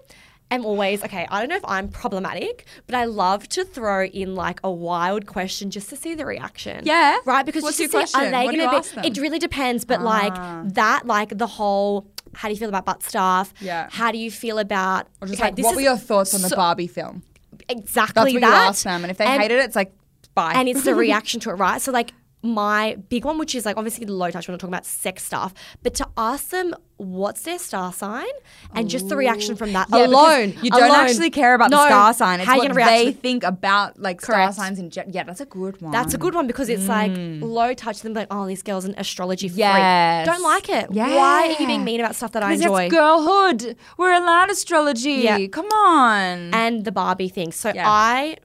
am 0.50 0.64
always 0.64 1.02
okay. 1.04 1.26
I 1.30 1.40
don't 1.40 1.48
know 1.48 1.56
if 1.56 1.64
I'm 1.66 1.88
problematic, 1.88 2.64
but 2.86 2.94
I 2.94 3.04
love 3.04 3.48
to 3.50 3.64
throw 3.64 4.04
in 4.04 4.34
like 4.34 4.60
a 4.64 4.70
wild 4.70 5.26
question 5.26 5.70
just 5.70 5.88
to 5.90 5.96
see 5.96 6.14
the 6.14 6.24
reaction. 6.26 6.82
Yeah. 6.84 7.18
right. 7.26 7.44
Because 7.44 7.62
What's 7.62 7.76
just 7.78 7.92
to 7.92 7.98
see, 8.06 8.14
question? 8.14 8.20
Are 8.20 8.30
they 8.30 8.56
gonna 8.58 8.80
be? 8.82 8.88
them? 8.88 9.04
It 9.04 9.18
really 9.18 9.38
depends, 9.38 9.84
but 9.84 10.00
Ah. 10.00 10.04
like 10.04 10.74
that, 10.74 11.06
like 11.06 11.36
the 11.38 11.46
whole. 11.46 12.06
How 12.34 12.48
do 12.48 12.54
you 12.54 12.58
feel 12.60 12.68
about 12.68 12.84
butt 12.84 13.02
stuff? 13.02 13.52
Yeah. 13.60 13.88
How 13.90 14.12
do 14.12 14.18
you 14.18 14.30
feel 14.30 14.58
about? 14.58 15.06
Or 15.20 15.28
just 15.28 15.40
okay, 15.40 15.48
like, 15.48 15.56
this 15.56 15.64
what 15.64 15.70
is 15.72 15.76
were 15.76 15.82
your 15.82 15.96
thoughts 15.96 16.34
on 16.34 16.42
the 16.42 16.48
so- 16.50 16.56
Barbie 16.56 16.86
film? 16.86 17.22
Exactly 17.68 18.14
That's 18.14 18.34
what 18.34 18.40
that. 18.40 18.62
you 18.62 18.68
ask 18.68 18.82
them, 18.84 19.02
and 19.04 19.10
if 19.10 19.16
they 19.18 19.24
And- 19.24 19.42
hated 19.42 19.58
it, 19.58 19.64
it's 19.64 19.76
like 19.76 19.92
bye. 20.34 20.52
and 20.54 20.68
it's 20.68 20.84
the 20.84 20.94
reaction 21.06 21.40
to 21.40 21.50
it, 21.50 21.54
right? 21.54 21.80
So 21.80 21.90
like 21.92 22.12
my 22.42 22.96
big 23.08 23.24
one, 23.24 23.38
which 23.38 23.54
is 23.54 23.66
like 23.66 23.76
obviously 23.76 24.04
the 24.04 24.12
low 24.12 24.30
touch, 24.30 24.46
we're 24.46 24.52
not 24.52 24.60
talking 24.60 24.72
about 24.74 24.86
sex 24.86 25.24
stuff, 25.24 25.52
but 25.82 25.94
to 25.94 26.08
ask 26.16 26.50
them 26.50 26.74
what's 26.96 27.42
their 27.42 27.58
star 27.58 27.92
sign 27.92 28.26
and 28.74 28.88
just 28.88 29.08
the 29.08 29.16
reaction 29.16 29.56
from 29.56 29.72
that 29.72 29.88
Yeah, 29.90 30.06
alone. 30.06 30.54
You 30.62 30.70
don't 30.70 30.84
alone. 30.84 31.06
actually 31.06 31.30
care 31.30 31.54
about 31.54 31.70
No, 31.70 31.78
the 31.78 31.86
star 31.86 32.14
sign. 32.14 32.40
It's 32.40 32.48
how 32.48 32.54
you 32.54 32.68
what 32.68 32.74
they 32.74 33.06
to 33.06 33.12
think 33.12 33.42
about 33.42 33.98
like 33.98 34.20
star 34.20 34.52
signs 34.52 34.78
in 34.78 34.90
gen- 34.90 35.10
Yeah, 35.12 35.24
that's 35.24 35.40
a 35.40 35.46
good 35.46 35.80
one. 35.80 35.90
That's 35.90 36.14
a 36.14 36.18
good 36.18 36.34
one 36.34 36.46
because 36.46 36.68
it's 36.68 36.88
like 36.88 37.10
mm. 37.12 37.42
low 37.42 37.74
touch. 37.74 38.00
Them 38.02 38.14
like, 38.14 38.28
oh, 38.30 38.46
this 38.46 38.62
girl's 38.62 38.84
an 38.84 38.94
astrology 38.96 39.48
freak. 39.48 39.58
Yes. 39.58 40.26
Don't 40.26 40.42
like 40.42 40.68
it. 40.68 40.90
Why 40.90 41.54
are 41.56 41.60
you 41.60 41.66
being 41.66 41.84
mean 41.84 42.00
about 42.00 42.14
stuff 42.14 42.32
that 42.32 42.42
I 42.42 42.52
enjoy? 42.54 42.84
it's 42.84 42.94
girlhood. 42.94 43.76
We're 43.96 44.12
allowed 44.12 44.50
astrology. 44.50 45.12
Yeah. 45.12 45.46
Come 45.48 45.66
on. 45.66 46.54
and 46.54 46.84
the 46.84 46.92
Barbie 46.92 47.28
thing. 47.28 47.52
So 47.52 47.72
Yeah. 47.74 47.88
I 47.88 48.36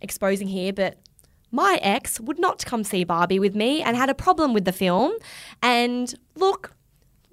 exposing 0.00 0.48
here, 0.48 0.72
but 0.72 0.98
my 1.50 1.78
ex 1.82 2.20
would 2.20 2.38
not 2.38 2.64
come 2.64 2.84
see 2.84 3.04
Barbie 3.04 3.38
with 3.38 3.54
me 3.54 3.82
and 3.82 3.96
had 3.96 4.08
a 4.08 4.14
problem 4.14 4.52
with 4.54 4.64
the 4.64 4.72
film. 4.72 5.12
And 5.62 6.14
look, 6.36 6.72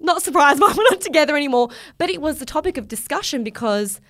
not 0.00 0.22
surprised 0.22 0.60
why 0.60 0.72
we're 0.76 0.84
not 0.84 1.00
together 1.00 1.36
anymore. 1.36 1.68
But 1.98 2.10
it 2.10 2.20
was 2.20 2.38
the 2.38 2.46
topic 2.46 2.76
of 2.76 2.88
discussion 2.88 3.44
because 3.44 4.00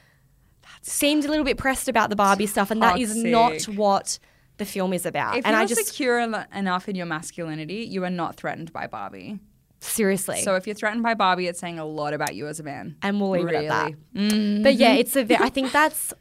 seemed 0.83 1.25
a 1.25 1.29
little 1.29 1.45
bit 1.45 1.57
pressed 1.57 1.89
about 1.89 2.11
the 2.11 2.17
Barbie 2.17 2.47
stuff, 2.47 2.71
and 2.71 2.83
that 2.83 2.99
is 2.99 3.17
not 3.17 3.63
what 3.65 4.19
the 4.59 4.65
film 4.65 4.93
is 4.93 5.07
about. 5.07 5.39
if 5.39 5.47
and 5.47 5.55
you're 5.55 5.63
I 5.63 5.67
just 5.67 5.87
secure 5.87 6.19
enough 6.19 6.89
in 6.89 6.97
your 6.97 7.07
masculinity, 7.07 7.87
you 7.87 8.05
are 8.05 8.11
not 8.11 8.37
threatened 8.37 8.73
by 8.73 8.87
Barbie. 8.87 9.39
seriously. 9.81 10.43
So 10.43 10.57
if 10.57 10.67
you're 10.67 10.75
threatened 10.75 11.03
by 11.03 11.15
Barbie, 11.15 11.47
it's 11.47 11.61
saying 11.61 11.79
a 11.79 11.85
lot 11.85 12.13
about 12.15 12.35
you 12.35 12.49
as 12.49 12.61
a 12.61 12.63
man. 12.63 12.97
and 13.03 13.21
we'll 13.21 13.31
leave 13.31 13.49
it 13.49 13.55
at 13.55 13.69
that. 13.69 13.95
Really. 14.15 14.31
Mm-hmm. 14.31 14.63
But 14.63 14.75
yeah, 14.75 14.95
it's 14.95 15.17
a. 15.17 15.43
I 15.43 15.49
think 15.49 15.73
that's, 15.73 16.13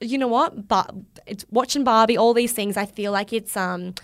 you 0.00 0.18
know 0.18 0.28
what, 0.28 0.66
but 0.68 0.94
it's 1.26 1.44
watching 1.50 1.84
Barbie, 1.84 2.16
all 2.16 2.34
these 2.34 2.52
things. 2.52 2.76
I 2.76 2.86
feel 2.86 3.12
like 3.12 3.32
it's 3.32 3.56
um, 3.56 3.94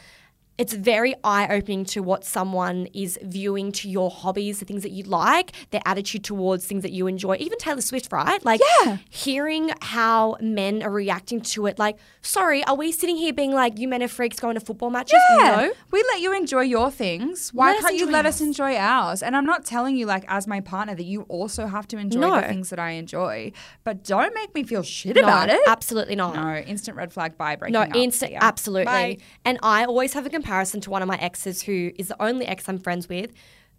it's 0.59 0.73
very 0.73 1.15
eye 1.23 1.47
opening 1.55 1.85
to 1.85 2.03
what 2.03 2.25
someone 2.25 2.87
is 2.95 3.19
viewing 3.23 3.73
to 3.73 3.91
your 3.91 4.11
hobbies, 4.11 4.59
the 4.59 4.65
things 4.65 4.83
that 4.83 4.91
you 4.91 5.03
like, 5.05 5.53
their 5.71 5.83
attitude 5.85 6.25
towards 6.25 6.65
things 6.67 6.83
that 6.83 6.93
you 6.93 7.07
enjoy. 7.07 7.37
Even 7.39 7.59
Taylor 7.59 7.83
Swift, 7.83 8.11
right? 8.11 8.43
Like, 8.45 8.61
Yeah. 8.85 8.97
hearing 9.11 9.71
how 9.83 10.37
men 10.41 10.83
are 10.83 10.91
reacting 10.91 11.43
to 11.43 11.67
it. 11.67 11.79
Like, 11.79 11.99
sorry, 12.23 12.65
are 12.65 12.75
we 12.75 12.91
sitting 12.91 13.17
here 13.19 13.35
being 13.35 13.53
like, 13.53 13.79
you 13.79 13.87
men 13.87 14.03
are 14.03 14.09
freaks 14.09 14.41
going 14.41 14.55
to 14.55 14.61
football 14.61 14.89
matches? 14.89 15.21
No. 15.39 15.71
We 15.91 16.03
let 16.13 16.21
you 16.23 16.35
enjoy 16.35 16.63
your 16.63 16.91
things. 16.91 17.51
Why 17.53 17.73
Let 17.73 17.81
can't 17.83 17.97
you 17.97 18.07
let 18.11 18.25
us 18.25 18.37
ours. 18.41 18.47
enjoy 18.49 18.77
ours? 18.77 19.23
And 19.23 19.37
I'm 19.37 19.45
not 19.45 19.67
telling 19.67 19.95
you, 19.97 20.07
like, 20.07 20.25
as 20.27 20.47
my 20.47 20.61
partner, 20.61 20.95
that 20.95 21.05
you 21.05 21.23
also 21.29 21.67
have 21.67 21.87
to 21.89 21.99
enjoy 21.99 22.21
No. 22.21 22.41
the 22.41 22.47
things 22.49 22.71
that 22.71 22.79
I 22.79 22.93
enjoy. 22.93 23.53
But 23.85 24.05
don't 24.05 24.35
make 24.35 24.55
me 24.55 24.63
feel 24.63 24.83
shit 24.83 25.17
No, 25.17 25.23
about 25.23 25.51
it. 25.51 25.61
absolutely 25.67 26.17
not. 26.17 26.35
No, 26.35 26.57
instant 26.57 26.97
red 26.97 27.13
flag 27.13 27.37
by 27.37 27.57
breaking 27.57 27.75
No, 27.75 27.85
instant, 27.95 28.33
Yeah. 28.33 28.39
absolutely. 28.41 28.87
Bye. 28.87 29.19
And 29.45 29.59
I 29.63 29.85
always 29.85 30.15
have 30.15 30.25
a 30.25 30.31
comparison 30.31 30.46
to 30.47 30.91
one 30.91 31.03
of 31.03 31.09
my 31.09 31.17
exes 31.19 31.63
who 31.63 31.91
is 31.97 32.09
the 32.09 32.23
only 32.23 32.47
ex 32.47 32.69
I'm 32.69 32.79
friends 32.79 33.09
with. 33.09 33.33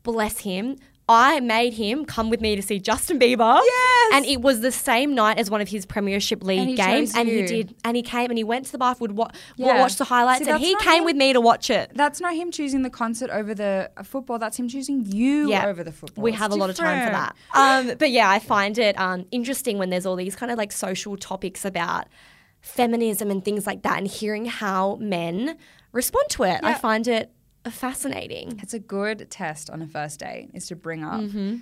Bless 0.03 0.39
him. 0.39 0.75
I 1.09 1.39
made 1.39 1.71
him 1.75 2.03
come 2.03 2.29
with 2.29 2.41
me 2.41 2.57
to 2.57 2.61
see 2.61 2.79
Justin 2.79 3.17
Bieber. 3.17 3.61
Yes! 3.63 4.11
And 4.13 4.25
it 4.25 4.41
was 4.41 4.59
the 4.59 4.73
same 4.73 5.15
night 5.15 5.37
as 5.39 5.49
one 5.49 5.61
of 5.61 5.69
his 5.69 5.85
Premiership 5.85 6.43
League 6.43 6.59
And 6.67 6.75
games. 6.75 7.15
And 7.15 7.29
he 7.29 7.45
did. 7.45 7.73
And 7.85 7.95
he 7.95 8.03
came 8.03 8.29
and 8.29 8.37
he 8.37 8.43
went 8.43 8.65
to 8.65 8.71
the 8.73 8.77
bath, 8.77 8.99
would 8.99 9.13
wa- 9.13 9.29
Yeah. 9.55 9.79
watch 9.79 9.95
the 9.95 10.03
highlights, 10.03 10.43
See, 10.43 10.51
and 10.51 10.59
he 10.61 10.75
came 10.81 10.99
him. 10.99 11.05
with 11.05 11.15
me 11.15 11.31
to 11.31 11.39
watch 11.39 11.69
it. 11.69 11.91
That's 11.95 12.19
not 12.19 12.35
him 12.35 12.51
choosing 12.51 12.81
the 12.81 12.89
concert 12.89 13.29
over 13.29 13.55
the 13.55 13.89
uh, 13.95 14.03
football. 14.03 14.37
That's 14.37 14.57
him 14.59 14.67
choosing 14.67 15.05
you 15.05 15.49
Yeah. 15.49 15.67
over 15.67 15.81
the 15.81 15.93
football. 15.93 16.23
We 16.25 16.31
It's 16.31 16.39
have 16.41 16.51
a 16.51 16.55
lot 16.55 16.69
of 16.69 16.75
time 16.75 17.05
for 17.07 17.13
that. 17.13 17.35
Um, 17.53 17.95
but 17.97 18.11
yeah, 18.11 18.29
I 18.29 18.39
find 18.39 18.77
it 18.77 18.99
um, 18.99 19.25
interesting 19.31 19.77
when 19.77 19.89
there's 19.89 20.05
all 20.05 20.17
these 20.17 20.35
kind 20.35 20.51
of 20.51 20.57
like 20.57 20.73
social 20.73 21.15
topics 21.15 21.63
about 21.63 22.07
feminism 22.61 23.31
and 23.31 23.45
things 23.45 23.65
like 23.65 23.83
that, 23.83 23.97
and 23.97 24.07
hearing 24.07 24.45
how 24.45 24.95
men 24.97 25.57
respond 25.91 26.25
to 26.29 26.43
it. 26.43 26.59
I 26.63 26.73
find 26.75 27.07
it 27.07 27.31
fascinating. 27.69 28.59
It's 28.61 28.73
a 28.73 28.79
good 28.79 29.27
test 29.29 29.69
on 29.69 29.81
a 29.81 29.87
first 29.87 30.19
date 30.19 30.49
is 30.53 30.67
to 30.67 30.75
bring 30.75 31.03
up 31.03 31.21
Mm-hmm. 31.21 31.57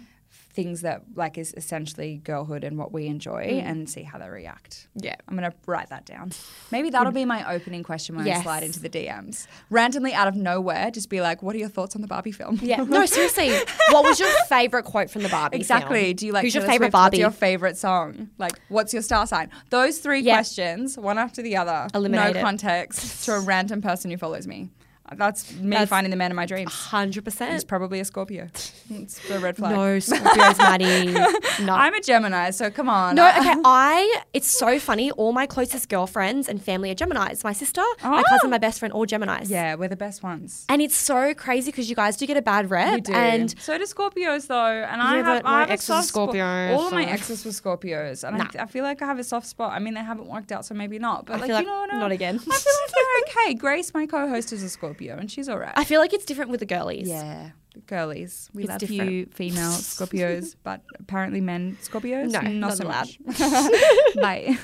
Things 0.56 0.82
that 0.82 1.04
like 1.16 1.38
is 1.38 1.54
essentially 1.58 2.22
girlhood 2.24 2.64
and 2.64 2.78
what 2.78 2.92
we 2.94 3.08
enjoy 3.08 3.46
Mm. 3.46 3.64
and 3.64 3.90
see 3.90 4.04
how 4.04 4.18
they 4.18 4.30
react. 4.30 4.88
Yeah. 4.96 5.16
I'm 5.28 5.36
gonna 5.36 5.54
write 5.68 5.90
that 5.90 6.06
down. 6.06 6.32
Maybe 6.72 6.90
that'll 6.90 7.12
be 7.12 7.26
my 7.26 7.54
opening 7.54 7.84
question 7.84 8.16
when 8.16 8.28
I 8.28 8.42
slide 8.42 8.64
into 8.64 8.80
the 8.80 8.90
DMs. 8.90 9.48
Randomly 9.70 10.14
out 10.14 10.28
of 10.28 10.36
nowhere, 10.36 10.90
just 10.92 11.10
be 11.10 11.20
like, 11.22 11.44
"What 11.44 11.54
are 11.56 11.60
your 11.60 11.70
thoughts 11.70 11.96
on 11.96 12.02
the 12.02 12.08
Barbie 12.08 12.32
film?" 12.32 12.60
Yeah. 12.62 12.84
No, 12.96 13.06
seriously. 13.06 13.50
What 13.92 14.04
was 14.06 14.20
your 14.20 14.30
favorite 14.48 14.84
quote 14.86 15.10
from 15.10 15.24
the 15.24 15.30
Barbie? 15.30 15.58
Exactly. 15.58 16.04
film? 16.06 16.16
Do 16.16 16.26
you 16.28 16.32
like 16.32 16.44
Who's 16.44 16.56
your 16.56 16.64
favorite 16.64 16.86
Swift? 16.88 16.92
Barbie? 16.94 17.18
What's 17.18 17.22
your 17.22 17.32
favorite 17.32 17.78
song? 17.78 18.30
Like, 18.38 18.60
what's 18.70 18.94
your 18.94 19.02
star 19.02 19.28
sign? 19.28 19.50
Those 19.70 19.98
three 20.00 20.22
Yeah. 20.22 20.36
questions, 20.36 20.98
one 20.98 21.18
after 21.18 21.42
the 21.42 21.58
other, 21.58 21.88
no 21.94 22.34
context 22.34 23.26
to 23.26 23.34
a 23.34 23.40
random 23.42 23.82
person 23.82 24.10
who 24.12 24.18
follows 24.18 24.48
me. 24.48 24.70
That's 25.16 25.54
me 25.54 25.70
That's- 25.72 25.90
finding 25.90 26.10
the 26.12 26.18
man 26.18 26.32
of 26.32 26.36
my 26.36 26.46
dreams. 26.46 26.72
Hundred 26.74 27.24
He's 27.26 27.34
percent. 27.36 27.68
probably 27.68 28.00
a 28.00 28.06
Scorpio. 28.06 28.48
It's 28.90 29.20
the 29.28 29.40
red 29.40 29.56
flag. 29.58 29.72
No, 29.76 29.80
Scorpios, 30.00 30.58
Maddy. 30.58 31.16
No. 31.66 31.74
I'm 31.74 31.94
a 31.94 32.02
Gemini, 32.02 32.50
so 32.50 32.70
come 32.70 32.90
on. 32.90 33.16
no, 33.16 33.28
okay. 33.40 33.54
I. 33.64 34.22
It's 34.34 34.48
so 34.48 34.78
funny. 34.80 35.12
All 35.12 35.32
my 35.32 35.46
closest 35.46 35.90
girlfriends 35.90 36.50
and 36.50 36.62
family 36.62 36.90
are 36.92 36.96
Gemini's. 36.96 37.44
My 37.44 37.54
sister, 37.54 37.82
my 38.04 38.20
Oh. 38.22 38.24
cousin, 38.30 38.50
my 38.50 38.58
best 38.58 38.80
friend, 38.80 38.92
all 38.94 39.06
Gemini's. 39.06 39.50
Yeah, 39.50 39.76
we're 39.76 39.88
the 39.88 39.96
best 39.96 40.22
ones. 40.24 40.66
And 40.70 40.82
it's 40.82 40.96
so 40.98 41.34
crazy 41.34 41.72
because 41.72 41.90
you 41.90 41.96
guys 41.96 42.18
do 42.18 42.26
get 42.28 42.36
a 42.38 42.42
bad 42.42 42.70
rep. 42.70 42.94
We 42.96 43.02
do. 43.02 43.14
And 43.14 43.54
so 43.60 43.78
do 43.78 43.84
Scorpios, 43.86 44.48
though. 44.48 44.56
And 44.66 45.02
I 45.02 45.18
have, 45.18 45.26
but 45.26 45.44
my 45.44 45.50
I 45.52 45.60
have 45.62 45.70
a 45.70 45.74
ex 45.74 45.82
was 45.88 45.90
a 45.90 45.94
soft 46.02 46.08
spot- 46.10 46.24
Scorpio, 46.30 46.76
All 46.76 46.88
of 46.88 46.94
my 46.94 47.06
exes 47.06 47.46
were 47.46 47.52
Scorpios, 47.52 48.28
and 48.28 48.38
Nah. 48.38 48.48
I, 48.60 48.64
I 48.64 48.66
feel 48.66 48.84
like 48.84 49.02
I 49.02 49.06
have 49.06 49.20
a 49.20 49.24
soft 49.24 49.48
spot. 49.48 49.72
I 49.72 49.80
mean, 49.80 49.94
they 49.94 50.04
haven't 50.04 50.28
worked 50.28 50.52
out, 50.52 50.66
so 50.66 50.74
maybe 50.74 51.00
not. 51.00 51.26
But 51.28 51.36
I 51.36 51.38
like, 51.38 51.48
feel 51.48 51.60
you 51.62 51.68
like 51.68 51.68
know 51.68 51.80
what? 51.94 52.00
not 52.00 52.12
again. 52.12 52.36
I 52.36 52.40
feel 52.40 52.50
like 52.52 52.92
they're 53.36 53.44
okay. 53.46 53.54
Grace, 53.54 53.94
my 53.94 54.06
co-host, 54.06 54.52
is 54.52 54.62
a 54.64 54.70
Scorpio, 54.70 54.95
and 55.02 55.30
she's 55.32 55.50
all 55.50 55.58
right. 55.60 55.74
I 55.76 55.84
feel 55.84 56.00
like 56.02 56.14
it's 56.14 56.26
different 56.26 56.52
with 56.52 56.60
the 56.60 56.66
girlies. 56.66 57.08
Yeah, 57.08 57.52
girlies. 57.88 58.50
We 58.54 58.64
It's 58.64 58.70
love 58.70 58.80
different. 58.80 59.12
you, 59.12 59.26
female 59.34 59.72
Scorpios, 59.72 60.56
but 60.64 60.82
apparently 61.00 61.42
men 61.42 61.78
Scorpios, 61.82 62.32
No, 62.32 62.42
not 62.42 62.52
not 62.54 62.78
so 62.78 62.86
allowed. 62.86 63.08
much. 63.26 63.40
Bye. 64.16 64.58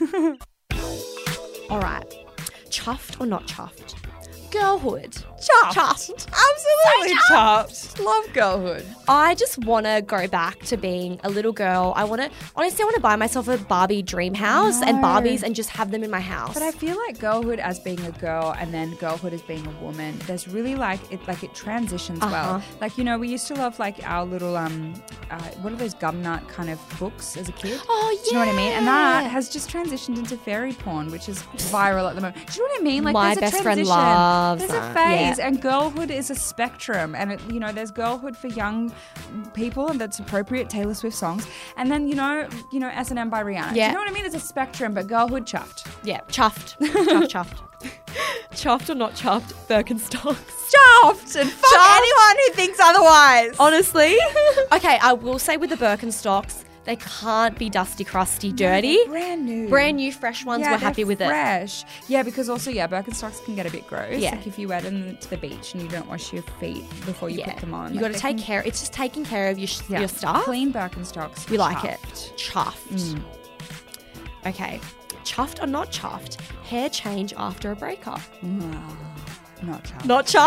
All 1.69 1.79
right. 1.79 2.05
Chuffed 2.69 3.19
or 3.21 3.25
not 3.25 3.47
chuffed? 3.47 3.95
Girlhood. 4.51 5.11
Chuffed. 5.41 5.73
Chuffed. 5.73 6.27
Absolutely 6.27 7.17
So 7.27 7.33
chuffed. 7.33 7.99
Love 8.05 8.33
girlhood. 8.33 8.85
I 9.07 9.33
just 9.35 9.57
want 9.65 9.87
to 9.87 10.03
go 10.05 10.27
back 10.27 10.59
to 10.65 10.77
being 10.77 11.19
a 11.23 11.29
little 11.29 11.51
girl. 11.51 11.93
I 11.95 12.03
want 12.03 12.21
to, 12.21 12.29
honestly, 12.55 12.83
I 12.83 12.85
want 12.85 12.95
to 12.95 13.01
buy 13.01 13.15
myself 13.15 13.47
a 13.47 13.57
Barbie 13.57 14.03
dream 14.03 14.33
house 14.33 14.81
and. 14.81 15.01
Barbies 15.01 15.41
and 15.41 15.55
just 15.55 15.71
have 15.71 15.89
them 15.89 16.03
in 16.03 16.11
my 16.11 16.19
house. 16.19 16.53
But 16.53 16.61
I 16.61 16.69
feel 16.71 16.95
like 16.95 17.17
girlhood 17.17 17.57
as 17.57 17.79
being 17.79 17.99
a 18.05 18.11
girl 18.11 18.53
and 18.59 18.71
then 18.71 18.93
girlhood 18.95 19.33
as 19.33 19.41
being 19.41 19.65
a 19.65 19.71
woman, 19.83 20.15
there's 20.27 20.47
really 20.47 20.75
like 20.75 20.99
it 21.11 21.27
like 21.27 21.43
it 21.43 21.55
transitions 21.55 22.19
well. 22.21 22.55
Uh-huh. 22.57 22.75
Like 22.79 22.99
you 22.99 23.03
know, 23.03 23.17
we 23.17 23.27
used 23.27 23.47
to 23.47 23.55
love 23.55 23.79
like 23.79 24.07
our 24.07 24.23
little 24.23 24.55
um 24.55 24.93
uh, 25.31 25.39
what 25.61 25.73
are 25.73 25.75
those 25.75 25.95
gum 25.95 26.21
nut 26.21 26.47
kind 26.49 26.69
of 26.69 26.79
books 26.99 27.35
as 27.35 27.49
a 27.49 27.51
kid? 27.53 27.79
Oh, 27.89 28.11
yeah. 28.11 28.23
Do 28.23 28.27
you 28.27 28.33
know 28.33 28.39
what 28.45 28.53
I 28.53 28.57
mean? 28.57 28.73
And 28.73 28.85
that 28.87 29.31
has 29.31 29.49
just 29.49 29.69
transitioned 29.71 30.17
into 30.17 30.37
fairy 30.37 30.73
porn, 30.73 31.09
which 31.09 31.27
is 31.27 31.41
viral 31.71 32.07
at 32.07 32.15
the 32.15 32.21
moment. 32.21 32.45
Do 32.47 32.61
you 32.61 32.67
know 32.67 32.73
what 32.73 32.81
I 32.81 32.83
mean? 32.83 33.03
Like 33.03 33.13
My 33.13 33.25
there's 33.33 33.37
a 33.37 33.41
best 33.41 33.63
friend 33.63 33.77
transition. 33.77 33.87
Loves 34.41 34.59
There's 34.59 34.71
that, 34.71 34.91
a 34.91 34.93
phase, 34.93 35.37
yeah. 35.37 35.47
and 35.47 35.61
girlhood 35.61 36.11
is 36.11 36.29
a 36.29 36.35
spectrum. 36.35 37.15
And 37.15 37.33
it, 37.33 37.41
you 37.51 37.59
know, 37.59 37.71
there's 37.71 37.91
girlhood 37.91 38.35
for 38.35 38.47
young 38.47 38.93
people, 39.53 39.89
and 39.89 39.99
that's 40.01 40.19
appropriate 40.19 40.69
Taylor 40.69 40.93
Swift 40.93 41.15
songs. 41.15 41.47
And 41.77 41.91
then 41.91 42.07
you 42.07 42.15
know, 42.15 42.47
you 42.71 42.79
know, 42.79 42.89
S 42.89 43.11
and 43.11 43.19
M 43.19 43.29
by 43.29 43.43
Rihanna. 43.43 43.75
Yeah. 43.75 43.87
Do 43.87 43.91
you 43.91 43.93
know 43.93 43.99
what 43.99 44.09
I 44.09 44.13
mean? 44.13 44.23
There's 44.23 44.43
a 44.43 44.47
spectrum, 44.53 44.93
but 44.93 45.07
girlhood 45.07 45.45
chuffed. 45.45 45.87
yeah, 46.03 46.21
chuffed. 46.27 46.77
chuffed, 46.79 47.31
chuffed. 47.31 47.59
chuffed 48.51 48.89
or 48.89 48.95
not 48.95 49.13
chuffed? 49.13 49.53
Birkenstocks. 49.67 50.71
chuffed 50.73 51.35
and 51.39 51.49
fuck 51.49 51.79
anyone 51.99 52.35
who 52.45 52.53
thinks 52.53 52.79
otherwise. 52.79 53.55
Honestly. 53.59 54.17
okay, 54.71 54.97
I 55.01 55.13
will 55.13 55.39
say 55.39 55.57
with 55.57 55.69
the 55.69 55.77
Birkenstocks, 55.77 56.63
they 56.83 56.95
can't 56.95 57.57
be 57.59 57.69
dusty, 57.69 58.03
crusty, 58.03 58.51
dirty. 58.51 58.97
brand 59.07 59.45
new. 59.45 59.69
Brand 59.69 59.97
new, 59.97 60.11
fresh 60.11 60.43
ones. 60.45 60.61
Yeah, 60.61 60.71
we're 60.71 60.77
happy 60.79 61.03
with 61.03 61.21
it. 61.21 61.27
fresh. 61.27 61.83
Yeah, 62.07 62.23
because 62.23 62.49
also 62.49 62.71
yeah, 62.71 62.87
Birkenstocks 62.87 63.43
can 63.45 63.55
get 63.55 63.65
a 63.67 63.71
bit 63.71 63.85
gross. 63.87 64.19
Yeah. 64.19 64.31
Like 64.31 64.47
if 64.47 64.57
you 64.57 64.67
wear 64.67 64.81
them 64.81 65.15
to 65.17 65.29
the 65.29 65.37
beach 65.37 65.73
and 65.73 65.83
you 65.83 65.87
don't 65.89 66.07
wash 66.07 66.33
your 66.33 66.43
feet 66.59 66.83
before 67.05 67.29
you 67.29 67.39
Yeah, 67.39 67.53
put 67.53 67.61
them 67.61 67.73
on. 67.73 67.93
you 67.93 67.99
like 68.01 68.11
got 68.11 68.15
to 68.17 68.21
take 68.21 68.37
can- 68.37 68.45
care. 68.45 68.63
It's 68.65 68.79
just 68.79 68.93
taking 68.93 69.23
care 69.23 69.49
of 69.49 69.59
your 69.59 69.67
sh- 69.67 69.81
yeah, 69.89 69.99
your 69.99 70.07
stuff. 70.07 70.43
Clean 70.43 70.73
Birkenstocks. 70.73 71.49
We 71.49 71.57
like 71.57 71.77
chuffed. 71.77 72.31
it. 72.31 72.33
Chuffed. 72.37 72.89
Mm. 73.13 73.21
Okay. 74.47 74.79
Chuffed 75.23 75.61
or 75.61 75.67
not 75.67 75.91
chuffed? 75.91 76.39
Hair 76.63 76.89
change 76.89 77.31
after 77.37 77.71
a 77.71 77.75
breakup. 77.75 78.21
Not 79.63 79.83
Chuffed. 79.83 80.05
Not 80.05 80.25
Chuffed. 80.25 80.33
No, 80.37 80.43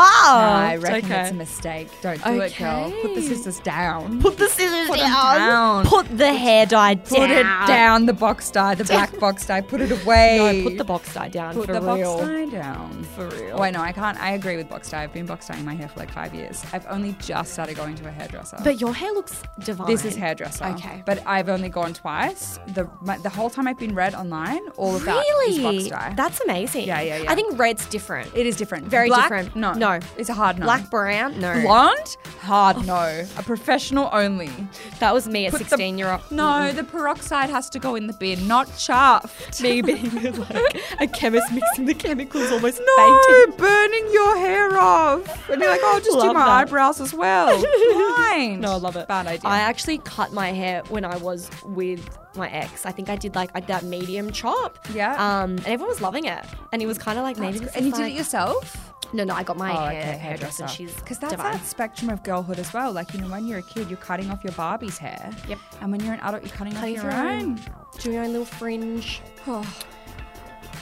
I 0.66 0.76
reckon 0.80 1.10
okay. 1.10 1.20
it's 1.22 1.30
a 1.30 1.34
mistake. 1.34 1.88
Don't 2.02 2.22
do 2.24 2.40
it, 2.40 2.54
girl. 2.58 2.90
Put 3.02 3.14
the 3.14 3.22
scissors 3.22 3.60
down. 3.60 4.20
Put 4.20 4.36
the 4.38 4.48
scissors 4.48 4.88
Put 4.88 4.98
down. 4.98 5.38
down. 5.38 5.86
Put 5.86 6.16
the 6.18 6.32
hair 6.32 6.66
dye 6.66 6.94
down. 6.94 7.04
Put 7.06 7.30
it 7.30 7.42
down, 7.66 8.06
the 8.06 8.12
box 8.12 8.50
dye, 8.50 8.74
the 8.74 8.84
black 8.84 9.18
box 9.20 9.46
dye. 9.46 9.60
Put 9.60 9.80
it 9.80 9.90
away. 10.02 10.62
No, 10.62 10.68
put 10.70 10.78
the 10.78 10.84
box 10.84 11.14
dye 11.14 11.28
down 11.28 11.54
Put 11.54 11.68
the 11.68 11.80
real. 11.80 12.18
box 12.18 12.28
dye 12.28 12.46
down. 12.46 13.04
For 13.14 13.28
real. 13.28 13.58
Wait, 13.58 13.72
no, 13.72 13.80
I 13.80 13.92
can't. 13.92 14.18
I 14.20 14.32
agree 14.32 14.56
with 14.56 14.68
box 14.68 14.90
dye. 14.90 15.04
I've 15.04 15.12
been 15.12 15.26
box 15.26 15.46
dyeing 15.46 15.64
my 15.64 15.74
hair 15.74 15.88
for 15.88 16.00
like 16.00 16.10
five 16.10 16.34
years. 16.34 16.64
I've 16.72 16.86
only 16.88 17.14
just 17.20 17.52
started 17.52 17.76
going 17.76 17.94
to 17.96 18.08
a 18.08 18.10
hairdresser. 18.10 18.58
But 18.64 18.80
your 18.80 18.94
hair 18.94 19.12
looks 19.12 19.42
divine. 19.60 19.86
this 19.86 20.04
is 20.04 20.16
hairdresser. 20.16 20.64
Okay. 20.64 21.02
But 21.06 21.22
I've 21.26 21.48
only 21.48 21.68
gone 21.68 21.94
twice. 21.94 22.58
The 22.68 22.88
my, 23.00 23.18
the 23.18 23.28
whole 23.30 23.50
time 23.50 23.68
I've 23.68 23.78
been 23.78 23.94
red 23.94 24.14
online, 24.14 24.60
all 24.76 24.96
of 24.96 25.04
that 25.04 25.24
is 25.48 25.58
Really? 25.58 25.90
box 25.90 25.90
dye. 25.90 26.14
That's 26.16 26.40
amazing. 26.40 26.86
Yeah, 26.86 27.00
yeah, 27.00 27.18
yeah. 27.18 27.30
I 27.32 27.34
think 27.34 27.58
red's 27.58 27.86
different. 27.86 28.30
it 28.34 28.46
is 28.46 28.56
different. 28.56 28.86
Very 28.86 29.03
Black, 29.08 29.22
different. 29.24 29.56
No, 29.56 29.72
No. 29.72 30.00
it's 30.16 30.28
a 30.28 30.34
hard 30.34 30.58
no. 30.58 30.64
Black, 30.66 30.90
brown, 30.90 31.38
no. 31.40 31.60
blonde, 31.62 32.16
hard 32.40 32.86
no. 32.86 33.24
A 33.38 33.42
professional 33.42 34.08
only. 34.12 34.50
That 35.00 35.12
was 35.14 35.26
me 35.28 35.46
at 35.46 35.52
Put 35.52 35.58
the- 35.62 35.68
16 35.68 35.98
year 35.98 36.10
old. 36.10 36.22
No, 36.30 36.72
the 36.72 36.84
peroxide 36.84 37.50
has 37.50 37.68
to 37.70 37.78
go 37.78 37.94
in 37.94 38.06
the 38.06 38.12
bin, 38.14 38.46
not 38.48 38.66
chuffed. 38.68 39.60
Me 39.62 39.82
being 39.82 40.10
like 40.38 40.82
a 41.00 41.06
chemist 41.06 41.52
mixing 41.52 41.86
the 41.86 41.94
chemicals 41.94 42.50
almost 42.52 42.80
No, 42.84 42.96
fainting. 43.26 43.56
burning 43.56 44.08
your 44.12 44.36
hair 44.36 44.76
off. 44.78 45.48
And 45.50 45.60
be 45.60 45.66
like, 45.66 45.80
oh, 45.82 46.00
just 46.04 46.18
do 46.20 46.26
my 46.32 46.34
that. 46.34 46.48
eyebrows 46.48 47.00
as 47.00 47.12
well. 47.14 47.58
Fine. 48.16 48.60
No, 48.60 48.72
I 48.72 48.76
love 48.76 48.96
it. 48.96 49.08
Bad 49.08 49.26
idea. 49.26 49.48
I 49.50 49.58
actually 49.60 49.98
cut 49.98 50.32
my 50.32 50.52
hair 50.52 50.82
when 50.88 51.04
I 51.04 51.16
was 51.16 51.50
with 51.64 52.18
my 52.36 52.48
ex. 52.50 52.84
I 52.84 52.90
think 52.90 53.08
I 53.08 53.16
did 53.16 53.34
like 53.36 53.50
a, 53.54 53.60
that 53.62 53.84
medium 53.84 54.32
chop. 54.32 54.78
Yeah. 54.92 55.12
Um, 55.14 55.52
and 55.52 55.66
everyone 55.66 55.88
was 55.90 56.00
loving 56.00 56.24
it. 56.24 56.44
And 56.72 56.82
he 56.82 56.86
was 56.86 56.98
kind 56.98 57.16
of 57.18 57.22
like, 57.24 57.38
maybe 57.38 57.60
this 57.60 57.74
and 57.76 57.86
you 57.86 57.92
did 57.92 58.00
like- 58.00 58.12
it 58.12 58.16
yourself? 58.16 58.93
No, 59.14 59.22
no, 59.24 59.32
I 59.34 59.44
got 59.44 59.56
my 59.56 59.70
Oh, 59.70 59.86
hair 59.90 60.02
okay, 60.02 60.18
hairdresser. 60.18 60.64
and 60.64 60.72
She's 60.72 60.92
because 60.96 61.18
that's 61.20 61.32
divine. 61.34 61.52
that 61.52 61.64
spectrum 61.64 62.10
of 62.10 62.22
girlhood 62.24 62.58
as 62.58 62.72
well. 62.72 62.90
Like 62.92 63.14
you 63.14 63.20
know, 63.20 63.28
when 63.28 63.46
you're 63.46 63.60
a 63.60 63.62
kid, 63.62 63.88
you're 63.88 63.96
cutting 63.96 64.28
off 64.30 64.42
your 64.42 64.52
Barbie's 64.54 64.98
hair. 64.98 65.30
Yep. 65.48 65.58
And 65.80 65.92
when 65.92 66.00
you're 66.04 66.14
an 66.14 66.20
adult, 66.20 66.42
you're 66.42 66.52
cutting, 66.52 66.76
off 66.76 66.82
your 66.82 67.04
your 67.04 67.12
own. 67.12 67.40
own. 67.52 67.60
Doing 68.00 68.14
your 68.16 68.24
own 68.24 68.30
little 68.32 68.44
fringe. 68.44 69.22
Oh, 69.46 69.64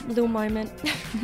little 0.07 0.27
moment. 0.27 0.71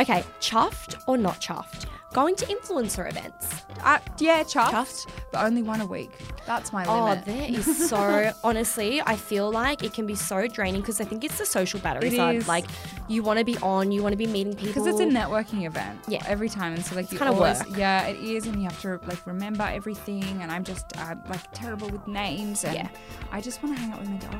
okay, 0.00 0.24
chuffed 0.40 1.00
or 1.06 1.16
not 1.18 1.40
chuffed? 1.40 1.86
Going 2.12 2.34
to 2.36 2.46
influencer 2.46 3.08
events. 3.08 3.61
Uh, 3.82 3.98
yeah, 4.18 4.42
chuffed, 4.44 4.70
Chuffed. 4.72 5.06
but 5.32 5.44
only 5.44 5.62
one 5.62 5.80
a 5.80 5.86
week. 5.86 6.10
That's 6.46 6.72
my 6.72 6.84
limit. 6.84 7.22
Oh, 7.26 7.32
that 7.32 7.50
is 7.50 7.88
so. 7.90 8.32
honestly, 8.44 9.00
I 9.04 9.16
feel 9.16 9.50
like 9.50 9.82
it 9.82 9.92
can 9.92 10.06
be 10.06 10.14
so 10.14 10.46
draining 10.48 10.80
because 10.80 11.00
I 11.00 11.04
think 11.04 11.24
it's 11.24 11.38
the 11.38 11.46
social 11.46 11.80
battery 11.80 12.08
It 12.08 12.16
side. 12.16 12.36
is. 12.36 12.48
Like, 12.48 12.66
you 13.08 13.22
want 13.22 13.38
to 13.38 13.44
be 13.44 13.56
on, 13.58 13.92
you 13.92 14.02
want 14.02 14.12
to 14.12 14.16
be 14.16 14.26
meeting 14.26 14.54
people. 14.54 14.84
because 14.84 14.86
it's 14.86 15.00
a 15.00 15.04
networking 15.04 15.66
event. 15.66 16.00
Yeah. 16.08 16.22
Every 16.26 16.48
time, 16.48 16.74
and 16.74 16.84
so 16.84 16.94
like 16.96 17.10
you 17.12 17.18
kinda 17.18 17.32
work. 17.32 17.58
yeah, 17.76 18.06
it 18.06 18.16
is, 18.18 18.46
and 18.46 18.56
you 18.56 18.64
have 18.64 18.80
to 18.82 19.00
like 19.06 19.24
remember 19.26 19.64
everything. 19.64 20.24
And 20.42 20.50
I'm 20.50 20.64
just 20.64 20.86
uh, 20.98 21.14
like 21.28 21.40
terrible 21.52 21.88
with 21.88 22.06
names, 22.06 22.64
and 22.64 22.74
Yeah. 22.74 22.88
I 23.30 23.40
just 23.40 23.62
want 23.62 23.76
to 23.76 23.82
hang 23.82 23.92
out 23.92 24.00
with 24.00 24.08
my 24.10 24.16
dog. 24.16 24.34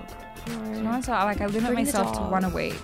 You 0.75 0.83
know, 0.83 1.01
so 1.01 1.13
I, 1.13 1.23
like 1.25 1.41
I 1.41 1.47
limit 1.47 1.73
Bring 1.73 1.85
myself 1.85 2.13
to 2.15 2.21
one 2.23 2.45
a 2.45 2.49
week, 2.49 2.83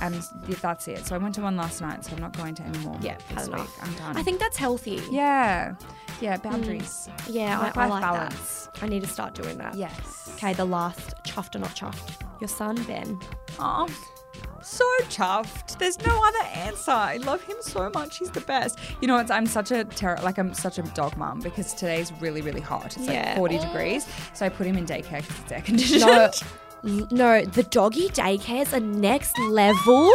and 0.00 0.14
that's 0.62 0.86
it. 0.86 1.04
So 1.06 1.14
I 1.16 1.18
went 1.18 1.34
to 1.36 1.40
one 1.40 1.56
last 1.56 1.80
night, 1.80 2.04
so 2.04 2.12
I'm 2.12 2.20
not 2.20 2.36
going 2.36 2.54
to 2.54 2.62
any 2.62 2.78
more. 2.78 2.96
Yeah, 3.00 3.16
this 3.34 3.48
week. 3.48 3.66
I'm 3.82 3.92
done. 3.94 4.16
I 4.16 4.22
think 4.22 4.38
that's 4.38 4.56
healthy. 4.56 5.00
Yeah, 5.10 5.74
yeah, 6.20 6.36
mm. 6.36 6.42
boundaries. 6.42 7.08
Yeah, 7.28 7.72
I, 7.74 7.84
I 7.84 7.86
like 7.86 8.02
balance. 8.02 8.68
that. 8.74 8.82
I 8.82 8.88
need 8.88 9.02
to 9.02 9.08
start 9.08 9.34
doing 9.34 9.58
that. 9.58 9.74
Yes. 9.74 10.30
Okay, 10.34 10.52
the 10.54 10.64
last 10.64 11.14
chuffed 11.24 11.54
or 11.54 11.58
not 11.58 11.74
chuffed. 11.74 12.20
Your 12.40 12.48
son 12.48 12.82
Ben. 12.84 13.18
Oh, 13.58 13.88
so 14.62 14.84
chuffed. 15.04 15.78
There's 15.78 15.98
no 16.04 16.22
other 16.24 16.44
answer. 16.54 16.90
I 16.92 17.16
love 17.18 17.42
him 17.42 17.56
so 17.60 17.90
much. 17.90 18.18
He's 18.18 18.30
the 18.30 18.40
best. 18.42 18.78
You 19.00 19.08
know, 19.08 19.18
it's, 19.18 19.30
I'm 19.30 19.46
such 19.46 19.70
a 19.70 19.84
terror, 19.84 20.18
like 20.22 20.38
I'm 20.38 20.54
such 20.54 20.78
a 20.78 20.82
dog 20.82 21.16
mom 21.16 21.40
because 21.40 21.74
today's 21.74 22.12
really, 22.20 22.42
really 22.42 22.60
hot. 22.60 22.96
It's 22.96 23.06
Yeah. 23.06 23.28
like 23.28 23.36
40 23.36 23.58
degrees. 23.58 24.06
So 24.34 24.46
I 24.46 24.48
put 24.48 24.66
him 24.66 24.76
in 24.76 24.86
daycare 24.86 25.20
because 25.22 25.40
it's 25.40 25.52
air 25.52 25.62
conditioned. 25.62 26.02
No, 26.82 27.06
no, 27.10 27.44
the 27.44 27.62
doggy 27.64 28.08
daycares 28.08 28.72
are 28.72 28.80
next 28.80 29.38
level. 29.38 30.10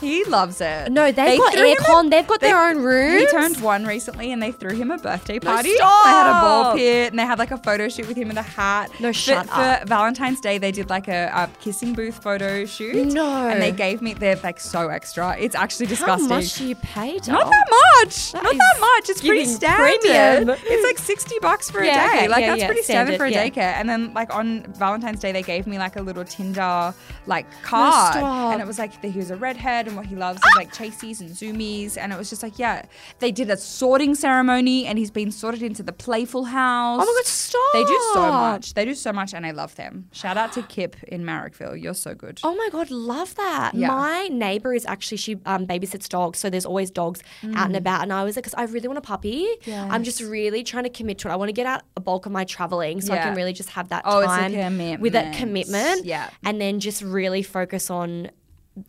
He 0.00 0.24
loves 0.24 0.60
it. 0.60 0.90
No, 0.92 1.06
they've 1.06 1.14
They 1.16 1.36
got 1.38 1.54
aircon. 1.54 2.10
They've 2.10 2.26
got 2.26 2.40
they- 2.40 2.48
their 2.48 2.62
own 2.68 2.78
rooms. 2.82 3.20
He 3.22 3.26
turned 3.28 3.60
one 3.60 3.84
recently 3.86 4.32
and 4.32 4.42
they 4.42 4.52
threw 4.52 4.74
him 4.74 4.90
a 4.90 4.98
birthday 4.98 5.38
party. 5.38 5.70
No, 5.70 5.76
stop. 5.76 6.04
They 6.04 6.10
had 6.10 6.26
a 6.30 6.40
ball 6.40 6.74
pit 6.74 7.10
and 7.12 7.18
they 7.18 7.24
had 7.24 7.38
like 7.38 7.50
a 7.50 7.58
photo 7.58 7.88
shoot 7.88 8.06
with 8.08 8.16
him 8.16 8.30
in 8.30 8.38
a 8.38 8.42
hat. 8.42 8.90
No, 9.00 9.08
But 9.08 9.16
shut 9.16 9.46
for 9.46 9.54
up. 9.60 9.88
Valentine's 9.88 10.40
Day, 10.40 10.58
they 10.58 10.72
did 10.72 10.90
like 10.90 11.08
a, 11.08 11.30
a 11.34 11.48
kissing 11.60 11.94
booth 11.94 12.22
photo 12.22 12.64
shoot. 12.66 13.06
No. 13.12 13.48
And 13.48 13.60
they 13.62 13.72
gave 13.72 14.02
me, 14.02 14.14
they're 14.14 14.36
like 14.42 14.60
so 14.60 14.88
extra. 14.88 15.36
It's 15.38 15.54
actually 15.54 15.86
disgusting. 15.86 16.28
How 16.28 16.36
much 16.36 16.54
do 16.54 16.66
you 16.66 16.74
pay? 16.76 17.14
Not 17.28 17.50
that 17.50 17.66
much. 18.04 18.32
That 18.32 18.42
Not 18.42 18.56
that 18.56 18.78
much. 18.80 19.10
It's 19.10 19.20
pretty 19.20 19.44
standard. 19.46 20.00
premium. 20.00 20.56
It's 20.64 20.84
like 20.84 20.98
sixty 20.98 21.36
bucks 21.40 21.70
for 21.70 21.82
Yeah, 21.82 21.92
a 21.92 22.10
day. 22.10 22.16
okay, 22.18 22.28
like 22.28 22.40
yeah, 22.42 22.48
that's 22.50 22.60
yeah, 22.60 22.66
pretty 22.66 22.82
standard, 22.82 23.16
for 23.16 23.26
a 23.26 23.32
daycare. 23.32 23.74
And 23.74 23.88
then 23.88 24.12
like 24.14 24.34
on 24.34 24.62
Valentine's 24.74 25.20
Day, 25.20 25.32
they 25.32 25.42
gave 25.42 25.66
me 25.66 25.78
like 25.78 25.96
a 25.96 26.02
little 26.02 26.24
Tinder 26.24 26.92
like 27.26 27.46
card, 27.62 28.14
stop. 28.14 28.52
and 28.52 28.60
it 28.60 28.66
was 28.66 28.78
like 28.78 29.02
he 29.02 29.18
was 29.18 29.30
a 29.30 29.36
redhead, 29.36 29.85
and 29.86 29.96
what 29.96 30.06
he 30.06 30.16
loves 30.16 30.38
is 30.38 30.50
like 30.56 30.72
chasies 30.72 31.20
and 31.20 31.30
zoomies, 31.30 31.96
and 31.96 32.12
it 32.12 32.18
was 32.18 32.28
just 32.30 32.42
like 32.42 32.58
yeah, 32.58 32.86
they 33.18 33.30
did 33.32 33.50
a 33.50 33.56
sorting 33.56 34.14
ceremony, 34.14 34.86
and 34.86 34.98
he's 34.98 35.10
been 35.10 35.30
sorted 35.30 35.62
into 35.62 35.82
the 35.82 35.92
Playful 35.92 36.44
House. 36.44 37.02
Oh 37.02 37.04
my 37.06 37.18
god, 37.18 37.26
stop! 37.26 37.72
They 37.72 37.84
do 37.84 38.00
so 38.14 38.20
much. 38.30 38.74
They 38.74 38.84
do 38.84 38.94
so 38.94 39.12
much, 39.12 39.34
and 39.34 39.44
I 39.46 39.50
love 39.52 39.74
them. 39.76 40.08
Shout 40.12 40.36
out 40.36 40.52
to 40.52 40.62
Kip 40.62 40.96
in 41.04 41.24
Marrickville. 41.24 41.80
You're 41.80 41.94
so 41.94 42.14
good. 42.14 42.40
Oh 42.44 42.54
my 42.54 42.68
god, 42.70 42.90
love 42.90 43.34
that. 43.36 43.74
Yeah. 43.74 43.88
My 43.88 44.28
neighbor 44.28 44.72
is 44.74 44.84
actually 44.86 45.18
she 45.18 45.36
um, 45.46 45.66
babysits 45.66 46.08
dogs, 46.08 46.38
so 46.38 46.50
there's 46.50 46.66
always 46.66 46.90
dogs 46.90 47.22
out 47.54 47.66
and 47.66 47.76
about. 47.76 48.02
And 48.02 48.12
I 48.12 48.24
was 48.24 48.36
like, 48.36 48.44
because 48.44 48.54
I 48.54 48.64
really 48.64 48.88
want 48.88 48.98
a 48.98 49.02
puppy. 49.02 49.46
I'm 49.66 50.02
just 50.04 50.20
really 50.20 50.62
trying 50.62 50.84
to 50.84 50.90
commit 50.90 51.18
to 51.18 51.28
it. 51.28 51.32
I 51.32 51.36
want 51.36 51.48
to 51.48 51.52
get 51.54 51.66
out 51.66 51.82
a 51.96 52.00
bulk 52.00 52.26
of 52.26 52.32
my 52.32 52.44
traveling, 52.44 53.00
so 53.00 53.12
I 53.14 53.18
can 53.18 53.34
really 53.34 53.52
just 53.52 53.70
have 53.70 53.88
that 53.90 54.02
Oh, 54.04 54.22
time 54.24 54.52
with 55.00 55.12
that 55.14 55.34
commitment. 55.34 55.36
commitment. 55.36 56.04
Yeah. 56.04 56.30
and 56.44 56.60
then 56.60 56.80
just 56.80 57.02
really 57.02 57.42
focus 57.42 57.90
on 57.90 58.30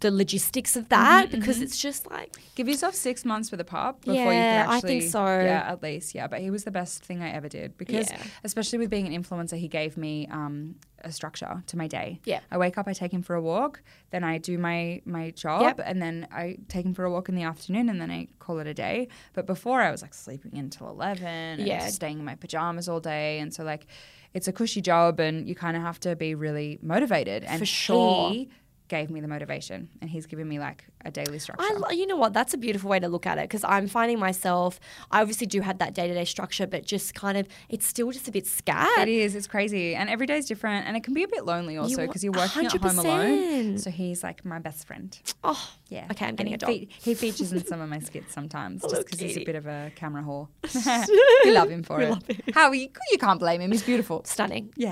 the 0.01 0.11
logistics 0.11 0.75
of 0.75 0.89
that 0.89 1.27
Mm-hmm, 1.29 1.39
because 1.39 1.61
it's 1.61 1.77
just 1.77 2.09
like 2.11 2.35
Give 2.55 2.67
yourself 2.67 2.93
six 2.93 3.23
months 3.23 3.51
with 3.51 3.61
a 3.61 3.63
pup 3.63 4.01
before 4.01 4.15
Yeah, 4.15 4.63
you 4.63 4.65
can 4.65 4.69
I 4.69 4.79
think 4.81 5.03
so. 5.03 5.23
Yeah, 5.25 5.63
at 5.71 5.81
least. 5.81 6.13
Yeah, 6.13 6.27
but 6.27 6.41
he 6.41 6.49
was 6.51 6.63
the 6.65 6.71
best 6.71 7.05
thing 7.05 7.21
I 7.23 7.29
ever 7.31 7.47
did 7.47 7.77
because, 7.77 8.09
Yeah. 8.09 8.21
especially 8.43 8.79
with 8.79 8.89
being 8.89 9.07
an 9.07 9.23
influencer, 9.23 9.57
he 9.57 9.67
gave 9.67 9.95
me 9.95 10.27
um, 10.29 10.75
a 11.03 11.11
structure 11.11 11.63
to 11.67 11.77
my 11.77 11.87
day. 11.87 12.19
Yeah. 12.25 12.41
I 12.51 12.57
wake 12.57 12.77
up, 12.77 12.87
I 12.87 12.93
take 12.93 13.13
him 13.13 13.21
for 13.21 13.35
a 13.35 13.41
walk, 13.41 13.81
then 14.09 14.23
I 14.23 14.39
do 14.39 14.57
my 14.57 15.01
my 15.05 15.31
job, 15.31 15.61
Yep. 15.61 15.81
and 15.85 16.01
then 16.01 16.27
I 16.31 16.57
take 16.67 16.85
him 16.85 16.93
for 16.93 17.05
a 17.05 17.11
walk 17.11 17.29
in 17.29 17.35
the 17.35 17.43
afternoon, 17.43 17.87
and 17.87 18.01
then 18.01 18.11
I 18.11 18.27
call 18.39 18.59
it 18.59 18.67
a 18.67 18.73
day. 18.73 19.07
But 19.33 19.45
before, 19.45 19.81
I 19.81 19.91
was 19.91 20.01
like 20.01 20.13
sleeping 20.13 20.57
until 20.57 20.89
eleven, 20.89 21.27
and 21.59 21.67
Yeah. 21.67 21.87
staying 21.87 22.19
in 22.19 22.25
my 22.25 22.35
pajamas 22.35 22.89
all 22.89 22.99
day, 22.99 23.39
and 23.39 23.53
so 23.53 23.63
like. 23.63 23.85
It's 24.33 24.47
a 24.47 24.51
cushy 24.51 24.81
job, 24.81 25.19
and 25.21 25.47
you 25.47 25.55
kind 25.55 25.75
of 25.77 25.81
have 25.83 25.99
to 26.01 26.15
be 26.15 26.35
really 26.35 26.77
motivated. 26.83 27.43
And 27.45 27.59
For 27.59 27.65
sure. 27.65 28.29
he 28.29 28.49
gave 28.87 29.09
me 29.09 29.21
the 29.21 29.27
motivation, 29.27 29.89
and 30.01 30.09
he's 30.09 30.25
given 30.25 30.47
me 30.47 30.59
like 30.59 30.85
a 31.05 31.11
daily 31.11 31.39
structure. 31.39 31.65
I, 31.87 31.91
you 31.91 32.07
know 32.07 32.15
what? 32.17 32.33
That's 32.33 32.53
a 32.53 32.57
beautiful 32.57 32.89
way 32.89 32.99
to 32.99 33.07
look 33.07 33.25
at 33.25 33.37
it 33.37 33.43
because 33.45 33.63
I'm 33.63 33.87
finding 33.87 34.19
myself. 34.19 34.79
I 35.11 35.21
obviously 35.21 35.47
do 35.47 35.61
have 35.61 35.77
that 35.79 35.93
day 35.93 36.07
to 36.07 36.13
day 36.13 36.25
structure, 36.25 36.67
but 36.67 36.85
just 36.85 37.13
kind 37.13 37.37
of, 37.37 37.47
it's 37.69 37.85
still 37.85 38.11
just 38.11 38.27
a 38.27 38.31
bit 38.31 38.43
It 38.43 38.47
scattered. 38.47 39.07
is. 39.07 39.35
It's 39.35 39.47
crazy, 39.47 39.95
and 39.95 40.09
every 40.09 40.25
day 40.25 40.37
is 40.37 40.45
different, 40.45 40.87
and 40.87 40.95
it 40.97 41.03
can 41.03 41.13
be 41.13 41.23
a 41.23 41.27
bit 41.27 41.45
lonely 41.45 41.77
also 41.77 42.05
because 42.07 42.23
you, 42.23 42.31
are 42.31 42.37
working 42.39 42.65
at 42.65 42.71
home 42.73 42.99
alone. 42.99 43.77
So 43.77 43.89
he's 43.89 44.23
like 44.23 44.43
my 44.45 44.59
best 44.59 44.85
friend. 44.87 45.17
Oh, 45.43 45.71
Yeah. 45.89 46.07
Okay, 46.11 46.25
I'm 46.25 46.35
getting 46.35 46.51
he 46.51 46.55
a 46.55 46.57
dog. 46.57 46.69
fe- 46.69 46.87
he 47.01 47.13
features 47.13 47.53
in 47.53 47.65
some 47.71 47.79
of 47.81 47.89
my 47.89 47.99
skits 47.99 48.33
sometimes, 48.33 48.81
just 48.81 49.05
because 49.05 49.19
he's 49.19 49.37
a 49.37 49.43
bit 49.45 49.55
of 49.55 49.65
a 49.67 49.91
camera 49.95 50.21
whore. 50.23 50.47
we 51.45 51.51
love 51.51 51.69
him 51.69 51.83
for 51.83 52.01
it. 52.01 52.09
love 52.09 52.25
him. 52.27 52.37
How 52.53 52.71
you? 52.71 52.89
You 53.11 53.17
can't 53.17 53.39
blame 53.39 53.61
him. 53.61 53.71
He's 53.71 53.83
beautiful. 53.83 54.21
stunning. 54.25 54.73
Yeah. 54.75 54.91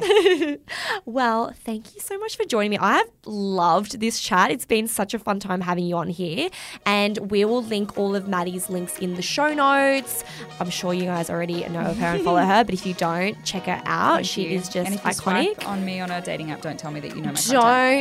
Well, 1.05 1.53
thank 1.63 1.93
you 1.95 2.01
so 2.01 2.17
much 2.17 2.37
for 2.37 2.45
joining 2.45 2.71
me. 2.71 2.77
I've 2.77 3.09
loved 3.25 3.99
this 3.99 4.19
chat. 4.19 4.51
It's 4.51 4.65
been 4.65 4.87
such 4.87 5.13
a 5.13 5.19
fun 5.19 5.39
time 5.39 5.61
having 5.61 5.85
you 5.85 5.97
on 5.97 6.07
here. 6.09 6.49
And 6.85 7.31
we 7.31 7.45
will 7.45 7.63
link 7.63 7.97
all 7.97 8.15
of 8.15 8.27
Maddy's 8.27 8.69
links 8.69 8.97
in 8.99 9.15
the 9.15 9.21
show 9.21 9.53
notes. 9.53 10.23
I'm 10.59 10.69
sure 10.69 10.93
you 10.93 11.03
guys 11.05 11.29
already 11.29 11.67
know 11.69 11.81
of 11.81 11.97
her 11.97 12.07
and 12.07 12.23
follow 12.23 12.41
her, 12.43 12.63
but 12.63 12.73
if 12.73 12.85
you 12.85 12.93
don't, 12.93 13.43
check 13.43 13.63
her 13.63 13.81
out. 13.85 14.15
Thank 14.15 14.27
she 14.27 14.43
you. 14.49 14.57
is 14.59 14.69
just 14.69 14.87
and 14.89 14.95
if 14.95 15.03
you 15.03 15.11
iconic. 15.11 15.67
on 15.67 15.83
me 15.85 15.99
on 15.99 16.11
a 16.11 16.21
dating 16.21 16.51
app, 16.51 16.61
don't 16.61 16.79
tell 16.79 16.91
me 16.91 16.99
that 17.01 17.15
you 17.15 17.21
know 17.21 17.31
my 17.33 17.41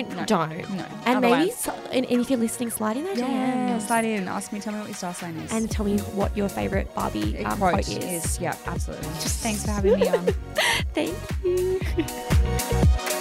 Don't. 0.05 0.16
No. 0.16 0.24
don't. 0.24 0.70
No. 0.76 0.84
And 1.07 1.20
maybe, 1.20 1.34
Otherwise- 1.34 1.57
so, 1.59 1.72
and, 1.92 2.07
and 2.07 2.20
if 2.20 2.30
you're 2.30 2.38
listening, 2.38 2.70
slide 2.85 2.97
in 2.99 3.05
there. 3.05 3.16
Yeah, 3.16 3.78
DMs. 3.78 3.87
slide 3.87 4.05
in. 4.05 4.28
Ask 4.28 4.53
me. 4.53 4.61
Tell 4.61 4.72
me 4.72 4.80
what 4.80 4.89
your 4.89 4.95
star 4.95 5.14
sign 5.14 5.37
is. 5.37 5.53
And 5.53 5.70
tell 5.70 5.87
me 5.87 5.99
what 5.99 6.37
your 6.37 6.49
favorite 6.51 6.95
Barbie 6.95 7.39
um, 7.45 7.57
quote 7.57 7.72
quote 7.74 7.89
is. 7.89 8.24
is. 8.26 8.41
Yeah, 8.41 8.57
absolutely. 8.66 9.09
Just 9.14 9.41
thanks 9.43 9.64
for 9.64 9.70
having 9.70 9.99
me 9.99 10.09
on. 10.09 10.26
Thank 10.93 11.16
you. 11.43 11.80